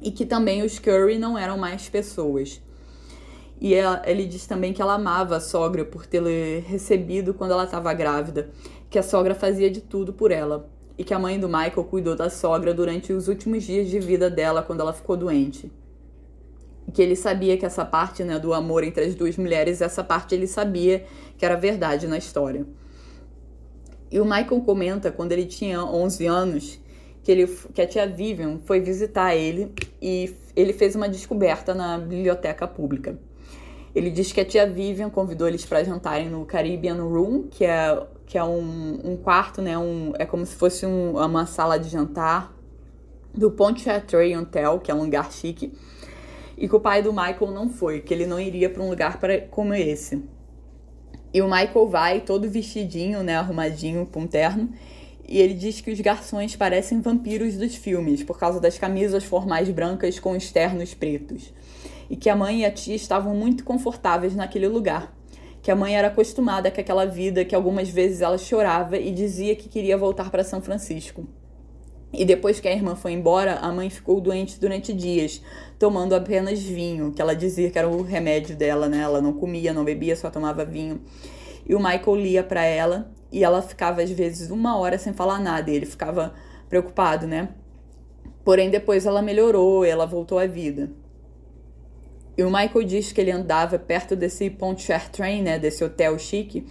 E 0.00 0.12
que 0.12 0.24
também 0.24 0.62
os 0.62 0.78
Curry 0.78 1.18
não 1.18 1.36
eram 1.36 1.58
mais 1.58 1.88
pessoas. 1.88 2.62
E 3.60 3.74
ela, 3.74 4.00
ele 4.06 4.26
diz 4.26 4.46
também 4.46 4.72
que 4.72 4.80
ela 4.80 4.94
amava 4.94 5.38
a 5.38 5.40
sogra 5.40 5.84
por 5.84 6.06
tê-la 6.06 6.28
recebido 6.64 7.34
quando 7.34 7.50
ela 7.50 7.64
estava 7.64 7.92
grávida, 7.92 8.48
que 8.88 8.96
a 8.96 9.02
sogra 9.02 9.34
fazia 9.34 9.68
de 9.68 9.80
tudo 9.80 10.12
por 10.12 10.30
ela, 10.30 10.70
e 10.96 11.02
que 11.02 11.12
a 11.12 11.18
mãe 11.18 11.36
do 11.36 11.48
Michael 11.48 11.82
cuidou 11.90 12.14
da 12.14 12.30
sogra 12.30 12.72
durante 12.72 13.12
os 13.12 13.26
últimos 13.26 13.64
dias 13.64 13.88
de 13.88 13.98
vida 13.98 14.30
dela 14.30 14.62
quando 14.62 14.82
ela 14.82 14.92
ficou 14.92 15.16
doente 15.16 15.68
que 16.92 17.02
ele 17.02 17.16
sabia 17.16 17.56
que 17.56 17.66
essa 17.66 17.84
parte 17.84 18.22
né, 18.22 18.38
do 18.38 18.54
amor 18.54 18.84
entre 18.84 19.04
as 19.04 19.14
duas 19.14 19.36
mulheres, 19.36 19.80
essa 19.80 20.04
parte 20.04 20.34
ele 20.34 20.46
sabia 20.46 21.04
que 21.36 21.44
era 21.44 21.56
verdade 21.56 22.06
na 22.06 22.16
história. 22.16 22.66
E 24.10 24.20
o 24.20 24.24
Michael 24.24 24.60
comenta 24.60 25.10
quando 25.10 25.32
ele 25.32 25.46
tinha 25.46 25.84
11 25.84 26.26
anos 26.26 26.80
que, 27.24 27.32
ele, 27.32 27.46
que 27.74 27.82
a 27.82 27.86
tia 27.86 28.06
Vivian 28.06 28.60
foi 28.64 28.80
visitar 28.80 29.34
ele 29.34 29.72
e 30.00 30.32
ele 30.54 30.72
fez 30.72 30.94
uma 30.94 31.08
descoberta 31.08 31.74
na 31.74 31.98
biblioteca 31.98 32.68
pública. 32.68 33.18
Ele 33.94 34.10
diz 34.10 34.30
que 34.30 34.40
a 34.40 34.44
tia 34.44 34.66
Vivian 34.70 35.10
convidou 35.10 35.48
eles 35.48 35.64
para 35.64 35.82
jantarem 35.82 36.28
no 36.28 36.44
Caribbean 36.44 37.02
Room, 37.02 37.48
que 37.50 37.64
é, 37.64 38.00
que 38.26 38.38
é 38.38 38.44
um, 38.44 39.00
um 39.02 39.16
quarto, 39.16 39.60
né, 39.60 39.76
um, 39.76 40.12
é 40.18 40.24
como 40.24 40.46
se 40.46 40.54
fosse 40.54 40.86
um, 40.86 41.16
uma 41.16 41.46
sala 41.46 41.78
de 41.78 41.88
jantar 41.88 42.54
do 43.34 43.50
Pontchartrain 43.50 44.36
Hotel, 44.36 44.78
que 44.78 44.90
é 44.90 44.94
um 44.94 45.02
lugar 45.02 45.32
chique 45.32 45.72
e 46.56 46.68
que 46.68 46.74
o 46.74 46.80
pai 46.80 47.02
do 47.02 47.12
Michael 47.12 47.50
não 47.52 47.68
foi, 47.68 48.00
que 48.00 48.14
ele 48.14 48.26
não 48.26 48.40
iria 48.40 48.70
para 48.70 48.82
um 48.82 48.88
lugar 48.88 49.18
pra, 49.18 49.40
como 49.40 49.74
esse. 49.74 50.22
E 51.32 51.42
o 51.42 51.44
Michael 51.44 51.88
vai 51.88 52.20
todo 52.20 52.48
vestidinho, 52.48 53.22
né, 53.22 53.36
arrumadinho 53.36 54.06
com 54.06 54.20
um 54.20 54.26
terno, 54.26 54.70
e 55.28 55.38
ele 55.38 55.54
diz 55.54 55.80
que 55.80 55.90
os 55.90 56.00
garçons 56.00 56.54
parecem 56.54 57.00
vampiros 57.00 57.56
dos 57.56 57.74
filmes 57.74 58.22
por 58.22 58.38
causa 58.38 58.60
das 58.60 58.78
camisas 58.78 59.24
formais 59.24 59.68
brancas 59.68 60.20
com 60.20 60.30
os 60.30 60.52
ternos 60.52 60.94
pretos. 60.94 61.52
E 62.08 62.16
que 62.16 62.30
a 62.30 62.36
mãe 62.36 62.60
e 62.60 62.64
a 62.64 62.70
tia 62.70 62.94
estavam 62.94 63.34
muito 63.34 63.64
confortáveis 63.64 64.36
naquele 64.36 64.68
lugar. 64.68 65.12
Que 65.60 65.70
a 65.70 65.76
mãe 65.76 65.96
era 65.96 66.08
acostumada 66.08 66.70
com 66.70 66.80
aquela 66.80 67.04
vida 67.04 67.44
que 67.44 67.56
algumas 67.56 67.88
vezes 67.88 68.20
ela 68.20 68.38
chorava 68.38 68.96
e 68.96 69.10
dizia 69.10 69.56
que 69.56 69.68
queria 69.68 69.98
voltar 69.98 70.30
para 70.30 70.44
São 70.44 70.62
Francisco. 70.62 71.26
E 72.12 72.24
depois 72.24 72.60
que 72.60 72.68
a 72.68 72.72
irmã 72.72 72.94
foi 72.94 73.12
embora, 73.12 73.56
a 73.56 73.70
mãe 73.72 73.90
ficou 73.90 74.20
doente 74.20 74.58
durante 74.60 74.92
dias, 74.92 75.42
tomando 75.78 76.14
apenas 76.14 76.62
vinho, 76.62 77.12
que 77.12 77.20
ela 77.20 77.34
dizia 77.34 77.70
que 77.70 77.78
era 77.78 77.88
o 77.88 78.02
remédio 78.02 78.56
dela, 78.56 78.88
né? 78.88 79.00
Ela 79.00 79.20
não 79.20 79.32
comia, 79.32 79.72
não 79.72 79.84
bebia, 79.84 80.16
só 80.16 80.30
tomava 80.30 80.64
vinho. 80.64 81.00
E 81.68 81.74
o 81.74 81.78
Michael 81.78 82.16
lia 82.16 82.42
para 82.42 82.64
ela 82.64 83.10
e 83.30 83.42
ela 83.42 83.60
ficava 83.60 84.02
às 84.02 84.10
vezes 84.10 84.50
uma 84.50 84.78
hora 84.78 84.98
sem 84.98 85.12
falar 85.12 85.40
nada, 85.40 85.70
e 85.70 85.74
ele 85.74 85.86
ficava 85.86 86.32
preocupado, 86.68 87.26
né? 87.26 87.50
Porém, 88.44 88.70
depois 88.70 89.04
ela 89.04 89.20
melhorou, 89.20 89.84
ela 89.84 90.06
voltou 90.06 90.38
à 90.38 90.46
vida. 90.46 90.90
E 92.38 92.44
o 92.44 92.50
Michael 92.50 92.84
diz 92.84 93.12
que 93.12 93.20
ele 93.20 93.32
andava 93.32 93.78
perto 93.78 94.14
desse 94.14 94.48
Pontchartrain, 94.48 95.42
né, 95.42 95.58
desse 95.58 95.82
hotel 95.82 96.18
chique, 96.18 96.66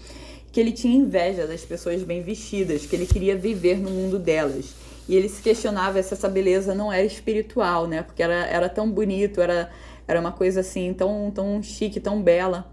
que 0.51 0.59
ele 0.59 0.71
tinha 0.71 0.95
inveja 0.95 1.45
das 1.45 1.65
pessoas 1.65 2.03
bem 2.03 2.21
vestidas, 2.21 2.85
que 2.85 2.95
ele 2.95 3.05
queria 3.05 3.35
viver 3.35 3.77
no 3.77 3.89
mundo 3.89 4.17
delas 4.17 4.84
e 5.07 5.15
ele 5.15 5.29
se 5.29 5.41
questionava 5.41 6.01
se 6.01 6.13
essa 6.13 6.27
beleza 6.27 6.73
não 6.73 6.91
era 6.91 7.05
espiritual, 7.05 7.87
né? 7.87 8.01
Porque 8.01 8.23
era, 8.23 8.45
era 8.47 8.69
tão 8.69 8.89
bonito, 8.89 9.39
era, 9.41 9.69
era 10.07 10.19
uma 10.19 10.31
coisa 10.31 10.61
assim, 10.61 10.93
tão, 10.93 11.31
tão 11.33 11.61
chique, 11.61 11.99
tão 11.99 12.21
bela. 12.21 12.71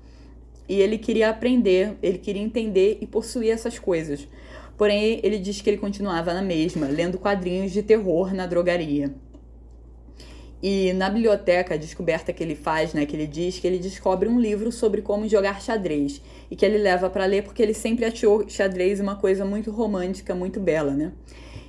e 0.68 0.80
ele 0.80 0.98
queria 0.98 1.30
aprender, 1.30 1.96
ele 2.02 2.18
queria 2.18 2.42
entender 2.42 2.98
e 3.00 3.06
possuir 3.06 3.50
essas 3.50 3.78
coisas. 3.78 4.26
Porém, 4.78 5.20
ele 5.22 5.38
diz 5.38 5.60
que 5.60 5.68
ele 5.70 5.76
continuava 5.76 6.32
na 6.32 6.42
mesma, 6.42 6.86
lendo 6.86 7.18
quadrinhos 7.18 7.72
de 7.72 7.82
terror 7.82 8.34
na 8.34 8.46
drogaria. 8.46 9.12
E 10.62 10.92
na 10.92 11.10
biblioteca, 11.10 11.74
a 11.74 11.76
descoberta 11.76 12.32
que 12.32 12.42
ele 12.42 12.54
faz, 12.54 12.94
né, 12.94 13.04
que 13.04 13.16
ele 13.16 13.26
diz 13.26 13.58
que 13.58 13.66
ele 13.66 13.78
descobre 13.78 14.28
um 14.28 14.40
livro 14.40 14.70
sobre 14.70 15.02
como 15.02 15.28
jogar 15.28 15.60
xadrez 15.60 16.22
e 16.48 16.54
que 16.54 16.64
ele 16.64 16.78
leva 16.78 17.10
para 17.10 17.26
ler 17.26 17.42
porque 17.42 17.60
ele 17.62 17.74
sempre 17.74 18.04
achou 18.04 18.48
xadrez 18.48 19.00
uma 19.00 19.16
coisa 19.16 19.44
muito 19.44 19.72
romântica, 19.72 20.34
muito 20.34 20.60
bela, 20.60 20.92
né? 20.92 21.12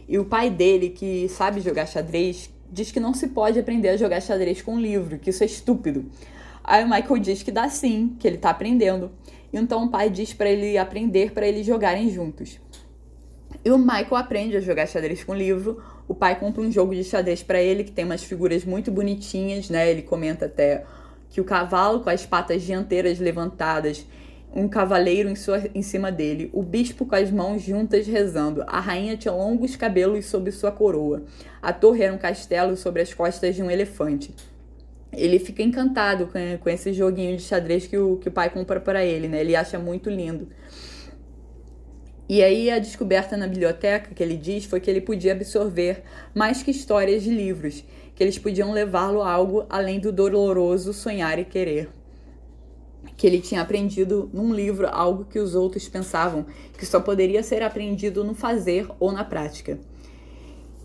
E 0.07 0.17
o 0.17 0.25
pai 0.25 0.49
dele, 0.49 0.89
que 0.89 1.27
sabe 1.29 1.61
jogar 1.61 1.85
xadrez, 1.85 2.49
diz 2.71 2.91
que 2.91 2.99
não 2.99 3.13
se 3.13 3.27
pode 3.27 3.59
aprender 3.59 3.89
a 3.89 3.97
jogar 3.97 4.21
xadrez 4.21 4.61
com 4.61 4.75
um 4.75 4.79
livro, 4.79 5.19
que 5.19 5.29
isso 5.29 5.43
é 5.43 5.45
estúpido. 5.45 6.05
Aí 6.63 6.83
o 6.83 6.89
Michael 6.89 7.17
diz 7.19 7.43
que 7.43 7.51
dá 7.51 7.69
sim, 7.69 8.15
que 8.19 8.27
ele 8.27 8.37
tá 8.37 8.49
aprendendo. 8.49 9.11
Então 9.51 9.85
o 9.85 9.89
pai 9.89 10.09
diz 10.09 10.33
para 10.33 10.49
ele 10.49 10.77
aprender 10.77 11.31
para 11.31 11.47
eles 11.47 11.65
jogarem 11.65 12.09
juntos. 12.09 12.59
E 13.63 13.71
o 13.71 13.77
Michael 13.77 14.15
aprende 14.15 14.57
a 14.57 14.59
jogar 14.59 14.87
xadrez 14.87 15.23
com 15.23 15.33
livro. 15.33 15.81
O 16.07 16.15
pai 16.15 16.39
compra 16.39 16.61
um 16.61 16.71
jogo 16.71 16.95
de 16.95 17.03
xadrez 17.03 17.43
para 17.43 17.61
ele 17.61 17.83
que 17.83 17.91
tem 17.91 18.03
umas 18.03 18.23
figuras 18.23 18.65
muito 18.65 18.91
bonitinhas, 18.91 19.69
né? 19.69 19.89
Ele 19.89 20.01
comenta 20.01 20.45
até 20.45 20.83
que 21.29 21.39
o 21.39 21.43
cavalo 21.43 22.01
com 22.01 22.09
as 22.09 22.25
patas 22.25 22.63
dianteiras 22.63 23.19
levantadas, 23.19 24.05
um 24.55 24.67
cavaleiro 24.67 25.29
em, 25.29 25.35
sua, 25.35 25.63
em 25.73 25.81
cima 25.81 26.11
dele, 26.11 26.49
o 26.53 26.61
bispo 26.61 27.05
com 27.05 27.15
as 27.15 27.31
mãos 27.31 27.61
juntas 27.61 28.05
rezando, 28.05 28.63
a 28.67 28.79
rainha 28.79 29.17
tinha 29.17 29.33
longos 29.33 29.75
cabelos 29.75 30.25
sob 30.25 30.51
sua 30.51 30.71
coroa, 30.71 31.23
a 31.61 31.73
torre 31.73 32.03
era 32.03 32.13
um 32.13 32.17
castelo 32.17 32.77
sobre 32.77 33.01
as 33.01 33.13
costas 33.13 33.55
de 33.55 33.63
um 33.63 33.71
elefante. 33.71 34.33
Ele 35.11 35.39
fica 35.39 35.61
encantado 35.61 36.27
com, 36.27 36.39
com 36.59 36.69
esse 36.69 36.93
joguinho 36.93 37.35
de 37.37 37.43
xadrez 37.43 37.87
que 37.87 37.97
o, 37.97 38.17
que 38.17 38.29
o 38.29 38.31
pai 38.31 38.49
compra 38.49 38.79
para 38.79 39.05
ele, 39.05 39.27
né? 39.27 39.41
Ele 39.41 39.55
acha 39.55 39.77
muito 39.77 40.09
lindo. 40.09 40.47
E 42.27 42.41
aí 42.41 42.71
a 42.71 42.79
descoberta 42.79 43.37
na 43.37 43.47
biblioteca 43.47 44.13
que 44.15 44.23
ele 44.23 44.37
diz 44.37 44.65
foi 44.65 44.79
que 44.79 44.89
ele 44.89 45.01
podia 45.01 45.33
absorver 45.33 46.03
mais 46.33 46.63
que 46.63 46.71
histórias 46.71 47.21
de 47.21 47.29
livros, 47.29 47.83
que 48.15 48.23
eles 48.23 48.39
podiam 48.39 48.71
levá-lo 48.71 49.21
a 49.21 49.31
algo 49.31 49.65
além 49.69 49.99
do 49.99 50.11
doloroso 50.11 50.93
sonhar 50.93 51.37
e 51.37 51.45
querer. 51.45 51.89
Que 53.23 53.27
ele 53.27 53.39
tinha 53.39 53.61
aprendido 53.61 54.29
num 54.33 54.53
livro 54.53 54.85
algo 54.91 55.23
que 55.23 55.39
os 55.39 55.55
outros 55.55 55.87
pensavam 55.87 56.45
que 56.77 56.85
só 56.85 56.99
poderia 56.99 57.41
ser 57.41 57.63
aprendido 57.63 58.21
no 58.21 58.35
fazer 58.35 58.85
ou 58.99 59.13
na 59.13 59.23
prática. 59.23 59.79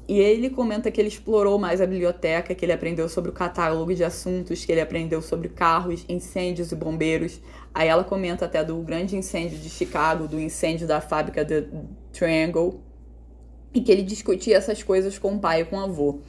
E 0.07 0.21
ele 0.21 0.49
comenta 0.49 0.89
que 0.89 1.01
ele 1.01 1.09
explorou 1.09 1.59
mais 1.59 1.81
a 1.81 1.87
biblioteca, 1.87 2.55
que 2.55 2.65
ele 2.65 2.71
aprendeu 2.71 3.09
sobre 3.09 3.33
o 3.33 3.35
catálogo 3.35 3.93
de 3.93 4.05
assuntos, 4.05 4.65
que 4.65 4.71
ele 4.71 4.81
aprendeu 4.81 5.21
sobre 5.21 5.49
carros, 5.49 6.05
incêndios 6.09 6.71
e 6.71 6.77
bombeiros. 6.77 7.41
Aí 7.75 7.89
ela 7.89 8.05
comenta 8.05 8.45
até 8.45 8.63
do 8.63 8.77
grande 8.83 9.17
incêndio 9.17 9.59
de 9.59 9.69
Chicago, 9.69 10.29
do 10.29 10.39
incêndio 10.39 10.87
da 10.87 11.01
fábrica 11.01 11.45
de 11.45 11.67
Triangle, 12.13 12.81
e 13.75 13.81
que 13.81 13.91
ele 13.91 14.05
discutia 14.05 14.57
essas 14.57 14.81
coisas 14.81 15.19
com 15.19 15.35
o 15.35 15.41
pai 15.41 15.63
e 15.63 15.65
com 15.65 15.75
o 15.75 15.81
avô. 15.81 16.21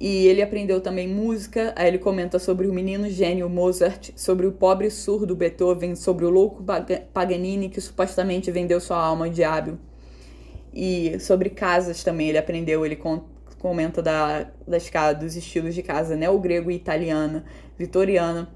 E 0.00 0.26
ele 0.28 0.40
aprendeu 0.40 0.80
também 0.80 1.08
música, 1.08 1.72
aí 1.76 1.88
ele 1.88 1.98
comenta 1.98 2.38
sobre 2.38 2.68
o 2.68 2.72
menino 2.72 3.10
gênio 3.10 3.48
Mozart, 3.48 4.10
sobre 4.14 4.46
o 4.46 4.52
pobre 4.52 4.90
surdo 4.90 5.34
Beethoven, 5.34 5.96
sobre 5.96 6.24
o 6.24 6.30
louco 6.30 6.64
Paganini 7.12 7.68
que 7.68 7.80
supostamente 7.80 8.50
vendeu 8.50 8.80
sua 8.80 8.96
alma 8.96 9.26
ao 9.26 9.32
diabo 9.32 9.78
e 10.72 11.18
sobre 11.18 11.50
casas 11.50 12.04
também 12.04 12.28
ele 12.28 12.38
aprendeu, 12.38 12.84
ele 12.84 12.98
comenta 13.58 14.02
da, 14.02 14.46
das 14.66 14.88
casas, 14.88 15.20
dos 15.20 15.36
estilos 15.36 15.74
de 15.74 15.82
casa 15.82 16.14
neogrego 16.14 16.70
e 16.70 16.74
italiana, 16.74 17.44
vitoriana, 17.76 18.48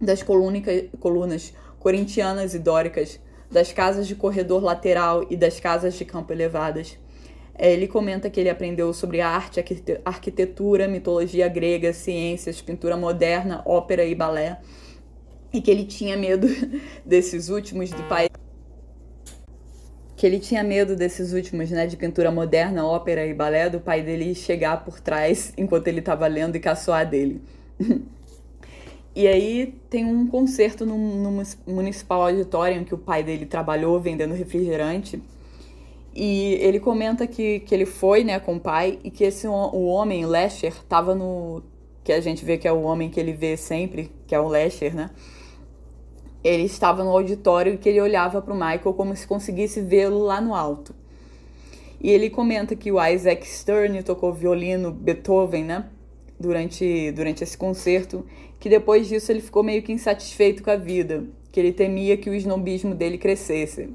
das 0.00 0.22
colunas 0.22 1.52
corintianas 1.78 2.54
e 2.54 2.58
dóricas, 2.58 3.20
das 3.50 3.72
casas 3.72 4.06
de 4.06 4.14
corredor 4.14 4.62
lateral 4.62 5.26
e 5.28 5.36
das 5.36 5.60
casas 5.60 5.94
de 5.94 6.04
campo 6.04 6.32
elevadas. 6.32 6.98
É, 7.62 7.70
ele 7.70 7.86
comenta 7.86 8.30
que 8.30 8.40
ele 8.40 8.48
aprendeu 8.48 8.90
sobre 8.94 9.20
arte, 9.20 9.62
arquitetura, 10.02 10.88
mitologia 10.88 11.46
grega, 11.46 11.92
ciências, 11.92 12.62
pintura 12.62 12.96
moderna, 12.96 13.62
ópera 13.66 14.02
e 14.02 14.14
balé, 14.14 14.58
e 15.52 15.60
que 15.60 15.70
ele 15.70 15.84
tinha 15.84 16.16
medo 16.16 16.48
desses 17.04 17.50
últimos 17.50 17.90
do 17.90 18.02
país 18.04 18.30
que 20.16 20.26
ele 20.26 20.38
tinha 20.38 20.62
medo 20.64 20.96
desses 20.96 21.34
últimos, 21.34 21.70
né, 21.70 21.86
de 21.86 21.98
pintura 21.98 22.30
moderna, 22.30 22.86
ópera 22.86 23.26
e 23.26 23.34
balé, 23.34 23.68
do 23.68 23.78
pai 23.78 24.02
dele 24.02 24.34
chegar 24.34 24.82
por 24.82 24.98
trás 24.98 25.52
enquanto 25.56 25.86
ele 25.88 25.98
estava 26.00 26.26
lendo 26.26 26.56
e 26.56 26.60
caçoar 26.60 27.08
dele. 27.08 27.42
e 29.14 29.28
aí 29.28 29.78
tem 29.90 30.06
um 30.06 30.26
concerto 30.26 30.86
no, 30.86 30.96
no 30.96 31.42
Municipal 31.66 32.22
Auditorium 32.22 32.84
que 32.84 32.94
o 32.94 32.98
pai 32.98 33.22
dele 33.22 33.44
trabalhou 33.44 34.00
vendendo 34.00 34.32
refrigerante. 34.32 35.22
E 36.14 36.54
ele 36.60 36.80
comenta 36.80 37.26
que, 37.26 37.60
que 37.60 37.74
ele 37.74 37.86
foi, 37.86 38.24
né, 38.24 38.40
com 38.40 38.56
o 38.56 38.60
pai 38.60 38.98
e 39.04 39.10
que 39.10 39.24
esse 39.24 39.46
o 39.46 39.84
homem, 39.86 40.26
Lesher, 40.26 40.74
tava 40.88 41.14
no 41.14 41.62
que 42.02 42.12
a 42.12 42.20
gente 42.20 42.44
vê 42.44 42.58
que 42.58 42.66
é 42.66 42.72
o 42.72 42.82
homem 42.82 43.10
que 43.10 43.20
ele 43.20 43.32
vê 43.32 43.56
sempre, 43.56 44.10
que 44.26 44.34
é 44.34 44.40
o 44.40 44.48
Lesher, 44.48 44.94
né? 44.94 45.10
Ele 46.42 46.64
estava 46.64 47.04
no 47.04 47.10
auditório 47.10 47.74
e 47.74 47.78
que 47.78 47.88
ele 47.88 48.00
olhava 48.00 48.40
para 48.40 48.52
o 48.52 48.56
Michael 48.56 48.94
como 48.94 49.14
se 49.14 49.26
conseguisse 49.26 49.80
vê-lo 49.82 50.18
lá 50.20 50.40
no 50.40 50.54
alto. 50.54 50.94
E 52.00 52.10
ele 52.10 52.30
comenta 52.30 52.74
que 52.74 52.90
o 52.90 53.04
Isaac 53.04 53.46
Stern 53.46 54.02
tocou 54.02 54.32
violino, 54.32 54.90
Beethoven, 54.90 55.64
né? 55.64 55.86
Durante, 56.38 57.12
durante 57.12 57.44
esse 57.44 57.56
concerto, 57.56 58.24
que 58.58 58.70
depois 58.70 59.06
disso 59.06 59.30
ele 59.30 59.42
ficou 59.42 59.62
meio 59.62 59.82
que 59.82 59.92
insatisfeito 59.92 60.62
com 60.62 60.70
a 60.70 60.76
vida, 60.76 61.24
que 61.52 61.60
ele 61.60 61.72
temia 61.72 62.16
que 62.16 62.30
o 62.30 62.34
snobismo 62.34 62.94
dele 62.94 63.18
crescesse, 63.18 63.90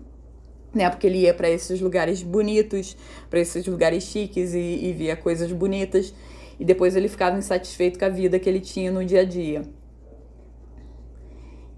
né? 0.76 0.90
Porque 0.90 1.08
ele 1.08 1.20
ia 1.20 1.34
para 1.34 1.50
esses 1.50 1.80
lugares 1.80 2.22
bonitos, 2.22 2.96
para 3.30 3.40
esses 3.40 3.66
lugares 3.66 4.04
chiques 4.04 4.54
e, 4.54 4.60
e 4.60 4.94
via 4.94 5.16
coisas 5.16 5.52
bonitas, 5.52 6.14
e 6.60 6.66
depois 6.66 6.96
ele 6.96 7.08
ficava 7.08 7.38
insatisfeito 7.38 7.98
com 7.98 8.06
a 8.06 8.10
vida 8.10 8.38
que 8.38 8.50
ele 8.50 8.60
tinha 8.60 8.92
no 8.92 9.04
dia 9.04 9.22
a 9.22 9.26
dia. 9.26 9.64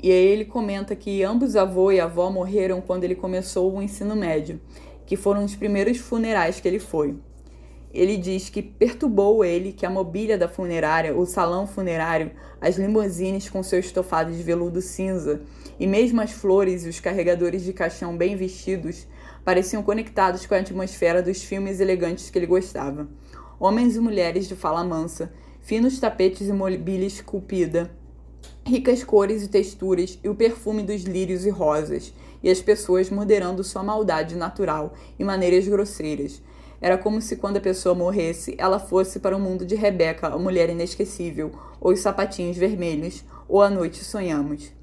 E 0.02 0.12
aí 0.12 0.26
ele 0.26 0.46
comenta 0.46 0.96
que 0.96 1.24
ambos 1.24 1.56
avô 1.56 1.92
e 1.92 2.00
avó 2.00 2.30
morreram 2.30 2.82
quando 2.82 3.04
ele 3.04 3.16
começou 3.16 3.74
o 3.74 3.82
ensino 3.82 4.16
médio, 4.16 4.60
que 5.06 5.16
foram 5.16 5.44
os 5.44 5.56
primeiros 5.56 5.98
funerais 5.98 6.60
que 6.60 6.68
ele 6.68 6.80
foi. 6.80 7.16
Ele 7.92 8.18
diz 8.18 8.50
que 8.50 8.62
perturbou 8.62 9.44
ele 9.44 9.72
que 9.72 9.86
a 9.86 9.90
mobília 9.90 10.38
da 10.38 10.48
funerária, 10.48 11.16
o 11.18 11.26
salão 11.26 11.66
funerário, 11.66 12.32
as 12.62 12.78
limusines 12.78 13.50
com 13.50 13.64
seu 13.64 13.80
estofado 13.80 14.32
de 14.32 14.44
veludo 14.44 14.82
cinza 14.82 15.42
e 15.80 15.86
mesmo 15.86 16.22
as 16.22 16.32
flores 16.32 16.86
e 16.86 16.90
os 16.90 17.00
carregadores 17.00 17.64
de 17.64 17.74
caixão 17.74 18.18
bem 18.18 18.36
vestidos 18.36 19.08
pareciam 19.44 19.82
conectados 19.82 20.46
com 20.46 20.56
a 20.56 20.58
atmosfera 20.58 21.22
dos 21.22 21.44
filmes 21.44 21.80
elegantes 21.80 22.30
que 22.30 22.38
ele 22.38 22.46
gostava. 22.46 23.08
Homens 23.60 23.96
e 23.96 24.00
mulheres 24.00 24.48
de 24.48 24.56
fala 24.56 24.84
mansa, 24.84 25.32
finos 25.62 26.00
tapetes 26.00 26.48
e 26.48 26.54
mobília 26.54 27.08
esculpida, 27.08 27.92
ricas 28.66 29.04
cores 29.04 29.44
e 29.44 29.48
texturas 29.48 30.20
e 30.24 30.30
o 30.30 30.36
perfume 30.36 30.84
dos 30.84 31.04
lírios 31.04 31.46
e 31.46 31.50
rosas, 31.50 32.14
e 32.44 32.50
as 32.50 32.62
pessoas 32.62 33.10
moderando 33.10 33.64
sua 33.64 33.82
maldade 33.84 34.36
natural 34.36 34.94
e 35.18 35.24
maneiras 35.24 35.68
grosseiras. 35.68 36.42
Era 36.80 36.98
como 36.98 37.22
se 37.22 37.38
quando 37.38 37.58
a 37.58 37.62
pessoa 37.62 37.96
morresse, 37.96 38.54
ela 38.58 38.80
fosse 38.80 39.20
para 39.20 39.36
o 39.36 39.40
mundo 39.40 39.66
de 39.66 39.74
Rebeca, 39.74 40.28
a 40.28 40.38
mulher 40.38 40.70
inesquecível, 40.70 41.52
ou 41.82 41.92
os 41.94 42.00
sapatinhos 42.02 42.56
vermelhos, 42.56 43.24
ou 43.48 43.64
a 43.64 43.70
noite 43.70 44.04
sonhamos. 44.04 44.77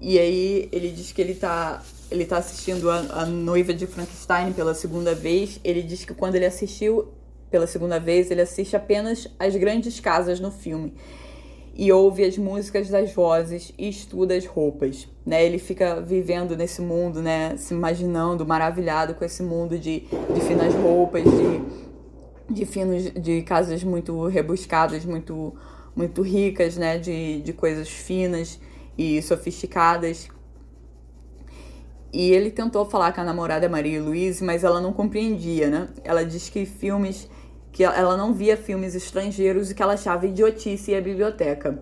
E 0.00 0.18
aí 0.18 0.68
ele 0.72 0.90
diz 0.90 1.12
que 1.12 1.20
ele 1.20 1.32
está 1.32 1.82
ele 2.10 2.24
tá 2.24 2.38
assistindo 2.38 2.90
a, 2.90 2.98
a 3.22 3.26
Noiva 3.26 3.74
de 3.74 3.86
Frankenstein 3.86 4.52
pela 4.52 4.74
segunda 4.74 5.14
vez. 5.14 5.58
Ele 5.64 5.82
diz 5.82 6.04
que 6.04 6.14
quando 6.14 6.36
ele 6.36 6.46
assistiu 6.46 7.12
pela 7.50 7.66
segunda 7.66 7.98
vez, 7.98 8.30
ele 8.30 8.40
assiste 8.40 8.76
apenas 8.76 9.28
as 9.38 9.54
grandes 9.56 10.00
casas 10.00 10.40
no 10.40 10.50
filme 10.50 10.92
e 11.76 11.90
ouve 11.92 12.24
as 12.24 12.38
músicas 12.38 12.88
das 12.88 13.12
vozes 13.12 13.72
e 13.76 13.88
estuda 13.88 14.34
as 14.36 14.46
roupas, 14.46 15.08
né? 15.26 15.44
Ele 15.44 15.58
fica 15.58 16.00
vivendo 16.00 16.56
nesse 16.56 16.80
mundo, 16.80 17.20
né? 17.20 17.56
Se 17.56 17.74
imaginando, 17.74 18.46
maravilhado 18.46 19.14
com 19.14 19.24
esse 19.24 19.42
mundo 19.42 19.78
de, 19.78 20.00
de 20.00 20.40
finas 20.40 20.72
roupas, 20.74 21.24
de, 21.24 22.54
de 22.54 22.66
finos, 22.66 23.10
de 23.10 23.42
casas 23.42 23.82
muito 23.82 24.24
rebuscadas, 24.26 25.04
muito, 25.04 25.52
muito 25.96 26.22
ricas, 26.22 26.76
né? 26.76 26.96
De, 26.96 27.40
de 27.42 27.52
coisas 27.52 27.88
finas 27.88 28.60
e 28.96 29.20
sofisticadas. 29.22 30.28
E 32.12 32.30
ele 32.30 32.50
tentou 32.50 32.84
falar 32.84 33.12
com 33.12 33.20
a 33.20 33.24
namorada 33.24 33.68
Maria 33.68 34.00
Luísa, 34.02 34.44
mas 34.44 34.62
ela 34.62 34.80
não 34.80 34.92
compreendia, 34.92 35.68
né? 35.68 35.88
Ela 36.04 36.24
diz 36.24 36.48
que 36.48 36.64
filmes 36.64 37.28
que 37.72 37.82
ela 37.82 38.16
não 38.16 38.32
via 38.32 38.56
filmes 38.56 38.94
estrangeiros 38.94 39.70
e 39.70 39.74
que 39.74 39.82
ela 39.82 39.94
achava 39.94 40.26
idiotice 40.26 40.94
a 40.94 41.00
biblioteca. 41.00 41.76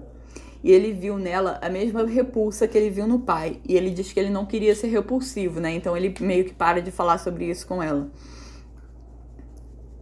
E 0.64 0.72
ele 0.72 0.92
viu 0.92 1.18
nela 1.18 1.58
a 1.60 1.68
mesma 1.68 2.06
repulsa 2.06 2.66
que 2.66 2.78
ele 2.78 2.88
viu 2.88 3.06
no 3.06 3.18
pai. 3.18 3.60
E 3.68 3.76
ele 3.76 3.90
diz 3.90 4.10
que 4.10 4.18
ele 4.18 4.30
não 4.30 4.46
queria 4.46 4.74
ser 4.74 4.86
repulsivo, 4.86 5.60
né? 5.60 5.74
Então 5.74 5.94
ele 5.94 6.14
meio 6.20 6.46
que 6.46 6.54
para 6.54 6.80
de 6.80 6.90
falar 6.90 7.18
sobre 7.18 7.44
isso 7.44 7.66
com 7.66 7.82
ela. 7.82 8.10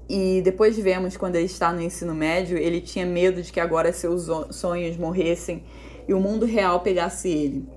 E 0.08 0.42
depois 0.42 0.76
vemos 0.76 1.16
quando 1.16 1.36
ele 1.36 1.46
está 1.46 1.72
no 1.72 1.80
ensino 1.80 2.14
médio, 2.14 2.56
ele 2.58 2.80
tinha 2.80 3.06
medo 3.06 3.42
de 3.42 3.50
que 3.52 3.58
agora 3.58 3.92
seus 3.92 4.28
sonhos 4.54 4.96
morressem. 4.96 5.64
E 6.10 6.14
o 6.14 6.18
mundo 6.18 6.44
real 6.44 6.80
pegasse 6.80 7.28
ele. 7.28 7.68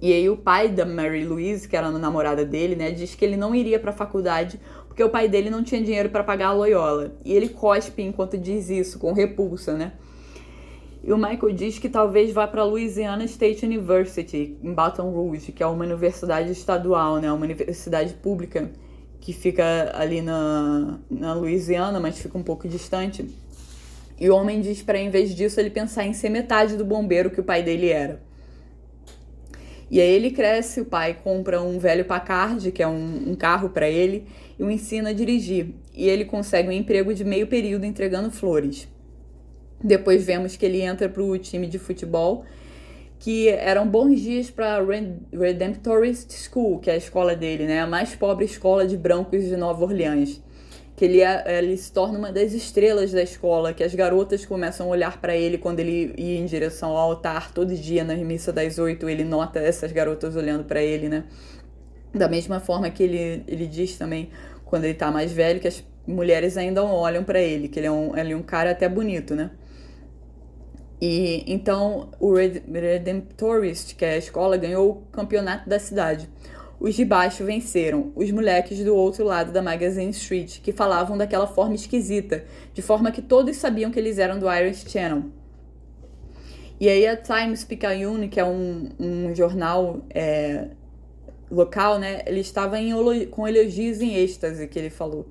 E 0.00 0.10
aí 0.10 0.30
o 0.30 0.38
pai 0.38 0.70
da 0.70 0.86
Mary 0.86 1.22
Louise, 1.22 1.68
que 1.68 1.76
era 1.76 1.88
a 1.88 1.90
namorada 1.90 2.46
dele, 2.46 2.74
né, 2.74 2.90
diz 2.90 3.14
que 3.14 3.22
ele 3.22 3.36
não 3.36 3.54
iria 3.54 3.78
para 3.78 3.90
a 3.90 3.92
faculdade 3.92 4.58
porque 4.88 5.04
o 5.04 5.10
pai 5.10 5.28
dele 5.28 5.50
não 5.50 5.62
tinha 5.62 5.82
dinheiro 5.82 6.08
para 6.08 6.24
pagar 6.24 6.48
a 6.48 6.52
Loyola. 6.54 7.12
E 7.22 7.34
ele 7.34 7.50
cospe 7.50 8.00
enquanto 8.00 8.38
diz 8.38 8.70
isso, 8.70 8.98
com 8.98 9.12
repulsa, 9.12 9.74
né? 9.74 9.92
E 11.04 11.12
o 11.12 11.18
Michael 11.18 11.52
diz 11.52 11.78
que 11.78 11.90
talvez 11.90 12.32
vá 12.32 12.46
para 12.46 12.62
a 12.62 12.64
Louisiana 12.64 13.24
State 13.24 13.66
University, 13.66 14.56
em 14.62 14.72
Baton 14.72 15.10
Rouge, 15.10 15.52
que 15.52 15.62
é 15.62 15.66
uma 15.66 15.84
universidade 15.84 16.50
estadual, 16.50 17.18
né, 17.18 17.30
uma 17.30 17.44
universidade 17.44 18.14
pública 18.14 18.70
que 19.20 19.34
fica 19.34 19.92
ali 19.94 20.22
na, 20.22 20.98
na 21.10 21.34
Louisiana, 21.34 22.00
mas 22.00 22.18
fica 22.18 22.38
um 22.38 22.42
pouco 22.42 22.66
distante. 22.66 23.28
E 24.20 24.28
o 24.28 24.36
homem 24.36 24.60
diz 24.60 24.82
para, 24.82 24.98
em 24.98 25.08
vez 25.08 25.34
disso, 25.34 25.58
ele 25.58 25.70
pensar 25.70 26.04
em 26.04 26.12
ser 26.12 26.28
metade 26.28 26.76
do 26.76 26.84
bombeiro 26.84 27.30
que 27.30 27.40
o 27.40 27.44
pai 27.44 27.62
dele 27.62 27.88
era. 27.88 28.20
E 29.90 29.98
aí 29.98 30.10
ele 30.10 30.30
cresce, 30.30 30.82
o 30.82 30.84
pai 30.84 31.16
compra 31.24 31.60
um 31.62 31.78
velho 31.78 32.04
Packard, 32.04 32.70
que 32.70 32.82
é 32.82 32.86
um, 32.86 33.30
um 33.30 33.34
carro 33.34 33.70
para 33.70 33.88
ele, 33.88 34.26
e 34.58 34.62
o 34.62 34.70
ensina 34.70 35.08
a 35.08 35.12
dirigir. 35.14 35.74
E 35.94 36.06
ele 36.06 36.26
consegue 36.26 36.68
um 36.68 36.72
emprego 36.72 37.14
de 37.14 37.24
meio 37.24 37.46
período 37.46 37.86
entregando 37.86 38.30
flores. 38.30 38.86
Depois 39.82 40.22
vemos 40.22 40.54
que 40.54 40.66
ele 40.66 40.82
entra 40.82 41.08
para 41.08 41.22
o 41.22 41.38
time 41.38 41.66
de 41.66 41.78
futebol, 41.78 42.44
que 43.18 43.48
eram 43.48 43.88
bons 43.88 44.20
dias 44.20 44.50
para 44.50 44.76
a 44.76 44.84
Redemptorist 45.32 46.32
School, 46.32 46.78
que 46.78 46.90
é 46.90 46.94
a 46.94 46.96
escola 46.96 47.34
dele, 47.34 47.64
né? 47.66 47.80
A 47.80 47.86
mais 47.86 48.14
pobre 48.14 48.44
escola 48.44 48.86
de 48.86 48.96
brancos 48.98 49.44
de 49.44 49.56
Nova 49.56 49.82
Orleans 49.82 50.40
que 51.00 51.06
ele, 51.06 51.22
é, 51.22 51.58
ele 51.58 51.78
se 51.78 51.90
torna 51.90 52.18
uma 52.18 52.30
das 52.30 52.52
estrelas 52.52 53.10
da 53.10 53.22
escola, 53.22 53.72
que 53.72 53.82
as 53.82 53.94
garotas 53.94 54.44
começam 54.44 54.86
a 54.86 54.90
olhar 54.90 55.18
para 55.18 55.34
ele 55.34 55.56
quando 55.56 55.80
ele 55.80 56.12
ia 56.14 56.38
em 56.38 56.44
direção 56.44 56.90
ao 56.90 56.98
altar 56.98 57.54
todo 57.54 57.74
dia 57.74 58.04
na 58.04 58.14
missa 58.16 58.52
das 58.52 58.78
oito, 58.78 59.08
ele 59.08 59.24
nota 59.24 59.58
essas 59.58 59.92
garotas 59.92 60.36
olhando 60.36 60.64
para 60.64 60.82
ele, 60.82 61.08
né? 61.08 61.24
Da 62.14 62.28
mesma 62.28 62.60
forma 62.60 62.90
que 62.90 63.02
ele, 63.02 63.42
ele 63.48 63.66
diz 63.66 63.96
também, 63.96 64.28
quando 64.66 64.84
ele 64.84 64.92
tá 64.92 65.10
mais 65.10 65.32
velho, 65.32 65.58
que 65.58 65.68
as 65.68 65.82
mulheres 66.06 66.58
ainda 66.58 66.84
olham 66.84 67.24
para 67.24 67.40
ele, 67.40 67.68
que 67.68 67.80
ele 67.80 67.86
é, 67.86 67.90
um, 67.90 68.14
ele 68.14 68.34
é 68.34 68.36
um 68.36 68.42
cara 68.42 68.72
até 68.72 68.86
bonito, 68.86 69.34
né? 69.34 69.52
E 71.00 71.50
então 71.50 72.10
o 72.20 72.34
Redemptorist, 72.34 73.94
que 73.96 74.04
é 74.04 74.12
a 74.12 74.18
escola, 74.18 74.58
ganhou 74.58 74.90
o 74.90 74.94
campeonato 75.10 75.66
da 75.66 75.78
cidade. 75.78 76.28
Os 76.80 76.94
de 76.94 77.04
baixo 77.04 77.44
venceram, 77.44 78.10
os 78.16 78.30
moleques 78.30 78.82
do 78.82 78.96
outro 78.96 79.22
lado 79.22 79.52
da 79.52 79.60
Magazine 79.60 80.10
Street, 80.12 80.60
que 80.62 80.72
falavam 80.72 81.18
daquela 81.18 81.46
forma 81.46 81.74
esquisita, 81.74 82.42
de 82.72 82.80
forma 82.80 83.12
que 83.12 83.20
todos 83.20 83.54
sabiam 83.58 83.90
que 83.90 83.98
eles 83.98 84.18
eram 84.18 84.38
do 84.38 84.50
Irish 84.50 84.86
Channel. 84.88 85.24
E 86.80 86.88
aí 86.88 87.06
a 87.06 87.14
Times 87.14 87.64
Picayune, 87.64 88.28
que 88.28 88.40
é 88.40 88.44
um, 88.44 88.88
um 88.98 89.34
jornal 89.34 90.00
é, 90.08 90.68
local, 91.50 91.98
né, 91.98 92.22
ele 92.24 92.40
estava 92.40 92.80
em, 92.80 92.94
com 93.26 93.46
elogios 93.46 94.00
em 94.00 94.14
êxtase, 94.14 94.66
que 94.66 94.78
ele 94.78 94.88
falou. 94.88 95.28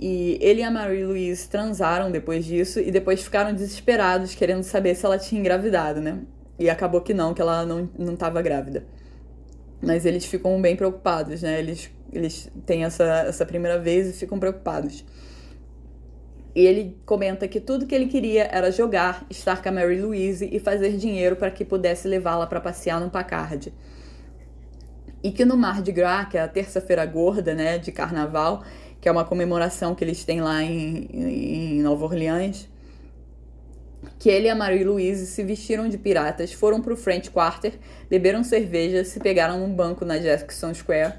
E 0.00 0.38
ele 0.40 0.62
e 0.62 0.64
a 0.64 0.70
Marie 0.70 1.04
Louise 1.04 1.46
transaram 1.50 2.10
depois 2.10 2.46
disso 2.46 2.80
e 2.80 2.90
depois 2.90 3.22
ficaram 3.22 3.52
desesperados, 3.52 4.34
querendo 4.34 4.62
saber 4.62 4.94
se 4.94 5.04
ela 5.04 5.18
tinha 5.18 5.38
engravidado, 5.38 6.00
né? 6.00 6.20
E 6.58 6.70
acabou 6.70 7.02
que 7.02 7.12
não, 7.12 7.34
que 7.34 7.42
ela 7.42 7.66
não 7.66 8.14
estava 8.14 8.40
grávida. 8.40 8.86
Mas 9.82 10.06
eles 10.06 10.24
ficam 10.24 10.60
bem 10.60 10.74
preocupados, 10.74 11.42
né? 11.42 11.58
Eles, 11.58 11.90
eles 12.12 12.50
têm 12.64 12.84
essa, 12.84 13.04
essa 13.26 13.44
primeira 13.44 13.78
vez 13.78 14.08
e 14.08 14.12
ficam 14.12 14.38
preocupados. 14.38 15.04
E 16.54 16.64
ele 16.64 16.96
comenta 17.04 17.46
que 17.46 17.60
tudo 17.60 17.86
que 17.86 17.94
ele 17.94 18.06
queria 18.06 18.44
era 18.44 18.72
jogar, 18.72 19.26
estar 19.28 19.62
com 19.62 19.68
a 19.68 19.72
Mary 19.72 20.00
Louise 20.00 20.48
e 20.50 20.58
fazer 20.58 20.96
dinheiro 20.96 21.36
para 21.36 21.50
que 21.50 21.66
pudesse 21.66 22.08
levá-la 22.08 22.46
para 22.46 22.60
passear 22.60 22.98
no 22.98 23.10
Packard. 23.10 23.70
E 25.22 25.30
que 25.30 25.44
no 25.44 25.54
Mar 25.54 25.82
de 25.82 25.92
Gras, 25.92 26.28
que 26.30 26.38
é 26.38 26.40
a 26.40 26.48
terça-feira 26.48 27.04
gorda, 27.04 27.54
né, 27.54 27.76
de 27.76 27.92
carnaval, 27.92 28.64
que 29.00 29.08
é 29.08 29.12
uma 29.12 29.24
comemoração 29.24 29.94
que 29.94 30.02
eles 30.02 30.24
têm 30.24 30.40
lá 30.40 30.62
em, 30.62 31.08
em 31.12 31.82
Nova 31.82 32.06
Orleans, 32.06 32.66
que 34.18 34.30
ele 34.30 34.46
e 34.46 34.50
a 34.50 34.54
Marie-Louise 34.54 35.26
se 35.26 35.42
vestiram 35.42 35.88
de 35.88 35.98
piratas, 35.98 36.52
foram 36.52 36.80
pro 36.80 36.96
French 36.96 37.30
Quarter, 37.30 37.74
beberam 38.08 38.42
cerveja, 38.42 39.04
se 39.04 39.20
pegaram 39.20 39.60
num 39.60 39.72
banco 39.72 40.04
na 40.04 40.18
Jackson 40.18 40.72
Square. 40.72 41.14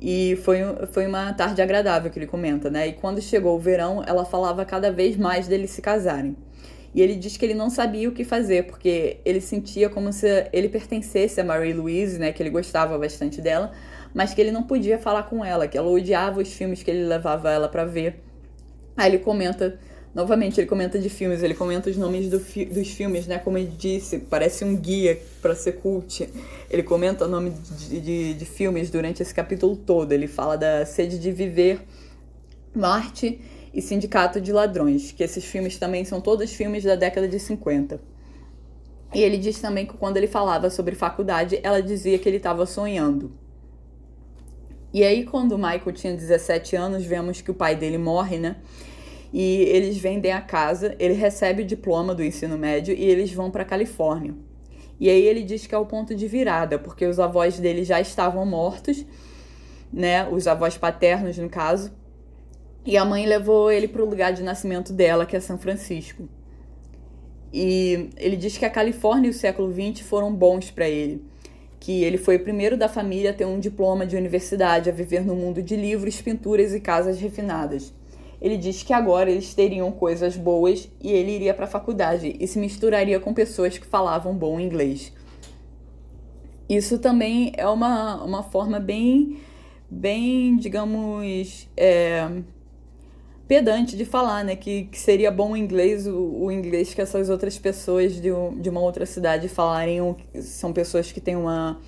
E 0.00 0.38
foi, 0.44 0.58
foi 0.92 1.06
uma 1.06 1.32
tarde 1.32 1.60
agradável 1.60 2.10
que 2.10 2.18
ele 2.18 2.26
comenta, 2.26 2.70
né? 2.70 2.86
E 2.86 2.92
quando 2.92 3.20
chegou 3.20 3.56
o 3.56 3.58
verão, 3.58 4.02
ela 4.06 4.24
falava 4.24 4.64
cada 4.64 4.92
vez 4.92 5.16
mais 5.16 5.48
deles 5.48 5.70
se 5.70 5.82
casarem. 5.82 6.36
E 6.94 7.02
ele 7.02 7.16
diz 7.16 7.36
que 7.36 7.44
ele 7.44 7.54
não 7.54 7.68
sabia 7.68 8.08
o 8.08 8.12
que 8.12 8.24
fazer, 8.24 8.66
porque 8.66 9.18
ele 9.24 9.40
sentia 9.40 9.90
como 9.90 10.12
se 10.12 10.48
ele 10.52 10.68
pertencesse 10.68 11.40
a 11.40 11.44
Marie-Louise, 11.44 12.18
né? 12.18 12.32
Que 12.32 12.42
ele 12.42 12.50
gostava 12.50 12.96
bastante 12.96 13.40
dela, 13.40 13.72
mas 14.14 14.32
que 14.32 14.40
ele 14.40 14.52
não 14.52 14.62
podia 14.62 14.98
falar 14.98 15.24
com 15.24 15.44
ela, 15.44 15.66
que 15.66 15.76
ela 15.76 15.88
odiava 15.88 16.40
os 16.40 16.52
filmes 16.52 16.82
que 16.82 16.90
ele 16.90 17.04
levava 17.04 17.50
ela 17.50 17.68
para 17.68 17.84
ver. 17.84 18.22
Aí 18.96 19.10
ele 19.10 19.18
comenta 19.18 19.78
Novamente, 20.14 20.58
ele 20.58 20.66
comenta 20.66 20.98
de 20.98 21.08
filmes, 21.08 21.42
ele 21.42 21.54
comenta 21.54 21.90
os 21.90 21.96
nomes 21.96 22.28
do 22.28 22.40
fi 22.40 22.64
dos 22.64 22.88
filmes, 22.88 23.26
né? 23.26 23.38
Como 23.38 23.58
ele 23.58 23.72
disse, 23.78 24.18
parece 24.18 24.64
um 24.64 24.74
guia 24.74 25.20
para 25.40 25.54
ser 25.54 25.72
cult. 25.72 26.28
Ele 26.70 26.82
comenta 26.82 27.26
o 27.26 27.28
nome 27.28 27.50
de, 27.50 28.00
de, 28.00 28.34
de, 28.34 28.44
filmes 28.44 28.90
durante 28.90 29.22
esse 29.22 29.34
capítulo 29.34 29.76
todo. 29.76 30.12
Ele 30.12 30.26
fala 30.26 30.56
da 30.56 30.84
Sede 30.86 31.18
de 31.18 31.30
Viver, 31.30 31.80
Marte 32.74 33.40
e 33.72 33.82
Sindicato 33.82 34.40
de 34.40 34.50
Ladrões, 34.50 35.12
que 35.12 35.22
esses 35.22 35.44
filmes 35.44 35.78
também 35.78 36.04
são 36.04 36.20
todos 36.20 36.52
filmes 36.52 36.84
da 36.84 36.96
década 36.96 37.28
de 37.28 37.38
50. 37.38 38.00
E 39.14 39.22
ele 39.22 39.38
diz 39.38 39.60
também 39.60 39.86
que 39.86 39.94
quando 39.94 40.16
ele 40.16 40.26
falava 40.26 40.68
sobre 40.70 40.94
faculdade, 40.94 41.60
ela 41.62 41.80
dizia 41.80 42.18
que 42.18 42.28
ele 42.28 42.38
estava 42.38 42.66
sonhando. 42.66 43.32
E 44.92 45.04
aí, 45.04 45.24
quando 45.24 45.52
o 45.52 45.58
Michael 45.58 45.92
tinha 45.92 46.14
17 46.14 46.74
anos, 46.74 47.04
vemos 47.04 47.42
que 47.42 47.50
o 47.50 47.54
pai 47.54 47.76
dele 47.76 47.98
morre, 47.98 48.38
né? 48.38 48.56
E 49.32 49.62
eles 49.62 49.98
vendem 49.98 50.32
a 50.32 50.40
casa, 50.40 50.94
ele 50.98 51.14
recebe 51.14 51.62
o 51.62 51.66
diploma 51.66 52.14
do 52.14 52.24
ensino 52.24 52.56
médio 52.56 52.94
e 52.94 53.04
eles 53.04 53.32
vão 53.32 53.50
para 53.50 53.64
Califórnia. 53.64 54.34
E 54.98 55.08
aí 55.08 55.22
ele 55.22 55.42
diz 55.42 55.66
que 55.66 55.74
é 55.74 55.78
o 55.78 55.86
ponto 55.86 56.14
de 56.14 56.26
virada, 56.26 56.78
porque 56.78 57.06
os 57.06 57.20
avós 57.20 57.58
dele 57.58 57.84
já 57.84 58.00
estavam 58.00 58.44
mortos, 58.44 59.04
né, 59.92 60.26
os 60.28 60.46
avós 60.46 60.76
paternos 60.76 61.38
no 61.38 61.48
caso, 61.48 61.92
e 62.84 62.96
a 62.96 63.04
mãe 63.04 63.26
levou 63.26 63.70
ele 63.70 63.86
para 63.86 64.02
o 64.02 64.08
lugar 64.08 64.32
de 64.32 64.42
nascimento 64.42 64.92
dela, 64.92 65.26
que 65.26 65.36
é 65.36 65.40
São 65.40 65.58
Francisco. 65.58 66.28
E 67.52 68.10
ele 68.16 68.36
diz 68.36 68.58
que 68.58 68.64
a 68.64 68.70
Califórnia 68.70 69.28
e 69.28 69.30
o 69.30 69.34
século 69.34 69.72
XX 69.72 70.00
foram 70.04 70.34
bons 70.34 70.70
para 70.70 70.88
ele, 70.88 71.22
que 71.78 72.02
ele 72.02 72.18
foi 72.18 72.36
o 72.36 72.40
primeiro 72.40 72.76
da 72.76 72.88
família 72.88 73.30
a 73.30 73.34
ter 73.34 73.44
um 73.44 73.60
diploma 73.60 74.06
de 74.06 74.16
universidade, 74.16 74.90
a 74.90 74.92
viver 74.92 75.24
no 75.24 75.34
mundo 75.34 75.62
de 75.62 75.76
livros, 75.76 76.20
pinturas 76.20 76.74
e 76.74 76.80
casas 76.80 77.20
refinadas 77.20 77.92
ele 78.40 78.56
diz 78.56 78.82
que 78.82 78.92
agora 78.92 79.30
eles 79.30 79.52
teriam 79.52 79.90
coisas 79.90 80.36
boas 80.36 80.88
e 81.00 81.10
ele 81.10 81.32
iria 81.32 81.52
para 81.52 81.64
a 81.64 81.68
faculdade 81.68 82.36
e 82.38 82.46
se 82.46 82.58
misturaria 82.58 83.18
com 83.18 83.34
pessoas 83.34 83.76
que 83.76 83.86
falavam 83.86 84.34
bom 84.34 84.60
inglês. 84.60 85.12
Isso 86.68 86.98
também 86.98 87.52
é 87.56 87.66
uma, 87.66 88.22
uma 88.22 88.42
forma 88.42 88.78
bem, 88.78 89.38
bem 89.90 90.56
digamos, 90.56 91.66
é, 91.76 92.28
pedante 93.48 93.96
de 93.96 94.04
falar, 94.04 94.44
né? 94.44 94.54
Que, 94.54 94.84
que 94.84 94.98
seria 94.98 95.30
bom 95.30 95.52
o 95.52 95.56
inglês, 95.56 96.06
o, 96.06 96.44
o 96.44 96.52
inglês 96.52 96.92
que 96.92 97.00
essas 97.00 97.30
outras 97.30 97.58
pessoas 97.58 98.20
de, 98.20 98.30
de 98.60 98.68
uma 98.68 98.80
outra 98.80 99.06
cidade 99.06 99.48
falarem, 99.48 100.14
são 100.42 100.72
pessoas 100.72 101.10
que 101.10 101.20
têm 101.20 101.34
uma 101.34 101.80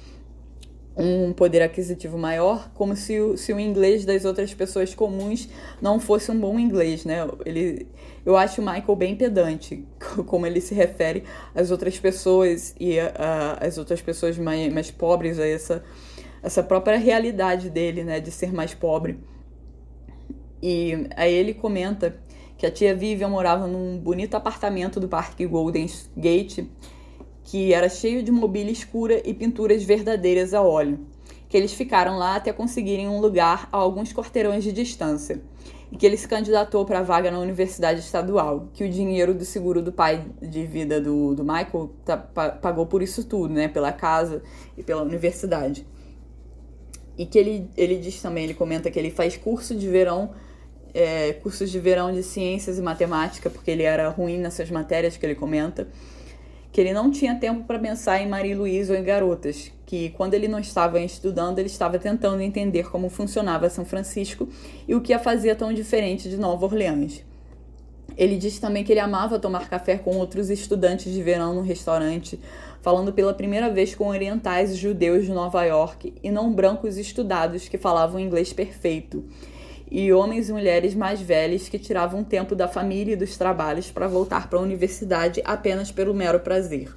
um 1.00 1.32
poder 1.32 1.62
aquisitivo 1.62 2.18
maior, 2.18 2.70
como 2.74 2.94
se 2.94 3.18
o, 3.18 3.36
se 3.36 3.52
o 3.54 3.58
inglês 3.58 4.04
das 4.04 4.26
outras 4.26 4.52
pessoas 4.52 4.94
comuns 4.94 5.48
não 5.80 5.98
fosse 5.98 6.30
um 6.30 6.38
bom 6.38 6.58
inglês, 6.60 7.06
né? 7.06 7.26
Ele, 7.46 7.88
eu 8.24 8.36
acho 8.36 8.60
o 8.60 8.64
Michael 8.64 8.96
bem 8.96 9.16
pedante, 9.16 9.86
como 10.26 10.46
ele 10.46 10.60
se 10.60 10.74
refere 10.74 11.24
às 11.54 11.70
outras 11.70 11.98
pessoas 11.98 12.74
e 12.78 12.96
às 13.58 13.78
outras 13.78 14.02
pessoas 14.02 14.36
mais, 14.36 14.70
mais 14.70 14.90
pobres, 14.90 15.38
a 15.38 15.46
essa, 15.46 15.82
essa 16.42 16.62
própria 16.62 16.98
realidade 16.98 17.70
dele, 17.70 18.04
né, 18.04 18.20
de 18.20 18.30
ser 18.30 18.52
mais 18.52 18.74
pobre. 18.74 19.18
E 20.62 21.06
aí 21.16 21.32
ele 21.32 21.54
comenta 21.54 22.14
que 22.58 22.66
a 22.66 22.70
tia 22.70 22.94
Vivian 22.94 23.28
morava 23.28 23.66
num 23.66 23.98
bonito 23.98 24.34
apartamento 24.34 25.00
do 25.00 25.08
Parque 25.08 25.46
Golden 25.46 25.86
Gate 26.14 26.66
que 27.50 27.74
era 27.74 27.88
cheio 27.88 28.22
de 28.22 28.30
mobília 28.30 28.70
escura 28.70 29.20
e 29.24 29.34
pinturas 29.34 29.82
verdadeiras 29.82 30.54
a 30.54 30.62
óleo, 30.62 31.00
que 31.48 31.56
eles 31.56 31.72
ficaram 31.72 32.16
lá 32.16 32.36
até 32.36 32.52
conseguirem 32.52 33.08
um 33.08 33.20
lugar 33.20 33.68
a 33.72 33.76
alguns 33.76 34.12
quarteirões 34.12 34.62
de 34.62 34.70
distância, 34.70 35.42
e 35.90 35.96
que 35.96 36.06
ele 36.06 36.16
se 36.16 36.28
candidatou 36.28 36.84
para 36.84 37.00
a 37.00 37.02
vaga 37.02 37.28
na 37.28 37.40
Universidade 37.40 37.98
Estadual, 37.98 38.68
que 38.72 38.84
o 38.84 38.88
dinheiro 38.88 39.34
do 39.34 39.44
seguro 39.44 39.82
do 39.82 39.90
pai 39.90 40.24
de 40.40 40.64
vida 40.64 41.00
do, 41.00 41.34
do 41.34 41.42
Michael 41.42 41.90
tá, 42.04 42.16
pagou 42.16 42.86
por 42.86 43.02
isso 43.02 43.24
tudo, 43.24 43.52
né, 43.52 43.66
pela 43.66 43.90
casa 43.90 44.44
e 44.78 44.82
pela 44.84 45.02
universidade. 45.02 45.84
E 47.18 47.26
que 47.26 47.36
ele, 47.36 47.68
ele 47.76 47.96
diz 47.96 48.22
também, 48.22 48.44
ele 48.44 48.54
comenta 48.54 48.92
que 48.92 48.98
ele 48.98 49.10
faz 49.10 49.36
curso 49.36 49.74
de 49.74 49.88
verão 49.88 50.30
é, 50.94 51.32
cursos 51.34 51.68
de 51.68 51.80
verão 51.80 52.12
de 52.12 52.22
ciências 52.22 52.78
e 52.78 52.82
matemática, 52.82 53.50
porque 53.50 53.72
ele 53.72 53.82
era 53.82 54.08
ruim 54.08 54.38
nessas 54.38 54.70
matérias 54.70 55.16
que 55.16 55.26
ele 55.26 55.34
comenta 55.34 55.88
que 56.72 56.80
ele 56.80 56.92
não 56.92 57.10
tinha 57.10 57.34
tempo 57.34 57.64
para 57.64 57.78
pensar 57.78 58.20
em 58.20 58.28
Marie 58.28 58.54
Louise 58.54 58.92
ou 58.92 58.96
em 58.96 59.02
garotas, 59.02 59.72
que 59.84 60.10
quando 60.10 60.34
ele 60.34 60.46
não 60.46 60.60
estava 60.60 61.00
estudando, 61.00 61.58
ele 61.58 61.68
estava 61.68 61.98
tentando 61.98 62.40
entender 62.40 62.88
como 62.90 63.08
funcionava 63.08 63.68
São 63.68 63.84
Francisco 63.84 64.48
e 64.86 64.94
o 64.94 65.00
que 65.00 65.12
a 65.12 65.18
fazia 65.18 65.56
tão 65.56 65.72
diferente 65.72 66.28
de 66.28 66.36
Nova 66.36 66.64
Orleans. 66.66 67.24
Ele 68.16 68.36
disse 68.36 68.60
também 68.60 68.84
que 68.84 68.92
ele 68.92 69.00
amava 69.00 69.38
tomar 69.38 69.68
café 69.68 69.96
com 69.96 70.16
outros 70.16 70.50
estudantes 70.50 71.12
de 71.12 71.22
verão 71.22 71.54
no 71.54 71.62
restaurante, 71.62 72.38
falando 72.82 73.12
pela 73.12 73.34
primeira 73.34 73.70
vez 73.70 73.94
com 73.94 74.08
orientais 74.08 74.72
e 74.72 74.76
judeus 74.76 75.24
de 75.24 75.32
Nova 75.32 75.64
York 75.64 76.14
e 76.22 76.30
não 76.30 76.52
brancos 76.52 76.96
estudados 76.96 77.68
que 77.68 77.78
falavam 77.78 78.20
inglês 78.20 78.52
perfeito, 78.52 79.24
e 79.90 80.12
homens 80.12 80.48
e 80.48 80.52
mulheres 80.52 80.94
mais 80.94 81.20
velhos 81.20 81.68
que 81.68 81.78
tiravam 81.78 82.22
tempo 82.22 82.54
da 82.54 82.68
família 82.68 83.14
e 83.14 83.16
dos 83.16 83.36
trabalhos 83.36 83.90
para 83.90 84.06
voltar 84.06 84.48
para 84.48 84.58
a 84.58 84.62
universidade 84.62 85.42
apenas 85.44 85.90
pelo 85.90 86.14
mero 86.14 86.40
prazer. 86.40 86.94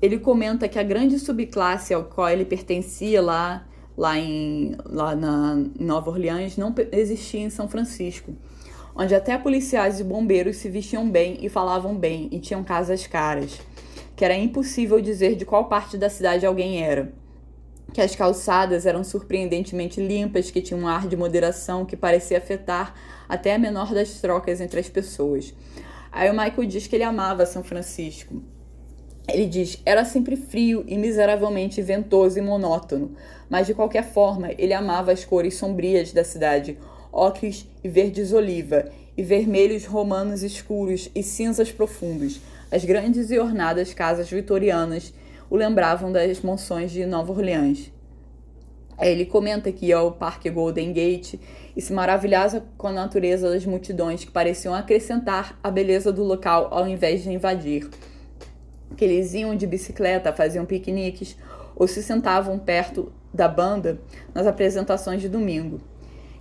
Ele 0.00 0.18
comenta 0.18 0.68
que 0.68 0.78
a 0.78 0.82
grande 0.82 1.18
subclasse 1.18 1.92
ao 1.92 2.04
qual 2.04 2.30
ele 2.30 2.44
pertencia 2.44 3.20
lá, 3.20 3.66
lá, 3.96 4.18
em, 4.18 4.74
lá 4.86 5.14
na 5.14 5.62
Nova 5.78 6.10
Orleans 6.10 6.56
não 6.56 6.74
existia 6.92 7.40
em 7.40 7.50
São 7.50 7.68
Francisco 7.68 8.34
onde 8.94 9.14
até 9.14 9.36
policiais 9.38 10.00
e 10.00 10.04
bombeiros 10.04 10.56
se 10.56 10.68
vestiam 10.68 11.08
bem 11.08 11.38
e 11.40 11.48
falavam 11.48 11.96
bem 11.96 12.28
e 12.30 12.38
tinham 12.38 12.62
casas 12.62 13.06
caras, 13.06 13.60
que 14.16 14.24
era 14.24 14.36
impossível 14.36 15.00
dizer 15.00 15.36
de 15.36 15.44
qual 15.44 15.66
parte 15.66 15.96
da 15.96 16.10
cidade 16.10 16.44
alguém 16.44 16.82
era. 16.82 17.12
Que 17.92 18.00
as 18.00 18.14
calçadas 18.14 18.86
eram 18.86 19.02
surpreendentemente 19.02 20.00
limpas, 20.00 20.50
que 20.50 20.62
tinham 20.62 20.80
um 20.80 20.88
ar 20.88 21.08
de 21.08 21.16
moderação 21.16 21.84
que 21.84 21.96
parecia 21.96 22.38
afetar 22.38 22.94
até 23.28 23.54
a 23.54 23.58
menor 23.58 23.92
das 23.92 24.20
trocas 24.20 24.60
entre 24.60 24.80
as 24.80 24.88
pessoas. 24.88 25.52
Aí 26.12 26.28
o 26.28 26.32
Michael 26.32 26.66
diz 26.66 26.86
que 26.86 26.96
ele 26.96 27.04
amava 27.04 27.46
São 27.46 27.62
Francisco. 27.62 28.42
Ele 29.28 29.46
diz: 29.46 29.80
era 29.84 30.04
sempre 30.04 30.36
frio 30.36 30.84
e 30.86 30.96
miseravelmente 30.96 31.80
ventoso 31.82 32.38
e 32.38 32.42
monótono, 32.42 33.14
mas 33.48 33.66
de 33.66 33.74
qualquer 33.74 34.12
forma 34.12 34.50
ele 34.58 34.72
amava 34.72 35.12
as 35.12 35.24
cores 35.24 35.54
sombrias 35.54 36.12
da 36.12 36.24
cidade, 36.24 36.78
ocres 37.12 37.66
e 37.82 37.88
verdes 37.88 38.32
oliva, 38.32 38.90
e 39.16 39.22
vermelhos 39.22 39.84
romanos 39.84 40.42
escuros 40.42 41.10
e 41.14 41.22
cinzas 41.22 41.70
profundos. 41.70 42.40
As 42.70 42.84
grandes 42.84 43.30
e 43.30 43.38
ornadas 43.38 43.92
casas 43.92 44.30
vitorianas 44.30 45.12
o 45.50 45.56
lembravam 45.56 46.12
das 46.12 46.40
mansões 46.40 46.92
de 46.92 47.04
Nova 47.04 47.32
Orleans. 47.32 47.92
Ele 49.00 49.26
comenta 49.26 49.72
que 49.72 49.86
ia 49.86 49.96
ao 49.96 50.12
Parque 50.12 50.48
Golden 50.48 50.92
Gate 50.92 51.34
e 51.74 51.80
se 51.80 51.92
maravilhava 51.92 52.64
com 52.78 52.86
a 52.86 52.92
natureza 52.92 53.50
das 53.50 53.66
multidões 53.66 54.24
que 54.24 54.30
pareciam 54.30 54.74
acrescentar 54.74 55.58
a 55.62 55.70
beleza 55.70 56.12
do 56.12 56.22
local 56.22 56.68
ao 56.70 56.86
invés 56.86 57.22
de 57.22 57.30
invadir. 57.30 57.88
Que 58.96 59.04
eles 59.04 59.34
iam 59.34 59.56
de 59.56 59.66
bicicleta, 59.66 60.32
faziam 60.32 60.64
piqueniques 60.64 61.36
ou 61.74 61.88
se 61.88 62.02
sentavam 62.02 62.58
perto 62.58 63.12
da 63.32 63.48
banda 63.48 64.00
nas 64.34 64.46
apresentações 64.46 65.20
de 65.20 65.28
domingo 65.28 65.80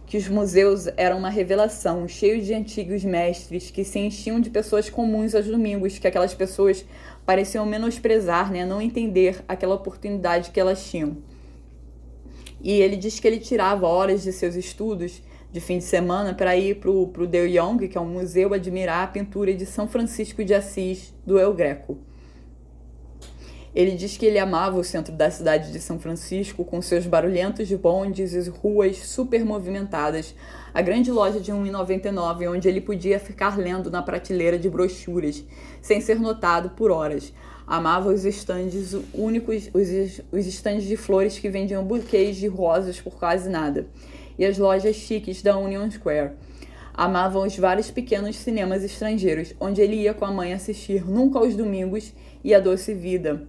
que 0.09 0.17
os 0.17 0.27
museus 0.27 0.87
eram 0.97 1.19
uma 1.19 1.29
revelação, 1.29 2.07
cheios 2.07 2.43
de 2.43 2.51
antigos 2.51 3.05
mestres 3.05 3.69
que 3.69 3.83
se 3.83 3.99
enchiam 3.99 4.39
de 4.39 4.49
pessoas 4.49 4.89
comuns 4.89 5.35
aos 5.35 5.45
domingos, 5.45 5.99
que 5.99 6.07
aquelas 6.07 6.33
pessoas 6.33 6.83
pareciam 7.29 7.63
menosprezar, 7.63 8.51
né, 8.51 8.65
não 8.65 8.81
entender 8.81 9.43
aquela 9.47 9.75
oportunidade 9.75 10.49
que 10.49 10.59
elas 10.59 10.89
tinham. 10.89 11.17
E 12.59 12.71
ele 12.71 12.95
diz 12.95 13.19
que 13.19 13.27
ele 13.27 13.37
tirava 13.37 13.85
horas 13.85 14.23
de 14.23 14.33
seus 14.33 14.55
estudos 14.55 15.21
de 15.51 15.61
fim 15.61 15.77
de 15.77 15.83
semana 15.83 16.33
para 16.33 16.57
ir 16.57 16.79
para 16.79 16.89
o 16.89 17.27
De 17.27 17.45
Young, 17.45 17.87
que 17.87 17.99
é 17.99 18.01
um 18.01 18.07
museu, 18.07 18.51
admirar 18.51 19.03
a 19.03 19.07
pintura 19.07 19.53
de 19.53 19.67
São 19.67 19.87
Francisco 19.87 20.43
de 20.43 20.55
Assis 20.55 21.13
do 21.23 21.37
El 21.37 21.53
Greco. 21.53 21.99
Ele 23.79 23.91
diz 23.91 24.17
que 24.17 24.25
ele 24.25 24.37
amava 24.37 24.77
o 24.77 24.83
centro 24.83 25.13
da 25.13 25.31
cidade 25.31 25.71
de 25.71 25.79
São 25.79 25.97
Francisco, 25.97 26.65
com 26.65 26.81
seus 26.81 27.05
barulhentos 27.05 27.71
bondes 27.71 28.33
e 28.33 28.49
ruas 28.49 28.97
super 28.97 29.45
movimentadas, 29.45 30.35
a 30.73 30.81
grande 30.81 31.09
loja 31.09 31.39
de 31.39 31.53
1,99 31.53 32.51
onde 32.53 32.67
ele 32.67 32.81
podia 32.81 33.21
ficar 33.21 33.57
lendo 33.57 33.89
na 33.89 34.01
prateleira 34.01 34.59
de 34.59 34.69
brochuras, 34.69 35.45
sem 35.81 36.01
ser 36.01 36.19
notado 36.19 36.71
por 36.71 36.91
horas. 36.91 37.31
Amava 37.65 38.09
os 38.09 38.25
estandes 38.25 38.93
únicos, 39.13 39.69
os, 39.73 40.45
estandes 40.45 40.83
de 40.83 40.97
flores 40.97 41.39
que 41.39 41.49
vendiam 41.49 41.85
buquês 41.85 42.35
de 42.35 42.47
rosas 42.47 42.99
por 42.99 43.13
quase 43.13 43.49
nada, 43.49 43.87
e 44.37 44.45
as 44.45 44.57
lojas 44.57 44.97
chiques 44.97 45.41
da 45.41 45.57
Union 45.57 45.89
Square. 45.89 46.33
Amavam 46.93 47.47
os 47.47 47.57
vários 47.57 47.89
pequenos 47.89 48.35
cinemas 48.35 48.83
estrangeiros, 48.83 49.55
onde 49.57 49.79
ele 49.79 49.95
ia 49.95 50.13
com 50.13 50.25
a 50.25 50.31
mãe 50.33 50.51
assistir 50.51 51.09
nunca 51.09 51.39
aos 51.39 51.55
domingos 51.55 52.13
e 52.43 52.53
a 52.53 52.59
Doce 52.59 52.93
Vida, 52.93 53.47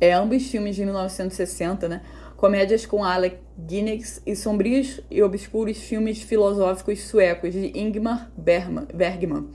é, 0.00 0.12
ambos 0.12 0.46
filmes 0.46 0.76
de 0.76 0.84
1960, 0.84 1.88
né? 1.88 2.02
Comédias 2.36 2.84
com 2.84 3.02
Alec 3.02 3.38
Guinness 3.58 4.20
e 4.26 4.36
sombrios 4.36 5.00
e 5.10 5.22
obscuros 5.22 5.78
filmes 5.78 6.20
filosóficos 6.22 7.00
suecos 7.02 7.52
de 7.52 7.72
Ingmar 7.78 8.30
Bergman 8.36 9.48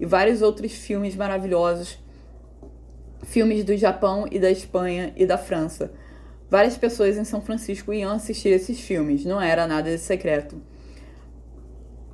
e 0.00 0.04
vários 0.04 0.42
outros 0.42 0.72
filmes 0.72 1.14
maravilhosos, 1.14 1.98
filmes 3.22 3.62
do 3.62 3.76
Japão 3.76 4.26
e 4.30 4.40
da 4.40 4.50
Espanha 4.50 5.12
e 5.16 5.24
da 5.24 5.38
França. 5.38 5.92
Várias 6.50 6.76
pessoas 6.76 7.16
em 7.16 7.24
São 7.24 7.40
Francisco 7.40 7.92
iam 7.92 8.12
assistir 8.12 8.48
esses 8.48 8.80
filmes, 8.80 9.24
não 9.24 9.40
era 9.40 9.66
nada 9.66 9.90
de 9.90 9.98
secreto 9.98 10.60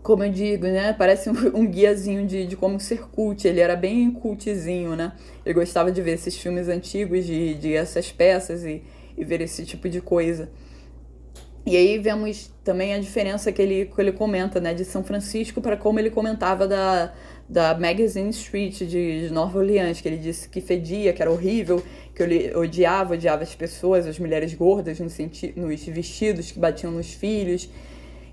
como 0.03 0.25
eu 0.25 0.31
digo, 0.31 0.65
né? 0.65 0.93
Parece 0.93 1.31
um, 1.31 1.35
um 1.55 1.67
guiazinho 1.67 2.27
de, 2.27 2.47
de 2.47 2.57
como 2.57 2.81
ser 2.81 3.03
cult. 3.09 3.47
Ele 3.47 3.61
era 3.61 3.77
bem 3.77 4.11
cultzinho, 4.11 4.97
né? 4.97 5.13
Ele 5.45 5.55
gostava 5.55 5.93
de 5.93 6.01
ver 6.01 6.13
esses 6.13 6.37
filmes 6.37 6.69
antigos, 6.69 7.25
de, 7.27 7.55
de 7.55 7.75
essas 7.75 8.11
peças 8.11 8.65
e, 8.65 8.83
e 9.17 9.25
ver 9.25 9.41
esse 9.41 9.65
tipo 9.65 9.89
de 9.89 10.01
coisa. 10.01 10.51
E 11.67 11.77
aí 11.77 11.99
vemos 11.99 12.51
também 12.65 12.95
a 12.95 12.99
diferença 12.99 13.53
que 13.53 13.61
ele, 13.61 13.87
que 13.87 14.01
ele 14.01 14.13
comenta, 14.13 14.59
né? 14.61 14.73
De 14.73 14.85
São 14.85 15.05
Francisco 15.05 15.61
para 15.61 15.77
como 15.77 15.99
ele 15.99 16.11
comentava 16.11 16.67
da, 16.67 17.13
da 17.47 17.79
Magazine 17.79 18.31
Street 18.31 18.79
de, 18.79 19.27
de 19.27 19.31
Nova 19.31 19.59
Orleans, 19.59 20.01
que 20.01 20.09
ele 20.09 20.17
disse 20.17 20.49
que 20.49 20.63
fedia, 20.63 21.13
que 21.13 21.21
era 21.21 21.31
horrível, 21.31 21.83
que 22.15 22.23
ele 22.23 22.57
odiava, 22.57 23.13
odiava 23.13 23.43
as 23.43 23.55
pessoas, 23.55 24.07
as 24.07 24.19
mulheres 24.19 24.55
gordas 24.55 24.99
no 24.99 25.11
senti 25.11 25.53
nos 25.55 25.85
vestidos 25.85 26.51
que 26.51 26.59
batiam 26.59 26.91
nos 26.91 27.13
filhos 27.13 27.69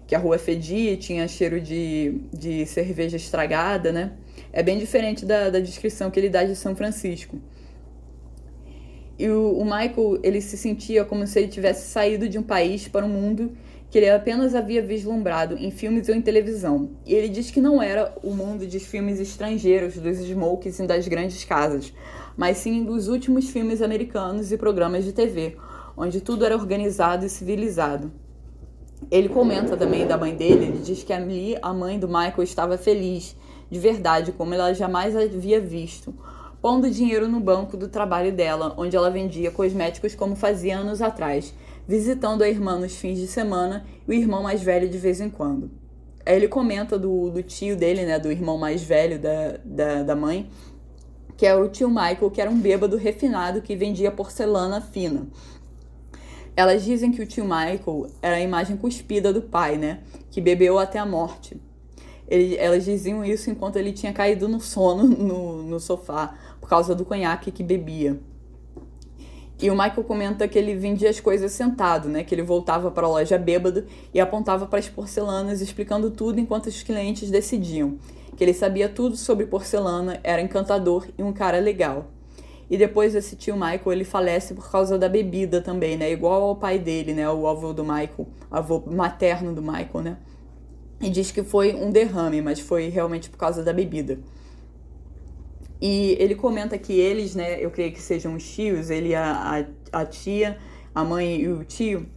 que 0.07 0.15
a 0.15 0.19
rua 0.19 0.37
fedia 0.37 0.93
e 0.93 0.97
tinha 0.97 1.27
cheiro 1.27 1.59
de, 1.59 2.21
de 2.33 2.65
cerveja 2.65 3.17
estragada, 3.17 3.91
né? 3.91 4.13
É 4.53 4.63
bem 4.63 4.79
diferente 4.79 5.25
da, 5.25 5.49
da 5.49 5.59
descrição 5.59 6.09
que 6.09 6.17
ele 6.17 6.29
dá 6.29 6.45
de 6.45 6.55
São 6.55 6.73
Francisco. 6.75 7.37
E 9.19 9.27
o, 9.29 9.57
o 9.57 9.65
Michael, 9.65 10.19
ele 10.23 10.39
se 10.39 10.57
sentia 10.57 11.03
como 11.03 11.27
se 11.27 11.39
ele 11.39 11.49
tivesse 11.49 11.91
saído 11.91 12.29
de 12.29 12.39
um 12.39 12.43
país 12.43 12.87
para 12.87 13.05
um 13.05 13.09
mundo 13.09 13.51
que 13.89 13.97
ele 13.97 14.09
apenas 14.09 14.53
havia 14.53 14.81
vislumbrado 14.81 15.57
em 15.57 15.71
filmes 15.71 16.07
ou 16.07 16.15
em 16.15 16.21
televisão. 16.21 16.91
E 17.05 17.13
ele 17.13 17.27
diz 17.27 17.51
que 17.51 17.59
não 17.59 17.81
era 17.81 18.13
o 18.23 18.31
mundo 18.33 18.65
de 18.65 18.79
filmes 18.79 19.19
estrangeiros, 19.19 19.97
dos 19.97 20.17
smokes 20.17 20.79
e 20.79 20.87
das 20.87 21.07
grandes 21.07 21.43
casas, 21.43 21.93
mas 22.35 22.57
sim 22.57 22.83
dos 22.83 23.07
últimos 23.07 23.49
filmes 23.49 23.81
americanos 23.81 24.51
e 24.51 24.57
programas 24.57 25.03
de 25.03 25.13
TV, 25.13 25.57
onde 25.95 26.21
tudo 26.21 26.45
era 26.45 26.55
organizado 26.55 27.25
e 27.25 27.29
civilizado. 27.29 28.11
Ele 29.09 29.29
comenta 29.29 29.77
também 29.77 30.05
da 30.05 30.17
mãe 30.17 30.35
dele, 30.35 30.65
ele 30.65 30.79
diz 30.79 31.03
que 31.03 31.13
ali 31.13 31.55
a 31.61 31.73
mãe 31.73 31.99
do 31.99 32.07
Michael 32.07 32.43
estava 32.43 32.77
feliz, 32.77 33.35
de 33.69 33.79
verdade, 33.79 34.31
como 34.31 34.53
ela 34.53 34.73
jamais 34.73 35.15
havia 35.15 35.59
visto, 35.59 36.13
pondo 36.61 36.89
dinheiro 36.89 37.27
no 37.27 37.39
banco 37.39 37.77
do 37.77 37.87
trabalho 37.87 38.33
dela, 38.33 38.73
onde 38.77 38.95
ela 38.95 39.09
vendia 39.09 39.51
cosméticos 39.51 40.15
como 40.15 40.35
fazia 40.35 40.77
anos 40.77 41.01
atrás, 41.01 41.53
visitando 41.87 42.41
a 42.41 42.49
irmã 42.49 42.77
nos 42.77 42.95
fins 42.95 43.17
de 43.17 43.27
semana 43.27 43.85
e 44.07 44.11
o 44.11 44.13
irmão 44.13 44.43
mais 44.43 44.61
velho 44.61 44.89
de 44.89 44.97
vez 44.97 45.21
em 45.21 45.29
quando. 45.29 45.71
Aí 46.25 46.35
ele 46.35 46.47
comenta 46.49 46.99
do, 46.99 47.29
do 47.29 47.41
tio 47.41 47.77
dele, 47.77 48.05
né, 48.05 48.19
do 48.19 48.29
irmão 48.29 48.57
mais 48.57 48.83
velho 48.83 49.17
da, 49.17 49.57
da, 49.63 50.03
da 50.03 50.15
mãe, 50.15 50.49
que 51.37 51.45
é 51.45 51.55
o 51.55 51.69
tio 51.69 51.87
Michael, 51.87 52.31
que 52.31 52.41
era 52.41 52.49
um 52.49 52.59
bêbado 52.59 52.97
refinado 52.97 53.61
que 53.61 53.75
vendia 53.75 54.11
porcelana 54.11 54.81
fina. 54.81 55.27
Elas 56.57 56.83
dizem 56.83 57.11
que 57.11 57.21
o 57.21 57.25
tio 57.27 57.43
Michael 57.43 58.07
era 58.19 58.37
a 58.37 58.41
imagem 58.41 58.75
cuspida 58.75 59.31
do 59.31 59.43
pai, 59.43 59.77
né? 59.77 59.99
Que 60.31 60.41
bebeu 60.41 60.79
até 60.79 60.97
a 60.97 61.05
morte. 61.05 61.61
Ele, 62.27 62.57
elas 62.57 62.83
diziam 62.83 63.23
isso 63.23 63.51
enquanto 63.51 63.75
ele 63.75 63.93
tinha 63.93 64.11
caído 64.11 64.49
no 64.49 64.59
sono 64.59 65.03
no, 65.03 65.61
no 65.61 65.79
sofá 65.79 66.33
por 66.59 66.67
causa 66.67 66.95
do 66.95 67.05
conhaque 67.05 67.51
que 67.51 67.61
bebia. 67.61 68.19
E 69.61 69.69
o 69.69 69.73
Michael 69.73 70.03
comenta 70.03 70.47
que 70.47 70.57
ele 70.57 70.75
vendia 70.75 71.11
as 71.11 71.19
coisas 71.19 71.51
sentado, 71.51 72.09
né? 72.09 72.23
Que 72.23 72.33
ele 72.33 72.41
voltava 72.41 72.89
para 72.89 73.05
a 73.05 73.09
loja 73.09 73.37
bêbado 73.37 73.85
e 74.11 74.19
apontava 74.19 74.65
para 74.65 74.79
as 74.79 74.89
porcelanas, 74.89 75.61
explicando 75.61 76.09
tudo 76.09 76.39
enquanto 76.39 76.65
os 76.65 76.81
clientes 76.81 77.29
decidiam. 77.29 77.99
Que 78.35 78.43
ele 78.43 78.53
sabia 78.53 78.89
tudo 78.89 79.15
sobre 79.15 79.45
porcelana, 79.45 80.19
era 80.23 80.41
encantador 80.41 81.05
e 81.15 81.21
um 81.21 81.31
cara 81.31 81.59
legal. 81.59 82.16
E 82.69 82.77
depois 82.77 83.15
esse 83.15 83.35
tio 83.35 83.55
Michael, 83.55 83.93
ele 83.93 84.03
falece 84.03 84.53
por 84.53 84.69
causa 84.69 84.97
da 84.97 85.07
bebida 85.07 85.61
também, 85.61 85.97
né? 85.97 86.11
Igual 86.11 86.43
ao 86.43 86.55
pai 86.55 86.77
dele, 86.77 87.13
né? 87.13 87.29
O 87.29 87.47
avô 87.47 87.71
do 87.71 87.83
Michael, 87.83 88.27
avô 88.51 88.83
materno 88.85 89.53
do 89.53 89.61
Michael, 89.61 90.01
né? 90.03 90.17
E 90.99 91.09
diz 91.09 91.31
que 91.31 91.43
foi 91.43 91.73
um 91.73 91.91
derrame, 91.91 92.41
mas 92.41 92.59
foi 92.59 92.89
realmente 92.89 93.29
por 93.29 93.37
causa 93.37 93.63
da 93.63 93.71
bebida. 93.71 94.19
E 95.79 96.17
ele 96.19 96.35
comenta 96.35 96.77
que 96.77 96.93
eles, 96.93 97.35
né, 97.35 97.63
eu 97.63 97.69
creio 97.69 97.91
que 97.91 98.01
sejam 98.01 98.35
os 98.35 98.43
tios, 98.43 98.89
ele, 98.89 99.13
a, 99.13 99.65
a, 99.93 99.99
a 100.01 100.05
tia, 100.05 100.57
a 100.93 101.03
mãe 101.03 101.41
e 101.41 101.47
o 101.47 101.63
tio, 101.63 102.07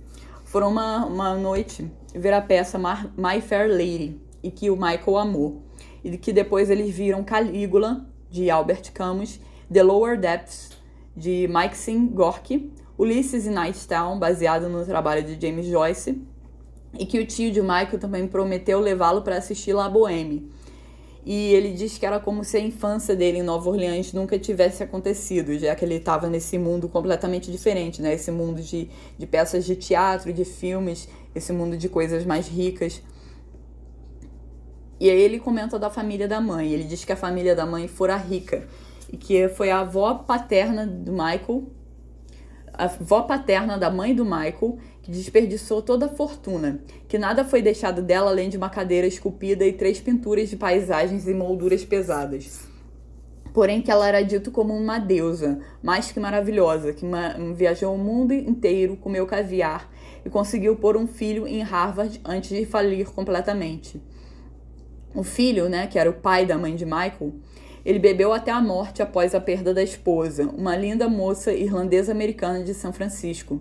foram 0.44 0.70
uma, 0.70 1.04
uma 1.04 1.34
noite 1.34 1.86
ver 2.14 2.32
a 2.32 2.40
peça 2.40 2.78
My 2.78 3.40
Fair 3.42 3.70
Lady 3.70 4.18
e 4.42 4.50
que 4.50 4.70
o 4.70 4.74
Michael 4.76 5.18
amou. 5.18 5.62
E 6.02 6.16
que 6.16 6.32
depois 6.32 6.70
eles 6.70 6.90
viram 6.94 7.22
Calígula, 7.22 8.06
de 8.30 8.48
Albert 8.48 8.92
Camus, 8.92 9.38
The 9.72 9.82
Lower 9.82 10.18
Depths, 10.18 10.70
de 11.16 11.46
Maxine 11.48 12.08
Gorky, 12.08 12.72
Ulysses 12.98 13.46
in 13.46 13.52
Nighttown, 13.52 14.18
baseado 14.18 14.68
no 14.68 14.84
trabalho 14.84 15.22
de 15.22 15.40
James 15.40 15.66
Joyce, 15.66 16.20
e 16.98 17.06
que 17.06 17.18
o 17.18 17.26
tio 17.26 17.52
de 17.52 17.60
Michael 17.60 17.98
também 17.98 18.26
prometeu 18.26 18.80
levá-lo 18.80 19.22
para 19.22 19.36
assistir 19.36 19.72
La 19.72 19.88
Boheme. 19.88 20.50
E 21.24 21.52
ele 21.52 21.72
diz 21.72 21.98
que 21.98 22.06
era 22.06 22.18
como 22.18 22.42
se 22.42 22.56
a 22.56 22.60
infância 22.60 23.14
dele 23.14 23.38
em 23.38 23.42
Nova 23.42 23.68
Orleans 23.68 24.12
nunca 24.12 24.38
tivesse 24.38 24.82
acontecido, 24.82 25.56
já 25.58 25.74
que 25.74 25.84
ele 25.84 25.96
estava 25.96 26.28
nesse 26.28 26.58
mundo 26.58 26.88
completamente 26.88 27.52
diferente, 27.52 28.00
né? 28.00 28.14
Esse 28.14 28.30
mundo 28.30 28.60
de, 28.62 28.88
de 29.18 29.26
peças 29.26 29.64
de 29.64 29.76
teatro, 29.76 30.32
de 30.32 30.44
filmes, 30.44 31.08
esse 31.34 31.52
mundo 31.52 31.76
de 31.76 31.88
coisas 31.88 32.24
mais 32.24 32.48
ricas. 32.48 33.02
E 34.98 35.08
aí 35.08 35.20
ele 35.20 35.38
comenta 35.38 35.78
da 35.78 35.90
família 35.90 36.26
da 36.26 36.40
mãe. 36.40 36.72
Ele 36.72 36.84
diz 36.84 37.04
que 37.04 37.12
a 37.12 37.16
família 37.16 37.54
da 37.54 37.66
mãe 37.66 37.86
fora 37.86 38.16
rica 38.16 38.66
e 38.66 38.89
que 39.16 39.48
foi 39.48 39.70
a 39.70 39.80
avó 39.80 40.14
paterna 40.14 40.86
do 40.86 41.12
Michael, 41.12 41.64
a 42.72 42.84
avó 42.84 43.22
paterna 43.22 43.76
da 43.76 43.90
mãe 43.90 44.14
do 44.14 44.24
Michael, 44.24 44.78
que 45.02 45.10
desperdiçou 45.10 45.82
toda 45.82 46.06
a 46.06 46.08
fortuna, 46.08 46.80
que 47.08 47.18
nada 47.18 47.44
foi 47.44 47.60
deixado 47.60 48.02
dela 48.02 48.30
além 48.30 48.48
de 48.48 48.56
uma 48.56 48.70
cadeira 48.70 49.06
esculpida 49.06 49.66
e 49.66 49.72
três 49.72 50.00
pinturas 50.00 50.48
de 50.48 50.56
paisagens 50.56 51.26
e 51.26 51.34
molduras 51.34 51.84
pesadas. 51.84 52.68
Porém, 53.52 53.82
que 53.82 53.90
ela 53.90 54.06
era 54.06 54.22
dito 54.22 54.50
como 54.50 54.74
uma 54.74 54.98
deusa, 54.98 55.58
mais 55.82 56.12
que 56.12 56.20
maravilhosa, 56.20 56.92
que 56.92 57.04
viajou 57.54 57.94
o 57.94 57.98
mundo 57.98 58.32
inteiro, 58.32 58.96
comeu 58.96 59.26
caviar 59.26 59.90
e 60.24 60.30
conseguiu 60.30 60.76
pôr 60.76 60.96
um 60.96 61.06
filho 61.06 61.46
em 61.46 61.62
Harvard 61.62 62.20
antes 62.24 62.50
de 62.50 62.64
falir 62.64 63.10
completamente. 63.10 64.00
O 65.12 65.24
filho, 65.24 65.68
né, 65.68 65.88
que 65.88 65.98
era 65.98 66.08
o 66.08 66.14
pai 66.14 66.46
da 66.46 66.56
mãe 66.56 66.76
de 66.76 66.84
Michael, 66.84 67.34
ele 67.84 67.98
bebeu 67.98 68.32
até 68.32 68.50
a 68.50 68.60
morte 68.60 69.02
após 69.02 69.34
a 69.34 69.40
perda 69.40 69.72
da 69.72 69.82
esposa, 69.82 70.44
uma 70.56 70.76
linda 70.76 71.08
moça 71.08 71.52
irlandesa-americana 71.52 72.62
de 72.62 72.74
São 72.74 72.92
Francisco. 72.92 73.60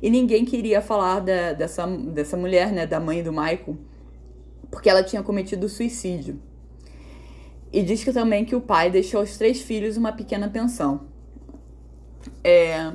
E 0.00 0.10
ninguém 0.10 0.44
queria 0.44 0.80
falar 0.80 1.20
da, 1.20 1.52
dessa, 1.52 1.86
dessa 1.86 2.36
mulher, 2.36 2.72
né, 2.72 2.86
da 2.86 3.00
mãe 3.00 3.22
do 3.22 3.32
Michael, 3.32 3.76
porque 4.70 4.88
ela 4.88 5.02
tinha 5.02 5.22
cometido 5.22 5.68
suicídio. 5.68 6.40
E 7.72 7.82
diz 7.82 8.04
que 8.04 8.12
também 8.12 8.44
que 8.44 8.54
o 8.54 8.60
pai 8.60 8.90
deixou 8.90 9.20
aos 9.20 9.36
três 9.36 9.60
filhos 9.60 9.96
uma 9.96 10.12
pequena 10.12 10.48
pensão. 10.48 11.02
É, 12.44 12.92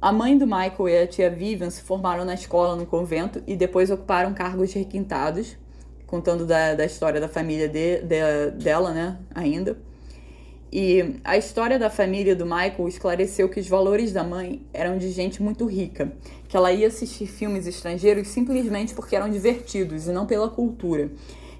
a 0.00 0.10
mãe 0.10 0.36
do 0.36 0.46
Michael 0.46 0.88
e 0.88 0.98
a 0.98 1.06
tia 1.06 1.30
Vivian 1.30 1.70
se 1.70 1.82
formaram 1.82 2.24
na 2.24 2.34
escola 2.34 2.74
no 2.74 2.86
convento 2.86 3.42
e 3.46 3.54
depois 3.54 3.90
ocuparam 3.90 4.34
cargos 4.34 4.72
requintados, 4.72 5.56
contando 6.12 6.44
da, 6.44 6.74
da 6.74 6.84
história 6.84 7.18
da 7.18 7.26
família 7.26 7.66
de, 7.66 8.02
de, 8.02 8.50
dela, 8.62 8.92
né, 8.92 9.16
ainda. 9.34 9.78
E 10.70 11.16
a 11.24 11.38
história 11.38 11.78
da 11.78 11.88
família 11.88 12.36
do 12.36 12.44
Michael 12.44 12.86
esclareceu 12.86 13.48
que 13.48 13.58
os 13.58 13.66
valores 13.66 14.12
da 14.12 14.22
mãe 14.22 14.60
eram 14.74 14.98
de 14.98 15.10
gente 15.10 15.42
muito 15.42 15.64
rica, 15.64 16.12
que 16.48 16.54
ela 16.54 16.70
ia 16.70 16.88
assistir 16.88 17.26
filmes 17.26 17.66
estrangeiros 17.66 18.28
simplesmente 18.28 18.92
porque 18.92 19.16
eram 19.16 19.30
divertidos 19.30 20.06
e 20.06 20.12
não 20.12 20.26
pela 20.26 20.50
cultura. 20.50 21.10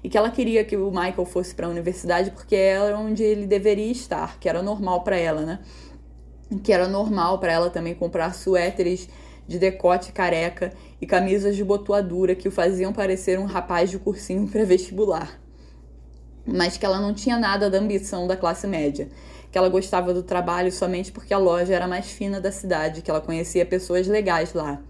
E 0.03 0.09
que 0.09 0.17
ela 0.17 0.29
queria 0.29 0.63
que 0.63 0.77
o 0.77 0.91
Michael 0.91 1.25
fosse 1.25 1.55
para 1.55 1.65
a 1.65 1.69
universidade 1.69 2.29
porque 2.29 2.55
era 2.55 2.95
onde 2.95 3.23
ele 3.23 3.47
deveria 3.47 3.91
estar, 3.91 4.37
que 4.39 4.47
era 4.47 4.61
normal 4.61 5.03
para 5.03 5.17
ela, 5.17 5.41
né? 5.41 5.59
Que 6.63 6.71
era 6.71 6.87
normal 6.87 7.39
para 7.39 7.51
ela 7.51 7.71
também 7.71 7.95
comprar 7.95 8.35
suéteres 8.35 9.09
de 9.47 9.59
decote 9.59 10.11
careca 10.11 10.73
e 11.01 11.05
camisas 11.05 11.55
de 11.55 11.63
botoadura 11.63 12.35
que 12.35 12.47
o 12.47 12.51
faziam 12.51 12.93
parecer 12.93 13.37
um 13.39 13.45
rapaz 13.45 13.89
de 13.89 13.99
cursinho 13.99 14.47
pré-vestibular. 14.49 15.39
Mas 16.45 16.77
que 16.77 16.85
ela 16.85 16.99
não 16.99 17.13
tinha 17.13 17.37
nada 17.37 17.69
da 17.69 17.77
ambição 17.77 18.27
da 18.27 18.35
classe 18.35 18.67
média, 18.67 19.09
que 19.51 19.57
ela 19.57 19.69
gostava 19.69 20.13
do 20.13 20.23
trabalho 20.23 20.71
somente 20.71 21.11
porque 21.11 21.33
a 21.33 21.37
loja 21.37 21.73
era 21.73 21.87
mais 21.87 22.07
fina 22.07 22.41
da 22.41 22.51
cidade, 22.51 23.01
que 23.01 23.09
ela 23.09 23.21
conhecia 23.21 23.65
pessoas 23.65 24.07
legais 24.07 24.53
lá, 24.53 24.81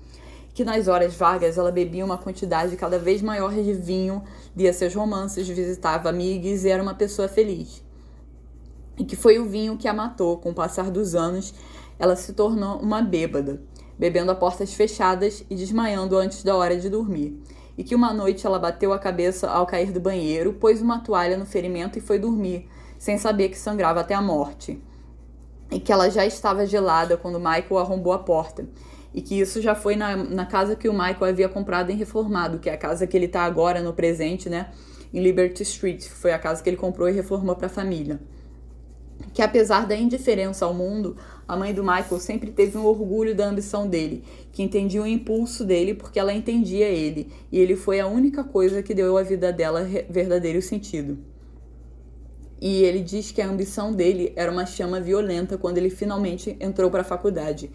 que 0.54 0.64
nas 0.64 0.88
horas 0.88 1.16
vagas 1.16 1.58
ela 1.58 1.72
bebia 1.72 2.06
uma 2.06 2.18
quantidade 2.18 2.76
cada 2.76 2.98
vez 2.98 3.22
maior 3.22 3.54
de 3.54 3.74
vinho, 3.74 4.24
lia 4.56 4.72
seus 4.72 4.94
romances, 4.94 5.48
visitava 5.48 6.10
amigos 6.10 6.64
e 6.64 6.70
era 6.70 6.82
uma 6.82 6.94
pessoa 6.94 7.28
feliz. 7.28 7.84
E 8.98 9.04
que 9.04 9.16
foi 9.16 9.40
o 9.40 9.46
vinho 9.46 9.78
que 9.78 9.88
a 9.88 9.94
matou, 9.94 10.38
com 10.38 10.52
o 10.52 10.54
passar 10.54 10.92
dos 10.92 11.16
anos, 11.16 11.54
ela 11.98 12.16
se 12.16 12.34
tornou 12.34 12.78
uma 12.80 13.02
bêbada, 13.02 13.60
bebendo 14.04 14.34
a 14.34 14.36
portas 14.36 14.74
fechadas 14.74 15.46
e 15.50 15.56
desmaiando 15.56 16.18
antes 16.18 16.44
da 16.44 16.54
hora 16.58 16.76
de 16.76 16.90
dormir 16.90 17.42
e 17.78 17.86
que 17.86 17.96
uma 17.96 18.12
noite 18.12 18.46
ela 18.46 18.60
bateu 18.60 18.92
a 18.92 19.00
cabeça 19.00 19.50
ao 19.50 19.66
cair 19.66 19.94
do 19.94 20.00
banheiro, 20.02 20.52
pôs 20.52 20.82
uma 20.82 21.00
toalha 21.00 21.38
no 21.38 21.46
ferimento 21.46 21.98
e 21.98 22.02
foi 22.02 22.20
dormir, 22.20 22.68
sem 23.00 23.18
saber 23.18 23.48
que 23.48 23.58
sangrava 23.58 24.02
até 24.02 24.14
a 24.14 24.22
morte. 24.22 24.78
E 25.72 25.80
que 25.80 25.90
ela 25.90 26.10
já 26.10 26.26
estava 26.26 26.66
gelada 26.66 27.16
quando 27.16 27.40
Michael 27.40 27.78
arrombou 27.80 28.12
a 28.12 28.20
porta. 28.20 28.68
E 29.14 29.22
que 29.22 29.40
isso 29.40 29.62
já 29.62 29.74
foi 29.74 29.96
na, 29.96 30.18
na 30.18 30.46
casa 30.46 30.76
que 30.76 30.90
o 30.90 30.94
Michael 30.94 31.24
havia 31.24 31.48
comprado 31.48 31.90
em 31.90 31.96
reformado, 31.96 32.60
que 32.60 32.70
é 32.70 32.74
a 32.74 32.78
casa 32.78 33.08
que 33.08 33.16
ele 33.16 33.28
está 33.28 33.44
agora 33.44 33.82
no 33.82 33.94
presente, 33.94 34.50
né? 34.50 34.70
Em 35.14 35.24
Liberty 35.24 35.64
Street. 35.64 36.10
Foi 36.10 36.34
a 36.34 36.38
casa 36.38 36.62
que 36.62 36.70
ele 36.70 36.76
comprou 36.76 37.08
e 37.08 37.14
reformou 37.14 37.56
para 37.56 37.68
a 37.68 37.70
família 37.70 38.20
que 39.34 39.42
apesar 39.42 39.86
da 39.86 39.96
indiferença 39.96 40.66
ao 40.66 40.74
mundo, 40.74 41.16
a 41.48 41.56
mãe 41.58 41.74
do 41.74 41.84
Michael 41.84 42.20
sempre 42.20 42.52
teve 42.52 42.78
um 42.78 42.86
orgulho 42.86 43.36
da 43.36 43.48
ambição 43.48 43.88
dele, 43.88 44.24
que 44.52 44.64
entendia 44.64 45.02
o 45.02 45.08
impulso 45.08 45.66
dele 45.66 45.94
porque 45.94 46.20
ela 46.20 46.34
entendia 46.34 46.88
ele, 46.88 47.28
e 47.52 47.60
ele 47.60 47.76
foi 47.76 48.00
a 48.00 48.08
única 48.08 48.44
coisa 48.44 48.82
que 48.82 48.94
deu 48.94 49.18
à 49.18 49.24
vida 49.24 49.52
dela 49.52 49.84
verdadeiro 50.10 50.62
sentido. 50.62 51.18
E 52.62 52.84
ele 52.84 53.02
diz 53.02 53.32
que 53.32 53.42
a 53.42 53.50
ambição 53.50 53.92
dele 53.92 54.32
era 54.38 54.50
uma 54.50 54.66
chama 54.66 55.02
violenta 55.02 55.58
quando 55.58 55.78
ele 55.78 55.90
finalmente 55.90 56.56
entrou 56.62 56.90
para 56.90 57.02
a 57.02 57.04
faculdade. 57.04 57.70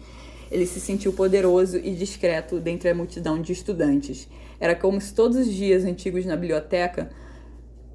Ele 0.51 0.65
se 0.65 0.79
sentiu 0.79 1.13
poderoso 1.13 1.77
e 1.77 1.93
discreto 1.93 2.59
dentre 2.59 2.89
a 2.89 2.95
multidão 2.95 3.39
de 3.39 3.53
estudantes. 3.53 4.27
Era 4.59 4.73
como 4.73 4.99
se 4.99 5.13
todos 5.13 5.37
os 5.37 5.53
dias 5.53 5.85
antigos 5.85 6.25
na 6.25 6.35
biblioteca 6.35 7.11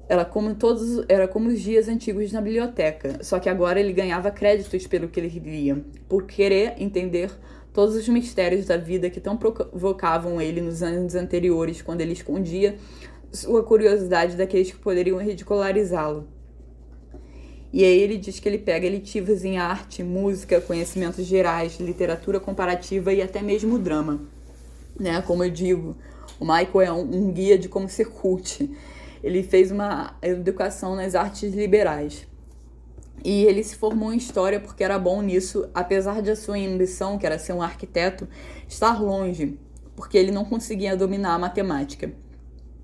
era 0.07 0.23
como 0.23 0.53
todos, 0.55 1.03
era 1.09 1.27
como 1.27 1.49
os 1.49 1.59
dias 1.59 1.87
antigos 1.87 2.31
na 2.31 2.41
biblioteca, 2.41 3.23
só 3.23 3.39
que 3.39 3.49
agora 3.49 3.79
ele 3.79 3.91
ganhava 3.91 4.29
créditos 4.31 4.85
pelo 4.87 5.07
que 5.07 5.19
ele 5.19 5.39
lia, 5.39 5.83
por 6.07 6.25
querer 6.25 6.75
entender 6.77 7.31
todos 7.73 7.95
os 7.95 8.07
mistérios 8.07 8.65
da 8.67 8.77
vida 8.77 9.09
que 9.09 9.19
tão 9.19 9.35
provocavam 9.35 10.39
ele 10.39 10.61
nos 10.61 10.81
anos 10.81 11.15
anteriores, 11.15 11.81
quando 11.81 12.01
ele 12.01 12.13
escondia 12.13 12.75
sua 13.31 13.63
curiosidade 13.63 14.37
daqueles 14.37 14.71
que 14.71 14.77
poderiam 14.77 15.17
ridicularizá-lo. 15.17 16.27
E 17.73 17.83
aí 17.83 17.99
ele 17.99 18.17
diz 18.17 18.39
que 18.39 18.47
ele 18.47 18.57
pega 18.57 18.85
elitivas 18.85 19.43
em 19.43 19.57
arte, 19.57 20.01
música, 20.01 20.61
conhecimentos 20.61 21.25
gerais, 21.25 21.77
literatura 21.77 22.39
comparativa 22.39 23.11
e 23.11 23.21
até 23.21 23.41
mesmo 23.41 23.77
drama. 23.77 24.21
Né? 24.97 25.21
Como 25.23 25.43
eu 25.43 25.49
digo, 25.49 25.97
o 26.39 26.45
Michael 26.45 26.81
é 26.81 26.91
um, 26.93 27.01
um 27.01 27.31
guia 27.33 27.57
de 27.57 27.67
como 27.67 27.89
ser 27.89 28.05
cult 28.05 28.69
ele 29.25 29.41
fez 29.41 29.71
uma 29.71 30.15
educação 30.21 30.95
nas 30.95 31.15
artes 31.15 31.51
liberais. 31.51 32.27
E 33.23 33.43
ele 33.45 33.63
se 33.63 33.75
formou 33.75 34.13
em 34.13 34.17
história 34.17 34.59
porque 34.59 34.83
era 34.83 34.99
bom 34.99 35.19
nisso, 35.19 35.67
apesar 35.73 36.21
de 36.21 36.29
a 36.29 36.35
sua 36.35 36.57
ambição, 36.57 37.17
que 37.17 37.25
era 37.25 37.39
ser 37.39 37.53
um 37.53 37.61
arquiteto, 37.63 38.27
estar 38.67 39.01
longe, 39.01 39.57
porque 39.95 40.15
ele 40.15 40.31
não 40.31 40.45
conseguia 40.45 40.95
dominar 40.95 41.33
a 41.33 41.39
matemática, 41.39 42.13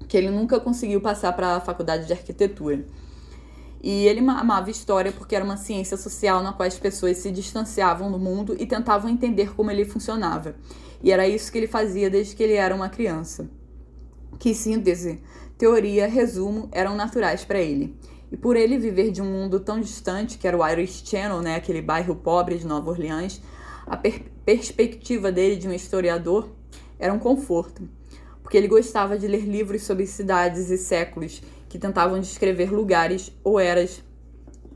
que 0.08 0.18
ele 0.18 0.32
nunca 0.32 0.60
conseguiu 0.60 1.00
passar 1.00 1.32
para 1.34 1.58
a 1.58 1.62
faculdade 1.62 2.08
de 2.08 2.14
arquitetura. 2.14 2.88
E 3.84 4.08
ele 4.08 4.22
amava 4.22 4.72
história 4.72 5.12
porque 5.12 5.36
era 5.36 5.46
uma 5.46 5.58
ciência 5.58 5.96
social 5.96 6.42
na 6.42 6.54
qual 6.54 6.66
as 6.66 6.80
pessoas 6.80 7.18
se 7.18 7.30
distanciavam 7.30 8.12
do 8.12 8.18
mundo 8.18 8.56
e 8.58 8.66
tentavam 8.66 9.12
entender 9.12 9.54
como 9.54 9.70
ele 9.70 9.86
funcionava. 9.86 10.56
E 11.04 11.12
era 11.12 11.28
isso 11.28 11.52
que 11.52 11.60
ele 11.60 11.68
fazia 11.68 12.10
desde 12.10 12.36
que 12.36 12.42
ele 12.42 12.54
era 12.54 12.74
uma 12.74 12.90
criança. 12.90 13.48
Que 14.40 14.56
síntese! 14.56 15.22
Teoria, 15.62 16.08
resumo, 16.08 16.68
eram 16.72 16.96
naturais 16.96 17.46
para 17.46 17.60
ele. 17.60 17.96
E 18.32 18.36
por 18.36 18.56
ele 18.56 18.80
viver 18.80 19.12
de 19.12 19.22
um 19.22 19.26
mundo 19.26 19.60
tão 19.60 19.80
distante, 19.80 20.40
que 20.40 20.48
era 20.48 20.58
o 20.58 20.68
Irish 20.68 21.04
Channel, 21.06 21.40
né, 21.40 21.54
aquele 21.54 21.84
bairro 21.84 22.16
pobre 22.16 22.58
de 22.58 22.66
Nova 22.66 22.90
Orleans, 22.90 23.40
a 23.86 23.96
per 23.96 24.24
perspectiva 24.44 25.32
dele 25.32 25.56
de 25.58 25.68
um 25.68 25.72
historiador 25.72 26.50
era 26.98 27.14
um 27.14 27.20
conforto, 27.20 27.88
porque 28.42 28.58
ele 28.58 28.68
gostava 28.68 29.20
de 29.20 29.28
ler 29.28 29.46
livros 29.46 29.84
sobre 29.84 30.08
cidades 30.08 30.72
e 30.72 30.80
séculos 30.80 31.44
que 31.70 31.78
tentavam 31.78 32.20
descrever 32.20 32.74
lugares 32.74 33.32
ou 33.44 33.60
eras 33.60 34.04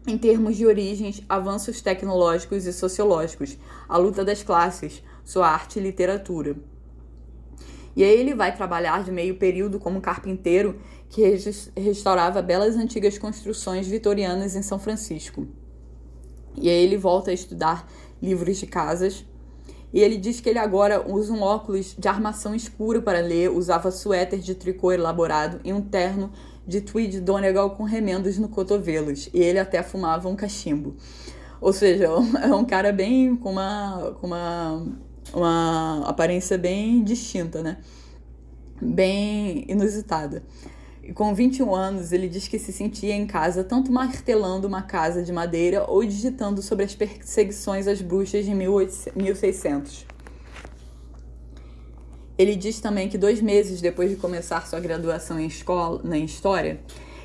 em 0.05 0.19
termos 0.19 0.55
de 0.55 0.67
origens, 0.67 1.23
avanços 1.27 1.81
tecnológicos 1.81 2.67
e 2.67 2.71
sociológicos, 2.71 3.57
a 3.89 3.97
luta 3.97 4.23
das 4.23 4.43
classes, 4.43 5.01
sua 5.23 5.47
arte 5.49 5.79
e 5.79 5.81
literatura. 5.81 6.55
E 7.95 8.03
aí 8.03 8.19
ele 8.19 8.35
vai 8.35 8.53
trabalhar 8.53 9.03
de 9.03 9.11
meio 9.11 9.35
período 9.35 9.79
como 9.79 10.01
carpinteiro 10.01 10.79
que 11.09 11.23
restaurava 11.77 12.41
belas 12.41 12.75
antigas 12.75 13.17
construções 13.17 13.87
vitorianas 13.87 14.55
em 14.55 14.61
São 14.61 14.77
Francisco. 14.77 15.47
E 16.57 16.69
aí 16.69 16.83
ele 16.83 16.97
volta 16.97 17.31
a 17.31 17.33
estudar 17.33 17.89
livros 18.21 18.57
de 18.57 18.67
casas. 18.67 19.25
E 19.93 20.01
ele 20.01 20.17
diz 20.17 20.41
que 20.41 20.49
ele 20.49 20.59
agora 20.59 21.09
usa 21.09 21.31
um 21.31 21.41
óculos 21.41 21.95
de 21.97 22.07
armação 22.07 22.53
escura 22.53 23.01
para 23.01 23.21
ler, 23.21 23.49
usava 23.49 23.91
suéter 23.91 24.39
de 24.39 24.53
tricô 24.53 24.91
elaborado 24.91 25.61
e 25.63 25.71
um 25.71 25.81
terno 25.81 26.31
de 26.67 26.81
tweed 26.81 27.21
Donegal 27.21 27.69
com 27.71 27.83
remendos 27.83 28.37
no 28.37 28.49
cotovelos. 28.49 29.29
E 29.33 29.39
ele 29.39 29.59
até 29.59 29.81
fumava 29.81 30.27
um 30.27 30.35
cachimbo. 30.35 30.95
Ou 31.61 31.71
seja, 31.71 32.09
é 32.43 32.53
um 32.53 32.65
cara 32.65 32.91
bem 32.91 33.35
com 33.35 33.51
uma, 33.51 34.15
com 34.19 34.27
uma, 34.27 34.85
uma 35.33 36.03
aparência 36.07 36.57
bem 36.57 37.03
distinta, 37.03 37.61
né? 37.61 37.77
Bem 38.81 39.65
inusitada. 39.67 40.43
E 41.03 41.13
com 41.13 41.35
21 41.35 41.73
anos, 41.75 42.11
ele 42.11 42.27
diz 42.27 42.47
que 42.47 42.57
se 42.57 42.73
sentia 42.73 43.13
em 43.13 43.27
casa 43.27 43.63
tanto 43.63 43.91
martelando 43.91 44.67
uma 44.67 44.81
casa 44.81 45.21
de 45.21 45.31
madeira 45.31 45.85
ou 45.87 46.03
digitando 46.03 46.63
sobre 46.63 46.83
as 46.83 46.95
perseguições 46.95 47.87
às 47.87 48.01
bruxas 48.01 48.43
de 48.43 48.55
1600. 48.55 50.05
Ele 52.37 52.55
diz 52.55 52.79
também 52.79 53.07
que 53.07 53.17
dois 53.17 53.39
meses 53.39 53.79
depois 53.81 54.09
de 54.09 54.15
começar 54.15 54.65
sua 54.67 54.79
graduação 54.79 55.39
em, 55.39 55.45
escola, 55.45 56.01
na 56.03 56.17
História, 56.17 56.81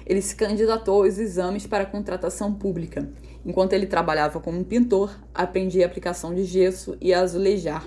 ele 0.06 0.20
se 0.20 0.36
candidatou 0.36 1.02
aos 1.02 1.18
exames 1.18 1.66
para 1.66 1.86
contratação 1.86 2.52
pública. 2.52 3.08
Enquanto 3.44 3.72
ele 3.72 3.86
trabalhava 3.86 4.38
como 4.40 4.64
pintor, 4.64 5.14
aprendia 5.34 5.84
a 5.84 5.88
aplicação 5.88 6.34
de 6.34 6.44
gesso 6.44 6.96
e 7.00 7.12
a 7.14 7.20
azulejar. 7.20 7.86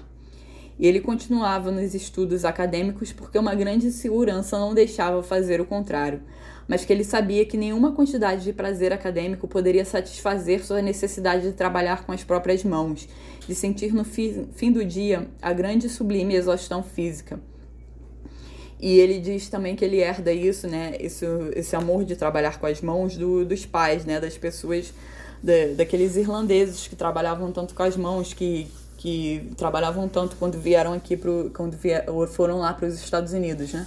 E 0.80 0.88
ele 0.88 1.00
continuava 1.00 1.72
nos 1.72 1.94
estudos 1.94 2.44
acadêmicos 2.44 3.14
porque 3.14 3.38
uma 3.38 3.54
grande 3.54 3.92
segurança 3.92 4.58
não 4.58 4.74
deixava 4.74 5.22
fazer 5.22 5.62
o 5.62 5.66
contrário, 5.66 6.22
mas 6.68 6.84
que 6.84 6.92
ele 6.92 7.04
sabia 7.04 7.46
que 7.46 7.58
nenhuma 7.58 7.92
quantidade 7.92 8.44
de 8.44 8.54
prazer 8.54 8.92
acadêmico 8.92 9.48
poderia 9.48 9.86
satisfazer 9.86 10.66
sua 10.66 10.82
necessidade 10.82 11.44
de 11.44 11.54
trabalhar 11.54 12.06
com 12.06 12.12
as 12.12 12.24
próprias 12.24 12.64
mãos, 12.64 13.08
de 13.48 13.54
sentir 13.54 13.94
no 13.94 14.04
fim 14.04 14.72
do 14.72 14.84
dia 14.84 15.28
a 15.42 15.54
grande 15.54 15.88
e 15.88 15.90
sublime 15.90 16.36
exaustão 16.36 16.82
física. 16.82 17.40
E 18.80 19.00
ele 19.00 19.20
diz 19.20 19.48
também 19.48 19.78
que 19.78 19.86
ele 19.86 20.02
herda 20.02 20.34
isso, 20.34 20.68
né? 20.68 20.98
Esse, 21.00 21.26
esse 21.56 21.74
amor 21.74 22.04
de 22.04 22.18
trabalhar 22.18 22.60
com 22.60 22.66
as 22.66 22.82
mãos 22.82 23.16
do, 23.16 23.46
dos 23.46 23.66
pais, 23.66 24.04
né? 24.04 24.20
Das 24.20 24.38
pessoas, 24.38 24.94
da, 25.44 25.74
daqueles 25.76 26.16
irlandeses 26.16 26.88
que 26.88 26.96
trabalhavam 26.96 27.52
tanto 27.52 27.76
com 27.76 27.84
as 27.84 27.98
mãos, 27.98 28.34
que, 28.34 28.72
que 28.98 29.52
trabalhavam 29.58 30.08
tanto 30.08 30.38
quando 30.38 30.58
vieram 30.58 30.94
aqui 30.94 31.18
pro, 31.18 31.52
quando 31.54 31.76
vieram, 31.76 32.26
foram 32.28 32.60
lá 32.60 32.74
para 32.74 32.88
os 32.88 32.96
Estados 32.96 33.34
Unidos, 33.34 33.74
né? 33.74 33.86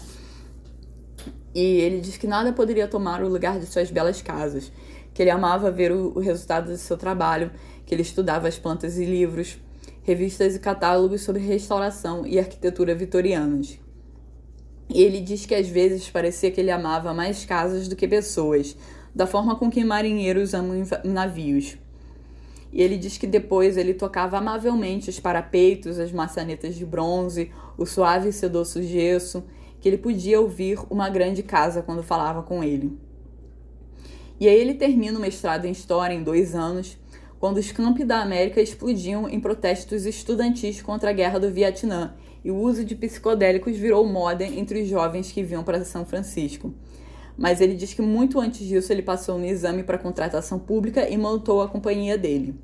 E 1.55 1.81
ele 1.81 2.03
diz 2.03 2.19
que 2.19 2.27
nada 2.27 2.53
poderia 2.53 2.87
tomar 2.87 3.23
o 3.23 3.29
lugar 3.29 3.59
de 3.59 3.65
suas 3.65 3.91
belas 3.91 4.21
casas, 4.21 4.71
que 5.15 5.23
ele 5.23 5.31
amava 5.31 5.71
ver 5.71 5.91
o, 5.91 6.13
o 6.15 6.21
resultado 6.21 6.71
do 6.71 6.77
seu 6.77 6.99
trabalho, 6.99 7.51
que 7.87 7.95
ele 7.95 8.03
estudava 8.03 8.47
as 8.47 8.59
plantas 8.59 8.99
e 8.99 9.07
livros, 9.07 9.57
revistas 10.03 10.55
e 10.55 10.59
catálogos 10.59 11.23
sobre 11.23 11.41
restauração 11.41 12.27
e 12.27 12.39
arquitetura 12.39 12.95
vitorianas. 12.95 13.79
E 14.91 15.03
ele 15.03 15.21
diz 15.21 15.47
que 15.47 15.55
às 15.55 15.67
vezes 15.67 16.11
parecia 16.11 16.51
que 16.51 16.61
ele 16.61 16.71
amava 16.71 17.15
mais 17.15 17.47
casas 17.47 17.89
do 17.89 17.97
que 17.97 18.07
pessoas, 18.07 18.77
da 19.17 19.27
forma 19.27 19.57
com 19.57 19.71
que 19.71 19.83
marinheiros 19.83 20.53
amam 20.53 20.83
navios. 21.03 21.79
E 22.71 22.83
ele 22.83 22.99
diz 22.99 23.17
que 23.17 23.27
depois 23.27 23.79
ele 23.79 23.95
tocava 23.95 24.37
amavelmente 24.37 25.09
os 25.09 25.19
parapeitos, 25.19 25.99
as 25.99 26.13
maçanetas 26.13 26.75
de 26.75 26.85
bronze, 26.85 27.51
o 27.79 27.87
suave 27.87 28.29
e 28.29 28.33
sedoso 28.33 28.83
gesso, 28.83 29.43
que 29.81 29.89
ele 29.89 29.97
podia 29.97 30.39
ouvir 30.39 30.79
uma 30.91 31.09
grande 31.09 31.43
casa 31.43 31.81
quando 31.81 32.03
falava 32.03 32.43
com 32.43 32.63
ele. 32.63 32.99
E 34.39 34.47
aí 34.47 34.61
ele 34.61 34.75
termina 34.75 35.19
o 35.19 35.23
mestrado 35.23 35.65
em 35.65 35.73
História 35.73 36.13
em 36.13 36.23
dois 36.23 36.55
anos, 36.55 36.99
quando 37.41 37.57
os 37.57 37.73
campi 37.73 38.05
da 38.05 38.21
América 38.21 38.61
explodiam 38.61 39.27
em 39.27 39.41
protestos 39.41 40.05
estudantis 40.05 40.83
contra 40.83 41.09
a 41.09 41.15
Guerra 41.15 41.41
do 41.41 41.51
Vietnã 41.51 42.15
e 42.45 42.51
o 42.51 42.57
uso 42.57 42.85
de 42.85 42.95
psicodélicos 42.95 43.79
virou 43.79 44.05
moda 44.07 44.45
entre 44.45 44.83
os 44.83 44.89
jovens 44.89 45.33
que 45.33 45.43
vinham 45.43 45.65
para 45.65 45.83
São 45.87 46.05
Francisco 46.05 46.75
mas 47.37 47.61
ele 47.61 47.75
diz 47.75 47.93
que 47.93 48.03
muito 48.03 48.41
antes 48.41 48.67
disso 48.67 48.93
ele 48.93 49.03
passou 49.03 49.39
no 49.39 49.45
exame 49.45 49.83
para 49.83 49.99
contratação 49.99 50.59
pública 50.59 51.09
e 51.09 51.17
montou 51.17 51.63
a 51.63 51.69
companhia 51.69 52.17
dele. 52.17 52.55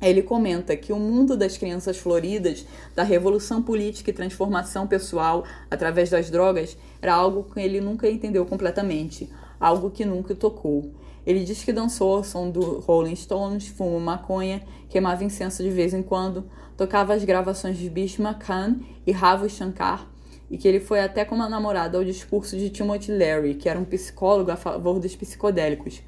Ele 0.00 0.22
comenta 0.22 0.76
que 0.76 0.92
o 0.92 0.98
mundo 0.98 1.36
das 1.36 1.56
crianças 1.56 1.96
floridas, 1.96 2.66
da 2.94 3.02
revolução 3.02 3.62
política 3.62 4.10
e 4.10 4.12
transformação 4.12 4.86
pessoal 4.86 5.44
através 5.70 6.10
das 6.10 6.30
drogas, 6.30 6.76
era 7.00 7.14
algo 7.14 7.44
que 7.44 7.60
ele 7.60 7.80
nunca 7.80 8.08
entendeu 8.08 8.44
completamente, 8.44 9.30
algo 9.58 9.90
que 9.90 10.04
nunca 10.04 10.34
tocou. 10.34 10.92
Ele 11.26 11.44
diz 11.44 11.64
que 11.64 11.72
dançou 11.72 12.18
ao 12.18 12.24
som 12.24 12.50
do 12.50 12.80
Rolling 12.80 13.16
Stones, 13.16 13.66
fumou 13.68 13.98
maconha, 13.98 14.62
queimava 14.88 15.24
incenso 15.24 15.62
de 15.62 15.70
vez 15.70 15.94
em 15.94 16.02
quando, 16.02 16.44
tocava 16.76 17.14
as 17.14 17.24
gravações 17.24 17.78
de 17.78 17.88
Bhishma 17.88 18.34
Khan 18.34 18.76
e 19.06 19.12
Ravi 19.12 19.48
Shankar, 19.48 20.06
e 20.50 20.56
que 20.56 20.66
ele 20.66 20.80
foi 20.80 21.00
até 21.00 21.24
como 21.24 21.48
namorada 21.48 21.98
ao 21.98 22.04
discurso 22.04 22.56
de 22.56 22.70
Timothy 22.70 23.12
Leary, 23.12 23.54
que 23.54 23.68
era 23.68 23.78
um 23.78 23.84
psicólogo 23.84 24.50
a 24.50 24.56
favor 24.56 24.98
dos 25.00 25.16
psicodélicos, 25.16 26.02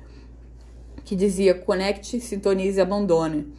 que 1.04 1.16
dizia 1.16 1.54
conecte, 1.54 2.20
sintonize 2.20 2.78
e 2.78 2.82
abandone, 2.82 3.52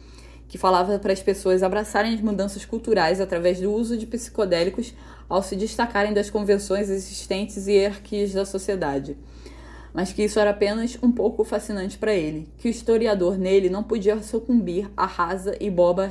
que 0.48 0.56
falava 0.56 0.98
para 0.98 1.12
as 1.12 1.22
pessoas 1.22 1.62
abraçarem 1.62 2.14
as 2.14 2.20
mudanças 2.20 2.64
culturais 2.64 3.20
através 3.20 3.60
do 3.60 3.72
uso 3.72 3.96
de 3.96 4.06
psicodélicos 4.06 4.94
ao 5.28 5.42
se 5.42 5.54
destacarem 5.54 6.12
das 6.12 6.30
convenções 6.30 6.88
existentes 6.90 7.68
e 7.68 7.72
hierarquias 7.72 8.32
da 8.32 8.44
sociedade. 8.44 9.16
Mas 9.92 10.12
que 10.12 10.22
isso 10.22 10.38
era 10.38 10.50
apenas 10.50 10.98
um 11.02 11.10
pouco 11.10 11.44
fascinante 11.44 11.98
para 11.98 12.14
ele, 12.14 12.48
que 12.58 12.68
o 12.68 12.70
historiador 12.70 13.36
nele 13.36 13.68
não 13.68 13.82
podia 13.82 14.20
sucumbir 14.22 14.90
à 14.96 15.06
rasa 15.06 15.56
e 15.60 15.68
boba, 15.68 16.10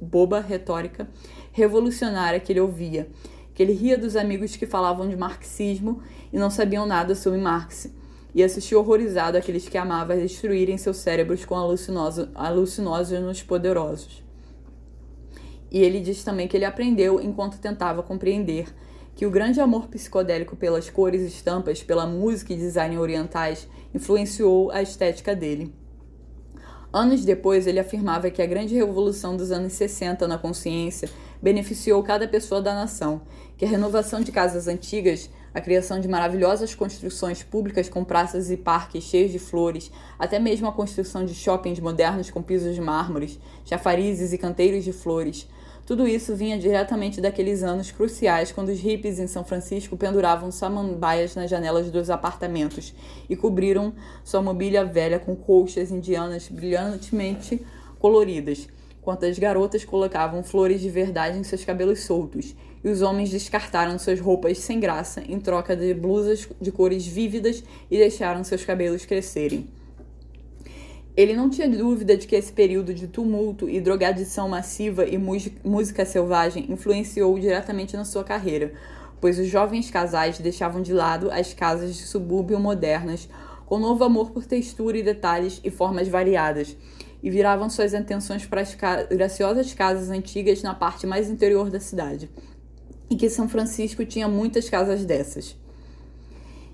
boba 0.00 0.40
retórica 0.40 1.08
revolucionária 1.52 2.38
que 2.38 2.52
ele 2.52 2.60
ouvia, 2.60 3.08
que 3.58 3.62
ele 3.64 3.72
ria 3.72 3.98
dos 3.98 4.14
amigos 4.14 4.54
que 4.54 4.66
falavam 4.66 5.08
de 5.08 5.16
marxismo 5.16 6.00
e 6.32 6.38
não 6.38 6.48
sabiam 6.48 6.86
nada 6.86 7.16
sobre 7.16 7.40
Marx, 7.40 7.92
e 8.32 8.40
assistia 8.40 8.78
horrorizado 8.78 9.36
àqueles 9.36 9.68
que 9.68 9.76
amavam 9.76 10.16
destruírem 10.16 10.78
seus 10.78 10.98
cérebros 10.98 11.44
com 11.44 11.56
alucinógenos 12.36 13.42
poderosos. 13.42 14.22
E 15.72 15.80
ele 15.82 15.98
diz 15.98 16.22
também 16.22 16.46
que 16.46 16.56
ele 16.56 16.64
aprendeu 16.64 17.20
enquanto 17.20 17.58
tentava 17.58 18.00
compreender 18.00 18.72
que 19.16 19.26
o 19.26 19.30
grande 19.30 19.60
amor 19.60 19.88
psicodélico 19.88 20.54
pelas 20.54 20.88
cores 20.88 21.22
estampas, 21.22 21.82
pela 21.82 22.06
música 22.06 22.52
e 22.52 22.56
design 22.56 22.96
orientais 22.96 23.66
influenciou 23.92 24.70
a 24.70 24.80
estética 24.80 25.34
dele. 25.34 25.74
Anos 26.98 27.24
depois, 27.24 27.68
ele 27.68 27.78
afirmava 27.78 28.28
que 28.28 28.42
a 28.42 28.46
grande 28.46 28.74
revolução 28.74 29.36
dos 29.36 29.52
anos 29.52 29.72
60 29.74 30.26
na 30.26 30.36
consciência 30.36 31.08
beneficiou 31.40 32.02
cada 32.02 32.26
pessoa 32.26 32.60
da 32.60 32.74
nação, 32.74 33.20
que 33.56 33.64
a 33.64 33.68
renovação 33.68 34.20
de 34.20 34.32
casas 34.32 34.66
antigas, 34.66 35.30
a 35.54 35.60
criação 35.60 36.00
de 36.00 36.08
maravilhosas 36.08 36.74
construções 36.74 37.40
públicas 37.40 37.88
com 37.88 38.02
praças 38.02 38.50
e 38.50 38.56
parques 38.56 39.04
cheios 39.04 39.30
de 39.30 39.38
flores, 39.38 39.92
até 40.18 40.40
mesmo 40.40 40.66
a 40.66 40.72
construção 40.72 41.24
de 41.24 41.36
shoppings 41.36 41.78
modernos 41.78 42.30
com 42.30 42.42
pisos 42.42 42.74
de 42.74 42.80
mármores, 42.80 43.38
chafarizes 43.64 44.32
e 44.32 44.38
canteiros 44.38 44.82
de 44.82 44.92
flores, 44.92 45.46
tudo 45.88 46.06
isso 46.06 46.36
vinha 46.36 46.58
diretamente 46.58 47.18
daqueles 47.18 47.62
anos 47.62 47.90
cruciais 47.90 48.52
quando 48.52 48.68
os 48.68 48.78
hippies 48.78 49.18
em 49.18 49.26
São 49.26 49.42
Francisco 49.42 49.96
penduravam 49.96 50.50
samambaias 50.50 51.34
nas 51.34 51.48
janelas 51.48 51.90
dos 51.90 52.10
apartamentos 52.10 52.92
e 53.26 53.34
cobriram 53.34 53.94
sua 54.22 54.42
mobília 54.42 54.84
velha 54.84 55.18
com 55.18 55.34
colchas 55.34 55.90
indianas 55.90 56.46
brilhantemente 56.46 57.64
coloridas, 57.98 58.68
enquanto 59.00 59.24
as 59.24 59.38
garotas 59.38 59.82
colocavam 59.82 60.42
flores 60.42 60.82
de 60.82 60.90
verdade 60.90 61.38
em 61.38 61.42
seus 61.42 61.64
cabelos 61.64 62.00
soltos, 62.00 62.54
e 62.84 62.88
os 62.90 63.00
homens 63.00 63.30
descartaram 63.30 63.98
suas 63.98 64.20
roupas 64.20 64.58
sem 64.58 64.78
graça 64.78 65.22
em 65.26 65.40
troca 65.40 65.74
de 65.74 65.94
blusas 65.94 66.46
de 66.60 66.70
cores 66.70 67.06
vívidas 67.06 67.64
e 67.90 67.96
deixaram 67.96 68.44
seus 68.44 68.62
cabelos 68.62 69.06
crescerem. 69.06 69.77
Ele 71.18 71.34
não 71.34 71.50
tinha 71.50 71.68
dúvida 71.68 72.16
de 72.16 72.28
que 72.28 72.36
esse 72.36 72.52
período 72.52 72.94
de 72.94 73.08
tumulto 73.08 73.68
e 73.68 73.80
drogadição 73.80 74.48
massiva 74.48 75.04
e 75.04 75.18
música 75.18 76.04
selvagem 76.04 76.70
influenciou 76.70 77.36
diretamente 77.36 77.96
na 77.96 78.04
sua 78.04 78.22
carreira, 78.22 78.72
pois 79.20 79.36
os 79.36 79.48
jovens 79.48 79.90
casais 79.90 80.38
deixavam 80.38 80.80
de 80.80 80.92
lado 80.92 81.28
as 81.32 81.52
casas 81.52 81.96
de 81.96 82.04
subúrbio 82.04 82.60
modernas 82.60 83.28
com 83.66 83.80
novo 83.80 84.04
amor 84.04 84.30
por 84.30 84.46
textura 84.46 84.96
e 84.96 85.02
detalhes 85.02 85.60
e 85.64 85.72
formas 85.72 86.06
variadas 86.06 86.76
e 87.20 87.28
viravam 87.28 87.68
suas 87.68 87.94
atenções 87.94 88.46
para 88.46 88.60
as 88.60 88.76
graciosas 89.10 89.74
casas 89.74 90.10
antigas 90.10 90.62
na 90.62 90.72
parte 90.72 91.04
mais 91.04 91.28
interior 91.28 91.68
da 91.68 91.80
cidade. 91.80 92.30
E 93.10 93.16
que 93.16 93.28
São 93.28 93.48
Francisco 93.48 94.06
tinha 94.06 94.28
muitas 94.28 94.70
casas 94.70 95.04
dessas. 95.04 95.56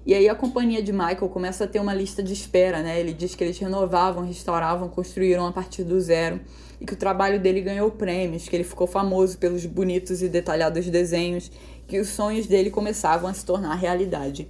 E 0.06 0.12
aí 0.12 0.28
a 0.28 0.35
companhia 0.35 0.82
de 0.82 0.93
Michael 0.93 1.31
começa 1.31 1.64
a 1.64 1.66
ter 1.66 1.81
uma 1.81 1.94
lista 1.94 2.22
de 2.22 2.35
espera, 2.35 2.82
né? 2.82 3.01
Ele 3.01 3.14
diz 3.14 3.35
que 3.35 3.43
eles 3.43 3.59
renovavam, 3.59 4.26
restauravam, 4.26 4.86
construíram 4.89 5.47
a 5.47 5.52
partir 5.52 5.82
do 5.82 5.98
zero 5.98 6.40
e 6.78 6.85
que 6.85 6.93
o 6.93 6.97
trabalho 6.97 7.40
dele 7.40 7.62
ganhou 7.62 7.90
prêmios, 7.90 8.47
que 8.47 8.55
ele 8.55 8.64
ficou 8.64 8.86
famoso 8.86 9.39
pelos 9.39 9.64
bonitos 9.64 10.20
e 10.22 10.28
detalhados 10.28 10.90
desenhos, 10.90 11.51
que 11.86 11.98
os 11.98 12.09
sonhos 12.09 12.47
dele 12.47 12.70
começavam 12.70 13.31
a 13.31 13.32
se 13.32 13.47
tornar 13.47 13.74
realidade. 13.76 14.47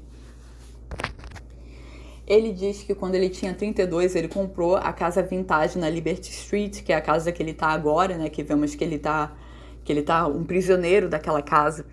Ele 2.27 2.53
diz 2.53 2.83
que 2.83 2.95
quando 2.95 3.15
ele 3.15 3.29
tinha 3.29 3.55
32, 3.55 4.17
ele 4.17 4.29
comprou 4.29 4.77
a 4.77 4.93
casa 4.93 5.23
vintage 5.23 5.79
na 5.79 5.89
Liberty 5.89 6.31
Street, 6.31 6.83
que 6.83 6.93
é 6.93 6.97
a 6.97 7.01
casa 7.01 7.31
que 7.31 7.41
ele 7.41 7.53
está 7.53 7.69
agora, 7.69 8.17
né? 8.17 8.29
Que 8.29 8.43
vemos 8.43 8.75
que 8.75 8.83
ele 8.83 8.97
está 8.97 9.37
que 9.85 9.93
ele 9.93 10.03
tá 10.03 10.27
um 10.27 10.43
prisioneiro 10.45 11.11
daquela 11.11 11.43
casa, 11.43 11.85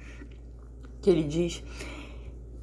que 1.02 1.10
ele 1.10 1.24
diz 1.24 1.62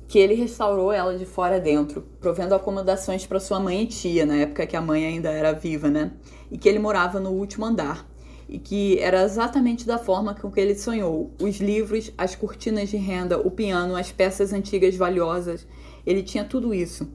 que 0.09 0.19
ele 0.19 0.33
restaurou 0.33 0.91
ela 0.91 1.19
de 1.19 1.27
fora 1.27 1.61
dentro, 1.61 2.03
provendo 2.19 2.55
acomodações 2.55 3.27
para 3.27 3.39
sua 3.39 3.61
mãe 3.61 3.83
e 3.83 3.87
tia, 3.87 4.25
na 4.25 4.37
época 4.37 4.67
que 4.67 4.75
a 4.75 4.81
mãe 4.81 5.05
ainda 5.05 5.31
era 5.31 5.53
viva, 5.53 5.91
né? 5.91 6.13
E 6.51 6.57
que 6.57 6.67
ele 6.67 6.79
morava 6.79 7.21
no 7.21 7.29
último 7.31 7.67
andar. 7.67 8.09
E 8.49 8.59
que 8.59 8.99
era 9.01 9.23
exatamente 9.23 9.87
da 9.87 9.99
forma 9.99 10.35
com 10.35 10.51
que 10.51 10.59
ele 10.59 10.75
sonhou. 10.75 11.31
Os 11.39 11.59
livros, 11.59 12.11
as 12.17 12.35
cortinas 12.35 12.89
de 12.89 12.97
renda, 12.97 13.39
o 13.39 13.51
piano, 13.51 13.95
as 13.95 14.11
peças 14.11 14.55
antigas 14.55 14.97
valiosas. 14.97 15.67
Ele 16.07 16.23
tinha 16.23 16.43
tudo 16.43 16.73
isso. 16.73 17.07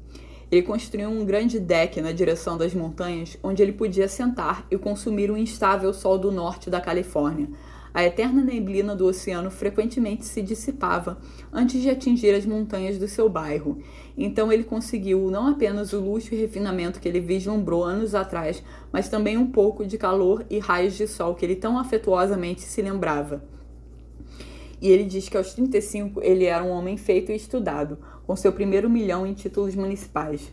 Ele 0.52 0.62
construiu 0.62 1.10
um 1.10 1.26
grande 1.26 1.60
deck 1.60 2.00
na 2.00 2.12
direção 2.12 2.56
das 2.56 2.76
montanhas, 2.76 3.36
onde 3.42 3.64
ele 3.64 3.72
podia 3.72 4.08
sentar 4.08 4.68
e 4.70 4.78
consumir 4.78 5.32
o 5.32 5.38
instável 5.38 5.92
sol 5.92 6.20
do 6.20 6.32
norte 6.32 6.70
da 6.70 6.80
Califórnia, 6.80 7.50
a 7.94 8.04
eterna 8.04 8.42
neblina 8.42 8.96
do 8.96 9.06
oceano 9.06 9.52
frequentemente 9.52 10.26
se 10.26 10.42
dissipava 10.42 11.20
antes 11.52 11.80
de 11.80 11.92
atingir 11.92 12.34
as 12.34 12.44
montanhas 12.44 12.98
do 12.98 13.08
seu 13.08 13.30
bairro. 13.30 13.78
Então 14.18 14.52
ele 14.52 14.64
conseguiu 14.64 15.30
não 15.30 15.48
apenas 15.48 15.94
o 15.94 16.00
luxo 16.00 16.34
e 16.34 16.38
refinamento 16.38 17.00
que 17.00 17.08
ele 17.08 17.20
vislumbrou 17.20 17.84
anos 17.84 18.16
atrás, 18.16 18.64
mas 18.92 19.10
também 19.10 19.38
um 19.38 19.46
pouco 19.46 19.86
de 19.86 20.00
calor 20.00 20.44
e 20.50 20.58
raios 20.58 20.96
de 20.96 21.08
sol 21.08 21.36
que 21.36 21.46
ele 21.46 21.56
tão 21.56 21.78
afetuosamente 21.78 22.62
se 22.62 22.82
lembrava. 22.82 23.44
E 24.82 24.90
ele 24.90 25.04
diz 25.04 25.30
que 25.30 25.38
aos 25.38 25.54
35 25.54 26.20
ele 26.24 26.46
era 26.46 26.64
um 26.64 26.72
homem 26.72 26.98
feito 26.98 27.32
e 27.32 27.36
estudado, 27.36 28.00
com 28.26 28.36
seu 28.36 28.52
primeiro 28.52 28.90
milhão 28.90 29.26
em 29.26 29.34
títulos 29.34 29.76
municipais. 29.76 30.52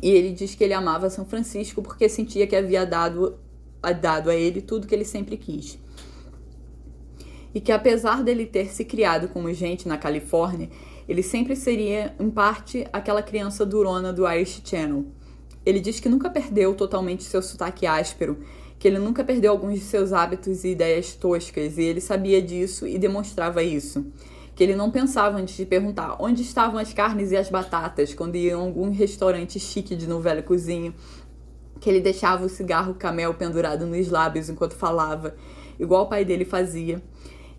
E 0.00 0.08
ele 0.08 0.32
diz 0.32 0.54
que 0.54 0.62
ele 0.62 0.72
amava 0.72 1.10
São 1.10 1.24
Francisco 1.24 1.82
porque 1.82 2.08
sentia 2.08 2.46
que 2.46 2.54
havia 2.54 2.86
dado, 2.86 3.36
dado 4.00 4.30
a 4.30 4.36
ele 4.36 4.62
tudo 4.62 4.86
que 4.86 4.94
ele 4.94 5.04
sempre 5.04 5.36
quis 5.36 5.78
e 7.58 7.60
que 7.60 7.72
apesar 7.72 8.22
dele 8.22 8.46
ter 8.46 8.72
se 8.72 8.84
criado 8.84 9.26
como 9.26 9.52
gente 9.52 9.88
na 9.88 9.98
Califórnia, 9.98 10.70
ele 11.08 11.24
sempre 11.24 11.56
seria, 11.56 12.14
em 12.20 12.30
parte, 12.30 12.86
aquela 12.92 13.20
criança 13.20 13.66
durona 13.66 14.12
do 14.12 14.30
Irish 14.30 14.62
Channel. 14.64 15.06
Ele 15.66 15.80
diz 15.80 15.98
que 15.98 16.08
nunca 16.08 16.30
perdeu 16.30 16.72
totalmente 16.76 17.24
seu 17.24 17.42
sotaque 17.42 17.84
áspero, 17.84 18.38
que 18.78 18.86
ele 18.86 19.00
nunca 19.00 19.24
perdeu 19.24 19.50
alguns 19.50 19.74
de 19.74 19.80
seus 19.80 20.12
hábitos 20.12 20.62
e 20.62 20.68
ideias 20.68 21.16
toscas, 21.16 21.78
e 21.78 21.82
ele 21.82 22.00
sabia 22.00 22.40
disso 22.40 22.86
e 22.86 22.96
demonstrava 22.96 23.60
isso. 23.60 24.06
Que 24.54 24.62
ele 24.62 24.76
não 24.76 24.92
pensava 24.92 25.36
antes 25.36 25.56
de 25.56 25.66
perguntar 25.66 26.14
onde 26.20 26.42
estavam 26.42 26.78
as 26.78 26.94
carnes 26.94 27.32
e 27.32 27.36
as 27.36 27.50
batatas 27.50 28.14
quando 28.14 28.36
ia 28.36 28.52
em 28.52 28.54
algum 28.54 28.92
restaurante 28.92 29.58
chique 29.58 29.96
de 29.96 30.06
novela 30.06 30.42
cozinha. 30.42 30.94
Que 31.80 31.90
ele 31.90 32.00
deixava 32.00 32.46
o 32.46 32.48
cigarro 32.48 32.94
camel 32.94 33.34
pendurado 33.34 33.84
nos 33.84 34.08
lábios 34.08 34.48
enquanto 34.48 34.74
falava, 34.74 35.34
igual 35.76 36.04
o 36.04 36.08
pai 36.08 36.24
dele 36.24 36.44
fazia 36.44 37.02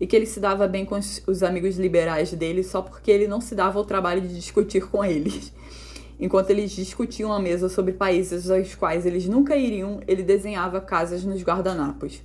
e 0.00 0.06
que 0.06 0.16
ele 0.16 0.26
se 0.26 0.40
dava 0.40 0.66
bem 0.66 0.84
com 0.86 0.98
os 1.26 1.42
amigos 1.42 1.76
liberais 1.76 2.32
dele 2.32 2.64
só 2.64 2.80
porque 2.80 3.10
ele 3.10 3.28
não 3.28 3.40
se 3.40 3.54
dava 3.54 3.78
o 3.78 3.84
trabalho 3.84 4.22
de 4.22 4.34
discutir 4.34 4.88
com 4.88 5.04
eles. 5.04 5.52
Enquanto 6.18 6.50
eles 6.50 6.70
discutiam 6.72 7.32
à 7.32 7.38
mesa 7.38 7.68
sobre 7.68 7.92
países 7.92 8.50
aos 8.50 8.74
quais 8.74 9.06
eles 9.06 9.26
nunca 9.26 9.56
iriam, 9.56 10.00
ele 10.06 10.22
desenhava 10.22 10.80
casas 10.80 11.24
nos 11.24 11.42
guardanapos. 11.42 12.22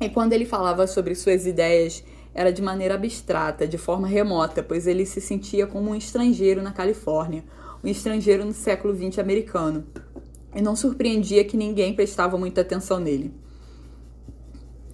E 0.00 0.08
quando 0.08 0.32
ele 0.32 0.44
falava 0.44 0.86
sobre 0.86 1.14
suas 1.14 1.46
ideias, 1.46 2.04
era 2.34 2.52
de 2.52 2.60
maneira 2.60 2.94
abstrata, 2.94 3.66
de 3.66 3.78
forma 3.78 4.06
remota, 4.06 4.62
pois 4.62 4.86
ele 4.86 5.06
se 5.06 5.20
sentia 5.20 5.66
como 5.66 5.90
um 5.90 5.94
estrangeiro 5.94 6.62
na 6.62 6.72
Califórnia, 6.72 7.44
um 7.82 7.88
estrangeiro 7.88 8.44
no 8.44 8.52
século 8.52 8.94
XX 8.94 9.18
americano. 9.18 9.86
E 10.54 10.60
não 10.60 10.76
surpreendia 10.76 11.44
que 11.44 11.56
ninguém 11.56 11.94
prestava 11.94 12.36
muita 12.36 12.60
atenção 12.60 12.98
nele. 12.98 13.32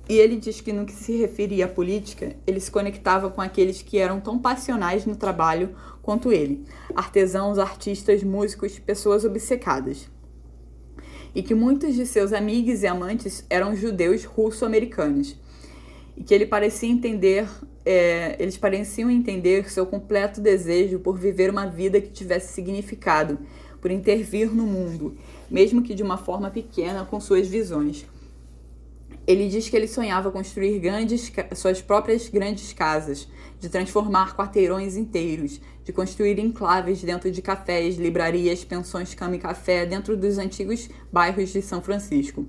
E 0.09 0.19
ele 0.19 0.37
diz 0.37 0.61
que 0.61 0.73
no 0.73 0.85
que 0.85 0.93
se 0.93 1.17
referia 1.17 1.67
à 1.67 1.69
política, 1.69 2.35
ele 2.47 2.59
se 2.59 2.71
conectava 2.71 3.31
com 3.31 3.41
aqueles 3.41 3.83
que 3.83 3.99
eram 3.99 4.21
tão 4.21 4.39
passionais 4.39 5.07
no 5.07 5.15
trabalho 5.15 5.71
quanto 6.03 6.33
ele: 6.33 6.65
artesãos, 6.95 7.59
artistas, 7.59 8.23
músicos, 8.23 8.79
pessoas 8.79 9.25
obcecadas. 9.25 10.09
E 11.35 11.43
que 11.43 11.55
muitos 11.55 11.95
de 11.95 12.05
seus 12.05 12.33
amigos 12.33 12.83
e 12.83 12.87
amantes 12.87 13.47
eram 13.49 13.75
judeus 13.75 14.25
russo-americanos. 14.25 15.37
E 16.15 16.23
que 16.23 16.35
ele 16.35 16.45
parecia 16.45 16.91
entender, 16.91 17.49
é, 17.87 18.37
eles 18.39 18.59
pareciam 18.59 19.11
entender 19.11 19.71
seu 19.71 19.87
completo 19.87 20.43
desejo 20.43 20.99
por 20.99 21.17
viver 21.17 21.49
uma 21.49 21.67
vida 21.67 22.01
que 22.03 22.11
tivesse 22.11 22.53
significado, 22.53 23.39
por 23.81 23.91
intervir 23.91 24.55
no 24.55 24.67
mundo, 24.67 25.17
mesmo 25.51 25.81
que 25.81 25.95
de 25.95 26.03
uma 26.03 26.19
forma 26.19 26.51
pequena 26.51 27.07
com 27.07 27.19
suas 27.19 27.49
visões. 27.49 28.05
Ele 29.27 29.49
diz 29.49 29.69
que 29.69 29.77
ele 29.77 29.87
sonhava 29.87 30.33
construir 30.33 30.79
grandes, 30.81 31.33
suas 31.55 31.81
próprias 31.81 32.29
grandes 32.29 32.73
casas, 32.73 33.29
de 33.61 33.69
transformar 33.69 34.37
quarteirões 34.37 34.97
inteiros, 34.97 35.61
de 35.85 35.93
construir 35.93 36.39
enclaves 36.41 37.03
dentro 37.03 37.31
de 37.31 37.41
cafés, 37.41 37.97
livrarias, 37.97 38.65
pensões, 38.65 39.15
cama 39.15 39.37
e 39.37 39.39
café 39.39 39.87
dentro 39.87 40.17
dos 40.17 40.39
antigos 40.39 40.89
bairros 41.13 41.51
de 41.51 41.63
São 41.63 41.81
Francisco. 41.81 42.45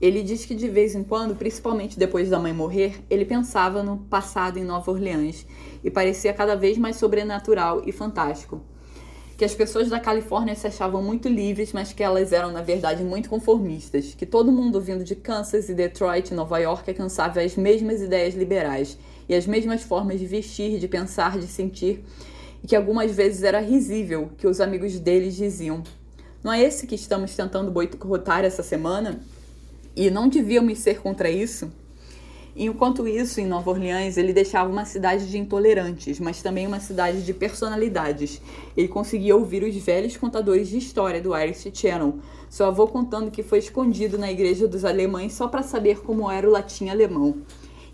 Ele 0.00 0.22
diz 0.22 0.44
que 0.44 0.54
de 0.54 0.68
vez 0.68 0.94
em 0.94 1.04
quando, 1.04 1.36
principalmente 1.36 1.98
depois 1.98 2.30
da 2.30 2.40
mãe 2.40 2.52
morrer, 2.52 3.00
ele 3.08 3.24
pensava 3.24 3.82
no 3.82 3.98
passado 3.98 4.58
em 4.58 4.64
Nova 4.64 4.90
Orleans 4.90 5.46
e 5.84 5.90
parecia 5.90 6.32
cada 6.32 6.56
vez 6.56 6.78
mais 6.78 6.96
sobrenatural 6.96 7.82
e 7.86 7.92
fantástico 7.92 8.60
que 9.40 9.44
as 9.46 9.54
pessoas 9.54 9.88
da 9.88 9.98
Califórnia 9.98 10.54
se 10.54 10.66
achavam 10.66 11.02
muito 11.02 11.26
livres, 11.26 11.72
mas 11.72 11.94
que 11.94 12.02
elas 12.02 12.30
eram, 12.30 12.52
na 12.52 12.60
verdade, 12.60 13.02
muito 13.02 13.30
conformistas, 13.30 14.14
que 14.14 14.26
todo 14.26 14.52
mundo 14.52 14.78
vindo 14.82 15.02
de 15.02 15.16
Kansas 15.16 15.70
e 15.70 15.74
Detroit, 15.74 16.34
Nova 16.34 16.58
York, 16.58 16.90
alcançava 16.90 17.40
as 17.40 17.56
mesmas 17.56 18.02
ideias 18.02 18.34
liberais 18.34 18.98
e 19.26 19.34
as 19.34 19.46
mesmas 19.46 19.82
formas 19.82 20.20
de 20.20 20.26
vestir, 20.26 20.78
de 20.78 20.86
pensar, 20.86 21.38
de 21.38 21.46
sentir, 21.46 22.04
e 22.62 22.66
que 22.66 22.76
algumas 22.76 23.12
vezes 23.12 23.42
era 23.42 23.60
risível 23.60 24.30
que 24.36 24.46
os 24.46 24.60
amigos 24.60 24.98
deles 24.98 25.34
diziam. 25.36 25.82
Não 26.44 26.52
é 26.52 26.60
esse 26.62 26.86
que 26.86 26.94
estamos 26.94 27.34
tentando 27.34 27.70
boicotar 27.70 28.44
essa 28.44 28.62
semana? 28.62 29.22
E 29.96 30.10
não 30.10 30.28
devíamos 30.28 30.80
ser 30.80 31.00
contra 31.00 31.30
isso? 31.30 31.72
Enquanto 32.56 33.06
isso, 33.06 33.40
em 33.40 33.46
Nova 33.46 33.70
Orleans, 33.70 34.16
ele 34.16 34.32
deixava 34.32 34.68
uma 34.68 34.84
cidade 34.84 35.30
de 35.30 35.38
intolerantes, 35.38 36.18
mas 36.18 36.42
também 36.42 36.66
uma 36.66 36.80
cidade 36.80 37.24
de 37.24 37.32
personalidades. 37.32 38.42
Ele 38.76 38.88
conseguia 38.88 39.36
ouvir 39.36 39.62
os 39.62 39.74
velhos 39.76 40.16
contadores 40.16 40.68
de 40.68 40.78
história 40.78 41.20
do 41.20 41.36
Irish 41.36 41.70
Channel, 41.72 42.18
seu 42.48 42.66
avô 42.66 42.86
contando 42.88 43.30
que 43.30 43.42
foi 43.42 43.58
escondido 43.60 44.18
na 44.18 44.30
igreja 44.30 44.66
dos 44.66 44.84
alemães 44.84 45.32
só 45.32 45.46
para 45.46 45.62
saber 45.62 46.00
como 46.00 46.30
era 46.30 46.48
o 46.48 46.50
latim 46.50 46.88
alemão. 46.88 47.42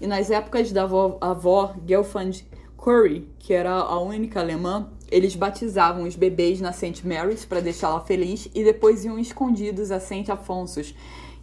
E 0.01 0.07
nas 0.07 0.31
épocas 0.31 0.73
da 0.73 0.85
avó, 0.85 1.19
avó 1.21 1.75
Gelfand 1.87 2.45
Curry, 2.77 3.29
que 3.39 3.53
era 3.53 3.73
a 3.73 4.01
única 4.01 4.41
alemã, 4.41 4.89
eles 5.11 5.37
batizavam 5.37 6.05
os 6.05 6.17
bebês 6.17 6.61
na 6.61 6.73
St. 6.73 7.07
Mary's 7.07 7.45
para 7.45 7.61
deixá-la 7.61 8.01
feliz 8.01 8.49
e 8.55 8.65
depois 8.65 9.05
iam 9.05 9.19
escondidos 9.19 9.91
a 9.91 10.01
St. 10.01 10.31
Afonsos 10.31 10.95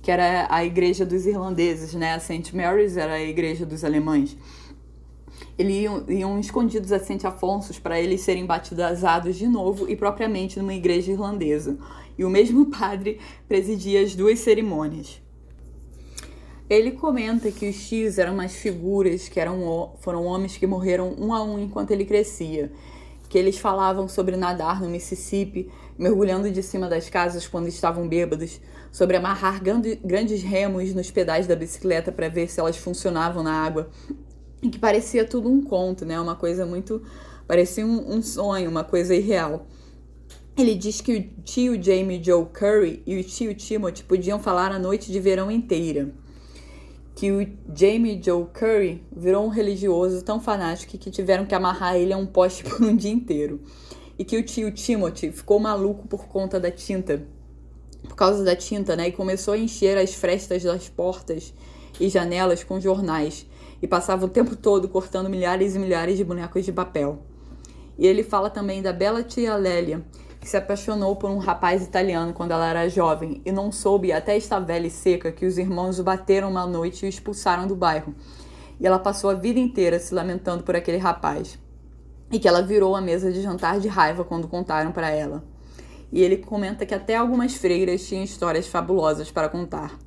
que 0.04 0.12
era 0.12 0.46
a 0.50 0.66
igreja 0.66 1.06
dos 1.06 1.26
irlandeses, 1.26 1.94
né? 1.94 2.14
A 2.14 2.20
St. 2.20 2.54
Mary's 2.54 2.98
era 2.98 3.14
a 3.14 3.24
igreja 3.24 3.66
dos 3.66 3.86
alemães. 3.86 4.36
Eles 5.58 5.76
iam, 5.84 6.04
iam 6.10 6.40
escondidos 6.40 6.92
a 6.92 7.00
St. 7.00 7.26
Afonso 7.26 7.82
para 7.82 8.00
eles 8.02 8.20
serem 8.20 8.46
batizados 8.46 9.38
de 9.38 9.48
novo 9.48 9.90
e 9.90 9.96
propriamente 9.96 10.60
numa 10.60 10.74
igreja 10.74 11.14
irlandesa. 11.14 11.78
E 12.18 12.26
o 12.26 12.30
mesmo 12.30 12.66
padre 12.70 13.18
presidia 13.48 14.04
as 14.04 14.14
duas 14.14 14.40
cerimônias. 14.40 15.22
Ele 16.70 16.92
comenta 16.92 17.50
que 17.50 17.70
os 17.70 17.88
tios 17.88 18.18
eram 18.18 18.34
umas 18.34 18.54
figuras 18.54 19.30
que 19.30 19.40
eram, 19.40 19.94
foram 20.00 20.26
homens 20.26 20.58
que 20.58 20.68
morreram 20.68 21.16
um 21.18 21.34
a 21.34 21.42
um 21.42 21.58
enquanto 21.58 21.92
ele 21.92 22.04
crescia. 22.04 22.74
Que 23.30 23.38
eles 23.38 23.58
falavam 23.58 24.10
sobre 24.10 24.36
nadar 24.36 24.82
no 24.82 24.90
Mississippi, 24.90 25.72
mergulhando 25.98 26.52
de 26.52 26.62
cima 26.62 26.90
das 26.90 27.10
casas 27.10 27.48
quando 27.48 27.70
estavam 27.70 28.06
bêbados, 28.06 28.60
sobre 28.94 29.18
amarrar 29.18 29.60
grandes 30.06 30.44
remos 30.44 30.94
nos 30.94 31.10
pedais 31.10 31.48
da 31.48 31.56
bicicleta 31.56 32.12
para 32.12 32.30
ver 32.30 32.48
se 32.48 32.60
elas 32.60 32.78
funcionavam 32.78 33.42
na 33.42 33.52
água. 33.52 33.90
E 34.62 34.70
que 34.70 34.78
parecia 34.78 35.26
tudo 35.26 35.50
um 35.50 35.64
conto, 35.64 36.06
né? 36.06 36.22
Uma 36.22 36.36
coisa 36.36 36.64
muito. 36.64 37.02
parecia 37.48 37.84
um, 37.84 38.14
um 38.14 38.22
sonho, 38.22 38.70
uma 38.70 38.84
coisa 38.84 39.16
irreal. 39.16 39.66
Ele 40.56 40.76
diz 40.76 41.02
que 41.02 41.12
o 41.18 41.44
tio 41.44 41.82
Jamie 41.82 42.24
Joe 42.24 42.46
Curry 42.46 43.02
e 43.08 43.20
o 43.20 43.24
tio 43.24 43.56
Timothy 43.56 44.04
podiam 44.04 44.40
falar 44.40 44.72
a 44.72 44.78
noite 44.78 45.12
de 45.12 45.20
verão 45.20 45.50
inteira. 45.50 46.14
que 47.16 47.32
o 47.32 47.48
Jamie 47.76 48.22
Joe 48.24 48.46
Curry 48.54 49.04
virou 49.12 49.44
um 49.44 49.50
religioso 49.50 50.24
tão 50.24 50.40
fanático 50.40 50.98
que 51.00 51.10
tiveram 51.10 51.46
que 51.48 51.56
amarrar 51.56 51.96
ele 51.96 52.14
a 52.14 52.18
um 52.18 52.28
poste 52.28 52.64
por 52.70 52.80
um 52.84 52.96
dia 52.96 53.12
inteiro. 53.12 53.60
E 54.20 54.24
que 54.24 54.38
o 54.38 54.44
tio 54.44 54.72
Timothy 54.72 55.32
ficou 55.32 55.60
maluco 55.60 56.08
por 56.08 56.28
conta 56.28 56.60
da 56.60 56.70
tinta, 56.70 57.26
por 58.08 58.16
causa 58.16 58.44
da 58.44 58.56
tinta, 58.56 58.96
né? 58.96 59.08
E 59.08 59.12
começou 59.12 59.54
a 59.54 59.58
encher 59.58 59.98
as 59.98 60.14
frestas 60.14 60.64
das 60.64 60.90
portas 60.90 61.54
e 62.00 62.10
janelas 62.10 62.64
com 62.64 62.80
jornais 62.80 63.46
e 63.82 63.88
passava 63.88 64.26
o 64.26 64.30
tempo 64.30 64.56
todo 64.56 64.88
cortando 64.88 65.30
milhares 65.30 65.76
e 65.76 65.80
milhares 65.80 66.18
de 66.18 66.24
bonecos 66.24 66.64
de 66.64 66.72
papel. 66.72 67.20
E 67.98 68.08
ele 68.08 68.24
fala 68.24 68.50
também 68.50 68.82
da 68.82 68.94
bela 68.94 69.22
tia 69.24 69.56
Lélia, 69.56 70.04
que 70.40 70.50
se 70.50 70.58
apaixonou 70.58 71.16
por 71.16 71.30
um 71.30 71.38
rapaz 71.38 71.84
italiano 71.84 72.34
quando 72.34 72.52
ela 72.52 72.68
era 72.68 72.90
jovem 72.90 73.42
e 73.46 73.52
não 73.52 73.72
soube 73.72 74.12
até 74.12 74.36
estar 74.36 74.60
velha 74.60 74.88
e 74.88 74.90
seca 74.90 75.32
que 75.32 75.46
os 75.46 75.58
irmãos 75.58 76.00
o 76.00 76.04
bateram 76.04 76.50
uma 76.50 76.66
noite 76.66 77.04
e 77.04 77.08
o 77.08 77.10
expulsaram 77.10 77.68
do 77.68 77.76
bairro. 77.76 78.16
E 78.80 78.88
ela 78.88 79.00
passou 79.00 79.30
a 79.30 79.36
vida 79.36 79.60
inteira 79.60 80.00
se 80.00 80.14
lamentando 80.14 80.64
por 80.64 80.76
aquele 80.76 80.98
rapaz. 80.98 81.60
E 82.32 82.40
que 82.40 82.48
ela 82.48 82.62
virou 82.62 82.96
a 82.96 83.02
mesa 83.02 83.32
de 83.32 83.42
jantar 83.42 83.80
de 83.80 83.88
raiva 83.88 84.24
quando 84.24 84.48
contaram 84.48 84.92
para 84.92 85.10
ela. 85.10 85.44
E 86.14 86.22
ele 86.22 86.38
comenta 86.38 86.86
que 86.86 86.94
até 86.94 87.16
algumas 87.16 87.56
freiras 87.56 88.08
tinham 88.08 88.24
histórias 88.24 88.68
fabulosas 88.68 89.32
para 89.32 89.50
contar. 89.50 89.98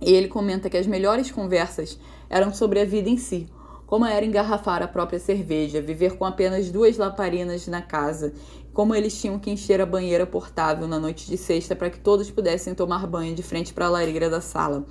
E 0.00 0.12
ele 0.12 0.28
comenta 0.28 0.70
que 0.70 0.76
as 0.76 0.86
melhores 0.86 1.32
conversas 1.32 1.98
eram 2.30 2.54
sobre 2.54 2.78
a 2.78 2.84
vida 2.84 3.10
em 3.10 3.16
si, 3.16 3.48
como 3.86 4.06
era 4.06 4.24
engarrafar 4.24 4.84
a 4.84 4.86
própria 4.86 5.18
cerveja, 5.18 5.82
viver 5.82 6.16
com 6.16 6.24
apenas 6.24 6.70
duas 6.70 6.96
laparinas 6.96 7.66
na 7.66 7.82
casa, 7.82 8.32
como 8.72 8.94
eles 8.94 9.20
tinham 9.20 9.36
que 9.36 9.50
encher 9.50 9.80
a 9.80 9.86
banheira 9.86 10.26
portável 10.26 10.86
na 10.86 11.00
noite 11.00 11.26
de 11.26 11.36
sexta 11.36 11.74
para 11.74 11.90
que 11.90 11.98
todos 11.98 12.30
pudessem 12.30 12.72
tomar 12.72 13.04
banho 13.08 13.34
de 13.34 13.42
frente 13.42 13.74
para 13.74 13.86
a 13.86 13.90
lareira 13.90 14.30
da 14.30 14.40
sala. 14.40 14.86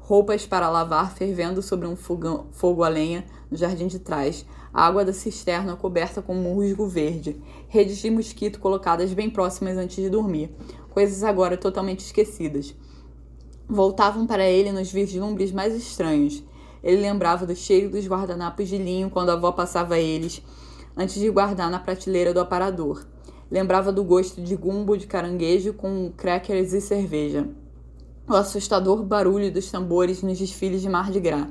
Roupas 0.00 0.44
para 0.44 0.68
lavar 0.68 1.14
fervendo 1.14 1.62
sobre 1.62 1.88
um 1.88 1.96
fogão, 1.96 2.48
fogo 2.52 2.84
a 2.84 2.88
lenha 2.88 3.24
no 3.50 3.56
jardim 3.56 3.86
de 3.86 3.98
trás, 3.98 4.44
a 4.72 4.86
água 4.86 5.04
da 5.04 5.12
cisterna 5.12 5.76
coberta 5.76 6.20
com 6.20 6.34
musgo 6.34 6.86
verde, 6.86 7.40
redes 7.68 7.98
de 7.98 8.10
mosquito 8.10 8.60
colocadas 8.60 9.12
bem 9.12 9.30
próximas 9.30 9.76
antes 9.76 9.96
de 9.96 10.10
dormir, 10.10 10.50
coisas 10.90 11.22
agora 11.22 11.56
totalmente 11.56 12.00
esquecidas. 12.00 12.74
Voltavam 13.68 14.26
para 14.26 14.48
ele 14.48 14.72
nos 14.72 14.90
vislumbres 14.90 15.52
mais 15.52 15.74
estranhos, 15.74 16.42
ele 16.82 17.00
lembrava 17.02 17.46
do 17.46 17.54
cheiro 17.54 17.90
dos 17.90 18.06
guardanapos 18.06 18.68
de 18.68 18.78
linho 18.78 19.10
quando 19.10 19.30
a 19.30 19.34
avó 19.34 19.52
passava 19.52 19.98
eles, 19.98 20.42
antes 20.96 21.20
de 21.20 21.30
guardar 21.30 21.70
na 21.70 21.78
prateleira 21.78 22.32
do 22.32 22.40
aparador. 22.40 23.06
Lembrava 23.50 23.90
do 23.90 24.04
gosto 24.04 24.42
de 24.42 24.54
gumbo 24.54 24.96
de 24.96 25.06
caranguejo 25.06 25.72
com 25.72 26.12
crackers 26.16 26.72
e 26.72 26.80
cerveja. 26.80 27.48
O 28.28 28.34
assustador 28.34 29.02
barulho 29.02 29.50
dos 29.50 29.70
tambores 29.70 30.22
nos 30.22 30.38
desfiles 30.38 30.82
de 30.82 30.88
Mar 30.88 31.10
de 31.10 31.18
Gras. 31.18 31.48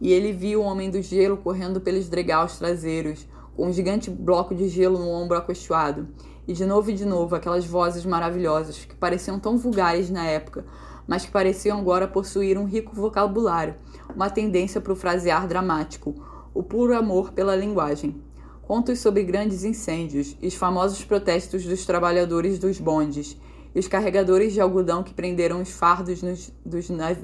E 0.00 0.12
ele 0.12 0.32
viu 0.32 0.60
o 0.60 0.64
homem 0.64 0.90
do 0.90 1.00
gelo 1.00 1.36
correndo 1.36 1.80
pelos 1.80 2.08
dregaus 2.08 2.58
traseiros, 2.58 3.26
com 3.56 3.68
um 3.68 3.72
gigante 3.72 4.10
bloco 4.10 4.54
de 4.54 4.68
gelo 4.68 4.98
no 4.98 5.08
ombro 5.08 5.38
acochoado. 5.38 6.08
E 6.46 6.52
de 6.52 6.66
novo 6.66 6.90
e 6.90 6.94
de 6.94 7.04
novo 7.04 7.34
aquelas 7.34 7.64
vozes 7.64 8.04
maravilhosas 8.04 8.84
que 8.84 8.94
pareciam 8.94 9.38
tão 9.38 9.56
vulgares 9.56 10.10
na 10.10 10.24
época, 10.26 10.64
mas 11.06 11.24
que 11.24 11.30
pareciam 11.30 11.78
agora 11.78 12.08
possuir 12.08 12.58
um 12.58 12.64
rico 12.64 12.94
vocabulário, 12.94 13.76
uma 14.14 14.28
tendência 14.28 14.80
para 14.80 14.92
o 14.92 14.96
frasear 14.96 15.46
dramático, 15.46 16.14
o 16.52 16.62
puro 16.62 16.96
amor 16.96 17.32
pela 17.32 17.56
linguagem. 17.56 18.22
Contos 18.62 18.98
sobre 18.98 19.22
grandes 19.22 19.64
incêndios 19.64 20.36
e 20.40 20.46
os 20.46 20.54
famosos 20.54 21.04
protestos 21.04 21.64
dos 21.64 21.84
trabalhadores 21.84 22.58
dos 22.58 22.78
bondes, 22.78 23.38
e 23.74 23.78
os 23.78 23.88
carregadores 23.88 24.52
de 24.52 24.60
algodão 24.60 25.02
que 25.02 25.12
prenderam 25.12 25.60
os 25.60 25.70
fardos 25.70 26.22
nos, 26.22 26.52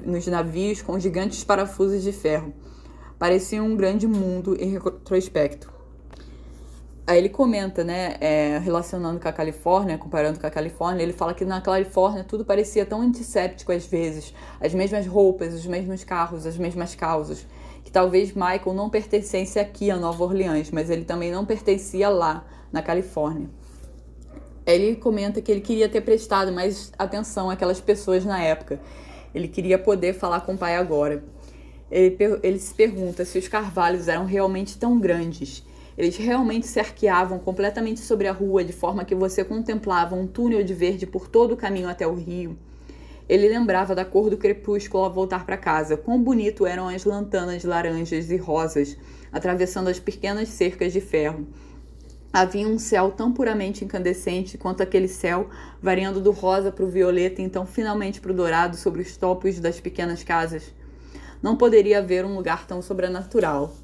nos 0.05 0.27
navios 0.27 0.81
com 0.81 0.99
gigantes 0.99 1.43
parafusos 1.43 2.03
de 2.03 2.11
ferro. 2.11 2.53
Parecia 3.17 3.63
um 3.63 3.75
grande 3.75 4.07
mundo 4.07 4.57
em 4.59 4.71
retrospecto. 4.71 5.71
Aí 7.07 7.17
ele 7.17 7.29
comenta, 7.29 7.83
né, 7.83 8.15
é, 8.21 8.57
relacionando 8.59 9.19
com 9.19 9.27
a 9.27 9.33
Califórnia, 9.33 9.97
comparando 9.97 10.39
com 10.39 10.47
a 10.47 10.51
Califórnia, 10.51 11.03
ele 11.03 11.13
fala 11.13 11.33
que 11.33 11.43
na 11.43 11.59
Califórnia 11.59 12.23
tudo 12.23 12.45
parecia 12.45 12.85
tão 12.85 13.01
antisséptico 13.01 13.71
às 13.71 13.85
vezes, 13.85 14.33
as 14.59 14.73
mesmas 14.73 15.07
roupas, 15.07 15.53
os 15.53 15.65
mesmos 15.65 16.03
carros, 16.03 16.45
as 16.45 16.57
mesmas 16.57 16.95
causas, 16.95 17.45
que 17.83 17.91
talvez 17.91 18.33
Michael 18.33 18.73
não 18.73 18.89
pertencesse 18.89 19.59
aqui 19.59 19.89
a 19.89 19.97
Nova 19.97 20.23
Orleans, 20.23 20.69
mas 20.71 20.89
ele 20.89 21.03
também 21.03 21.31
não 21.31 21.45
pertencia 21.45 22.07
lá, 22.07 22.45
na 22.71 22.81
Califórnia. 22.81 23.49
Ele 24.65 24.95
comenta 24.95 25.41
que 25.41 25.51
ele 25.51 25.61
queria 25.61 25.89
ter 25.89 26.01
prestado 26.01 26.51
mais 26.51 26.91
atenção 26.97 27.49
àquelas 27.49 27.81
pessoas 27.81 28.23
na 28.23 28.41
época. 28.41 28.79
Ele 29.33 29.47
queria 29.47 29.79
poder 29.79 30.13
falar 30.13 30.41
com 30.41 30.53
o 30.53 30.57
pai 30.57 30.75
agora. 30.75 31.23
Ele, 31.89 32.17
ele 32.43 32.59
se 32.59 32.73
pergunta 32.73 33.25
se 33.25 33.37
os 33.37 33.47
carvalhos 33.47 34.07
eram 34.07 34.25
realmente 34.25 34.77
tão 34.77 34.99
grandes 34.99 35.63
eles 35.97 36.15
realmente 36.17 36.67
se 36.67 36.79
arqueavam 36.79 37.37
completamente 37.37 37.99
sobre 37.99 38.27
a 38.27 38.31
rua, 38.31 38.63
de 38.63 38.73
forma 38.73 39.03
que 39.03 39.13
você 39.13 39.43
contemplava 39.43 40.15
um 40.15 40.25
túnel 40.25 40.63
de 40.63 40.73
verde 40.73 41.05
por 41.05 41.27
todo 41.27 41.53
o 41.53 41.57
caminho 41.57 41.89
até 41.89 42.07
o 42.07 42.15
rio. 42.15 42.57
Ele 43.27 43.47
lembrava 43.47 43.93
da 43.93 44.03
cor 44.03 44.29
do 44.29 44.37
crepúsculo 44.37 45.03
ao 45.03 45.13
voltar 45.13 45.45
para 45.45 45.57
casa, 45.57 45.95
quão 45.95 46.21
bonito 46.21 46.65
eram 46.65 46.87
as 46.87 47.05
lantanas 47.05 47.63
laranjas 47.63 48.31
e 48.31 48.37
rosas 48.37 48.97
atravessando 49.31 49.89
as 49.89 49.99
pequenas 49.99 50.49
cercas 50.49 50.91
de 50.91 50.99
ferro. 50.99 51.45
Havia 52.33 52.65
um 52.65 52.79
céu 52.79 53.11
tão 53.11 53.33
puramente 53.33 53.83
incandescente 53.83 54.57
quanto 54.57 54.81
aquele 54.81 55.09
céu, 55.09 55.49
variando 55.81 56.21
do 56.21 56.31
rosa 56.31 56.71
para 56.71 56.85
o 56.85 56.89
violeta 56.89 57.41
e 57.41 57.43
então 57.43 57.65
finalmente 57.65 58.21
para 58.21 58.31
o 58.31 58.33
dourado 58.33 58.77
sobre 58.77 59.01
os 59.01 59.17
topos 59.17 59.59
das 59.59 59.81
pequenas 59.81 60.23
casas. 60.23 60.73
Não 61.43 61.57
poderia 61.57 61.97
haver 61.97 62.23
um 62.23 62.33
lugar 62.33 62.65
tão 62.65 62.81
sobrenatural. 62.81 63.75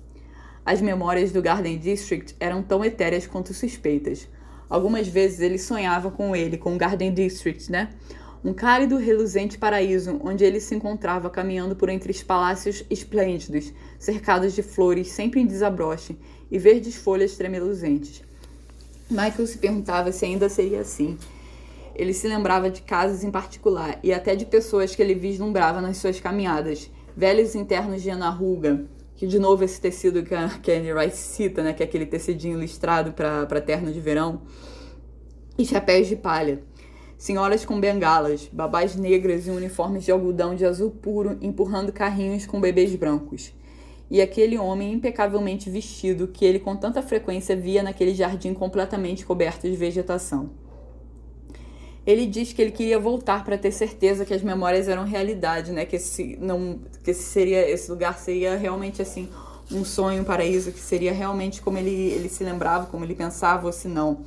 As 0.65 0.79
memórias 0.79 1.33
do 1.33 1.41
Garden 1.41 1.77
District 1.77 2.37
eram 2.39 2.63
tão 2.63 2.85
etéreas 2.85 3.27
quanto 3.27 3.53
suspeitas. 3.53 4.29
Algumas 4.69 5.09
vezes 5.09 5.41
ele 5.41 5.59
sonhava 5.59 6.09
com 6.09 6.33
ele, 6.33 6.57
com 6.57 6.73
o 6.73 6.77
Garden 6.77 7.13
District, 7.13 7.69
né? 7.69 7.89
Um 8.45 8.53
cálido, 8.53 8.95
reluzente 8.95 9.57
paraíso 9.57 10.21
onde 10.23 10.45
ele 10.45 10.61
se 10.61 10.73
encontrava 10.73 11.29
caminhando 11.29 11.75
por 11.75 11.89
entre 11.89 12.11
os 12.11 12.23
palácios 12.23 12.85
esplêndidos, 12.89 13.73
cercados 13.99 14.53
de 14.53 14.61
flores 14.61 15.09
sempre 15.09 15.41
em 15.41 15.45
desabroche 15.45 16.17
e 16.49 16.57
verdes 16.57 16.95
folhas 16.95 17.35
tremeluzentes. 17.35 18.26
Michael 19.09 19.47
se 19.47 19.57
perguntava 19.57 20.11
se 20.11 20.25
ainda 20.25 20.49
seria 20.49 20.81
assim. 20.81 21.17
Ele 21.95 22.13
se 22.13 22.27
lembrava 22.27 22.69
de 22.69 22.81
casas 22.81 23.23
em 23.23 23.31
particular 23.31 23.99
e 24.03 24.13
até 24.13 24.35
de 24.35 24.45
pessoas 24.45 24.93
que 24.93 25.01
ele 25.01 25.15
vislumbrava 25.15 25.81
nas 25.81 25.97
suas 25.97 26.19
caminhadas, 26.19 26.91
velhos 27.15 27.55
internos 27.55 28.01
de 28.01 28.09
Ana 28.09 28.29
Ruga, 28.29 28.85
que 29.15 29.25
de 29.25 29.39
novo 29.39 29.63
esse 29.63 29.79
tecido 29.79 30.23
que 30.23 30.35
a 30.35 30.49
Kenny 30.61 30.93
Rice 30.93 31.17
cita, 31.17 31.63
né, 31.63 31.73
que 31.73 31.81
é 31.81 31.85
aquele 31.85 32.05
tecidinho 32.05 32.59
listrado 32.59 33.13
para 33.13 33.61
terno 33.61 33.91
de 33.91 33.99
verão, 33.99 34.41
e 35.57 35.65
chapéus 35.65 36.07
de 36.07 36.15
palha. 36.15 36.61
Senhoras 37.17 37.65
com 37.65 37.79
bengalas, 37.79 38.47
babás 38.51 38.95
negras 38.95 39.47
e 39.47 39.49
uniformes 39.49 40.03
de 40.03 40.11
algodão 40.11 40.53
de 40.53 40.65
azul 40.65 40.91
puro 40.91 41.37
empurrando 41.41 41.91
carrinhos 41.91 42.45
com 42.45 42.61
bebês 42.61 42.93
brancos. 42.95 43.53
E 44.09 44.21
aquele 44.21 44.57
homem 44.57 44.93
impecavelmente 44.93 45.69
vestido 45.69 46.27
que 46.27 46.45
ele 46.45 46.59
com 46.59 46.75
tanta 46.75 47.01
frequência 47.01 47.55
via 47.55 47.83
naquele 47.83 48.13
jardim 48.15 48.53
completamente 48.53 49.25
coberto 49.25 49.69
de 49.69 49.75
vegetação. 49.75 50.49
Ele 52.05 52.25
diz 52.25 52.53
que 52.53 52.61
ele 52.61 52.71
queria 52.71 52.97
voltar 52.97 53.43
para 53.43 53.57
ter 53.57 53.71
certeza 53.73 54.23
que 54.23 54.33
as 54.33 54.41
memórias 54.41 54.87
eram 54.87 55.03
realidade, 55.03 55.73
né? 55.73 55.85
Que 55.85 55.97
esse 55.97 56.37
não, 56.39 56.79
que 57.03 57.11
esse 57.11 57.23
seria 57.23 57.69
esse 57.69 57.91
lugar 57.91 58.17
seria 58.17 58.55
realmente 58.55 59.01
assim 59.01 59.27
um 59.69 59.83
sonho, 59.83 60.21
um 60.21 60.23
paraíso, 60.23 60.71
que 60.71 60.79
seria 60.79 61.11
realmente 61.11 61.61
como 61.61 61.77
ele 61.77 62.11
ele 62.11 62.29
se 62.29 62.45
lembrava, 62.45 62.85
como 62.85 63.03
ele 63.03 63.13
pensava 63.13 63.65
ou 63.67 63.73
se 63.73 63.89
não. 63.89 64.21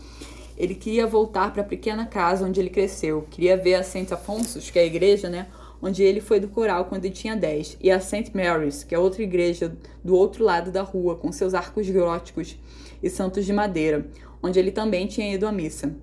Ele 0.58 0.74
queria 0.74 1.06
voltar 1.06 1.54
para 1.54 1.62
a 1.62 1.64
pequena 1.64 2.04
casa 2.04 2.44
onde 2.44 2.60
ele 2.60 2.68
cresceu. 2.68 3.26
Queria 3.30 3.56
ver 3.56 3.76
a 3.76 3.82
Saint 3.82 4.12
Afonsos, 4.12 4.68
que 4.68 4.78
é 4.78 4.82
a 4.82 4.84
igreja, 4.86 5.30
né? 5.30 5.46
Onde 5.82 6.02
ele 6.02 6.20
foi 6.20 6.38
do 6.38 6.48
coral 6.48 6.84
quando 6.84 7.04
ele 7.04 7.14
tinha 7.14 7.34
10. 7.34 7.78
E 7.80 7.90
a 7.90 8.00
St. 8.00 8.30
Mary's, 8.34 8.84
que 8.84 8.94
é 8.94 8.98
outra 8.98 9.22
igreja 9.22 9.74
do 10.04 10.14
outro 10.14 10.44
lado 10.44 10.70
da 10.70 10.82
rua, 10.82 11.16
com 11.16 11.32
seus 11.32 11.54
arcos 11.54 11.88
góticos 11.88 12.58
e 13.02 13.08
santos 13.08 13.46
de 13.46 13.52
madeira, 13.52 14.06
onde 14.42 14.58
ele 14.58 14.70
também 14.70 15.06
tinha 15.06 15.34
ido 15.34 15.46
à 15.46 15.52
missa. 15.52 15.94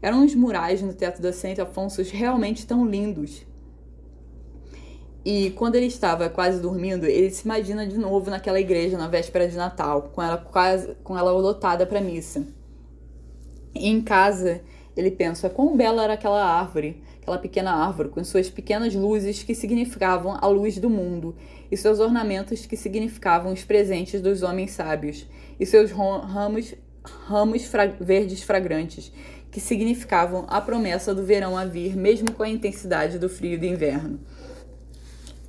Eram 0.00 0.24
os 0.24 0.34
murais 0.34 0.80
no 0.82 0.92
teto 0.92 1.20
da 1.20 1.32
Santo 1.32 1.62
Afonso 1.62 2.02
realmente 2.02 2.66
tão 2.66 2.86
lindos. 2.86 3.46
E 5.24 5.50
quando 5.50 5.74
ele 5.74 5.86
estava 5.86 6.28
quase 6.28 6.60
dormindo, 6.60 7.04
ele 7.04 7.30
se 7.30 7.44
imagina 7.44 7.84
de 7.84 7.98
novo 7.98 8.30
naquela 8.30 8.60
igreja 8.60 8.96
na 8.96 9.08
véspera 9.08 9.48
de 9.48 9.56
Natal, 9.56 10.10
com 10.14 10.22
ela 10.22 10.36
quase 10.38 10.94
com 11.02 11.18
ela 11.18 11.32
lotada 11.32 11.84
para 11.84 12.00
missa. 12.00 12.46
E 13.74 13.88
em 13.88 14.00
casa, 14.00 14.60
ele 14.96 15.10
pensa 15.10 15.50
quão 15.50 15.76
bela 15.76 16.04
era 16.04 16.12
aquela 16.12 16.44
árvore, 16.44 17.02
aquela 17.26 17.38
pequena 17.38 17.72
árvore, 17.72 18.08
com 18.08 18.22
suas 18.22 18.48
pequenas 18.48 18.94
luzes 18.94 19.42
que 19.42 19.52
significavam 19.52 20.38
a 20.40 20.46
luz 20.46 20.78
do 20.78 20.88
mundo, 20.88 21.34
e 21.70 21.76
seus 21.76 21.98
ornamentos 21.98 22.64
que 22.64 22.76
significavam 22.76 23.52
os 23.52 23.64
presentes 23.64 24.20
dos 24.20 24.44
homens 24.44 24.70
sábios, 24.70 25.26
e 25.58 25.66
seus 25.66 25.90
ramos, 25.90 26.74
ramos 27.04 27.64
fra 27.64 27.86
verdes 28.00 28.42
fragrantes, 28.42 29.12
que 29.50 29.60
significavam 29.60 30.46
a 30.48 30.60
promessa 30.60 31.12
do 31.12 31.24
verão 31.24 31.58
a 31.58 31.64
vir, 31.64 31.96
mesmo 31.96 32.30
com 32.30 32.44
a 32.44 32.48
intensidade 32.48 33.18
do 33.18 33.28
frio 33.28 33.58
do 33.58 33.66
inverno. 33.66 34.20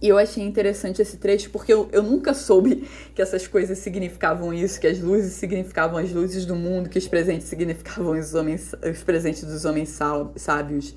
E 0.02 0.10
eu 0.10 0.18
achei 0.18 0.44
interessante 0.44 1.02
esse 1.02 1.18
trecho 1.18 1.50
porque 1.50 1.74
eu, 1.74 1.90
eu 1.92 2.04
nunca 2.04 2.34
soube 2.34 2.88
que 3.16 3.22
essas 3.22 3.48
coisas 3.48 3.80
significavam 3.80 4.54
isso, 4.54 4.80
que 4.80 4.86
as 4.86 5.00
luzes 5.00 5.34
significavam 5.34 5.98
as 5.98 6.12
luzes 6.12 6.46
do 6.46 6.56
mundo, 6.56 6.88
que 6.88 7.00
os 7.00 7.08
presentes 7.08 7.48
significavam 7.48 8.18
os, 8.18 8.34
homens, 8.36 8.74
os 8.74 9.04
presentes 9.04 9.44
dos 9.44 9.66
homens 9.66 9.90
sábios 10.36 10.96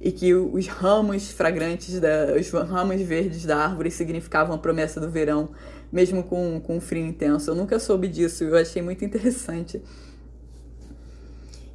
e 0.00 0.12
que 0.12 0.34
os 0.34 0.66
ramos 0.66 1.30
fragrantes, 1.30 1.98
da, 2.00 2.34
os 2.38 2.50
ramos 2.50 3.00
verdes 3.00 3.44
da 3.44 3.56
árvore 3.56 3.90
significavam 3.90 4.54
a 4.54 4.58
promessa 4.58 5.00
do 5.00 5.10
verão, 5.10 5.50
mesmo 5.90 6.22
com, 6.22 6.60
com 6.60 6.80
frio 6.80 7.06
intenso. 7.06 7.50
Eu 7.50 7.54
nunca 7.54 7.78
soube 7.78 8.08
disso, 8.08 8.44
eu 8.44 8.56
achei 8.56 8.82
muito 8.82 9.04
interessante. 9.04 9.82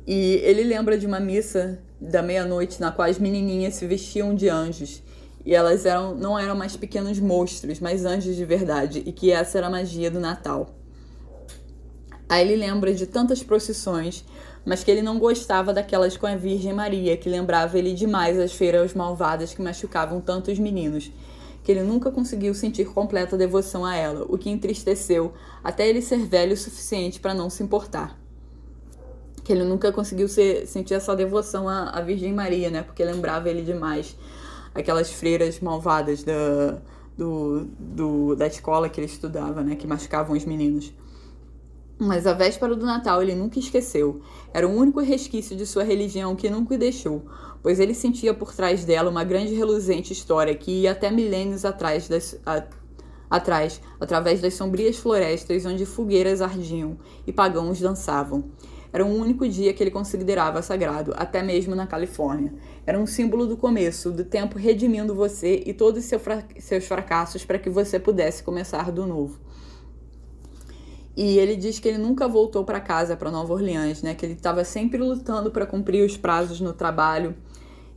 E 0.06 0.42
ele 0.44 0.64
lembra 0.64 0.98
de 0.98 1.06
uma 1.06 1.20
missa 1.20 1.80
da 2.00 2.22
meia-noite 2.22 2.80
na 2.80 2.92
qual 2.92 3.10
as 3.10 3.20
menininhas 3.20 3.76
se 3.76 3.86
vestiam 3.86 4.34
de 4.34 4.50
anjos 4.50 5.04
e 5.46 5.56
elas 5.56 5.86
eram 5.86 6.16
não 6.16 6.38
eram 6.38 6.56
mais 6.56 6.76
pequenos 6.76 7.20
monstros, 7.20 7.80
mas 7.80 8.06
anjos 8.06 8.36
de 8.36 8.46
verdade, 8.46 9.04
e 9.06 9.12
que 9.12 9.32
essa 9.32 9.58
era 9.58 9.68
a 9.68 9.70
magia 9.70 10.12
do 10.12 10.20
Natal. 10.20 10.76
Aí 12.28 12.48
ele 12.48 12.56
lembra 12.56 12.94
de 12.94 13.08
tantas 13.08 13.42
procissões, 13.42 14.24
mas 14.66 14.84
que 14.84 14.92
ele 14.92 15.02
não 15.02 15.18
gostava 15.18 15.74
daquelas 15.74 16.18
com 16.18 16.28
a 16.28 16.36
Virgem 16.36 16.74
Maria, 16.74 17.18
que 17.18 17.30
lembrava 17.30 17.78
ele 17.78 17.94
demais 17.94 18.38
as 18.38 18.54
feiras 18.54 18.94
malvadas 18.94 19.54
que 19.54 19.62
machucavam 19.62 20.22
tantos 20.22 20.60
meninos, 20.60 21.12
que 21.64 21.72
ele 21.72 21.84
nunca 21.84 22.12
conseguiu 22.12 22.54
sentir 22.54 22.86
completa 22.86 23.38
devoção 23.38 23.86
a 23.86 23.96
ela, 23.96 24.26
o 24.28 24.38
que 24.38 24.50
entristeceu 24.50 25.34
até 25.64 25.88
ele 25.88 26.02
ser 26.02 26.26
velho 26.26 26.54
o 26.54 26.58
suficiente 26.58 27.20
para 27.20 27.34
não 27.34 27.50
se 27.50 27.64
importar. 27.64 28.18
Que 29.44 29.54
ele 29.54 29.64
nunca 29.64 29.92
conseguiu 29.92 30.28
ser, 30.28 30.68
sentir 30.68 30.94
essa 30.94 31.16
devoção 31.16 31.68
à, 31.68 31.90
à 31.90 32.02
Virgem 32.02 32.34
Maria, 32.34 32.70
né? 32.70 32.84
Porque 32.84 33.04
lembrava 33.04 33.50
ele 33.50 33.64
demais 33.64 34.16
aquelas 34.76 35.12
freiras 35.12 35.60
malvadas 35.60 36.24
da, 36.24 36.78
do, 37.18 37.66
do, 37.80 38.36
da 38.36 38.48
escola 38.48 38.88
que 38.88 39.00
ele 39.00 39.08
estudava, 39.08 39.64
né? 39.64 39.76
Que 39.76 39.88
machucavam 39.88 40.36
os 40.36 40.46
meninos. 40.46 40.94
Mas 42.02 42.26
a 42.26 42.32
véspera 42.32 42.74
do 42.78 42.86
Natal 42.86 43.22
ele 43.22 43.36
nunca 43.36 43.60
esqueceu. 43.60 44.22
Era 44.54 44.66
o 44.66 44.72
único 44.72 45.02
resquício 45.02 45.54
de 45.54 45.66
sua 45.66 45.84
religião 45.84 46.34
que 46.34 46.50
nunca 46.50 46.74
o 46.74 46.78
deixou, 46.78 47.26
pois 47.62 47.78
ele 47.78 47.94
sentia 47.94 48.34
por 48.34 48.54
trás 48.56 48.86
dela 48.86 49.10
uma 49.10 49.26
grande 49.26 49.54
reluzente 49.54 50.14
história 50.14 50.56
que 50.56 50.72
ia 50.84 50.94
até 50.94 51.12
milênios 51.12 51.66
atrás, 51.66 52.08
das, 52.08 52.40
a, 52.46 52.64
atrás 53.30 53.82
através 54.00 54.40
das 54.40 54.54
sombrias 54.54 54.96
florestas 54.96 55.66
onde 55.66 55.86
fogueiras 55.86 56.42
ardiam 56.42 56.98
e 57.28 57.34
pagãos 57.34 57.82
dançavam. 57.82 58.46
Era 58.94 59.06
o 59.06 59.14
único 59.14 59.48
dia 59.48 59.74
que 59.74 59.84
ele 59.84 59.92
considerava 59.92 60.62
sagrado, 60.62 61.14
até 61.18 61.44
mesmo 61.44 61.76
na 61.76 61.86
Califórnia. 61.86 62.54
Era 62.88 62.98
um 62.98 63.06
símbolo 63.06 63.46
do 63.46 63.58
começo, 63.58 64.10
do 64.10 64.24
tempo 64.24 64.58
redimindo 64.58 65.14
você 65.14 65.62
e 65.66 65.74
todos 65.74 66.06
seus 66.06 66.88
fracassos 66.88 67.44
para 67.44 67.60
que 67.60 67.70
você 67.70 68.00
pudesse 68.00 68.42
começar 68.42 68.90
do 68.90 69.06
novo. 69.06 69.38
E 71.22 71.38
ele 71.38 71.58
diz 71.58 71.80
que 71.80 71.90
ele 71.90 71.98
nunca 71.98 72.30
voltou 72.30 72.64
para 72.64 72.80
casa, 72.80 73.14
para 73.18 73.30
Nova 73.30 73.54
Orleans, 73.54 74.02
né? 74.02 74.16
Que 74.16 74.26
ele 74.26 74.36
estava 74.36 74.64
sempre 74.64 75.00
lutando 75.00 75.52
para 75.52 75.66
cumprir 75.66 76.06
os 76.06 76.16
prazos 76.16 76.62
no 76.62 76.72
trabalho, 76.72 77.36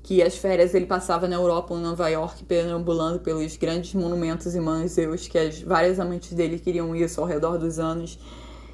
que 0.03 0.20
as 0.20 0.36
férias 0.36 0.74
ele 0.74 0.86
passava 0.86 1.28
na 1.28 1.36
Europa 1.36 1.73
ou 1.73 1.78
Nova 1.78 2.09
York, 2.09 2.43
perambulando 2.43 3.20
pelos 3.20 3.57
grandes 3.57 3.94
monumentos 3.94 4.57
e 4.57 4.61
museus 4.61 5.28
que 5.28 5.39
as 5.39 5.62
várias 5.62 6.01
amantes 6.01 6.32
dele 6.32 6.59
queriam 6.59 6.97
isso 6.97 7.20
ao 7.20 7.27
redor 7.28 7.59
dos 7.59 7.78
anos. 7.78 8.19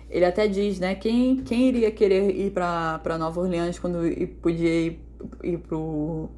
Ele 0.08 0.24
até 0.24 0.48
diz, 0.48 0.78
né, 0.78 0.94
quem, 0.94 1.36
quem 1.42 1.68
iria 1.68 1.90
querer 1.90 2.34
ir 2.34 2.50
para 2.50 3.18
Nova 3.18 3.42
Orleans 3.42 3.78
quando 3.78 3.98
podia 4.40 4.86
ir, 4.86 5.04
ir 5.44 5.58
pro 5.58 6.30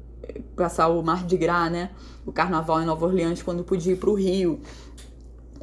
passar 0.53 0.89
o 0.89 1.01
Mar 1.01 1.25
de 1.25 1.37
Gras, 1.37 1.71
né, 1.71 1.91
o 2.25 2.31
carnaval 2.33 2.81
em 2.81 2.85
Nova 2.85 3.05
Orleans 3.05 3.41
quando 3.41 3.63
podia 3.63 3.93
ir 3.93 3.95
para 3.95 4.09
o 4.09 4.15
Rio, 4.15 4.59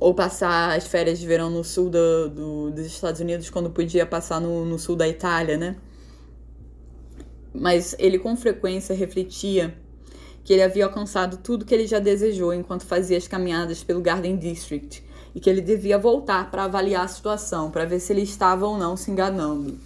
ou 0.00 0.14
passar 0.14 0.76
as 0.76 0.86
férias 0.86 1.18
de 1.18 1.26
verão 1.26 1.50
no 1.50 1.64
sul 1.64 1.90
do, 1.90 2.28
do, 2.28 2.70
dos 2.70 2.86
Estados 2.86 3.20
Unidos 3.20 3.50
quando 3.50 3.68
podia 3.68 4.06
passar 4.06 4.40
no, 4.40 4.64
no 4.64 4.78
sul 4.78 4.94
da 4.94 5.08
Itália, 5.08 5.56
né? 5.56 5.76
Mas 7.52 7.96
ele 7.98 8.18
com 8.18 8.36
frequência 8.36 8.94
refletia 8.94 9.76
que 10.44 10.52
ele 10.52 10.62
havia 10.62 10.84
alcançado 10.84 11.38
tudo 11.38 11.64
que 11.64 11.74
ele 11.74 11.86
já 11.86 11.98
desejou 11.98 12.54
enquanto 12.54 12.86
fazia 12.86 13.18
as 13.18 13.26
caminhadas 13.26 13.82
pelo 13.82 14.00
Garden 14.00 14.36
District 14.36 15.04
e 15.34 15.40
que 15.40 15.50
ele 15.50 15.60
devia 15.60 15.98
voltar 15.98 16.50
para 16.50 16.64
avaliar 16.64 17.04
a 17.04 17.08
situação, 17.08 17.70
para 17.70 17.84
ver 17.84 18.00
se 18.00 18.12
ele 18.12 18.22
estava 18.22 18.66
ou 18.66 18.78
não 18.78 18.96
se 18.96 19.10
enganando. 19.10 19.78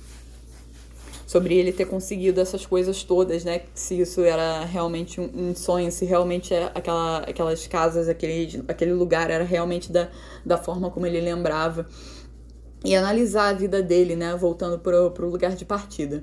Sobre 1.33 1.55
ele 1.55 1.73
ter 1.73 1.87
conseguido 1.87 2.43
essas 2.43 2.67
coisas 2.67 3.03
todas, 3.03 3.43
né? 3.43 3.63
Se 3.73 3.99
isso 3.99 4.21
era 4.21 4.67
realmente 4.67 5.19
um, 5.19 5.55
sonho, 5.55 5.91
se 5.91 6.05
realmente 6.05 6.53
aquela, 6.75 7.21
aquelas 7.21 7.67
casas, 7.67 8.07
aquele, 8.07 8.63
aquele 8.69 8.93
lugar 8.93 9.31
era 9.31 9.43
realmente 9.43 9.91
da, 9.91 10.11
da 10.45 10.59
forma 10.59 10.91
como 10.91 11.07
ele 11.07 11.23
lembrava. 11.23 11.87
E 12.85 12.95
analisar 12.95 13.49
a 13.49 13.53
vida 13.55 13.83
dele, 13.83 14.15
né? 14.15 14.37
Voltando 14.37 14.79
para 14.79 15.25
o 15.25 15.31
lugar 15.31 15.57
de 15.57 15.65
partida. 15.65 16.23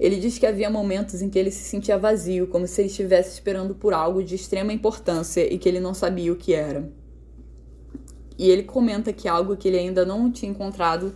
Ele 0.00 0.16
diz 0.16 0.36
que 0.36 0.46
havia 0.46 0.68
momentos 0.68 1.22
em 1.22 1.30
que 1.30 1.38
ele 1.38 1.52
se 1.52 1.62
sentia 1.62 1.96
vazio, 1.96 2.48
como 2.48 2.66
se 2.66 2.80
ele 2.80 2.88
estivesse 2.88 3.34
esperando 3.34 3.76
por 3.76 3.94
algo 3.94 4.20
de 4.20 4.34
extrema 4.34 4.72
importância 4.72 5.42
e 5.42 5.56
que 5.56 5.68
ele 5.68 5.78
não 5.78 5.94
sabia 5.94 6.32
o 6.32 6.36
que 6.36 6.54
era. 6.54 6.90
E 8.36 8.50
ele 8.50 8.64
comenta 8.64 9.12
que 9.12 9.28
algo 9.28 9.56
que 9.56 9.68
ele 9.68 9.78
ainda 9.78 10.04
não 10.04 10.28
tinha 10.28 10.50
encontrado 10.50 11.14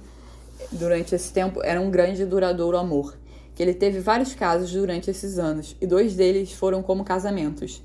durante 0.73 1.15
esse 1.15 1.33
tempo 1.33 1.61
era 1.63 1.81
um 1.81 1.91
grande 1.91 2.23
e 2.23 2.27
duradouro 2.27 2.77
amor. 2.77 3.17
Que 3.55 3.63
ele 3.63 3.75
teve 3.75 4.01
vários 4.01 4.35
casos 4.35 4.73
durante 4.73 5.11
esses 5.11 5.39
anos, 5.39 5.77
e 5.81 5.87
dois 5.87 6.15
deles 6.15 6.53
foram 6.53 6.83
como 6.83 7.05
casamentos. 7.05 7.83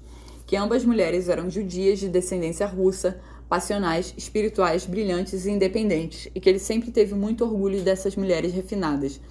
Que 0.48 0.56
ambas 0.56 0.84
mulheres 0.84 1.30
eram 1.30 1.50
judias 1.50 2.00
de 2.00 2.10
descendência 2.10 2.66
russa, 2.66 3.20
passionais, 3.48 4.14
espirituais, 4.18 4.86
brilhantes 4.86 5.46
e 5.46 5.52
independentes, 5.52 6.30
e 6.34 6.40
que 6.40 6.50
ele 6.50 6.60
sempre 6.60 6.92
teve 6.92 7.14
muito 7.14 7.44
orgulho 7.44 7.82
dessas 7.82 8.16
mulheres 8.16 8.54
refinadas. 8.54 9.22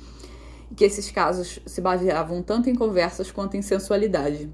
E 0.71 0.75
que 0.75 0.85
esses 0.85 1.11
casos 1.11 1.59
se 1.67 1.81
baseavam 1.81 2.43
tanto 2.43 2.71
em 2.71 2.75
conversas 2.75 3.31
quanto 3.31 3.57
em 3.57 3.63
sensualidade 3.63 4.49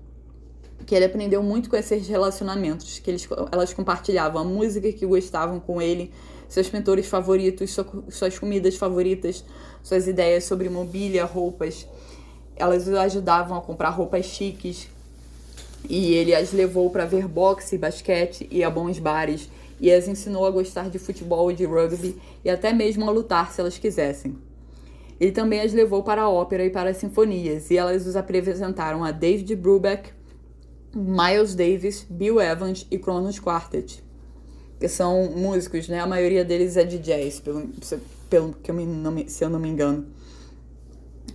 que 0.85 0.95
ele 0.95 1.05
aprendeu 1.05 1.43
muito 1.43 1.71
com 1.71 1.77
esses 1.77 2.07
relacionamentos, 2.07 2.99
que 2.99 3.11
eles, 3.11 3.27
elas 3.51 3.73
compartilhavam 3.73 4.43
a 4.43 4.45
música 4.45 4.93
que 4.93 5.07
gostavam 5.07 5.59
com 5.59 5.81
ele, 5.81 6.13
seus 6.49 6.69
pintores 6.69 7.07
favoritos, 7.07 7.77
suas 8.11 8.39
comidas 8.39 8.77
favoritas, 8.77 9.45
suas 9.83 10.07
ideias 10.07 10.45
sobre 10.45 10.69
mobília, 10.69 11.25
roupas. 11.25 11.87
Elas 12.57 12.87
o 12.87 12.97
ajudavam 12.97 13.57
a 13.57 13.61
comprar 13.61 13.91
roupas 13.91 14.27
chiques 14.27 14.89
e 15.89 16.15
ele 16.15 16.35
as 16.35 16.53
levou 16.53 16.91
para 16.91 17.05
ver 17.05 17.29
boxe, 17.29 17.77
basquete 17.77 18.49
e 18.51 18.63
a 18.63 18.71
bons 18.71 18.99
bares 18.99 19.49
e 19.81 19.93
as 19.93 20.09
ensinou 20.09 20.47
a 20.47 20.51
gostar 20.51 20.89
de 20.89 20.99
futebol 20.99 21.51
e 21.51 21.55
de 21.55 21.65
rugby 21.65 22.17
e 22.45 22.51
até 22.51 22.73
mesmo 22.73 23.09
a 23.09 23.13
lutar 23.13 23.53
se 23.53 23.61
elas 23.61 23.77
quisessem. 23.77 24.37
Ele 25.21 25.33
também 25.33 25.61
as 25.61 25.73
levou 25.73 26.03
para 26.03 26.23
a 26.23 26.29
ópera 26.29 26.65
e 26.65 26.71
para 26.71 26.91
as 26.91 26.97
sinfonias 26.97 27.71
e 27.71 27.77
elas 27.77 28.07
os 28.07 28.17
apresentaram 28.17 29.05
a 29.05 29.11
David 29.11 29.55
Brubeck, 29.57 30.11
Miles 30.95 31.55
Davis, 31.55 32.07
Bill 32.09 32.41
Evans 32.41 32.87
e 32.91 32.99
Kronos 32.99 33.39
Quartet, 33.39 34.03
que 34.85 34.89
são 34.91 35.31
músicos, 35.31 35.89
né? 35.89 35.99
A 35.99 36.07
maioria 36.07 36.45
deles 36.45 36.77
é 36.77 36.85
de 36.85 36.99
jazz, 36.99 37.41
pelo, 37.41 37.71
pelo 38.29 38.53
que 38.53 38.71
eu 38.71 38.75
me, 38.75 38.85
não, 38.85 39.27
se 39.27 39.43
eu 39.43 39.49
não 39.49 39.59
me 39.59 39.67
engano. 39.67 40.09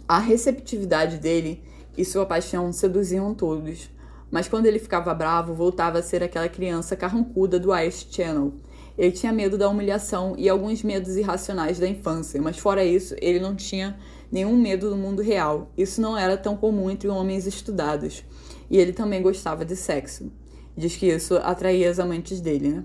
A 0.08 0.20
receptividade 0.20 1.18
dele 1.18 1.64
e 1.98 2.06
sua 2.06 2.28
paixão 2.28 2.72
seduziam 2.72 3.34
todos, 3.34 3.90
mas 4.30 4.48
quando 4.48 4.68
ele 4.68 4.78
ficava 4.78 5.12
bravo, 5.16 5.56
voltava 5.56 5.98
a 5.98 6.04
ser 6.04 6.22
aquela 6.22 6.48
criança 6.48 6.96
carrancuda 6.96 7.60
do 7.60 7.76
Ice 7.76 8.06
Channel. 8.12 8.54
Ele 8.96 9.14
tinha 9.14 9.34
medo 9.34 9.58
da 9.58 9.68
humilhação 9.68 10.36
e 10.38 10.48
alguns 10.48 10.84
medos 10.84 11.18
irracionais 11.18 11.80
da 11.80 11.88
infância, 11.88 12.40
mas 12.40 12.60
fora 12.60 12.86
isso, 12.86 13.16
ele 13.20 13.40
não 13.40 13.56
tinha 13.56 13.98
nenhum 14.32 14.56
medo 14.56 14.92
do 14.92 14.96
mundo 14.96 15.24
real. 15.24 15.72
Isso 15.76 16.00
não 16.00 16.16
era 16.16 16.38
tão 16.38 16.56
comum 16.56 16.88
entre 16.92 17.08
homens 17.08 17.48
estudados. 17.48 18.24
E 18.70 18.78
ele 18.78 18.94
também 18.94 19.24
gostava 19.24 19.66
de 19.66 19.76
sexo. 19.76 20.32
Diz 20.78 20.96
que 20.96 21.08
isso 21.08 21.36
atraía 21.38 21.90
as 21.90 21.98
amantes 21.98 22.40
dele, 22.40 22.70
né? 22.70 22.84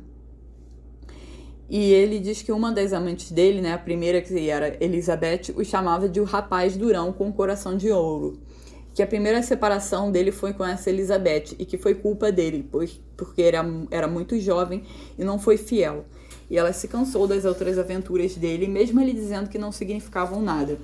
E 1.68 1.92
ele 1.92 2.18
diz 2.18 2.42
que 2.42 2.52
uma 2.52 2.70
das 2.70 2.92
amantes 2.92 3.30
dele, 3.32 3.60
né, 3.60 3.72
a 3.72 3.78
primeira 3.78 4.20
que 4.20 4.48
era 4.48 4.76
Elizabeth, 4.84 5.54
o 5.56 5.64
chamava 5.64 6.08
de 6.08 6.20
o 6.20 6.24
rapaz 6.24 6.76
durão 6.76 7.12
com 7.12 7.32
coração 7.32 7.76
de 7.76 7.90
ouro. 7.90 8.38
Que 8.94 9.02
a 9.02 9.06
primeira 9.06 9.42
separação 9.42 10.12
dele 10.12 10.30
foi 10.30 10.52
com 10.52 10.64
essa 10.64 10.90
Elizabeth 10.90 11.56
e 11.58 11.64
que 11.64 11.78
foi 11.78 11.94
culpa 11.94 12.30
dele, 12.30 12.68
pois, 12.70 13.00
porque 13.16 13.42
era, 13.42 13.64
era 13.90 14.06
muito 14.06 14.38
jovem 14.38 14.84
e 15.18 15.24
não 15.24 15.38
foi 15.38 15.56
fiel. 15.56 16.04
E 16.50 16.58
ela 16.58 16.72
se 16.72 16.86
cansou 16.86 17.26
das 17.26 17.44
outras 17.44 17.78
aventuras 17.78 18.36
dele, 18.36 18.68
mesmo 18.68 19.00
ele 19.00 19.12
dizendo 19.12 19.48
que 19.48 19.58
não 19.58 19.72
significavam 19.72 20.42
nada. 20.42 20.78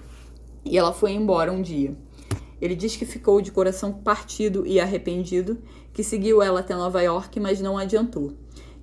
E 0.65 0.77
ela 0.77 0.93
foi 0.93 1.13
embora 1.13 1.53
um 1.53 1.61
dia. 1.63 1.95
Ele 2.61 2.75
diz 2.75 2.97
que 2.97 3.07
ficou 3.07 3.41
de 3.41 3.53
coração 3.53 3.93
partido 3.93 4.67
e 4.67 4.81
arrependido, 4.81 5.59
que 5.93 6.03
seguiu 6.03 6.43
ela 6.43 6.61
até 6.61 6.75
Nova 6.75 7.01
York, 7.03 7.39
mas 7.39 7.61
não 7.61 7.79
adiantou. 7.79 8.33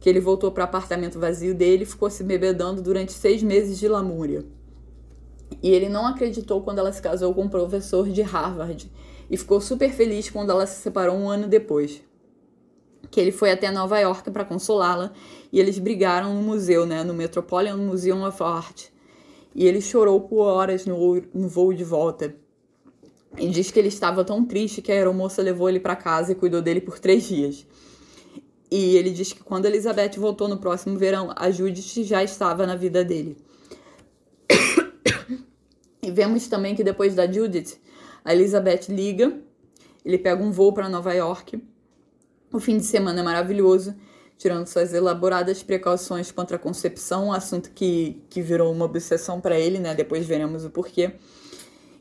Que 0.08 0.12
ele 0.12 0.22
voltou 0.22 0.50
para 0.54 0.62
o 0.62 0.64
apartamento 0.64 1.20
vazio 1.20 1.54
dele 1.54 1.84
e 1.84 1.86
ficou 1.86 2.10
se 2.10 2.24
bebedando 2.24 2.82
durante 2.82 3.12
seis 3.12 3.44
meses 3.44 3.78
de 3.78 3.90
lamúria. 3.90 4.46
E 5.62 5.70
ele 5.70 5.90
não 5.90 6.08
acreditou 6.08 6.62
quando 6.62 6.80
ela 6.80 6.94
se 6.94 7.02
casou 7.02 7.34
com 7.34 7.42
um 7.42 7.50
professor 7.50 8.08
de 8.08 8.22
Harvard 8.22 8.90
e 9.30 9.36
ficou 9.36 9.60
super 9.60 9.92
feliz 9.92 10.30
quando 10.30 10.50
ela 10.50 10.66
se 10.66 10.82
separou 10.82 11.14
um 11.14 11.30
ano 11.30 11.46
depois. 11.46 12.02
que 13.12 13.20
ele 13.20 13.34
foi 13.34 13.52
até 13.52 13.70
Nova 13.70 14.00
York 14.00 14.32
para 14.32 14.46
consolá-la 14.46 15.12
e 15.52 15.60
eles 15.60 15.78
brigaram 15.78 16.34
no 16.34 16.42
museu, 16.42 16.86
né, 16.86 17.04
no 17.04 17.14
Metropolitan 17.14 17.76
Museum 17.76 18.26
of 18.26 18.42
Art. 18.42 18.86
E 19.54 19.68
ele 19.68 19.82
chorou 19.82 20.22
por 20.22 20.46
horas 20.46 20.86
no, 20.86 21.22
no 21.34 21.50
voo 21.50 21.74
de 21.74 21.84
volta. 21.84 22.34
E 23.38 23.50
diz 23.50 23.72
que 23.72 23.78
ele 23.78 23.90
estava 23.90 24.24
tão 24.24 24.46
triste 24.46 24.82
que 24.82 24.90
a 24.90 24.96
aeromoça 24.96 25.42
levou 25.42 25.68
ele 25.68 25.82
para 25.82 25.98
casa 25.98 26.32
e 26.32 26.36
cuidou 26.36 26.62
dele 26.62 26.80
por 26.80 26.98
três 26.98 27.24
dias. 27.24 27.68
E 28.70 28.98
ele 28.98 29.12
diz 29.12 29.32
que 29.32 29.44
quando 29.44 29.66
Elizabeth 29.66 30.12
voltou 30.18 30.48
no 30.48 30.58
próximo 30.58 30.98
verão, 30.98 31.32
a 31.36 31.50
Judith 31.50 32.04
já 32.04 32.24
estava 32.24 32.68
na 32.68 32.76
vida 32.76 33.04
dele. 33.04 33.38
e 36.02 36.12
vemos 36.12 36.48
também 36.48 36.76
que 36.76 36.84
depois 36.84 37.16
da 37.16 37.32
Judith, 37.32 37.78
a 38.26 38.34
Elizabeth 38.34 38.88
liga, 38.90 39.40
ele 40.04 40.18
pega 40.18 40.44
um 40.44 40.52
voo 40.52 40.74
para 40.74 40.90
Nova 40.90 41.14
York. 41.14 41.64
O 42.52 42.60
fim 42.60 42.78
de 42.78 42.84
semana 42.84 43.22
é 43.22 43.24
maravilhoso, 43.24 43.96
tirando 44.38 44.68
suas 44.68 44.94
elaboradas 44.94 45.64
precauções 45.64 46.30
contra 46.32 46.58
a 46.58 46.60
concepção, 46.60 47.28
um 47.28 47.34
assunto 47.34 47.72
que, 47.72 48.22
que 48.30 48.42
virou 48.42 48.72
uma 48.72 48.86
obsessão 48.86 49.40
para 49.40 49.58
ele, 49.58 49.80
né? 49.80 49.96
Depois 49.96 50.26
veremos 50.26 50.66
o 50.66 50.70
porquê 50.70 51.14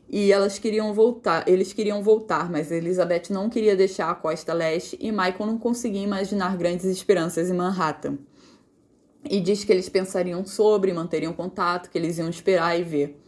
e 0.09 0.31
elas 0.31 0.57
queriam 0.57 0.93
voltar, 0.93 1.47
eles 1.47 1.73
queriam 1.73 2.01
voltar, 2.01 2.49
mas 2.49 2.71
Elizabeth 2.71 3.23
não 3.29 3.49
queria 3.49 3.75
deixar 3.75 4.09
a 4.09 4.15
costa 4.15 4.53
leste 4.53 4.97
e 5.01 5.11
Michael 5.11 5.45
não 5.45 5.57
conseguia 5.57 6.01
imaginar 6.01 6.55
grandes 6.55 6.85
esperanças 6.85 7.49
em 7.49 7.53
Manhattan. 7.53 8.17
E 9.29 9.41
diz 9.41 9.65
que 9.65 9.71
eles 9.71 9.89
pensariam 9.89 10.45
sobre, 10.45 10.93
manteriam 10.93 11.33
contato, 11.33 11.89
que 11.89 11.97
eles 11.97 12.17
iam 12.17 12.29
esperar 12.29 12.79
e 12.79 12.83
ver. 12.83 13.21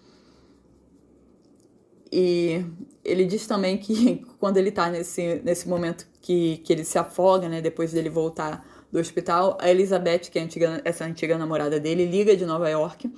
E 2.10 2.64
ele 3.04 3.26
diz 3.26 3.46
também 3.46 3.78
que 3.78 4.26
quando 4.40 4.56
ele 4.56 4.72
tá 4.72 4.90
nesse, 4.90 5.42
nesse 5.44 5.68
momento 5.68 6.08
que, 6.22 6.58
que 6.60 6.72
ele 6.72 6.86
se 6.86 6.98
afoga, 6.98 7.50
né, 7.50 7.62
depois 7.62 7.92
dele 7.92 8.10
voltar 8.10 8.66
do 8.90 9.00
hospital, 9.00 9.58
a 9.60 9.70
Elizabeth, 9.70 10.30
que 10.32 10.40
é 10.40 10.42
antiga, 10.42 10.82
essa 10.86 11.04
antiga 11.04 11.38
namorada 11.38 11.78
dele, 11.78 12.06
liga 12.06 12.38
de 12.38 12.46
Nova 12.46 12.70
York. 12.70 13.12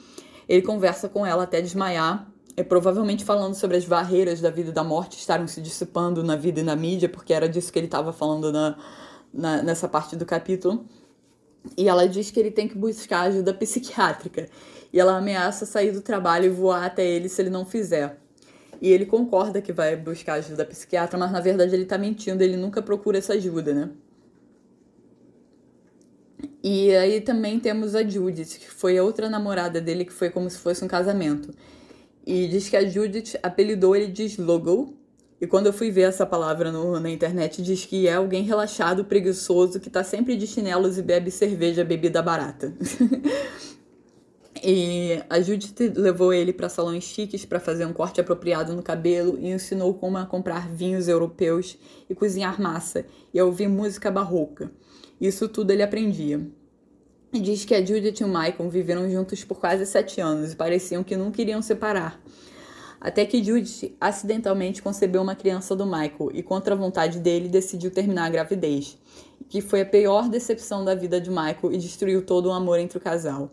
Ele 0.49 0.63
conversa 0.63 1.07
com 1.07 1.23
ela 1.23 1.43
até 1.43 1.61
desmaiar 1.61 2.30
é 2.55 2.63
provavelmente 2.63 3.23
falando 3.23 3.55
sobre 3.55 3.77
as 3.77 3.85
barreiras 3.85 4.41
da 4.41 4.49
vida 4.49 4.69
e 4.69 4.73
da 4.73 4.83
morte 4.83 5.17
estarem 5.17 5.47
se 5.47 5.61
dissipando 5.61 6.23
na 6.23 6.35
vida 6.35 6.59
e 6.59 6.63
na 6.63 6.75
mídia, 6.75 7.07
porque 7.07 7.33
era 7.33 7.47
disso 7.47 7.71
que 7.71 7.79
ele 7.79 7.87
estava 7.87 8.11
falando 8.11 8.51
na, 8.51 8.77
na, 9.33 9.63
nessa 9.63 9.87
parte 9.87 10.15
do 10.15 10.25
capítulo. 10.25 10.85
E 11.77 11.87
ela 11.87 12.07
diz 12.07 12.31
que 12.31 12.39
ele 12.39 12.51
tem 12.51 12.67
que 12.67 12.77
buscar 12.77 13.21
ajuda 13.21 13.53
psiquiátrica. 13.53 14.49
E 14.91 14.99
ela 14.99 15.17
ameaça 15.17 15.65
sair 15.65 15.91
do 15.91 16.01
trabalho 16.01 16.45
e 16.45 16.49
voar 16.49 16.85
até 16.85 17.05
ele 17.07 17.29
se 17.29 17.41
ele 17.41 17.49
não 17.49 17.65
fizer. 17.65 18.17
E 18.81 18.89
ele 18.89 19.05
concorda 19.05 19.61
que 19.61 19.71
vai 19.71 19.95
buscar 19.95 20.33
ajuda 20.33 20.65
psiquiatra, 20.65 21.17
mas 21.17 21.31
na 21.31 21.39
verdade 21.39 21.73
ele 21.75 21.85
tá 21.85 21.97
mentindo, 21.97 22.43
ele 22.43 22.57
nunca 22.57 22.81
procura 22.81 23.19
essa 23.19 23.33
ajuda, 23.33 23.73
né? 23.73 23.89
E 26.63 26.93
aí 26.95 27.21
também 27.21 27.59
temos 27.59 27.95
a 27.95 28.03
Judith, 28.03 28.57
que 28.59 28.69
foi 28.69 28.97
a 28.97 29.03
outra 29.03 29.29
namorada 29.29 29.79
dele, 29.79 30.03
que 30.03 30.11
foi 30.11 30.31
como 30.31 30.49
se 30.49 30.57
fosse 30.57 30.83
um 30.83 30.87
casamento. 30.87 31.53
E 32.31 32.47
diz 32.47 32.69
que 32.69 32.77
a 32.77 32.87
Judith 32.87 33.37
apelidou 33.43 33.93
ele 33.93 34.07
de 34.07 34.23
Slogo. 34.23 34.95
E 35.41 35.45
quando 35.45 35.65
eu 35.65 35.73
fui 35.73 35.91
ver 35.91 36.03
essa 36.03 36.25
palavra 36.25 36.71
no, 36.71 36.97
na 36.97 37.09
internet, 37.09 37.61
diz 37.61 37.83
que 37.83 38.07
é 38.07 38.13
alguém 38.13 38.41
relaxado, 38.41 39.03
preguiçoso, 39.03 39.81
que 39.81 39.89
tá 39.89 40.01
sempre 40.01 40.37
de 40.37 40.47
chinelos 40.47 40.97
e 40.97 41.01
bebe 41.01 41.29
cerveja, 41.29 41.83
bebida 41.83 42.21
barata. 42.21 42.73
e 44.63 45.21
a 45.29 45.41
Judith 45.41 45.91
levou 45.93 46.31
ele 46.31 46.53
para 46.53 46.69
salões 46.69 47.03
chiques 47.03 47.43
para 47.43 47.59
fazer 47.59 47.85
um 47.85 47.91
corte 47.91 48.21
apropriado 48.21 48.73
no 48.73 48.81
cabelo 48.81 49.37
e 49.37 49.49
ensinou 49.49 49.93
como 49.95 50.17
a 50.17 50.25
comprar 50.25 50.69
vinhos 50.69 51.09
europeus 51.09 51.77
e 52.09 52.15
cozinhar 52.15 52.61
massa 52.61 53.05
e 53.33 53.39
a 53.39 53.43
ouvir 53.43 53.67
música 53.67 54.09
barroca. 54.09 54.71
Isso 55.19 55.49
tudo 55.49 55.71
ele 55.71 55.83
aprendia 55.83 56.49
diz 57.39 57.63
que 57.63 57.73
a 57.73 57.85
Judith 57.85 58.19
e 58.19 58.23
o 58.23 58.27
Michael 58.27 58.69
viveram 58.69 59.09
juntos 59.09 59.43
por 59.43 59.59
quase 59.59 59.85
sete 59.85 60.19
anos 60.19 60.51
e 60.51 60.55
pareciam 60.55 61.03
que 61.03 61.15
nunca 61.15 61.41
iriam 61.41 61.61
separar. 61.61 62.19
Até 62.99 63.25
que 63.25 63.43
Judith 63.43 63.95
acidentalmente 63.99 64.81
concebeu 64.81 65.21
uma 65.21 65.35
criança 65.35 65.75
do 65.75 65.85
Michael 65.85 66.31
e, 66.33 66.43
contra 66.43 66.75
a 66.75 66.77
vontade 66.77 67.19
dele, 67.19 67.47
decidiu 67.47 67.89
terminar 67.89 68.25
a 68.25 68.29
gravidez, 68.29 68.97
que 69.49 69.61
foi 69.61 69.81
a 69.81 69.85
pior 69.85 70.29
decepção 70.29 70.85
da 70.85 70.93
vida 70.93 71.19
de 71.19 71.29
Michael 71.29 71.71
e 71.71 71.77
destruiu 71.77 72.21
todo 72.21 72.47
o 72.47 72.51
amor 72.51 72.79
entre 72.79 72.97
o 72.97 73.01
casal. 73.01 73.49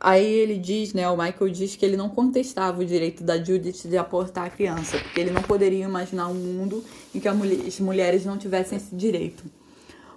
Aí 0.00 0.24
ele 0.24 0.58
diz, 0.58 0.92
né, 0.92 1.08
o 1.08 1.16
Michael 1.16 1.50
diz 1.50 1.76
que 1.76 1.84
ele 1.84 1.96
não 1.96 2.10
contestava 2.10 2.80
o 2.80 2.84
direito 2.84 3.24
da 3.24 3.42
Judith 3.42 3.88
de 3.88 3.96
aportar 3.96 4.46
a 4.46 4.50
criança, 4.50 4.98
porque 4.98 5.20
ele 5.20 5.30
não 5.30 5.42
poderia 5.42 5.84
imaginar 5.84 6.28
um 6.28 6.34
mundo 6.34 6.84
em 7.14 7.20
que 7.20 7.26
as 7.26 7.80
mulheres 7.80 8.24
não 8.24 8.38
tivessem 8.38 8.76
esse 8.76 8.94
direito. 8.94 9.44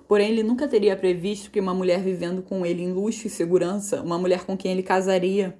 Porém, 0.07 0.31
ele 0.31 0.43
nunca 0.43 0.67
teria 0.67 0.95
previsto 0.95 1.51
que 1.51 1.59
uma 1.59 1.73
mulher 1.73 2.01
vivendo 2.01 2.41
com 2.41 2.65
ele 2.65 2.81
em 2.81 2.93
luxo 2.93 3.27
e 3.27 3.29
segurança, 3.29 4.01
uma 4.01 4.17
mulher 4.17 4.45
com 4.45 4.55
quem 4.55 4.71
ele 4.71 4.83
casaria, 4.83 5.57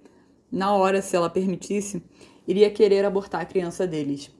na 0.51 0.73
hora, 0.73 1.01
se 1.01 1.15
ela 1.15 1.29
permitisse, 1.29 2.01
iria 2.47 2.69
querer 2.69 3.03
abortar 3.03 3.41
a 3.41 3.45
criança 3.45 3.85
deles. 3.85 4.31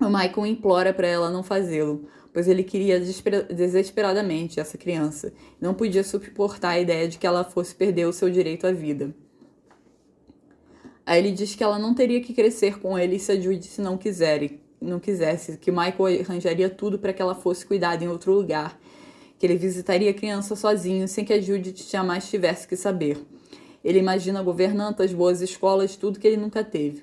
O 0.00 0.06
Michael 0.06 0.46
implora 0.46 0.92
para 0.92 1.06
ela 1.06 1.30
não 1.30 1.44
fazê-lo, 1.44 2.08
pois 2.32 2.48
ele 2.48 2.64
queria 2.64 2.98
desesperadamente 2.98 4.58
essa 4.58 4.76
criança 4.76 5.32
não 5.60 5.72
podia 5.72 6.02
suportar 6.02 6.70
a 6.70 6.80
ideia 6.80 7.08
de 7.08 7.16
que 7.16 7.26
ela 7.26 7.44
fosse 7.44 7.72
perder 7.72 8.06
o 8.06 8.12
seu 8.12 8.28
direito 8.28 8.66
à 8.66 8.72
vida. 8.72 9.14
Aí 11.06 11.20
ele 11.20 11.30
diz 11.30 11.54
que 11.54 11.62
ela 11.62 11.78
não 11.78 11.94
teria 11.94 12.20
que 12.20 12.34
crescer 12.34 12.80
com 12.80 12.98
ele 12.98 13.20
se 13.20 13.30
a 13.30 13.40
Judith 13.40 13.78
não 13.78 13.96
quisesse, 13.96 14.58
não 14.80 14.98
quisesse, 14.98 15.58
que 15.58 15.70
Michael 15.70 16.22
arranjaria 16.22 16.68
tudo 16.68 16.98
para 16.98 17.12
que 17.12 17.22
ela 17.22 17.34
fosse 17.34 17.64
cuidada 17.64 18.02
em 18.02 18.08
outro 18.08 18.32
lugar 18.32 18.78
que 19.38 19.46
ele 19.46 19.56
visitaria 19.56 20.10
a 20.10 20.14
criança 20.14 20.54
sozinho, 20.56 21.08
sem 21.08 21.24
que 21.24 21.32
a 21.32 21.40
Judith 21.40 21.88
jamais 21.90 22.28
tivesse 22.28 22.66
que 22.66 22.76
saber. 22.76 23.18
Ele 23.84 23.98
imagina 23.98 24.42
governantas, 24.42 25.12
boas 25.12 25.40
escolas, 25.40 25.96
tudo 25.96 26.18
que 26.18 26.26
ele 26.26 26.36
nunca 26.36 26.64
teve. 26.64 27.02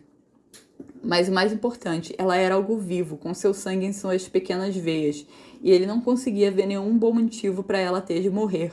Mas 1.03 1.27
o 1.27 1.31
mais 1.31 1.51
importante, 1.51 2.13
ela 2.17 2.35
era 2.35 2.55
algo 2.55 2.77
vivo, 2.77 3.17
com 3.17 3.33
seu 3.33 3.53
sangue 3.53 3.85
em 3.85 3.93
suas 3.93 4.27
pequenas 4.27 4.75
veias, 4.75 5.25
e 5.61 5.71
ele 5.71 5.85
não 5.85 6.01
conseguia 6.01 6.51
ver 6.51 6.65
nenhum 6.65 6.97
bom 6.97 7.13
motivo 7.13 7.63
para 7.63 7.79
ela 7.79 8.01
ter 8.01 8.21
de 8.21 8.29
morrer. 8.29 8.71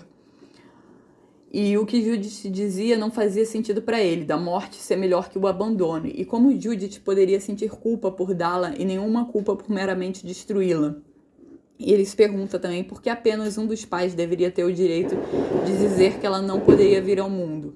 E 1.50 1.78
o 1.78 1.86
que 1.86 2.02
Judith 2.02 2.50
dizia 2.50 2.98
não 2.98 3.10
fazia 3.10 3.46
sentido 3.46 3.80
para 3.80 4.02
ele, 4.02 4.24
da 4.24 4.36
morte 4.36 4.76
ser 4.76 4.96
melhor 4.96 5.30
que 5.30 5.38
o 5.38 5.46
abandono, 5.46 6.06
e 6.06 6.24
como 6.24 6.58
Judith 6.60 7.00
poderia 7.00 7.40
sentir 7.40 7.70
culpa 7.70 8.10
por 8.10 8.34
dá-la 8.34 8.74
e 8.76 8.84
nenhuma 8.84 9.24
culpa 9.24 9.56
por 9.56 9.70
meramente 9.70 10.26
destruí-la. 10.26 10.96
E 11.78 11.92
ele 11.92 12.04
se 12.04 12.16
pergunta 12.16 12.58
também 12.58 12.82
por 12.82 13.00
que 13.00 13.08
apenas 13.08 13.56
um 13.56 13.66
dos 13.66 13.84
pais 13.84 14.12
deveria 14.12 14.50
ter 14.50 14.64
o 14.64 14.72
direito 14.72 15.14
de 15.64 15.78
dizer 15.78 16.18
que 16.18 16.26
ela 16.26 16.42
não 16.42 16.58
poderia 16.58 17.00
vir 17.00 17.20
ao 17.20 17.30
mundo. 17.30 17.74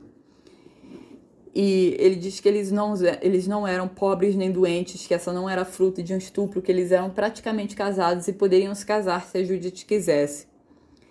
E 1.54 1.94
ele 1.98 2.16
diz 2.16 2.40
que 2.40 2.48
eles 2.48 2.72
não, 2.72 2.94
eles 3.20 3.46
não 3.46 3.66
eram 3.66 3.86
pobres 3.86 4.34
nem 4.34 4.50
doentes, 4.50 5.06
que 5.06 5.12
essa 5.12 5.32
não 5.32 5.48
era 5.48 5.64
fruto 5.64 6.02
de 6.02 6.14
um 6.14 6.16
estupro, 6.16 6.62
que 6.62 6.72
eles 6.72 6.90
eram 6.90 7.10
praticamente 7.10 7.76
casados 7.76 8.26
e 8.26 8.32
poderiam 8.32 8.74
se 8.74 8.86
casar 8.86 9.26
se 9.26 9.38
a 9.38 9.44
Judith 9.44 9.84
quisesse. 9.86 10.46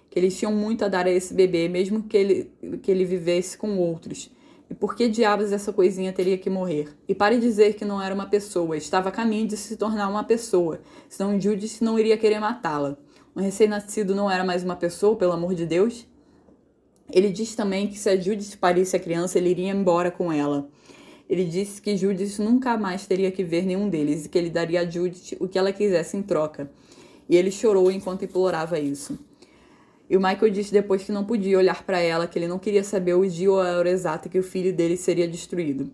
Que 0.09 0.19
eles 0.19 0.37
tinham 0.37 0.51
muito 0.51 0.83
a 0.83 0.87
dar 0.87 1.05
a 1.05 1.11
esse 1.11 1.33
bebê, 1.33 1.69
mesmo 1.69 2.03
que 2.03 2.17
ele, 2.17 2.51
que 2.81 2.91
ele 2.91 3.05
vivesse 3.05 3.57
com 3.57 3.77
outros. 3.77 4.31
E 4.71 4.73
por 4.73 4.95
que 4.95 5.09
diabos 5.09 5.51
essa 5.51 5.73
coisinha 5.73 6.13
teria 6.13 6.37
que 6.37 6.49
morrer? 6.49 6.95
E 7.05 7.13
pare 7.13 7.37
dizer 7.37 7.73
que 7.73 7.83
não 7.83 8.01
era 8.01 8.15
uma 8.15 8.27
pessoa, 8.27 8.77
estava 8.77 9.09
a 9.09 9.11
caminho 9.11 9.45
de 9.45 9.57
se 9.57 9.75
tornar 9.75 10.07
uma 10.07 10.23
pessoa, 10.23 10.79
senão 11.09 11.37
Judith 11.37 11.81
não 11.81 11.99
iria 11.99 12.17
querer 12.17 12.39
matá-la. 12.39 12.95
Um 13.35 13.41
recém-nascido 13.41 14.15
não 14.15 14.31
era 14.31 14.45
mais 14.45 14.63
uma 14.63 14.77
pessoa, 14.77 15.17
pelo 15.17 15.33
amor 15.33 15.55
de 15.55 15.65
Deus? 15.65 16.07
Ele 17.11 17.29
diz 17.29 17.53
também 17.53 17.89
que 17.89 17.99
se 17.99 18.09
a 18.09 18.15
Judith 18.15 18.55
parisse 18.61 18.95
a 18.95 18.99
criança, 18.99 19.37
ele 19.37 19.49
iria 19.49 19.71
embora 19.71 20.09
com 20.09 20.31
ela. 20.31 20.69
Ele 21.29 21.43
disse 21.43 21.81
que 21.81 21.97
Judith 21.97 22.39
nunca 22.39 22.77
mais 22.77 23.05
teria 23.05 23.29
que 23.29 23.43
ver 23.43 23.65
nenhum 23.65 23.89
deles 23.89 24.25
e 24.25 24.29
que 24.29 24.37
ele 24.37 24.49
daria 24.49 24.79
a 24.79 24.89
Judith 24.89 25.35
o 25.37 25.49
que 25.49 25.59
ela 25.59 25.73
quisesse 25.73 26.15
em 26.15 26.23
troca. 26.23 26.71
E 27.27 27.35
ele 27.35 27.51
chorou 27.51 27.91
enquanto 27.91 28.23
implorava 28.23 28.79
isso. 28.79 29.19
E 30.11 30.17
o 30.17 30.19
Michael 30.19 30.51
disse 30.51 30.73
depois 30.73 31.05
que 31.05 31.11
não 31.13 31.23
podia 31.23 31.57
olhar 31.57 31.85
para 31.85 31.97
ela, 31.97 32.27
que 32.27 32.37
ele 32.37 32.45
não 32.45 32.59
queria 32.59 32.83
saber 32.83 33.13
o 33.13 33.25
dia 33.25 33.49
ou 33.49 33.61
a 33.61 33.77
hora 33.77 33.89
exata 33.89 34.27
que 34.27 34.37
o 34.37 34.43
filho 34.43 34.73
dele 34.73 34.97
seria 34.97 35.25
destruído. 35.25 35.89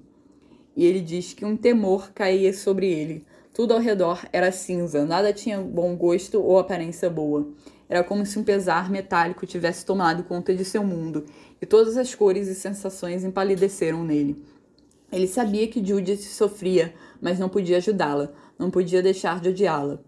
E 0.76 0.84
ele 0.88 1.02
diz 1.02 1.34
que 1.34 1.46
um 1.46 1.56
temor 1.56 2.12
caía 2.16 2.52
sobre 2.52 2.92
ele. 2.92 3.24
Tudo 3.54 3.76
ao 3.76 3.80
redor 3.80 4.26
era 4.34 4.52
cinza, 4.52 5.06
nada 5.06 5.32
tinha 5.32 5.62
bom 5.62 5.96
gosto 5.96 6.42
ou 6.42 6.58
aparência 6.58 7.12
boa. 7.12 7.48
Era 7.88 8.04
como 8.04 8.26
se 8.26 8.40
um 8.40 8.44
pesar 8.44 8.90
metálico 8.90 9.46
tivesse 9.46 9.86
tomado 9.86 10.24
conta 10.24 10.52
de 10.52 10.66
seu 10.66 10.84
mundo, 10.84 11.24
e 11.62 11.66
todas 11.68 11.96
as 11.96 12.16
cores 12.16 12.48
e 12.48 12.56
sensações 12.56 13.24
empalideceram 13.24 14.04
nele. 14.04 14.44
Ele 15.12 15.28
sabia 15.28 15.68
que 15.68 15.86
Judith 15.86 16.24
sofria, 16.24 16.92
mas 17.22 17.38
não 17.38 17.50
podia 17.50 17.78
ajudá-la, 17.78 18.34
não 18.58 18.72
podia 18.72 19.04
deixar 19.04 19.40
de 19.40 19.50
odiá-la. 19.50 20.00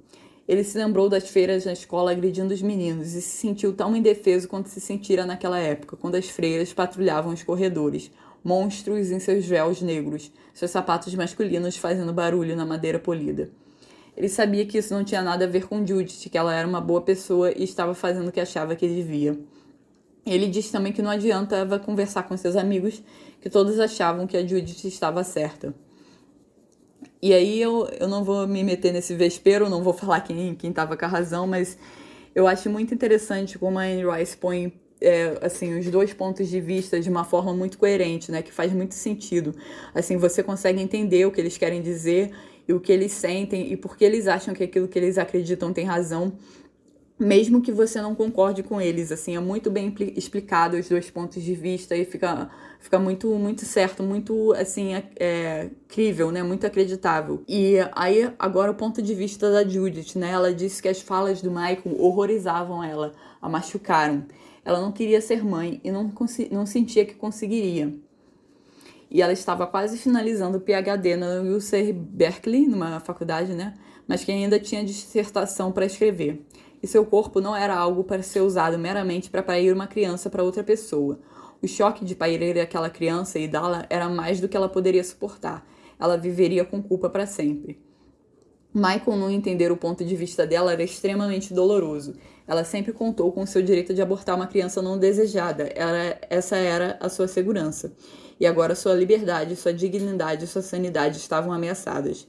Ele 0.49 0.63
se 0.63 0.75
lembrou 0.79 1.07
das 1.07 1.29
feiras 1.29 1.63
na 1.63 1.73
escola 1.73 2.09
agredindo 2.09 2.51
os 2.51 2.59
meninos 2.59 3.13
e 3.13 3.21
se 3.21 3.37
sentiu 3.37 3.71
tão 3.71 3.95
indefeso 3.95 4.47
quanto 4.47 4.67
se 4.67 4.81
sentira 4.81 5.23
naquela 5.23 5.59
época, 5.59 5.95
quando 5.95 6.15
as 6.15 6.27
freiras 6.27 6.73
patrulhavam 6.73 7.31
os 7.31 7.43
corredores, 7.43 8.09
monstros 8.43 9.11
em 9.11 9.19
seus 9.19 9.45
véus 9.45 9.79
negros, 9.79 10.31
seus 10.51 10.71
sapatos 10.71 11.13
masculinos 11.13 11.77
fazendo 11.77 12.11
barulho 12.11 12.55
na 12.55 12.65
madeira 12.65 12.97
polida. 12.97 13.51
Ele 14.17 14.27
sabia 14.27 14.65
que 14.65 14.79
isso 14.79 14.91
não 14.91 15.03
tinha 15.03 15.21
nada 15.21 15.45
a 15.45 15.47
ver 15.47 15.67
com 15.67 15.85
Judith, 15.85 16.27
que 16.31 16.37
ela 16.37 16.55
era 16.55 16.67
uma 16.67 16.81
boa 16.81 17.01
pessoa 17.01 17.51
e 17.55 17.63
estava 17.63 17.93
fazendo 17.93 18.29
o 18.29 18.31
que 18.31 18.39
achava 18.39 18.75
que 18.75 18.87
devia. 18.87 19.39
Ele 20.25 20.47
disse 20.47 20.71
também 20.71 20.91
que 20.91 21.03
não 21.03 21.11
adiantava 21.11 21.77
conversar 21.77 22.23
com 22.23 22.35
seus 22.35 22.55
amigos, 22.55 23.03
que 23.39 23.51
todos 23.51 23.79
achavam 23.79 24.25
que 24.25 24.35
a 24.35 24.41
Judith 24.41 24.83
estava 24.85 25.23
certa. 25.23 25.75
E 27.21 27.33
aí 27.33 27.61
eu, 27.61 27.87
eu 27.99 28.07
não 28.07 28.23
vou 28.23 28.47
me 28.47 28.63
meter 28.63 28.93
nesse 28.93 29.13
vespeiro, 29.13 29.69
não 29.69 29.83
vou 29.83 29.93
falar 29.93 30.21
quem 30.21 30.55
estava 30.63 30.95
com 30.95 31.05
a 31.05 31.07
razão, 31.07 31.45
mas 31.45 31.77
eu 32.33 32.47
acho 32.47 32.69
muito 32.69 32.93
interessante 32.93 33.59
como 33.59 33.77
a 33.77 33.83
Anne 33.83 34.05
Rice 34.05 34.37
põe 34.37 34.73
é, 35.01 35.37
assim, 35.41 35.77
os 35.77 35.87
dois 35.87 36.13
pontos 36.13 36.47
de 36.47 36.59
vista 36.59 36.99
de 36.99 37.09
uma 37.09 37.23
forma 37.23 37.53
muito 37.53 37.77
coerente, 37.77 38.31
né? 38.31 38.41
Que 38.41 38.51
faz 38.51 38.71
muito 38.73 38.93
sentido. 38.93 39.55
Assim, 39.93 40.17
você 40.17 40.43
consegue 40.43 40.81
entender 40.81 41.25
o 41.25 41.31
que 41.31 41.39
eles 41.39 41.57
querem 41.57 41.81
dizer 41.81 42.31
e 42.67 42.73
o 42.73 42.79
que 42.79 42.91
eles 42.91 43.11
sentem 43.11 43.71
e 43.71 43.77
por 43.77 43.97
que 43.97 44.05
eles 44.05 44.27
acham 44.27 44.53
que 44.53 44.63
aquilo 44.63 44.87
que 44.87 44.99
eles 44.99 45.17
acreditam 45.17 45.73
tem 45.73 45.85
razão, 45.85 46.33
mesmo 47.19 47.61
que 47.61 47.71
você 47.71 48.01
não 48.01 48.15
concorde 48.15 48.63
com 48.63 48.79
eles. 48.79 49.11
Assim, 49.11 49.35
é 49.35 49.39
muito 49.39 49.69
bem 49.69 49.93
explicado 50.15 50.77
os 50.77 50.87
dois 50.87 51.11
pontos 51.11 51.43
de 51.43 51.53
vista 51.53 51.95
e 51.95 52.05
fica, 52.05 52.49
fica 52.79 52.97
muito, 52.97 53.27
muito 53.35 53.65
certo, 53.65 54.01
muito, 54.01 54.53
assim, 54.53 54.93
é, 54.93 55.03
é, 55.19 55.69
crível, 55.89 56.31
né? 56.31 56.41
Muito 56.41 56.65
acreditável. 56.65 57.43
E 57.47 57.75
aí, 57.91 58.31
agora 58.39 58.71
o 58.71 58.75
ponto 58.75 59.01
de 59.01 59.13
vista 59.13 59.51
da 59.51 59.67
Judith, 59.67 60.15
né? 60.15 60.29
Ela 60.31 60.53
disse 60.53 60.81
que 60.81 60.87
as 60.87 61.01
falas 61.01 61.41
do 61.41 61.51
Michael 61.51 61.99
horrorizavam 61.99 62.81
ela, 62.81 63.13
a 63.41 63.49
machucaram. 63.49 64.25
Ela 64.63 64.79
não 64.79 64.91
queria 64.91 65.19
ser 65.19 65.43
mãe 65.43 65.81
e 65.83 65.91
não, 65.91 66.13
não 66.51 66.65
sentia 66.65 67.05
que 67.05 67.15
conseguiria. 67.15 67.93
E 69.11 69.21
ela 69.21 69.33
estava 69.33 69.65
quase 69.65 69.97
finalizando 69.97 70.59
o 70.59 70.61
PhD 70.61 71.15
na 71.15 71.41
UC 71.41 71.91
Berkeley, 71.91 72.67
numa 72.67 72.99
faculdade, 72.99 73.53
né? 73.53 73.73
Mas 74.07 74.23
que 74.23 74.31
ainda 74.31 74.59
tinha 74.59 74.83
dissertação 74.83 75.71
para 75.71 75.85
escrever. 75.85 76.45
E 76.81 76.87
seu 76.87 77.05
corpo 77.05 77.41
não 77.41 77.55
era 77.55 77.75
algo 77.75 78.03
para 78.03 78.23
ser 78.23 78.41
usado 78.41 78.77
meramente 78.77 79.29
para 79.29 79.43
parir 79.43 79.73
uma 79.73 79.87
criança 79.87 80.29
para 80.29 80.43
outra 80.43 80.63
pessoa. 80.63 81.19
O 81.61 81.67
choque 81.67 82.05
de 82.05 82.15
parir 82.15 82.57
aquela 82.59 82.89
criança 82.89 83.37
e 83.37 83.47
dá-la 83.47 83.85
era 83.89 84.07
mais 84.07 84.39
do 84.39 84.47
que 84.47 84.55
ela 84.55 84.69
poderia 84.69 85.03
suportar. 85.03 85.67
Ela 85.99 86.17
viveria 86.17 86.63
com 86.63 86.81
culpa 86.81 87.09
para 87.09 87.25
sempre. 87.25 87.79
Michael 88.73 89.17
não 89.17 89.31
entender 89.31 89.71
o 89.71 89.77
ponto 89.77 90.05
de 90.05 90.15
vista 90.15 90.45
dela 90.45 90.71
era 90.71 90.83
extremamente 90.83 91.53
doloroso. 91.53 92.15
Ela 92.47 92.63
sempre 92.63 92.93
contou 92.93 93.31
com 93.31 93.45
seu 93.45 93.61
direito 93.61 93.93
de 93.93 94.01
abortar 94.01 94.35
uma 94.35 94.47
criança 94.47 94.81
não 94.81 94.97
desejada. 94.97 95.69
Era, 95.75 96.19
essa 96.29 96.55
era 96.55 96.97
a 97.01 97.09
sua 97.09 97.27
segurança. 97.27 97.91
E 98.39 98.45
agora 98.45 98.75
sua 98.75 98.93
liberdade, 98.93 99.55
sua 99.55 99.73
dignidade 99.73 100.45
e 100.45 100.47
sua 100.47 100.61
sanidade 100.61 101.17
estavam 101.17 101.51
ameaçadas. 101.51 102.27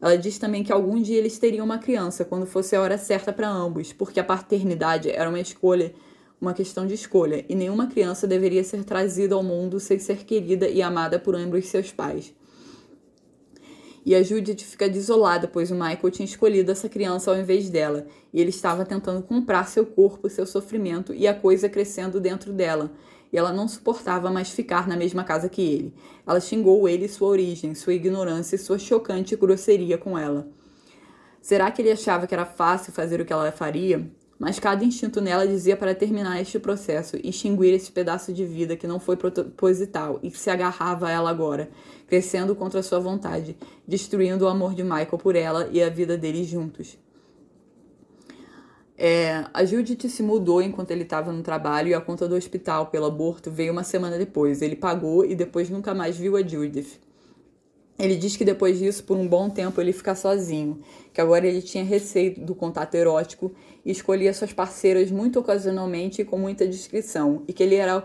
Ela 0.00 0.16
diz 0.16 0.38
também 0.38 0.62
que 0.62 0.72
algum 0.72 1.00
dia 1.00 1.16
eles 1.16 1.38
teriam 1.38 1.64
uma 1.64 1.78
criança, 1.78 2.24
quando 2.24 2.46
fosse 2.46 2.76
a 2.76 2.80
hora 2.80 2.98
certa 2.98 3.32
para 3.32 3.48
ambos, 3.48 3.92
porque 3.92 4.20
a 4.20 4.24
paternidade 4.24 5.10
era 5.10 5.28
uma 5.28 5.40
escolha, 5.40 5.94
uma 6.40 6.52
questão 6.52 6.86
de 6.86 6.94
escolha, 6.94 7.44
e 7.48 7.54
nenhuma 7.54 7.86
criança 7.86 8.26
deveria 8.26 8.62
ser 8.62 8.84
trazida 8.84 9.34
ao 9.34 9.42
mundo 9.42 9.80
sem 9.80 9.98
ser 9.98 10.24
querida 10.24 10.68
e 10.68 10.82
amada 10.82 11.18
por 11.18 11.34
ambos 11.34 11.66
seus 11.66 11.90
pais. 11.90 12.34
E 14.04 14.14
a 14.14 14.22
Judith 14.22 14.62
fica 14.62 14.88
desolada, 14.88 15.48
pois 15.48 15.72
o 15.72 15.74
Michael 15.74 16.10
tinha 16.12 16.26
escolhido 16.26 16.70
essa 16.70 16.88
criança 16.88 17.30
ao 17.30 17.36
invés 17.36 17.68
dela, 17.68 18.06
e 18.32 18.40
ele 18.40 18.50
estava 18.50 18.84
tentando 18.84 19.20
comprar 19.22 19.66
seu 19.66 19.84
corpo, 19.84 20.28
seu 20.30 20.46
sofrimento 20.46 21.12
e 21.12 21.26
a 21.26 21.34
coisa 21.34 21.68
crescendo 21.68 22.20
dentro 22.20 22.52
dela. 22.52 22.92
E 23.32 23.38
ela 23.38 23.52
não 23.52 23.68
suportava 23.68 24.30
mais 24.30 24.50
ficar 24.50 24.86
na 24.86 24.96
mesma 24.96 25.24
casa 25.24 25.48
que 25.48 25.62
ele. 25.62 25.94
Ela 26.26 26.40
xingou 26.40 26.88
ele 26.88 27.08
sua 27.08 27.28
origem, 27.28 27.74
sua 27.74 27.94
ignorância 27.94 28.56
e 28.56 28.58
sua 28.58 28.78
chocante 28.78 29.36
grosseria 29.36 29.98
com 29.98 30.18
ela. 30.18 30.48
Será 31.40 31.70
que 31.70 31.80
ele 31.80 31.92
achava 31.92 32.26
que 32.26 32.34
era 32.34 32.44
fácil 32.44 32.92
fazer 32.92 33.20
o 33.20 33.24
que 33.24 33.32
ela 33.32 33.52
faria? 33.52 34.10
Mas 34.38 34.58
cada 34.58 34.84
instinto 34.84 35.20
nela 35.20 35.46
dizia 35.46 35.76
para 35.76 35.94
terminar 35.94 36.40
este 36.40 36.58
processo 36.58 37.16
e 37.16 37.30
extinguir 37.30 37.72
esse 37.72 37.90
pedaço 37.90 38.32
de 38.32 38.44
vida 38.44 38.76
que 38.76 38.86
não 38.86 39.00
foi 39.00 39.16
proposital 39.16 40.18
e 40.22 40.30
que 40.30 40.38
se 40.38 40.50
agarrava 40.50 41.08
a 41.08 41.10
ela 41.10 41.30
agora, 41.30 41.70
crescendo 42.06 42.54
contra 42.54 42.82
sua 42.82 43.00
vontade, 43.00 43.56
destruindo 43.88 44.44
o 44.44 44.48
amor 44.48 44.74
de 44.74 44.82
Michael 44.82 45.18
por 45.18 45.36
ela 45.36 45.68
e 45.72 45.82
a 45.82 45.88
vida 45.88 46.18
deles 46.18 46.46
juntos. 46.46 46.98
É, 48.98 49.44
a 49.52 49.64
Judith 49.64 50.08
se 50.08 50.22
mudou 50.22 50.62
enquanto 50.62 50.90
ele 50.90 51.02
estava 51.02 51.30
no 51.30 51.42
trabalho 51.42 51.88
e 51.88 51.94
a 51.94 52.00
conta 52.00 52.26
do 52.26 52.34
hospital 52.34 52.86
pelo 52.86 53.04
aborto 53.04 53.50
veio 53.50 53.72
uma 53.72 53.84
semana 53.84 54.16
depois. 54.16 54.62
Ele 54.62 54.76
pagou 54.76 55.24
e 55.24 55.34
depois 55.34 55.68
nunca 55.68 55.94
mais 55.94 56.16
viu 56.16 56.36
a 56.36 56.42
Judith. 56.42 56.98
Ele 57.98 58.14
diz 58.14 58.36
que 58.36 58.44
depois 58.44 58.78
disso, 58.78 59.02
por 59.04 59.16
um 59.16 59.26
bom 59.26 59.48
tempo, 59.48 59.80
ele 59.80 59.92
fica 59.92 60.14
sozinho, 60.14 60.80
que 61.14 61.20
agora 61.20 61.46
ele 61.46 61.62
tinha 61.62 61.82
receio 61.82 62.38
do 62.38 62.54
contato 62.54 62.94
erótico 62.94 63.52
e 63.84 63.90
escolhia 63.90 64.34
suas 64.34 64.52
parceiras 64.52 65.10
muito 65.10 65.38
ocasionalmente 65.38 66.20
e 66.20 66.24
com 66.24 66.38
muita 66.38 66.68
discrição, 66.68 67.42
e 67.48 67.54
que 67.54 67.62
ele 67.62 67.74
era 67.74 67.98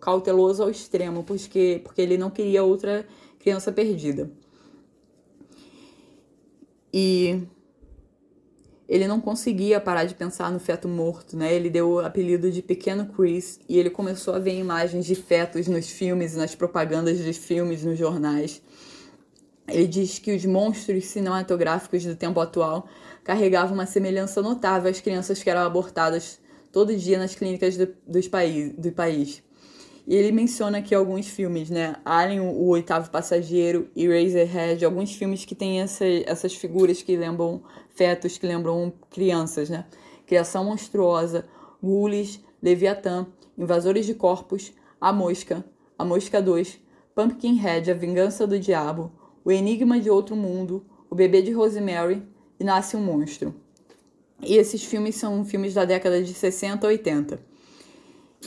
cauteloso 0.00 0.62
ao 0.62 0.68
extremo, 0.68 1.24
porque, 1.24 1.80
porque 1.82 2.02
ele 2.02 2.18
não 2.18 2.28
queria 2.28 2.62
outra 2.62 3.06
criança 3.38 3.72
perdida. 3.72 4.30
E 6.92 7.42
ele 8.88 9.06
não 9.06 9.20
conseguia 9.20 9.78
parar 9.78 10.04
de 10.04 10.14
pensar 10.14 10.50
no 10.50 10.58
feto 10.58 10.88
morto, 10.88 11.36
né? 11.36 11.52
Ele 11.52 11.68
deu 11.68 11.90
o 11.90 11.98
apelido 12.00 12.50
de 12.50 12.62
Pequeno 12.62 13.06
Chris 13.06 13.60
e 13.68 13.78
ele 13.78 13.90
começou 13.90 14.34
a 14.34 14.38
ver 14.38 14.58
imagens 14.58 15.04
de 15.04 15.14
fetos 15.14 15.68
nos 15.68 15.90
filmes 15.90 16.34
nas 16.34 16.54
propagandas 16.54 17.20
dos 17.20 17.36
filmes 17.36 17.84
nos 17.84 17.98
jornais. 17.98 18.62
Ele 19.68 19.86
diz 19.86 20.18
que 20.18 20.34
os 20.34 20.46
monstros 20.46 21.04
cinematográficos 21.04 22.02
do 22.04 22.16
tempo 22.16 22.40
atual 22.40 22.88
carregavam 23.22 23.74
uma 23.74 23.84
semelhança 23.84 24.40
notável 24.40 24.90
às 24.90 25.02
crianças 25.02 25.42
que 25.42 25.50
eram 25.50 25.60
abortadas 25.60 26.40
todo 26.72 26.96
dia 26.96 27.18
nas 27.18 27.34
clínicas 27.34 27.76
do, 27.76 27.94
dos 28.06 28.26
país, 28.26 28.72
do 28.72 28.90
país. 28.90 29.42
E 30.06 30.14
ele 30.16 30.32
menciona 30.32 30.78
aqui 30.78 30.94
alguns 30.94 31.26
filmes, 31.28 31.68
né? 31.68 31.96
Alien, 32.02 32.40
o 32.40 32.68
Oitavo 32.68 33.10
Passageiro 33.10 33.90
e 33.94 34.08
Razorhead, 34.08 34.82
alguns 34.82 35.14
filmes 35.14 35.44
que 35.44 35.54
têm 35.54 35.82
essa, 35.82 36.06
essas 36.24 36.54
figuras 36.54 37.02
que 37.02 37.14
lembram 37.14 37.62
fetos, 37.98 38.38
que 38.38 38.46
lembram 38.46 38.92
crianças, 39.10 39.68
né? 39.68 39.84
Criação 40.24 40.64
Monstruosa, 40.64 41.44
Ghoulies, 41.82 42.40
Leviatã, 42.62 43.26
Invasores 43.56 44.06
de 44.06 44.14
Corpos, 44.14 44.72
A 45.00 45.12
Mosca, 45.12 45.64
A 45.98 46.04
Mosca 46.04 46.40
2, 46.40 46.78
Pumpkinhead, 47.12 47.90
A 47.90 47.94
Vingança 47.94 48.46
do 48.46 48.58
Diabo, 48.58 49.10
O 49.44 49.50
Enigma 49.50 49.98
de 49.98 50.08
Outro 50.08 50.36
Mundo, 50.36 50.86
O 51.10 51.14
Bebê 51.16 51.42
de 51.42 51.50
Rosemary 51.50 52.22
e 52.60 52.62
Nasce 52.62 52.96
um 52.96 53.00
Monstro. 53.00 53.52
E 54.40 54.56
esses 54.56 54.84
filmes 54.84 55.16
são 55.16 55.44
filmes 55.44 55.74
da 55.74 55.84
década 55.84 56.22
de 56.22 56.32
60 56.32 56.86
a 56.86 56.90
80. 56.90 57.40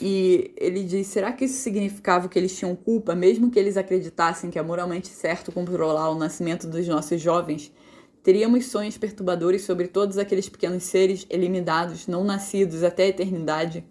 E 0.02 0.53
ele 0.56 0.84
diz: 0.84 1.07
será 1.07 1.34
que 1.34 1.44
isso 1.44 1.60
significava 1.61 2.30
que 2.30 2.40
eles 2.40 2.57
tinham 2.57 2.73
culpa, 2.73 3.14
mesmo 3.14 3.52
que 3.52 3.60
eles 3.60 3.76
acreditassem 3.76 4.49
que 4.49 4.57
é 4.57 4.61
moralmente 4.61 5.10
certo 5.10 5.52
controlar 5.52 6.10
o 6.10 6.15
nascimento 6.15 6.65
dos 6.68 6.88
nossos 6.88 7.19
jovens? 7.19 7.73
Teríamos 8.23 8.68
sonhos 8.68 8.98
perturbadores 8.99 9.64
sobre 9.64 9.88
todos 9.88 10.19
aqueles 10.19 10.48
pequenos 10.48 10.84
seres 10.84 11.26
eliminados, 11.27 12.06
não 12.06 12.23
nascidos 12.23 12.84
até 12.84 13.03
a 13.03 13.07
eternidade? 13.07 13.84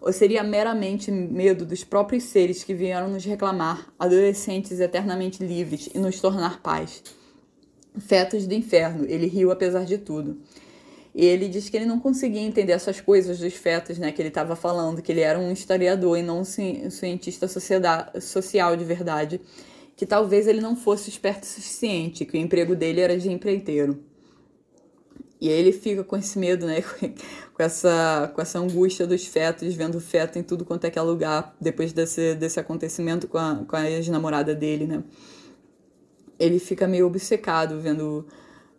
Ou 0.00 0.12
seria 0.12 0.44
meramente 0.44 1.10
medo 1.10 1.66
dos 1.66 1.82
próprios 1.82 2.24
seres 2.24 2.62
que 2.62 2.72
vieram 2.72 3.08
nos 3.08 3.24
reclamar, 3.24 3.92
adolescentes 3.98 4.78
eternamente 4.78 5.44
livres, 5.44 5.88
e 5.92 5.98
nos 5.98 6.20
tornar 6.20 6.60
pais? 6.62 7.02
Fetos 7.98 8.46
do 8.46 8.54
inferno, 8.54 9.04
ele 9.08 9.26
riu 9.26 9.50
apesar 9.50 9.84
de 9.84 9.98
tudo. 9.98 10.38
E 11.12 11.24
ele 11.24 11.48
diz 11.48 11.68
que 11.68 11.76
ele 11.76 11.86
não 11.86 11.98
conseguia 11.98 12.42
entender 12.42 12.72
essas 12.72 13.00
coisas 13.00 13.38
dos 13.40 13.54
fetos, 13.54 13.98
né, 13.98 14.12
que 14.12 14.22
ele 14.22 14.28
estava 14.28 14.54
falando, 14.54 15.02
que 15.02 15.10
ele 15.10 15.22
era 15.22 15.38
um 15.38 15.50
historiador 15.50 16.16
e 16.18 16.22
não 16.22 16.40
um 16.40 16.44
cientista 16.44 17.48
social 17.48 18.76
de 18.76 18.84
verdade, 18.84 19.40
que 19.96 20.04
talvez 20.04 20.46
ele 20.46 20.60
não 20.60 20.76
fosse 20.76 21.08
esperto 21.08 21.44
o 21.44 21.46
suficiente, 21.46 22.26
que 22.26 22.36
o 22.36 22.40
emprego 22.40 22.76
dele 22.76 23.00
era 23.00 23.18
de 23.18 23.32
empreiteiro. 23.32 23.98
E 25.40 25.48
aí 25.48 25.58
ele 25.58 25.72
fica 25.72 26.04
com 26.04 26.16
esse 26.16 26.38
medo, 26.38 26.66
né, 26.66 26.82
com 27.54 27.62
essa, 27.62 28.30
com 28.34 28.40
essa 28.40 28.58
angústia 28.58 29.06
dos 29.06 29.26
fetos, 29.26 29.74
vendo 29.74 29.98
feto 30.00 30.38
em 30.38 30.42
tudo 30.42 30.64
quanto 30.64 30.84
é 30.84 30.90
que 30.90 30.98
é 30.98 31.02
lugar, 31.02 31.56
depois 31.60 31.92
desse, 31.92 32.34
desse 32.34 32.60
acontecimento 32.60 33.26
com 33.26 33.38
a, 33.38 33.64
com 33.66 33.76
a 33.76 33.90
ex-namorada 33.90 34.54
dele, 34.54 34.86
né. 34.86 35.02
Ele 36.38 36.58
fica 36.58 36.86
meio 36.86 37.06
obcecado 37.06 37.80
vendo 37.80 38.26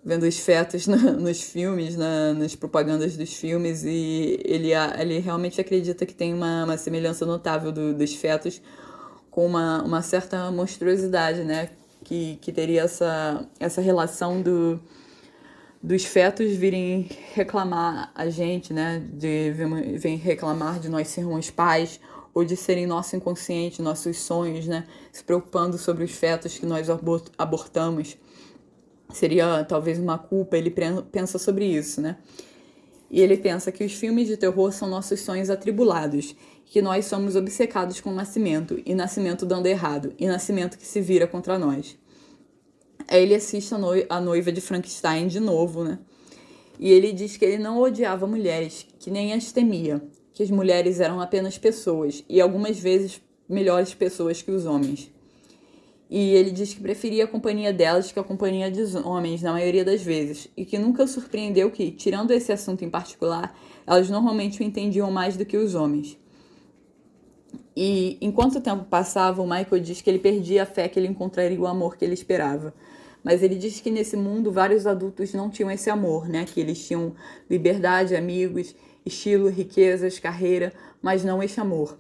vendo 0.05 0.23
os 0.23 0.39
fetos 0.39 0.87
no, 0.87 0.95
nos 1.19 1.41
filmes, 1.41 1.97
na, 1.97 2.33
nas 2.33 2.55
propagandas 2.55 3.17
dos 3.17 3.33
filmes, 3.33 3.83
e 3.83 4.39
ele, 4.45 4.69
ele 4.97 5.19
realmente 5.19 5.59
acredita 5.59 6.05
que 6.05 6.13
tem 6.13 6.33
uma, 6.33 6.63
uma 6.63 6.77
semelhança 6.77 7.25
notável 7.25 7.73
do, 7.73 7.93
dos 7.93 8.15
fetos 8.15 8.61
com 9.37 9.45
uma, 9.45 9.83
uma 9.83 10.01
certa 10.01 10.49
monstruosidade, 10.49 11.43
né? 11.43 11.69
Que, 12.03 12.39
que 12.41 12.51
teria 12.51 12.81
essa, 12.81 13.47
essa 13.59 13.79
relação 13.81 14.41
do, 14.41 14.79
dos 15.79 16.03
fetos 16.05 16.53
virem 16.53 17.07
reclamar 17.35 18.11
a 18.15 18.31
gente, 18.31 18.73
né? 18.73 18.99
De 19.13 19.51
vem 19.99 20.17
reclamar 20.17 20.79
de 20.79 20.89
nós 20.89 21.09
sermos 21.09 21.51
pais 21.51 21.99
ou 22.33 22.43
de 22.43 22.57
serem 22.57 22.87
nosso 22.87 23.15
inconsciente, 23.15 23.79
nossos 23.79 24.17
sonhos, 24.17 24.65
né? 24.65 24.85
Se 25.11 25.23
preocupando 25.23 25.77
sobre 25.77 26.03
os 26.03 26.11
fetos 26.13 26.57
que 26.57 26.65
nós 26.65 26.87
abortamos. 27.37 28.17
seria 29.13 29.63
talvez 29.65 29.99
uma 29.99 30.17
culpa, 30.17 30.57
ele 30.57 30.73
pensa 31.11 31.37
sobre 31.37 31.63
isso, 31.63 32.01
né? 32.01 32.17
E 33.11 33.21
ele 33.21 33.37
pensa 33.37 33.71
que 33.71 33.83
os 33.83 33.93
filmes 33.93 34.27
de 34.27 34.35
terror 34.35 34.71
são 34.73 34.89
nossos 34.89 35.19
sonhos 35.19 35.51
atribulados, 35.51 36.35
que 36.69 36.81
nós 36.81 37.05
somos 37.05 37.35
obcecados 37.35 38.01
com 38.01 38.09
o 38.09 38.15
nascimento, 38.15 38.81
e 38.85 38.93
nascimento 38.93 39.45
dando 39.45 39.67
errado, 39.67 40.13
e 40.19 40.27
nascimento 40.27 40.77
que 40.77 40.85
se 40.85 40.99
vira 40.99 41.25
contra 41.25 41.57
nós. 41.57 41.97
Aí 43.07 43.23
ele 43.23 43.35
assiste 43.35 43.73
a, 43.73 43.77
noi 43.77 44.05
a 44.09 44.19
noiva 44.19 44.51
de 44.51 44.59
Frankenstein 44.59 45.27
de 45.27 45.39
novo, 45.39 45.83
né? 45.83 45.97
E 46.77 46.91
ele 46.91 47.13
diz 47.13 47.37
que 47.37 47.45
ele 47.45 47.57
não 47.57 47.79
odiava 47.79 48.27
mulheres, 48.27 48.85
que 48.99 49.09
nem 49.09 49.33
as 49.33 49.51
temia, 49.51 50.03
que 50.33 50.43
as 50.43 50.51
mulheres 50.51 50.99
eram 50.99 51.21
apenas 51.21 51.57
pessoas, 51.57 52.23
e 52.27 52.41
algumas 52.41 52.77
vezes 52.77 53.21
melhores 53.47 53.93
pessoas 53.93 54.41
que 54.41 54.51
os 54.51 54.65
homens. 54.65 55.09
E 56.09 56.35
ele 56.35 56.51
diz 56.51 56.73
que 56.73 56.81
preferia 56.81 57.23
a 57.23 57.27
companhia 57.27 57.71
delas 57.71 58.11
que 58.11 58.19
a 58.19 58.23
companhia 58.23 58.69
dos 58.69 58.93
homens, 58.93 59.41
na 59.41 59.53
maioria 59.53 59.85
das 59.85 60.01
vezes, 60.01 60.49
e 60.55 60.65
que 60.65 60.77
nunca 60.77 61.07
surpreendeu 61.07 61.71
que, 61.71 61.91
tirando 61.91 62.31
esse 62.31 62.51
assunto 62.51 62.83
em 62.83 62.89
particular, 62.89 63.57
elas 63.85 64.09
normalmente 64.09 64.59
o 64.59 64.63
entendiam 64.63 65.09
mais 65.09 65.37
do 65.37 65.45
que 65.45 65.55
os 65.55 65.73
homens. 65.73 66.17
E 67.75 68.17
enquanto 68.19 68.55
o 68.55 68.61
tempo 68.61 68.85
passava, 68.85 69.41
o 69.41 69.47
Michael 69.47 69.81
diz 69.81 70.01
que 70.01 70.09
ele 70.09 70.19
perdia 70.19 70.63
a 70.63 70.65
fé 70.65 70.87
que 70.87 70.99
ele 70.99 71.07
encontraria 71.07 71.59
o 71.59 71.67
amor 71.67 71.95
que 71.95 72.03
ele 72.03 72.13
esperava. 72.13 72.73
Mas 73.23 73.43
ele 73.43 73.55
diz 73.55 73.79
que 73.79 73.91
nesse 73.91 74.17
mundo 74.17 74.51
vários 74.51 74.87
adultos 74.87 75.33
não 75.33 75.49
tinham 75.49 75.69
esse 75.69 75.89
amor, 75.89 76.27
né? 76.27 76.45
Que 76.45 76.59
eles 76.59 76.87
tinham 76.87 77.13
liberdade, 77.49 78.15
amigos, 78.15 78.73
estilo, 79.05 79.49
riquezas, 79.49 80.17
carreira, 80.17 80.73
mas 81.01 81.23
não 81.23 81.43
esse 81.43 81.59
amor, 81.59 81.97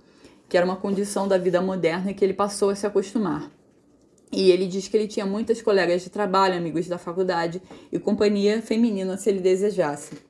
que 0.49 0.57
era 0.57 0.65
uma 0.65 0.75
condição 0.75 1.27
da 1.27 1.37
vida 1.37 1.61
moderna 1.61 2.13
que 2.13 2.23
ele 2.23 2.33
passou 2.33 2.69
a 2.69 2.75
se 2.75 2.87
acostumar. 2.87 3.51
E 4.31 4.51
ele 4.51 4.67
diz 4.67 4.87
que 4.87 4.97
ele 4.97 5.07
tinha 5.07 5.25
muitas 5.25 5.61
colegas 5.61 6.01
de 6.01 6.09
trabalho, 6.09 6.55
amigos 6.55 6.87
da 6.87 6.97
faculdade 6.97 7.61
e 7.91 7.97
companhia 7.97 8.61
feminina 8.61 9.15
se 9.17 9.29
ele 9.29 9.39
desejasse. 9.39 10.26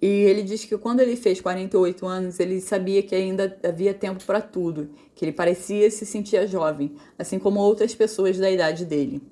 E 0.00 0.06
ele 0.06 0.42
diz 0.42 0.64
que 0.64 0.76
quando 0.76 1.00
ele 1.00 1.16
fez 1.16 1.40
48 1.40 2.06
anos, 2.06 2.38
ele 2.38 2.60
sabia 2.60 3.02
que 3.02 3.14
ainda 3.14 3.58
havia 3.64 3.94
tempo 3.94 4.22
para 4.24 4.40
tudo, 4.40 4.90
que 5.14 5.24
ele 5.24 5.32
parecia 5.32 5.90
se 5.90 6.04
sentia 6.04 6.46
jovem, 6.46 6.94
assim 7.18 7.38
como 7.38 7.60
outras 7.60 7.94
pessoas 7.94 8.36
da 8.38 8.50
idade 8.50 8.84
dele. 8.84 9.22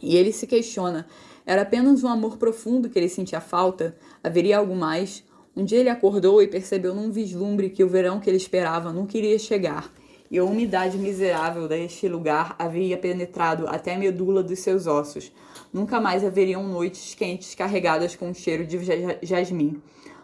E 0.00 0.16
ele 0.16 0.32
se 0.32 0.46
questiona: 0.46 1.06
era 1.44 1.62
apenas 1.62 2.02
um 2.02 2.08
amor 2.08 2.38
profundo 2.38 2.88
que 2.88 2.98
ele 2.98 3.08
sentia 3.08 3.40
falta? 3.40 3.96
Haveria 4.22 4.58
algo 4.58 4.74
mais? 4.74 5.22
Um 5.54 5.64
dia 5.64 5.78
ele 5.78 5.90
acordou 5.90 6.40
e 6.40 6.46
percebeu 6.46 6.94
num 6.94 7.10
vislumbre 7.10 7.68
que 7.68 7.82
o 7.82 7.88
verão 7.88 8.20
que 8.20 8.30
ele 8.30 8.36
esperava 8.36 8.92
não 8.92 9.06
queria 9.06 9.38
chegar 9.38 9.92
e 10.30 10.38
a 10.38 10.44
umidade 10.44 10.98
miserável 10.98 11.66
deste 11.66 12.08
lugar 12.08 12.54
havia 12.58 12.96
penetrado 12.98 13.66
até 13.66 13.94
a 13.94 13.98
medula 13.98 14.42
dos 14.42 14.58
seus 14.58 14.86
ossos. 14.86 15.32
Nunca 15.72 16.00
mais 16.00 16.24
haveriam 16.24 16.66
noites 16.66 17.14
quentes 17.14 17.54
carregadas 17.54 18.14
com 18.14 18.30
o 18.30 18.34
cheiro 18.34 18.66
de 18.66 18.78
jasmim. 19.22 19.80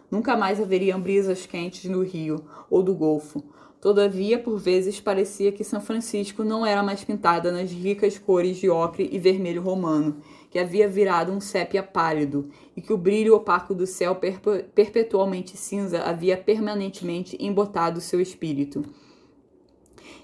Nunca 0.09 0.37
mais 0.37 0.61
haveriam 0.61 0.99
brisas 0.99 1.45
quentes 1.45 1.85
no 1.85 2.03
rio 2.03 2.43
ou 2.69 2.83
do 2.83 2.93
golfo. 2.93 3.43
Todavia, 3.81 4.39
por 4.39 4.57
vezes, 4.57 4.99
parecia 4.99 5.51
que 5.51 5.63
São 5.63 5.79
Francisco 5.79 6.43
não 6.43 6.65
era 6.65 6.81
mais 6.81 7.03
pintada 7.03 7.51
nas 7.51 7.71
ricas 7.71 8.17
cores 8.17 8.57
de 8.57 8.67
ocre 8.67 9.07
e 9.11 9.19
vermelho 9.19 9.61
romano, 9.61 10.17
que 10.49 10.57
havia 10.57 10.87
virado 10.87 11.31
um 11.31 11.39
sépia 11.39 11.83
pálido, 11.83 12.49
e 12.75 12.81
que 12.81 12.91
o 12.91 12.97
brilho 12.97 13.35
opaco 13.35 13.75
do 13.75 13.85
céu 13.85 14.15
perpetualmente 14.73 15.55
cinza 15.55 16.01
havia 16.01 16.35
permanentemente 16.35 17.37
embotado 17.39 18.01
seu 18.01 18.19
espírito. 18.19 18.83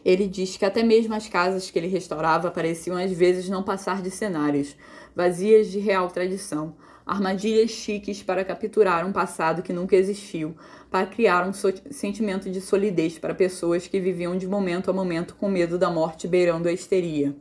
Ele 0.03 0.27
diz 0.27 0.57
que 0.57 0.65
até 0.65 0.81
mesmo 0.81 1.13
as 1.13 1.27
casas 1.27 1.69
que 1.69 1.77
ele 1.77 1.87
restaurava 1.87 2.49
pareciam 2.49 2.97
às 2.97 3.11
vezes 3.11 3.47
não 3.47 3.61
passar 3.61 4.01
de 4.01 4.09
cenários, 4.09 4.75
vazias 5.15 5.71
de 5.71 5.79
real 5.79 6.07
tradição, 6.09 6.75
armadilhas 7.05 7.71
chiques 7.71 8.23
para 8.23 8.43
capturar 8.43 9.05
um 9.05 9.11
passado 9.11 9.61
que 9.61 9.73
nunca 9.73 9.95
existiu, 9.95 10.55
para 10.89 11.05
criar 11.05 11.47
um 11.47 11.53
so 11.53 11.71
sentimento 11.89 12.49
de 12.49 12.61
solidez 12.61 13.19
para 13.19 13.35
pessoas 13.35 13.87
que 13.87 13.99
viviam 13.99 14.37
de 14.37 14.47
momento 14.47 14.89
a 14.89 14.93
momento 14.93 15.35
com 15.35 15.49
medo 15.49 15.77
da 15.77 15.89
morte 15.89 16.27
beirando 16.27 16.67
a 16.67 16.71
histeria. 16.71 17.35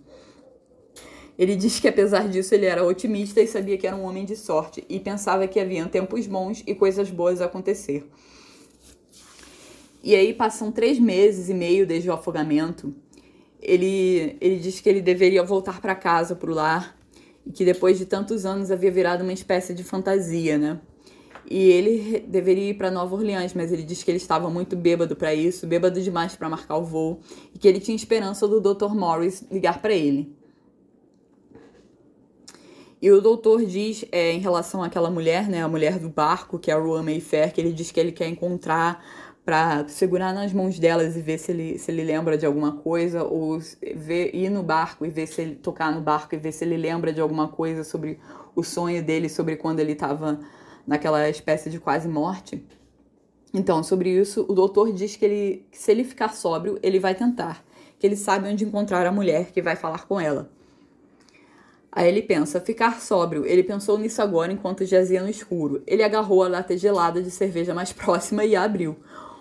Ele 1.38 1.56
diz 1.56 1.80
que 1.80 1.88
apesar 1.88 2.28
disso 2.28 2.54
ele 2.54 2.66
era 2.66 2.84
otimista 2.84 3.40
e 3.40 3.46
sabia 3.46 3.78
que 3.78 3.86
era 3.86 3.96
um 3.96 4.04
homem 4.04 4.26
de 4.26 4.36
sorte 4.36 4.84
e 4.88 5.00
pensava 5.00 5.48
que 5.48 5.58
haviam 5.58 5.88
tempos 5.88 6.26
bons 6.26 6.62
e 6.66 6.74
coisas 6.74 7.10
boas 7.10 7.40
a 7.40 7.46
acontecer. 7.46 8.06
E 10.02 10.14
aí 10.14 10.32
passam 10.32 10.72
três 10.72 10.98
meses 10.98 11.48
e 11.48 11.54
meio 11.54 11.86
desde 11.86 12.08
o 12.08 12.12
afogamento. 12.12 12.94
Ele, 13.60 14.36
ele 14.40 14.56
diz 14.58 14.80
que 14.80 14.88
ele 14.88 15.02
deveria 15.02 15.42
voltar 15.42 15.80
para 15.80 15.94
casa, 15.94 16.34
para 16.34 16.50
o 16.50 16.54
lar, 16.54 16.96
e 17.44 17.52
que 17.52 17.64
depois 17.64 17.98
de 17.98 18.06
tantos 18.06 18.46
anos 18.46 18.70
havia 18.70 18.90
virado 18.90 19.22
uma 19.22 19.32
espécie 19.32 19.74
de 19.74 19.84
fantasia, 19.84 20.56
né? 20.56 20.80
E 21.48 21.70
ele 21.70 22.20
deveria 22.28 22.70
ir 22.70 22.74
para 22.74 22.90
Nova 22.90 23.14
Orleans, 23.14 23.54
mas 23.54 23.72
ele 23.72 23.82
diz 23.82 24.02
que 24.02 24.10
ele 24.10 24.18
estava 24.18 24.48
muito 24.48 24.76
bêbado 24.76 25.16
para 25.16 25.34
isso, 25.34 25.66
bêbado 25.66 26.00
demais 26.00 26.36
para 26.36 26.48
marcar 26.48 26.76
o 26.76 26.84
voo, 26.84 27.20
e 27.54 27.58
que 27.58 27.66
ele 27.66 27.80
tinha 27.80 27.96
esperança 27.96 28.46
do 28.46 28.60
Dr. 28.60 28.94
Morris 28.94 29.44
ligar 29.50 29.82
para 29.82 29.92
ele. 29.92 30.32
E 33.02 33.10
o 33.10 33.20
doutor 33.20 33.64
diz, 33.64 34.04
é, 34.12 34.32
em 34.32 34.40
relação 34.40 34.82
àquela 34.82 35.10
mulher, 35.10 35.48
né, 35.48 35.62
a 35.62 35.68
mulher 35.68 35.98
do 35.98 36.10
barco, 36.10 36.58
que 36.58 36.70
é 36.70 36.74
a 36.74 36.78
Ruan 36.78 37.02
Mayfair, 37.02 37.52
que 37.52 37.60
ele 37.60 37.72
diz 37.72 37.90
que 37.90 37.98
ele 37.98 38.12
quer 38.12 38.28
encontrar 38.28 39.02
para 39.50 39.84
segurar 39.88 40.32
nas 40.32 40.52
mãos 40.52 40.78
delas 40.78 41.16
e 41.16 41.20
ver 41.20 41.36
se 41.36 41.50
ele, 41.50 41.76
se 41.76 41.90
ele 41.90 42.04
lembra 42.04 42.38
de 42.38 42.46
alguma 42.46 42.70
coisa, 42.70 43.24
ou 43.24 43.58
ver, 43.96 44.32
ir 44.32 44.48
no 44.48 44.62
barco 44.62 45.04
e 45.04 45.10
ver 45.10 45.26
se 45.26 45.42
ele 45.42 45.56
tocar 45.56 45.92
no 45.92 46.00
barco 46.00 46.36
e 46.36 46.38
ver 46.38 46.52
se 46.52 46.64
ele 46.64 46.76
lembra 46.76 47.12
de 47.12 47.20
alguma 47.20 47.48
coisa 47.48 47.82
sobre 47.82 48.20
o 48.54 48.62
sonho 48.62 49.02
dele, 49.02 49.28
sobre 49.28 49.56
quando 49.56 49.80
ele 49.80 49.90
estava 49.90 50.38
naquela 50.86 51.28
espécie 51.28 51.68
de 51.68 51.80
quase 51.80 52.08
morte. 52.08 52.64
Então, 53.52 53.82
sobre 53.82 54.10
isso, 54.10 54.46
o 54.48 54.54
doutor 54.54 54.92
diz 54.92 55.16
que, 55.16 55.24
ele, 55.24 55.66
que 55.68 55.78
se 55.78 55.90
ele 55.90 56.04
ficar 56.04 56.32
sóbrio, 56.32 56.78
ele 56.80 57.00
vai 57.00 57.16
tentar, 57.16 57.64
que 57.98 58.06
ele 58.06 58.14
sabe 58.14 58.48
onde 58.48 58.64
encontrar 58.64 59.04
a 59.04 59.10
mulher 59.10 59.50
que 59.50 59.60
vai 59.60 59.74
falar 59.74 60.06
com 60.06 60.20
ela. 60.20 60.48
Aí 61.90 62.06
ele 62.06 62.22
pensa, 62.22 62.60
ficar 62.60 63.00
sóbrio. 63.00 63.44
Ele 63.44 63.64
pensou 63.64 63.98
nisso 63.98 64.22
agora 64.22 64.52
enquanto 64.52 64.84
jazia 64.84 65.20
no 65.20 65.28
escuro. 65.28 65.82
Ele 65.88 66.04
agarrou 66.04 66.44
a 66.44 66.48
lata 66.48 66.78
gelada 66.78 67.20
de 67.20 67.32
cerveja 67.32 67.74
mais 67.74 67.92
próxima 67.92 68.44
e 68.44 68.54
a 68.54 68.62
abriu. 68.62 68.96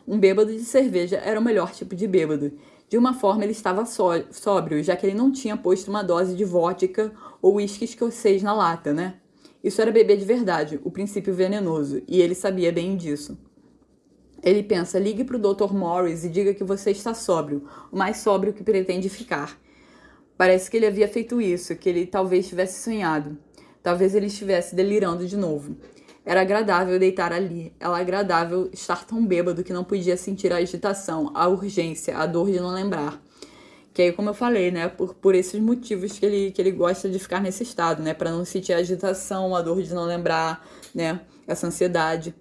Um 0.09 0.17
bêbado 0.17 0.51
de 0.51 0.63
cerveja 0.63 1.17
era 1.17 1.39
o 1.39 1.43
melhor 1.43 1.71
tipo 1.71 1.95
de 1.95 2.07
bêbado. 2.07 2.51
De 2.89 2.97
uma 2.97 3.13
forma, 3.13 3.43
ele 3.43 3.51
estava 3.51 3.85
sóbrio, 3.85 4.83
já 4.83 4.95
que 4.95 5.05
ele 5.05 5.15
não 5.15 5.31
tinha 5.31 5.55
posto 5.55 5.89
uma 5.89 6.01
dose 6.01 6.35
de 6.35 6.43
vodka 6.43 7.13
ou 7.39 7.57
uísque 7.57 7.85
escocês 7.85 8.41
na 8.41 8.51
lata, 8.51 8.91
né? 8.91 9.17
Isso 9.63 9.79
era 9.79 9.91
beber 9.91 10.17
de 10.17 10.25
verdade, 10.25 10.79
o 10.83 10.89
princípio 10.89 11.31
venenoso, 11.31 12.01
e 12.07 12.21
ele 12.21 12.33
sabia 12.33 12.71
bem 12.71 12.97
disso. 12.97 13.37
Ele 14.41 14.63
pensa: 14.63 14.97
ligue 14.97 15.23
para 15.23 15.37
o 15.37 15.53
Dr. 15.53 15.71
Morris 15.75 16.23
e 16.23 16.29
diga 16.29 16.55
que 16.55 16.63
você 16.63 16.89
está 16.89 17.13
sóbrio, 17.13 17.67
o 17.91 17.95
mais 17.95 18.17
sóbrio 18.17 18.51
que 18.51 18.63
pretende 18.63 19.09
ficar. 19.09 19.61
Parece 20.35 20.71
que 20.71 20.77
ele 20.77 20.87
havia 20.87 21.07
feito 21.07 21.39
isso, 21.39 21.75
que 21.75 21.87
ele 21.87 22.07
talvez 22.07 22.47
tivesse 22.47 22.81
sonhado. 22.81 23.37
Talvez 23.83 24.15
ele 24.15 24.25
estivesse 24.25 24.73
delirando 24.73 25.27
de 25.27 25.37
novo. 25.37 25.77
Era 26.29 26.41
agradável 26.41 26.99
deitar 26.99 27.33
ali. 27.33 27.73
Era 27.79 27.97
agradável 27.97 28.69
estar 28.71 29.03
tão 29.03 29.25
bêbado 29.25 29.63
que 29.63 29.73
não 29.73 29.83
podia 29.83 30.15
sentir 30.15 30.53
a 30.53 30.57
agitação, 30.57 31.31
a 31.33 31.47
urgência, 31.47 32.15
a 32.15 32.27
dor 32.27 32.51
de 32.51 32.59
não 32.59 32.69
lembrar. 32.69 33.19
Que 33.91 34.03
aí, 34.03 34.11
como 34.11 34.29
eu 34.29 34.35
falei, 34.35 34.69
né, 34.69 34.87
por, 34.87 35.15
por 35.15 35.33
esses 35.33 35.59
motivos 35.59 36.19
que 36.19 36.23
ele, 36.23 36.51
que 36.51 36.61
ele 36.61 36.69
gosta 36.69 37.09
de 37.09 37.17
ficar 37.17 37.41
nesse 37.41 37.63
estado, 37.63 38.03
né, 38.03 38.13
para 38.13 38.29
não 38.29 38.45
sentir 38.45 38.73
a 38.73 38.77
agitação, 38.77 39.55
a 39.55 39.61
dor 39.63 39.81
de 39.81 39.91
não 39.91 40.05
lembrar, 40.05 40.63
né, 40.93 41.19
essa 41.47 41.65
ansiedade. 41.65 42.35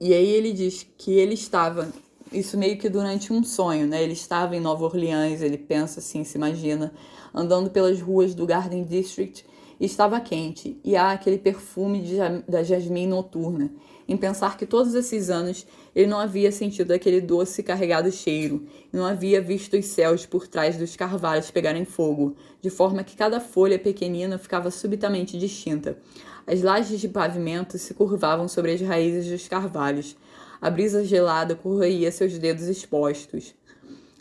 E 0.00 0.14
aí 0.14 0.30
ele 0.30 0.54
diz 0.54 0.86
que 0.96 1.12
ele 1.12 1.34
estava, 1.34 1.92
isso 2.32 2.56
meio 2.56 2.78
que 2.78 2.88
durante 2.88 3.34
um 3.34 3.44
sonho, 3.44 3.86
né, 3.86 4.02
ele 4.02 4.14
estava 4.14 4.56
em 4.56 4.60
Nova 4.60 4.82
Orleans, 4.86 5.42
ele 5.42 5.58
pensa 5.58 6.00
assim, 6.00 6.24
se 6.24 6.38
imagina, 6.38 6.90
andando 7.34 7.68
pelas 7.68 8.00
ruas 8.00 8.34
do 8.34 8.46
Garden 8.46 8.82
District 8.82 9.44
estava 9.80 10.20
quente, 10.20 10.78
e 10.84 10.96
há 10.96 11.12
aquele 11.12 11.38
perfume 11.38 12.00
de, 12.02 12.16
da 12.48 12.62
jasmim 12.62 13.06
noturna, 13.06 13.70
em 14.06 14.16
pensar 14.16 14.56
que 14.56 14.66
todos 14.66 14.94
esses 14.94 15.30
anos 15.30 15.66
ele 15.94 16.06
não 16.06 16.18
havia 16.18 16.52
sentido 16.52 16.92
aquele 16.92 17.20
doce 17.20 17.62
carregado 17.62 18.10
cheiro, 18.12 18.66
e 18.92 18.96
não 18.96 19.04
havia 19.04 19.40
visto 19.40 19.76
os 19.76 19.86
céus 19.86 20.26
por 20.26 20.46
trás 20.46 20.76
dos 20.76 20.94
carvalhos 20.96 21.50
pegarem 21.50 21.84
fogo, 21.84 22.36
de 22.60 22.70
forma 22.70 23.04
que 23.04 23.16
cada 23.16 23.40
folha 23.40 23.78
pequenina 23.78 24.38
ficava 24.38 24.70
subitamente 24.70 25.38
distinta. 25.38 25.98
As 26.46 26.60
lajes 26.60 27.00
de 27.00 27.08
pavimento 27.08 27.78
se 27.78 27.94
curvavam 27.94 28.46
sobre 28.48 28.72
as 28.72 28.80
raízes 28.80 29.30
dos 29.30 29.48
carvalhos. 29.48 30.16
A 30.60 30.68
brisa 30.68 31.04
gelada 31.04 31.54
corroía 31.54 32.12
seus 32.12 32.38
dedos 32.38 32.68
expostos. 32.68 33.54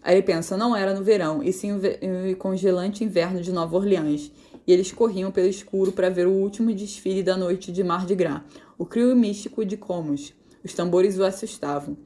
Aí 0.01 0.15
ele 0.15 0.23
pensa, 0.23 0.57
não 0.57 0.75
era 0.75 0.93
no 0.93 1.03
verão, 1.03 1.41
e 1.43 1.51
sim 1.53 1.71
o 1.73 2.35
congelante 2.37 3.03
inverno 3.03 3.41
de 3.41 3.51
Nova 3.51 3.75
Orleans, 3.77 4.31
e 4.65 4.71
eles 4.71 4.91
corriam 4.91 5.31
pelo 5.31 5.47
escuro 5.47 5.91
para 5.91 6.09
ver 6.09 6.27
o 6.27 6.31
último 6.31 6.73
desfile 6.73 7.21
da 7.21 7.35
noite 7.35 7.71
de 7.71 7.83
Mardi 7.83 8.15
Gras, 8.15 8.41
o 8.77 8.85
crio 8.85 9.15
místico 9.15 9.65
de 9.65 9.77
Comus. 9.77 10.33
Os 10.63 10.73
tambores 10.73 11.19
o 11.19 11.23
assustavam. 11.23 11.97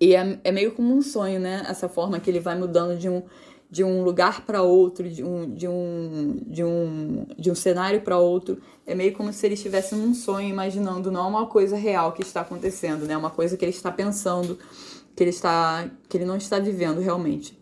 E 0.00 0.14
é, 0.14 0.38
é, 0.44 0.52
meio 0.52 0.72
como 0.72 0.94
um 0.94 1.02
sonho, 1.02 1.40
né? 1.40 1.64
Essa 1.68 1.88
forma 1.88 2.20
que 2.20 2.30
ele 2.30 2.38
vai 2.38 2.56
mudando 2.56 2.96
de 2.96 3.08
um, 3.08 3.22
de 3.68 3.82
um 3.82 4.02
lugar 4.04 4.46
para 4.46 4.62
outro, 4.62 5.08
de 5.08 5.24
um, 5.24 5.52
de 5.52 5.66
um, 5.66 6.40
de 6.46 6.62
um, 6.62 7.26
de 7.36 7.50
um 7.50 7.54
cenário 7.56 8.00
para 8.02 8.16
outro. 8.16 8.60
É 8.86 8.94
meio 8.94 9.12
como 9.12 9.32
se 9.32 9.44
ele 9.44 9.54
estivesse 9.54 9.96
num 9.96 10.14
sonho, 10.14 10.48
imaginando 10.48 11.10
não 11.10 11.28
uma 11.28 11.46
coisa 11.46 11.76
real 11.76 12.12
que 12.12 12.22
está 12.22 12.42
acontecendo, 12.42 13.06
né? 13.06 13.16
Uma 13.16 13.30
coisa 13.30 13.56
que 13.56 13.64
ele 13.64 13.72
está 13.72 13.90
pensando, 13.90 14.56
que 15.16 15.24
ele 15.24 15.30
está, 15.30 15.90
que 16.08 16.16
ele 16.16 16.24
não 16.24 16.36
está 16.36 16.60
vivendo 16.60 17.00
realmente. 17.00 17.57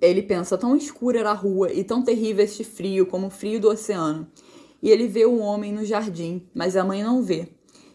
Ele 0.00 0.22
pensa 0.22 0.56
tão 0.56 0.76
escura 0.76 1.20
era 1.20 1.30
a 1.30 1.34
rua 1.34 1.72
e 1.72 1.84
tão 1.84 2.02
terrível 2.02 2.44
este 2.44 2.64
frio 2.64 3.06
como 3.06 3.26
o 3.26 3.30
frio 3.30 3.60
do 3.60 3.68
oceano. 3.68 4.26
E 4.82 4.90
ele 4.90 5.06
vê 5.06 5.26
o 5.26 5.38
homem 5.38 5.72
no 5.72 5.84
jardim, 5.84 6.48
mas 6.54 6.76
a 6.76 6.84
mãe 6.84 7.02
não 7.02 7.22
vê 7.22 7.48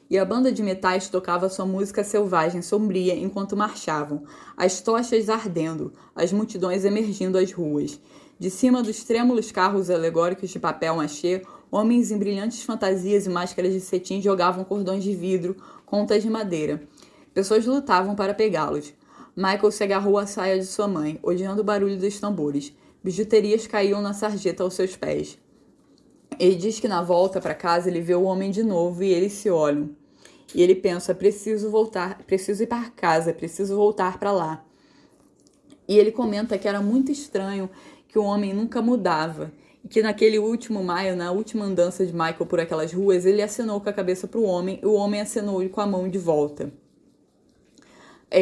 e 0.10 0.18
a 0.18 0.26
banda 0.26 0.52
de 0.52 0.62
metais 0.62 1.10
tocava 1.10 1.50
sua 1.50 1.66
música 1.66 2.04
selvagem 2.04 2.62
sombria 2.62 3.16
enquanto 3.16 3.58
marchavam, 3.58 4.24
as 4.56 4.82
tochas 4.82 5.30
ardendo, 5.30 5.94
as 6.16 6.32
multidões 6.32 6.86
emergindo 6.86 7.38
às 7.38 7.52
ruas. 7.52 8.00
De 8.38 8.50
cima 8.50 8.84
dos 8.84 9.04
trêmulos 9.04 9.52
carros 9.52 9.90
alegóricos 9.90 10.50
de 10.50 10.60
papel 10.60 10.98
machê, 10.98 11.42
homens 11.72 12.12
em 12.12 12.18
brilhantes 12.18 12.64
fantasias 12.64 13.26
e 13.26 13.30
máscaras 13.30 13.74
de 13.74 13.80
cetim 13.80 14.22
jogavam 14.22 14.64
cordões 14.64 15.04
de 15.04 15.16
vidro, 15.16 15.56
contas 15.86 16.22
de 16.22 16.30
madeira. 16.30 16.84
Pessoas 17.34 17.66
lutavam 17.66 18.16
para 18.16 18.34
pegá-los. 18.34 18.94
Michael 19.36 19.72
se 19.72 19.84
agarrou 19.84 20.18
à 20.18 20.26
saia 20.26 20.58
de 20.58 20.66
sua 20.66 20.88
mãe, 20.88 21.20
odiando 21.22 21.62
o 21.62 21.64
barulho 21.64 21.98
dos 21.98 22.20
tambores. 22.20 22.74
Bijuterias 23.04 23.68
caíam 23.68 24.02
na 24.02 24.14
sarjeta 24.14 24.64
aos 24.64 24.74
seus 24.74 24.96
pés. 24.96 25.38
Ele 26.40 26.56
diz 26.56 26.80
que 26.80 26.88
na 26.88 27.02
volta 27.02 27.42
para 27.42 27.54
casa 27.54 27.90
ele 27.90 28.00
vê 28.00 28.16
o 28.16 28.24
homem 28.24 28.50
de 28.50 28.64
novo 28.64 29.04
e 29.04 29.12
eles 29.12 29.34
se 29.34 29.50
olham. 29.50 29.90
E 30.54 30.62
ele 30.62 30.74
pensa: 30.74 31.14
preciso 31.14 31.70
voltar, 31.70 32.24
preciso 32.24 32.64
ir 32.64 32.68
para 32.68 32.90
casa, 32.90 33.34
preciso 33.34 33.76
voltar 33.76 34.18
para 34.18 34.32
lá. 34.32 34.66
E 35.88 35.98
ele 35.98 36.12
comenta 36.12 36.58
que 36.58 36.68
era 36.68 36.82
muito 36.82 37.12
estranho 37.12 37.70
que 38.08 38.18
o 38.18 38.24
homem 38.24 38.54
nunca 38.54 38.82
mudava 38.82 39.52
e 39.84 39.88
que 39.88 40.02
naquele 40.02 40.40
último 40.40 40.84
maio, 40.84 41.16
na 41.16 41.32
última 41.32 41.66
andança 41.66 42.06
de 42.06 42.14
Michael 42.14 42.46
por 42.46 42.60
aquelas 42.60 42.94
ruas, 42.94 43.26
ele 43.26 43.42
acenou 43.42 43.82
com 43.82 43.90
a 43.90 43.94
cabeça 43.94 44.28
para 44.28 44.40
o 44.40 44.44
homem 44.44 44.80
e 44.82 44.86
o 44.86 44.94
homem 44.94 45.20
acenou 45.20 45.68
com 45.70 45.82
a 45.82 45.86
mão 45.86 46.08
de 46.08 46.18
volta. 46.18 46.72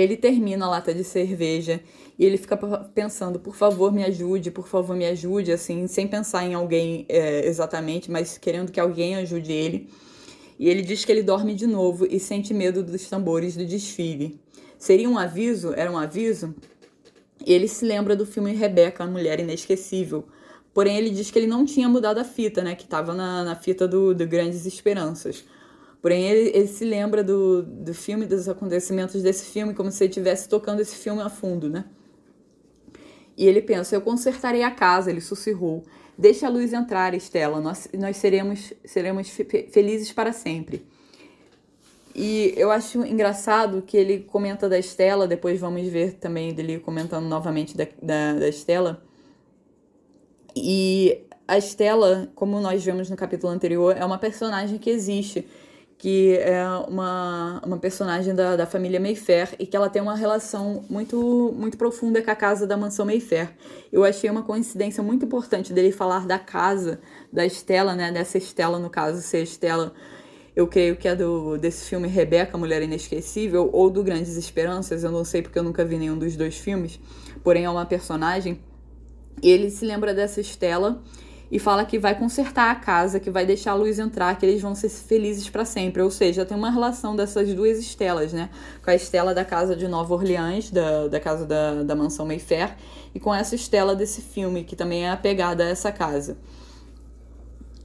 Ele 0.02 0.18
termina 0.18 0.66
a 0.66 0.70
lata 0.70 0.94
de 0.94 1.04
cerveja 1.04 1.82
e 2.18 2.26
ele 2.26 2.38
fica 2.38 2.58
pensando, 2.94 3.40
por 3.40 3.56
favor, 3.56 3.92
me 3.92 4.04
ajude, 4.04 4.52
por 4.52 4.68
favor, 4.68 4.96
me 4.96 5.06
ajude, 5.06 5.52
assim, 5.52 5.88
sem 5.88 6.08
pensar 6.08 6.46
em 6.46 6.54
alguém 6.54 7.06
é, 7.10 7.48
exatamente, 7.48 8.10
mas 8.10 8.38
querendo 8.38 8.72
que 8.72 8.80
alguém 8.80 9.16
ajude 9.16 9.52
ele. 9.52 9.90
E 10.60 10.70
ele 10.70 10.82
diz 10.82 11.04
que 11.04 11.12
ele 11.12 11.24
dorme 11.24 11.56
de 11.56 11.68
novo 11.68 12.08
e 12.10 12.20
sente 12.20 12.54
medo 12.54 12.84
dos 12.84 13.08
tambores 13.10 13.56
do 13.56 13.66
desfile. 13.66 14.40
Seria 14.78 15.10
um 15.10 15.18
aviso? 15.18 15.74
Era 15.74 15.92
um 15.92 15.98
aviso? 15.98 16.54
Ele 17.46 17.68
se 17.68 17.86
lembra 17.86 18.16
do 18.16 18.26
filme 18.26 18.54
Rebeca, 18.54 19.04
a 19.04 19.08
Mulher 19.08 19.40
Inesquecível. 19.40 20.26
Porém, 20.74 20.98
ele 20.98 21.10
diz 21.10 21.30
que 21.30 21.38
ele 21.38 21.48
não 21.48 21.66
tinha 21.66 21.88
mudado 21.88 22.20
a 22.20 22.24
fita, 22.24 22.64
né? 22.64 22.76
Que 22.76 22.84
estava 22.84 23.14
na, 23.14 23.44
na 23.44 23.56
fita 23.56 23.88
do, 23.88 24.14
do 24.14 24.26
Grandes 24.26 24.66
Esperanças. 24.66 25.44
Porém, 26.04 26.26
ele, 26.26 26.52
ele 26.54 26.68
se 26.68 26.84
lembra 26.84 27.24
do, 27.24 27.64
do 27.64 27.94
filme, 27.94 28.26
dos 28.26 28.50
acontecimentos 28.50 29.22
desse 29.22 29.46
filme, 29.46 29.74
como 29.74 29.90
se 29.90 30.04
ele 30.04 30.10
estivesse 30.10 30.50
tocando 30.50 30.82
esse 30.82 30.98
filme 30.98 31.22
a 31.22 31.30
fundo, 31.30 31.70
né? 31.70 31.86
E 33.38 33.48
ele 33.48 33.62
pensa: 33.62 33.96
Eu 33.96 34.02
consertarei 34.02 34.64
a 34.64 34.70
casa, 34.70 35.10
ele 35.10 35.22
sussurrou. 35.22 35.82
Deixa 36.18 36.46
a 36.46 36.50
luz 36.50 36.74
entrar, 36.74 37.14
Estela, 37.14 37.62
nós, 37.62 37.88
nós 37.98 38.18
seremos, 38.18 38.74
seremos 38.84 39.30
felizes 39.72 40.12
para 40.12 40.34
sempre. 40.34 40.86
E 42.14 42.54
eu 42.58 42.70
acho 42.70 43.06
engraçado 43.06 43.82
que 43.82 43.96
ele 43.96 44.20
comenta 44.20 44.68
da 44.68 44.78
Estela, 44.78 45.26
depois 45.26 45.58
vamos 45.58 45.88
ver 45.88 46.16
também 46.16 46.54
dele 46.54 46.80
comentando 46.80 47.28
novamente 47.28 47.78
da, 47.78 47.88
da, 48.02 48.34
da 48.40 48.50
Estela. 48.50 49.02
E 50.54 51.22
a 51.48 51.58
Estela, 51.58 52.30
como 52.36 52.60
nós 52.60 52.84
vemos 52.84 53.10
no 53.10 53.16
capítulo 53.16 53.54
anterior, 53.54 53.96
é 53.98 54.04
uma 54.04 54.18
personagem 54.18 54.78
que 54.78 54.90
existe 54.90 55.48
que 56.04 56.36
é 56.36 56.68
uma, 56.90 57.62
uma 57.66 57.78
personagem 57.78 58.36
da, 58.36 58.58
da 58.58 58.66
família 58.66 59.00
Mayfair 59.00 59.56
e 59.58 59.66
que 59.66 59.74
ela 59.74 59.90
tem 59.90 60.02
uma 60.02 60.18
relação 60.18 60.84
muito, 60.90 61.56
muito 61.58 61.78
profunda 61.78 62.22
com 62.22 62.30
a 62.30 62.36
casa 62.36 62.68
da 62.68 62.76
mansão 62.76 63.06
Mayfair. 63.06 63.52
Eu 63.90 64.04
achei 64.04 64.30
uma 64.30 64.44
coincidência 64.44 65.02
muito 65.02 65.24
importante 65.24 65.72
dele 65.72 65.94
falar 65.94 66.28
da 66.28 66.38
casa 66.38 67.00
da 67.32 67.46
Estela, 67.46 67.96
né? 67.96 68.12
Dessa 68.12 68.38
Estela, 68.38 68.80
no 68.80 68.90
caso, 68.90 69.22
ser 69.22 69.44
Estela, 69.44 69.94
eu 70.54 70.68
creio 70.68 70.98
que 70.98 71.08
é 71.08 71.16
do, 71.16 71.58
desse 71.58 71.88
filme 71.88 72.10
Rebeca, 72.10 72.58
Mulher 72.58 72.82
Inesquecível, 72.82 73.70
ou 73.72 73.90
do 73.90 74.04
Grandes 74.04 74.36
Esperanças, 74.36 75.06
eu 75.06 75.12
não 75.12 75.24
sei 75.24 75.42
porque 75.42 75.58
eu 75.58 75.64
nunca 75.64 75.86
vi 75.86 75.98
nenhum 75.98 76.18
dos 76.18 76.36
dois 76.36 76.58
filmes, 76.58 77.00
porém 77.46 77.64
é 77.64 77.70
uma 77.70 77.86
personagem. 77.86 78.60
Ele 79.42 79.70
se 79.70 79.86
lembra 79.86 80.14
dessa 80.14 80.42
Estela 80.42 81.02
e 81.54 81.60
fala 81.60 81.86
que 81.86 82.00
vai 82.00 82.18
consertar 82.18 82.72
a 82.72 82.76
casa, 82.76 83.20
que 83.20 83.30
vai 83.30 83.46
deixar 83.46 83.74
a 83.74 83.76
luz 83.76 84.00
entrar, 84.00 84.36
que 84.40 84.44
eles 84.44 84.60
vão 84.60 84.74
ser 84.74 84.90
felizes 84.90 85.48
para 85.52 85.64
sempre. 85.64 86.02
Ou 86.02 86.10
seja, 86.10 86.44
tem 86.44 86.58
uma 86.58 86.72
relação 86.72 87.16
dessas 87.16 87.54
duas 87.54 87.78
estelas, 87.78 88.34
né? 88.34 88.50
Com 88.84 88.90
a 88.90 88.96
estela 88.96 89.36
da 89.36 89.46
casa 89.46 89.76
de 89.76 89.88
Nova 89.88 90.16
Orleans, 90.16 90.72
da, 90.72 91.08
da 91.08 91.20
casa 91.20 91.46
da, 91.46 91.84
da 91.84 91.96
mansão 91.96 92.26
Mayfair, 92.26 92.76
e 93.14 93.20
com 93.20 93.32
essa 93.32 93.54
estela 93.54 93.96
desse 93.96 94.20
filme, 94.20 94.64
que 94.64 94.76
também 94.76 95.06
é 95.06 95.12
apegada 95.12 95.64
a 95.64 95.68
essa 95.68 95.92
casa. 95.92 96.40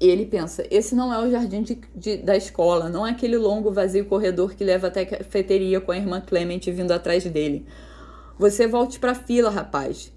Ele 0.00 0.24
pensa: 0.24 0.66
esse 0.70 0.94
não 0.94 1.12
é 1.12 1.22
o 1.22 1.30
jardim 1.30 1.62
de, 1.62 1.78
de, 1.94 2.16
da 2.16 2.38
escola, 2.38 2.88
não 2.88 3.06
é 3.06 3.10
aquele 3.10 3.36
longo, 3.36 3.70
vazio 3.70 4.06
corredor 4.06 4.54
que 4.54 4.64
leva 4.64 4.86
até 4.86 5.02
a 5.02 5.06
cafeteria 5.06 5.78
com 5.78 5.92
a 5.92 5.96
irmã 5.98 6.22
Clement 6.22 6.60
vindo 6.72 6.92
atrás 6.92 7.22
dele. 7.24 7.66
Você 8.38 8.66
volte 8.66 8.98
para 8.98 9.12
a 9.12 9.14
fila, 9.14 9.50
rapaz. 9.50 10.10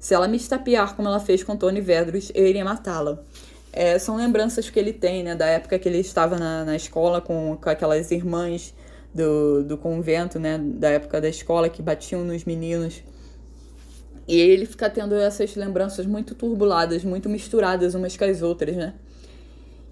Se 0.00 0.14
ela 0.14 0.26
me 0.26 0.38
estapear 0.38 0.96
como 0.96 1.06
ela 1.06 1.20
fez 1.20 1.44
com 1.44 1.54
Tony 1.54 1.82
Vedros, 1.82 2.32
eu 2.34 2.46
iria 2.46 2.64
matá-la. 2.64 3.22
É, 3.70 3.98
são 3.98 4.16
lembranças 4.16 4.70
que 4.70 4.78
ele 4.78 4.94
tem, 4.94 5.22
né, 5.22 5.34
da 5.36 5.46
época 5.46 5.78
que 5.78 5.86
ele 5.86 5.98
estava 5.98 6.38
na, 6.38 6.64
na 6.64 6.74
escola 6.74 7.20
com, 7.20 7.56
com 7.60 7.70
aquelas 7.70 8.10
irmãs 8.10 8.74
do, 9.14 9.62
do 9.62 9.76
convento, 9.76 10.40
né, 10.40 10.58
da 10.58 10.88
época 10.88 11.20
da 11.20 11.28
escola 11.28 11.68
que 11.68 11.82
batiam 11.82 12.24
nos 12.24 12.44
meninos. 12.44 13.02
E 14.26 14.38
ele 14.40 14.64
fica 14.64 14.88
tendo 14.88 15.14
essas 15.14 15.54
lembranças 15.54 16.06
muito 16.06 16.34
turbuladas, 16.34 17.04
muito 17.04 17.28
misturadas 17.28 17.94
umas 17.94 18.16
com 18.16 18.24
as 18.24 18.40
outras, 18.42 18.76
né? 18.76 18.94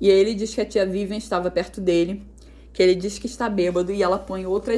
E 0.00 0.10
aí 0.10 0.16
ele 0.16 0.34
diz 0.34 0.54
que 0.54 0.60
a 0.60 0.64
tia 0.64 0.86
Vivian 0.86 1.16
estava 1.18 1.50
perto 1.50 1.80
dele 1.80 2.24
que 2.78 2.82
ele 2.84 2.94
diz 2.94 3.18
que 3.18 3.26
está 3.26 3.48
bêbado 3.48 3.90
e 3.90 4.04
ela 4.04 4.20
põe 4.20 4.46
outra, 4.46 4.72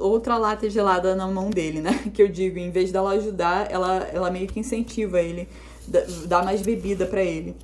outra 0.00 0.38
lata 0.38 0.70
gelada 0.70 1.14
na 1.14 1.26
mão 1.26 1.50
dele, 1.50 1.82
né? 1.82 2.04
Que 2.10 2.22
eu 2.22 2.28
digo, 2.28 2.58
em 2.58 2.70
vez 2.70 2.90
dela 2.90 3.10
ajudar, 3.10 3.70
ela, 3.70 4.08
ela 4.10 4.30
meio 4.30 4.46
que 4.48 4.58
incentiva 4.58 5.20
ele, 5.20 5.46
dá 6.26 6.42
mais 6.42 6.62
bebida 6.62 7.04
para 7.04 7.22
ele. 7.22 7.54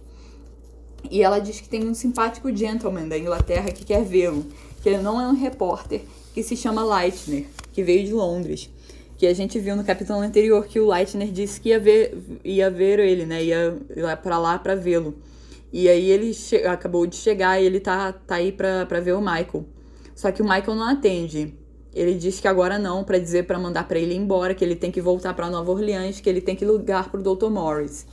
E 1.11 1.23
ela 1.23 1.39
diz 1.39 1.63
que 1.63 1.69
tem 1.69 1.89
um 1.89 1.95
simpático 1.95 2.55
gentleman 2.55 3.09
da 3.09 3.17
Inglaterra 3.17 3.71
que 3.71 3.87
quer 3.87 4.05
vê-lo, 4.05 4.45
que 4.83 4.89
ele 4.91 4.99
não 4.99 5.19
é 5.19 5.27
um 5.27 5.35
repórter, 5.35 6.03
que 6.35 6.43
se 6.43 6.55
chama 6.55 6.85
Leitner, 6.85 7.47
que 7.73 7.83
veio 7.83 8.05
de 8.05 8.13
Londres. 8.13 8.69
Que 9.17 9.27
a 9.27 9.33
gente 9.33 9.59
viu 9.59 9.75
no 9.75 9.83
capítulo 9.83 10.19
anterior 10.19 10.67
que 10.67 10.79
o 10.79 10.93
Leitner 10.93 11.29
disse 11.29 11.59
que 11.59 11.71
ia 11.71 11.81
ver, 11.81 12.23
ia 12.45 12.71
ver 12.71 12.99
ele, 12.99 13.25
né? 13.25 13.43
Ia, 13.43 13.79
ia 13.97 14.15
para 14.15 14.39
lá 14.39 14.59
para 14.59 14.75
vê-lo. 14.75 15.17
E 15.73 15.89
aí 15.89 16.11
ele 16.11 16.33
acabou 16.67 17.07
de 17.07 17.17
chegar 17.17 17.61
e 17.61 17.67
ele 17.67 17.81
tá, 17.81 18.13
tá 18.13 18.37
aí 18.37 18.53
pra, 18.53 18.87
pra 18.87 19.01
ver 19.01 19.13
o 19.13 19.21
Michael. 19.21 19.67
Só 20.15 20.33
que 20.33 20.41
o 20.41 20.45
Michael 20.45 20.75
não 20.75 20.89
atende. 20.89 21.55
Ele 21.95 22.15
diz 22.15 22.41
que 22.41 22.49
agora 22.49 22.79
não, 22.79 23.05
para 23.05 23.19
dizer 23.19 23.47
para 23.47 23.59
mandar 23.59 23.87
para 23.87 23.99
ele 23.99 24.15
ir 24.15 24.19
embora, 24.19 24.55
que 24.55 24.65
ele 24.65 24.77
tem 24.77 24.91
que 24.91 25.01
voltar 25.01 25.35
para 25.35 25.51
Nova 25.51 25.71
Orleans, 25.71 26.21
que 26.21 26.29
ele 26.29 26.41
tem 26.41 26.55
que 26.55 26.65
ligar 26.65 27.11
pro 27.11 27.23
Dr. 27.23 27.49
Morris. 27.49 28.07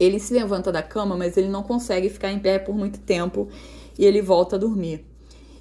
Ele 0.00 0.18
se 0.18 0.34
levanta 0.34 0.72
da 0.72 0.82
cama, 0.82 1.16
mas 1.16 1.36
ele 1.36 1.48
não 1.48 1.62
consegue 1.62 2.08
ficar 2.08 2.30
em 2.32 2.38
pé 2.38 2.58
por 2.58 2.74
muito 2.74 2.98
tempo 3.00 3.48
e 3.98 4.04
ele 4.04 4.20
volta 4.20 4.56
a 4.56 4.58
dormir. 4.58 5.06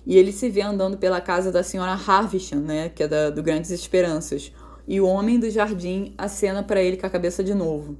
E 0.05 0.18
ele 0.18 0.31
se 0.31 0.49
vê 0.49 0.61
andando 0.61 0.97
pela 0.97 1.22
casa 1.22 1.51
da 1.51 1.61
senhora 1.61 1.91
Harvisham, 1.91 2.59
né, 2.59 2.89
que 2.89 3.03
é 3.03 3.07
da, 3.07 3.30
do 3.30 3.43
Grandes 3.43 3.69
Esperanças. 3.72 4.51
E 4.88 4.99
o 4.99 5.05
homem 5.05 5.39
do 5.39 5.49
jardim 5.49 6.13
acena 6.18 6.63
para 6.63 6.81
ele 6.81 6.97
com 6.97 7.05
a 7.05 7.09
cabeça 7.09 7.43
de 7.43 7.53
novo. 7.53 7.95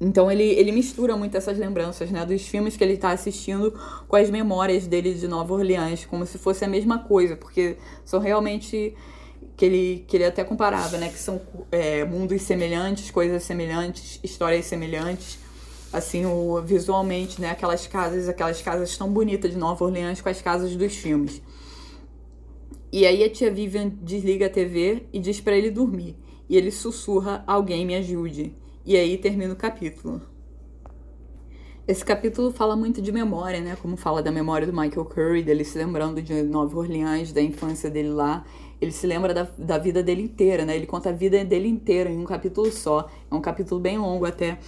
Então 0.00 0.30
ele, 0.30 0.44
ele 0.44 0.72
mistura 0.72 1.14
muito 1.14 1.36
essas 1.36 1.58
lembranças, 1.58 2.10
né, 2.10 2.24
dos 2.24 2.46
filmes 2.46 2.74
que 2.74 2.82
ele 2.82 2.94
está 2.94 3.10
assistindo 3.10 3.78
com 4.08 4.16
as 4.16 4.30
memórias 4.30 4.86
dele 4.86 5.12
de 5.12 5.28
Nova 5.28 5.52
Orleans, 5.52 6.06
como 6.06 6.24
se 6.24 6.38
fosse 6.38 6.64
a 6.64 6.68
mesma 6.68 7.00
coisa, 7.00 7.36
porque 7.36 7.76
são 8.02 8.18
realmente 8.18 8.94
que 9.58 9.64
ele, 9.66 10.04
que 10.08 10.16
ele 10.16 10.24
até 10.24 10.42
comparava, 10.42 10.96
né, 10.96 11.10
que 11.10 11.18
são 11.18 11.42
é, 11.70 12.02
mundos 12.04 12.40
semelhantes, 12.40 13.10
coisas 13.10 13.42
semelhantes, 13.42 14.18
histórias 14.24 14.64
semelhantes, 14.64 15.38
assim, 15.92 16.24
o, 16.24 16.62
visualmente, 16.62 17.38
né, 17.38 17.50
aquelas 17.50 17.86
casas, 17.86 18.26
aquelas 18.26 18.62
casas 18.62 18.96
tão 18.96 19.12
bonitas 19.12 19.50
de 19.50 19.58
Nova 19.58 19.84
Orleans 19.84 20.22
com 20.22 20.30
as 20.30 20.40
casas 20.40 20.74
dos 20.76 20.96
filmes. 20.96 21.42
E 22.90 23.04
aí 23.06 23.22
a 23.22 23.28
tia 23.28 23.52
Vivian 23.52 23.92
desliga 24.00 24.46
a 24.46 24.50
TV 24.50 25.02
e 25.12 25.20
diz 25.20 25.40
para 25.40 25.56
ele 25.56 25.70
dormir. 25.70 26.16
E 26.48 26.56
ele 26.56 26.72
sussurra: 26.72 27.44
"Alguém 27.46 27.86
me 27.86 27.94
ajude". 27.94 28.52
E 28.84 28.96
aí 28.96 29.18
termina 29.18 29.52
o 29.52 29.56
capítulo. 29.56 30.22
Esse 31.86 32.04
capítulo 32.04 32.50
fala 32.52 32.76
muito 32.76 33.02
de 33.02 33.12
memória, 33.12 33.60
né? 33.60 33.76
Como 33.80 33.96
fala 33.96 34.22
da 34.22 34.30
memória 34.30 34.66
do 34.66 34.72
Michael 34.72 35.04
Curry, 35.04 35.42
dele 35.42 35.64
se 35.64 35.76
lembrando 35.76 36.22
de 36.22 36.42
Nova 36.42 36.78
Orleans, 36.78 37.32
da 37.32 37.42
infância 37.42 37.90
dele 37.90 38.10
lá. 38.10 38.44
ele 38.80 38.92
se 38.92 39.06
lembra 39.06 39.34
da, 39.34 39.48
da 39.58 39.76
vida 39.76 40.02
dele 40.02 40.22
inteira, 40.22 40.64
né? 40.64 40.76
Ele 40.76 40.86
conta 40.86 41.10
a 41.10 41.12
vida 41.12 41.44
dele 41.44 41.68
inteira 41.68 42.08
em 42.08 42.18
um 42.18 42.24
capítulo 42.24 42.70
só. 42.72 43.10
É 43.30 43.34
um 43.34 43.40
capítulo 43.40 43.80
bem 43.80 43.98
longo 43.98 44.24
até. 44.24 44.58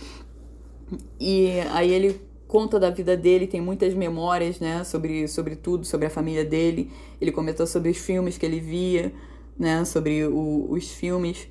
E 1.19 1.61
aí 1.73 1.91
ele 1.91 2.21
conta 2.47 2.79
da 2.79 2.91
vida 2.91 3.17
dele, 3.17 3.47
tem 3.47 3.63
muitas 3.63 3.95
memórias, 3.95 4.61
né, 4.61 4.85
sobre, 4.85 5.27
sobre 5.27 5.57
tudo, 5.57 5.87
sobre 5.87 6.07
a 6.07 6.11
família 6.11 6.45
dele. 6.45 6.91
Ele 7.19 7.33
comentou 7.33 7.67
sobre 7.67 7.89
os 7.89 7.97
filmes 7.97 8.37
que 8.37 8.45
ele 8.45 8.61
via, 8.61 9.11
né, 9.59 9.83
sobre 9.87 10.27
o, 10.27 10.67
os 10.71 10.91
filmes, 10.91 11.49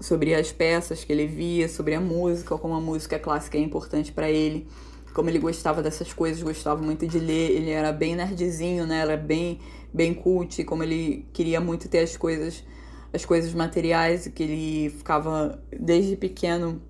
sobre 0.00 0.34
as 0.34 0.50
peças 0.50 1.04
que 1.04 1.12
ele 1.12 1.26
via, 1.26 1.68
sobre 1.68 1.94
a 1.94 2.00
música, 2.00 2.56
como 2.56 2.74
a 2.74 2.80
música 2.80 3.18
clássica 3.18 3.58
é 3.58 3.60
importante 3.60 4.10
para 4.10 4.30
ele, 4.30 4.66
como 5.14 5.28
ele 5.28 5.38
gostava 5.38 5.82
dessas 5.82 6.12
coisas, 6.12 6.42
gostava 6.42 6.80
muito 6.82 7.06
de 7.06 7.18
ler, 7.18 7.50
ele 7.50 7.70
era 7.70 7.92
bem 7.92 8.16
nerdzinho, 8.16 8.86
né, 8.86 9.00
era 9.00 9.16
bem 9.16 9.58
bem 9.92 10.14
cult, 10.14 10.62
como 10.64 10.84
ele 10.84 11.26
queria 11.32 11.60
muito 11.60 11.88
ter 11.88 11.98
as 11.98 12.16
coisas 12.16 12.64
as 13.12 13.24
coisas 13.24 13.52
materiais, 13.52 14.28
que 14.28 14.42
ele 14.42 14.90
ficava 14.90 15.60
desde 15.78 16.16
pequeno 16.16 16.80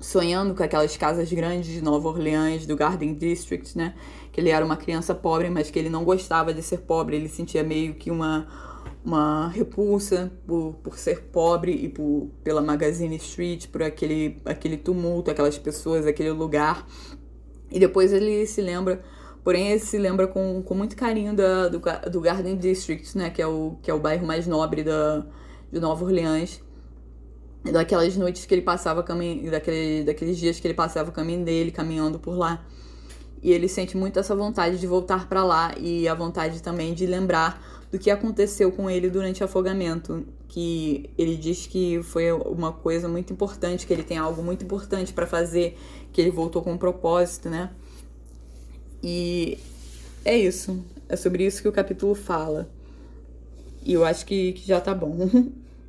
sonhando 0.00 0.54
com 0.54 0.62
aquelas 0.62 0.96
casas 0.96 1.32
grandes 1.32 1.72
de 1.72 1.80
Nova 1.80 2.08
Orleans, 2.08 2.66
do 2.66 2.76
Garden 2.76 3.14
District, 3.14 3.78
né? 3.78 3.94
Que 4.32 4.40
ele 4.40 4.50
era 4.50 4.64
uma 4.64 4.76
criança 4.76 5.14
pobre, 5.14 5.48
mas 5.48 5.70
que 5.70 5.78
ele 5.78 5.88
não 5.88 6.04
gostava 6.04 6.52
de 6.52 6.62
ser 6.62 6.78
pobre, 6.78 7.14
ele 7.14 7.28
sentia 7.28 7.62
meio 7.62 7.94
que 7.94 8.10
uma, 8.10 8.48
uma 9.04 9.48
repulsa 9.48 10.32
por, 10.46 10.74
por 10.82 10.96
ser 10.96 11.22
pobre 11.32 11.72
e 11.72 11.88
por, 11.88 12.30
pela 12.44 12.62
Magazine 12.62 13.16
Street, 13.16 13.66
por 13.68 13.82
aquele, 13.82 14.40
aquele 14.44 14.76
tumulto, 14.76 15.30
aquelas 15.30 15.58
pessoas, 15.58 16.06
aquele 16.06 16.30
lugar. 16.30 16.86
E 17.70 17.80
depois 17.80 18.12
ele 18.12 18.46
se 18.46 18.60
lembra, 18.60 19.02
porém 19.42 19.68
ele 19.68 19.80
se 19.80 19.98
lembra 19.98 20.26
com, 20.26 20.62
com 20.62 20.74
muito 20.74 20.94
carinho 20.94 21.34
da, 21.34 21.68
do, 21.68 21.80
do 22.10 22.20
Garden 22.20 22.56
District, 22.56 23.16
né? 23.18 23.30
Que 23.30 23.42
é 23.42 23.46
o, 23.46 23.76
que 23.82 23.90
é 23.90 23.94
o 23.94 23.98
bairro 23.98 24.26
mais 24.26 24.46
nobre 24.46 24.84
da, 24.84 25.26
de 25.70 25.80
Nova 25.80 26.04
Orleans 26.04 26.62
daquelas 27.70 28.16
noites 28.16 28.44
que 28.44 28.54
ele 28.54 28.62
passava 28.62 29.02
caminhando, 29.02 29.50
daquele, 29.50 30.04
daqueles 30.04 30.36
dias 30.36 30.58
que 30.58 30.66
ele 30.66 30.74
passava 30.74 31.10
o 31.10 31.12
caminho 31.12 31.44
dele, 31.44 31.70
caminhando 31.70 32.18
por 32.18 32.36
lá. 32.36 32.64
E 33.42 33.52
ele 33.52 33.68
sente 33.68 33.96
muito 33.96 34.18
essa 34.18 34.34
vontade 34.34 34.78
de 34.78 34.86
voltar 34.86 35.28
para 35.28 35.44
lá 35.44 35.72
e 35.76 36.08
a 36.08 36.14
vontade 36.14 36.62
também 36.62 36.94
de 36.94 37.06
lembrar 37.06 37.71
do 37.92 37.98
que 37.98 38.10
aconteceu 38.10 38.72
com 38.72 38.88
ele 38.88 39.10
durante 39.10 39.42
o 39.42 39.44
afogamento, 39.44 40.26
que 40.48 41.10
ele 41.18 41.36
diz 41.36 41.66
que 41.66 42.02
foi 42.02 42.32
uma 42.32 42.72
coisa 42.72 43.06
muito 43.06 43.34
importante, 43.34 43.86
que 43.86 43.92
ele 43.92 44.02
tem 44.02 44.16
algo 44.16 44.42
muito 44.42 44.64
importante 44.64 45.12
para 45.12 45.26
fazer, 45.26 45.78
que 46.10 46.18
ele 46.18 46.30
voltou 46.30 46.62
com 46.62 46.72
um 46.72 46.78
propósito, 46.78 47.50
né? 47.50 47.70
E 49.02 49.58
é 50.24 50.34
isso. 50.34 50.82
É 51.06 51.16
sobre 51.16 51.44
isso 51.44 51.60
que 51.60 51.68
o 51.68 51.72
capítulo 51.72 52.14
fala. 52.14 52.66
E 53.84 53.92
eu 53.92 54.06
acho 54.06 54.24
que, 54.24 54.52
que 54.52 54.66
já 54.66 54.80
tá 54.80 54.94
bom. 54.94 55.28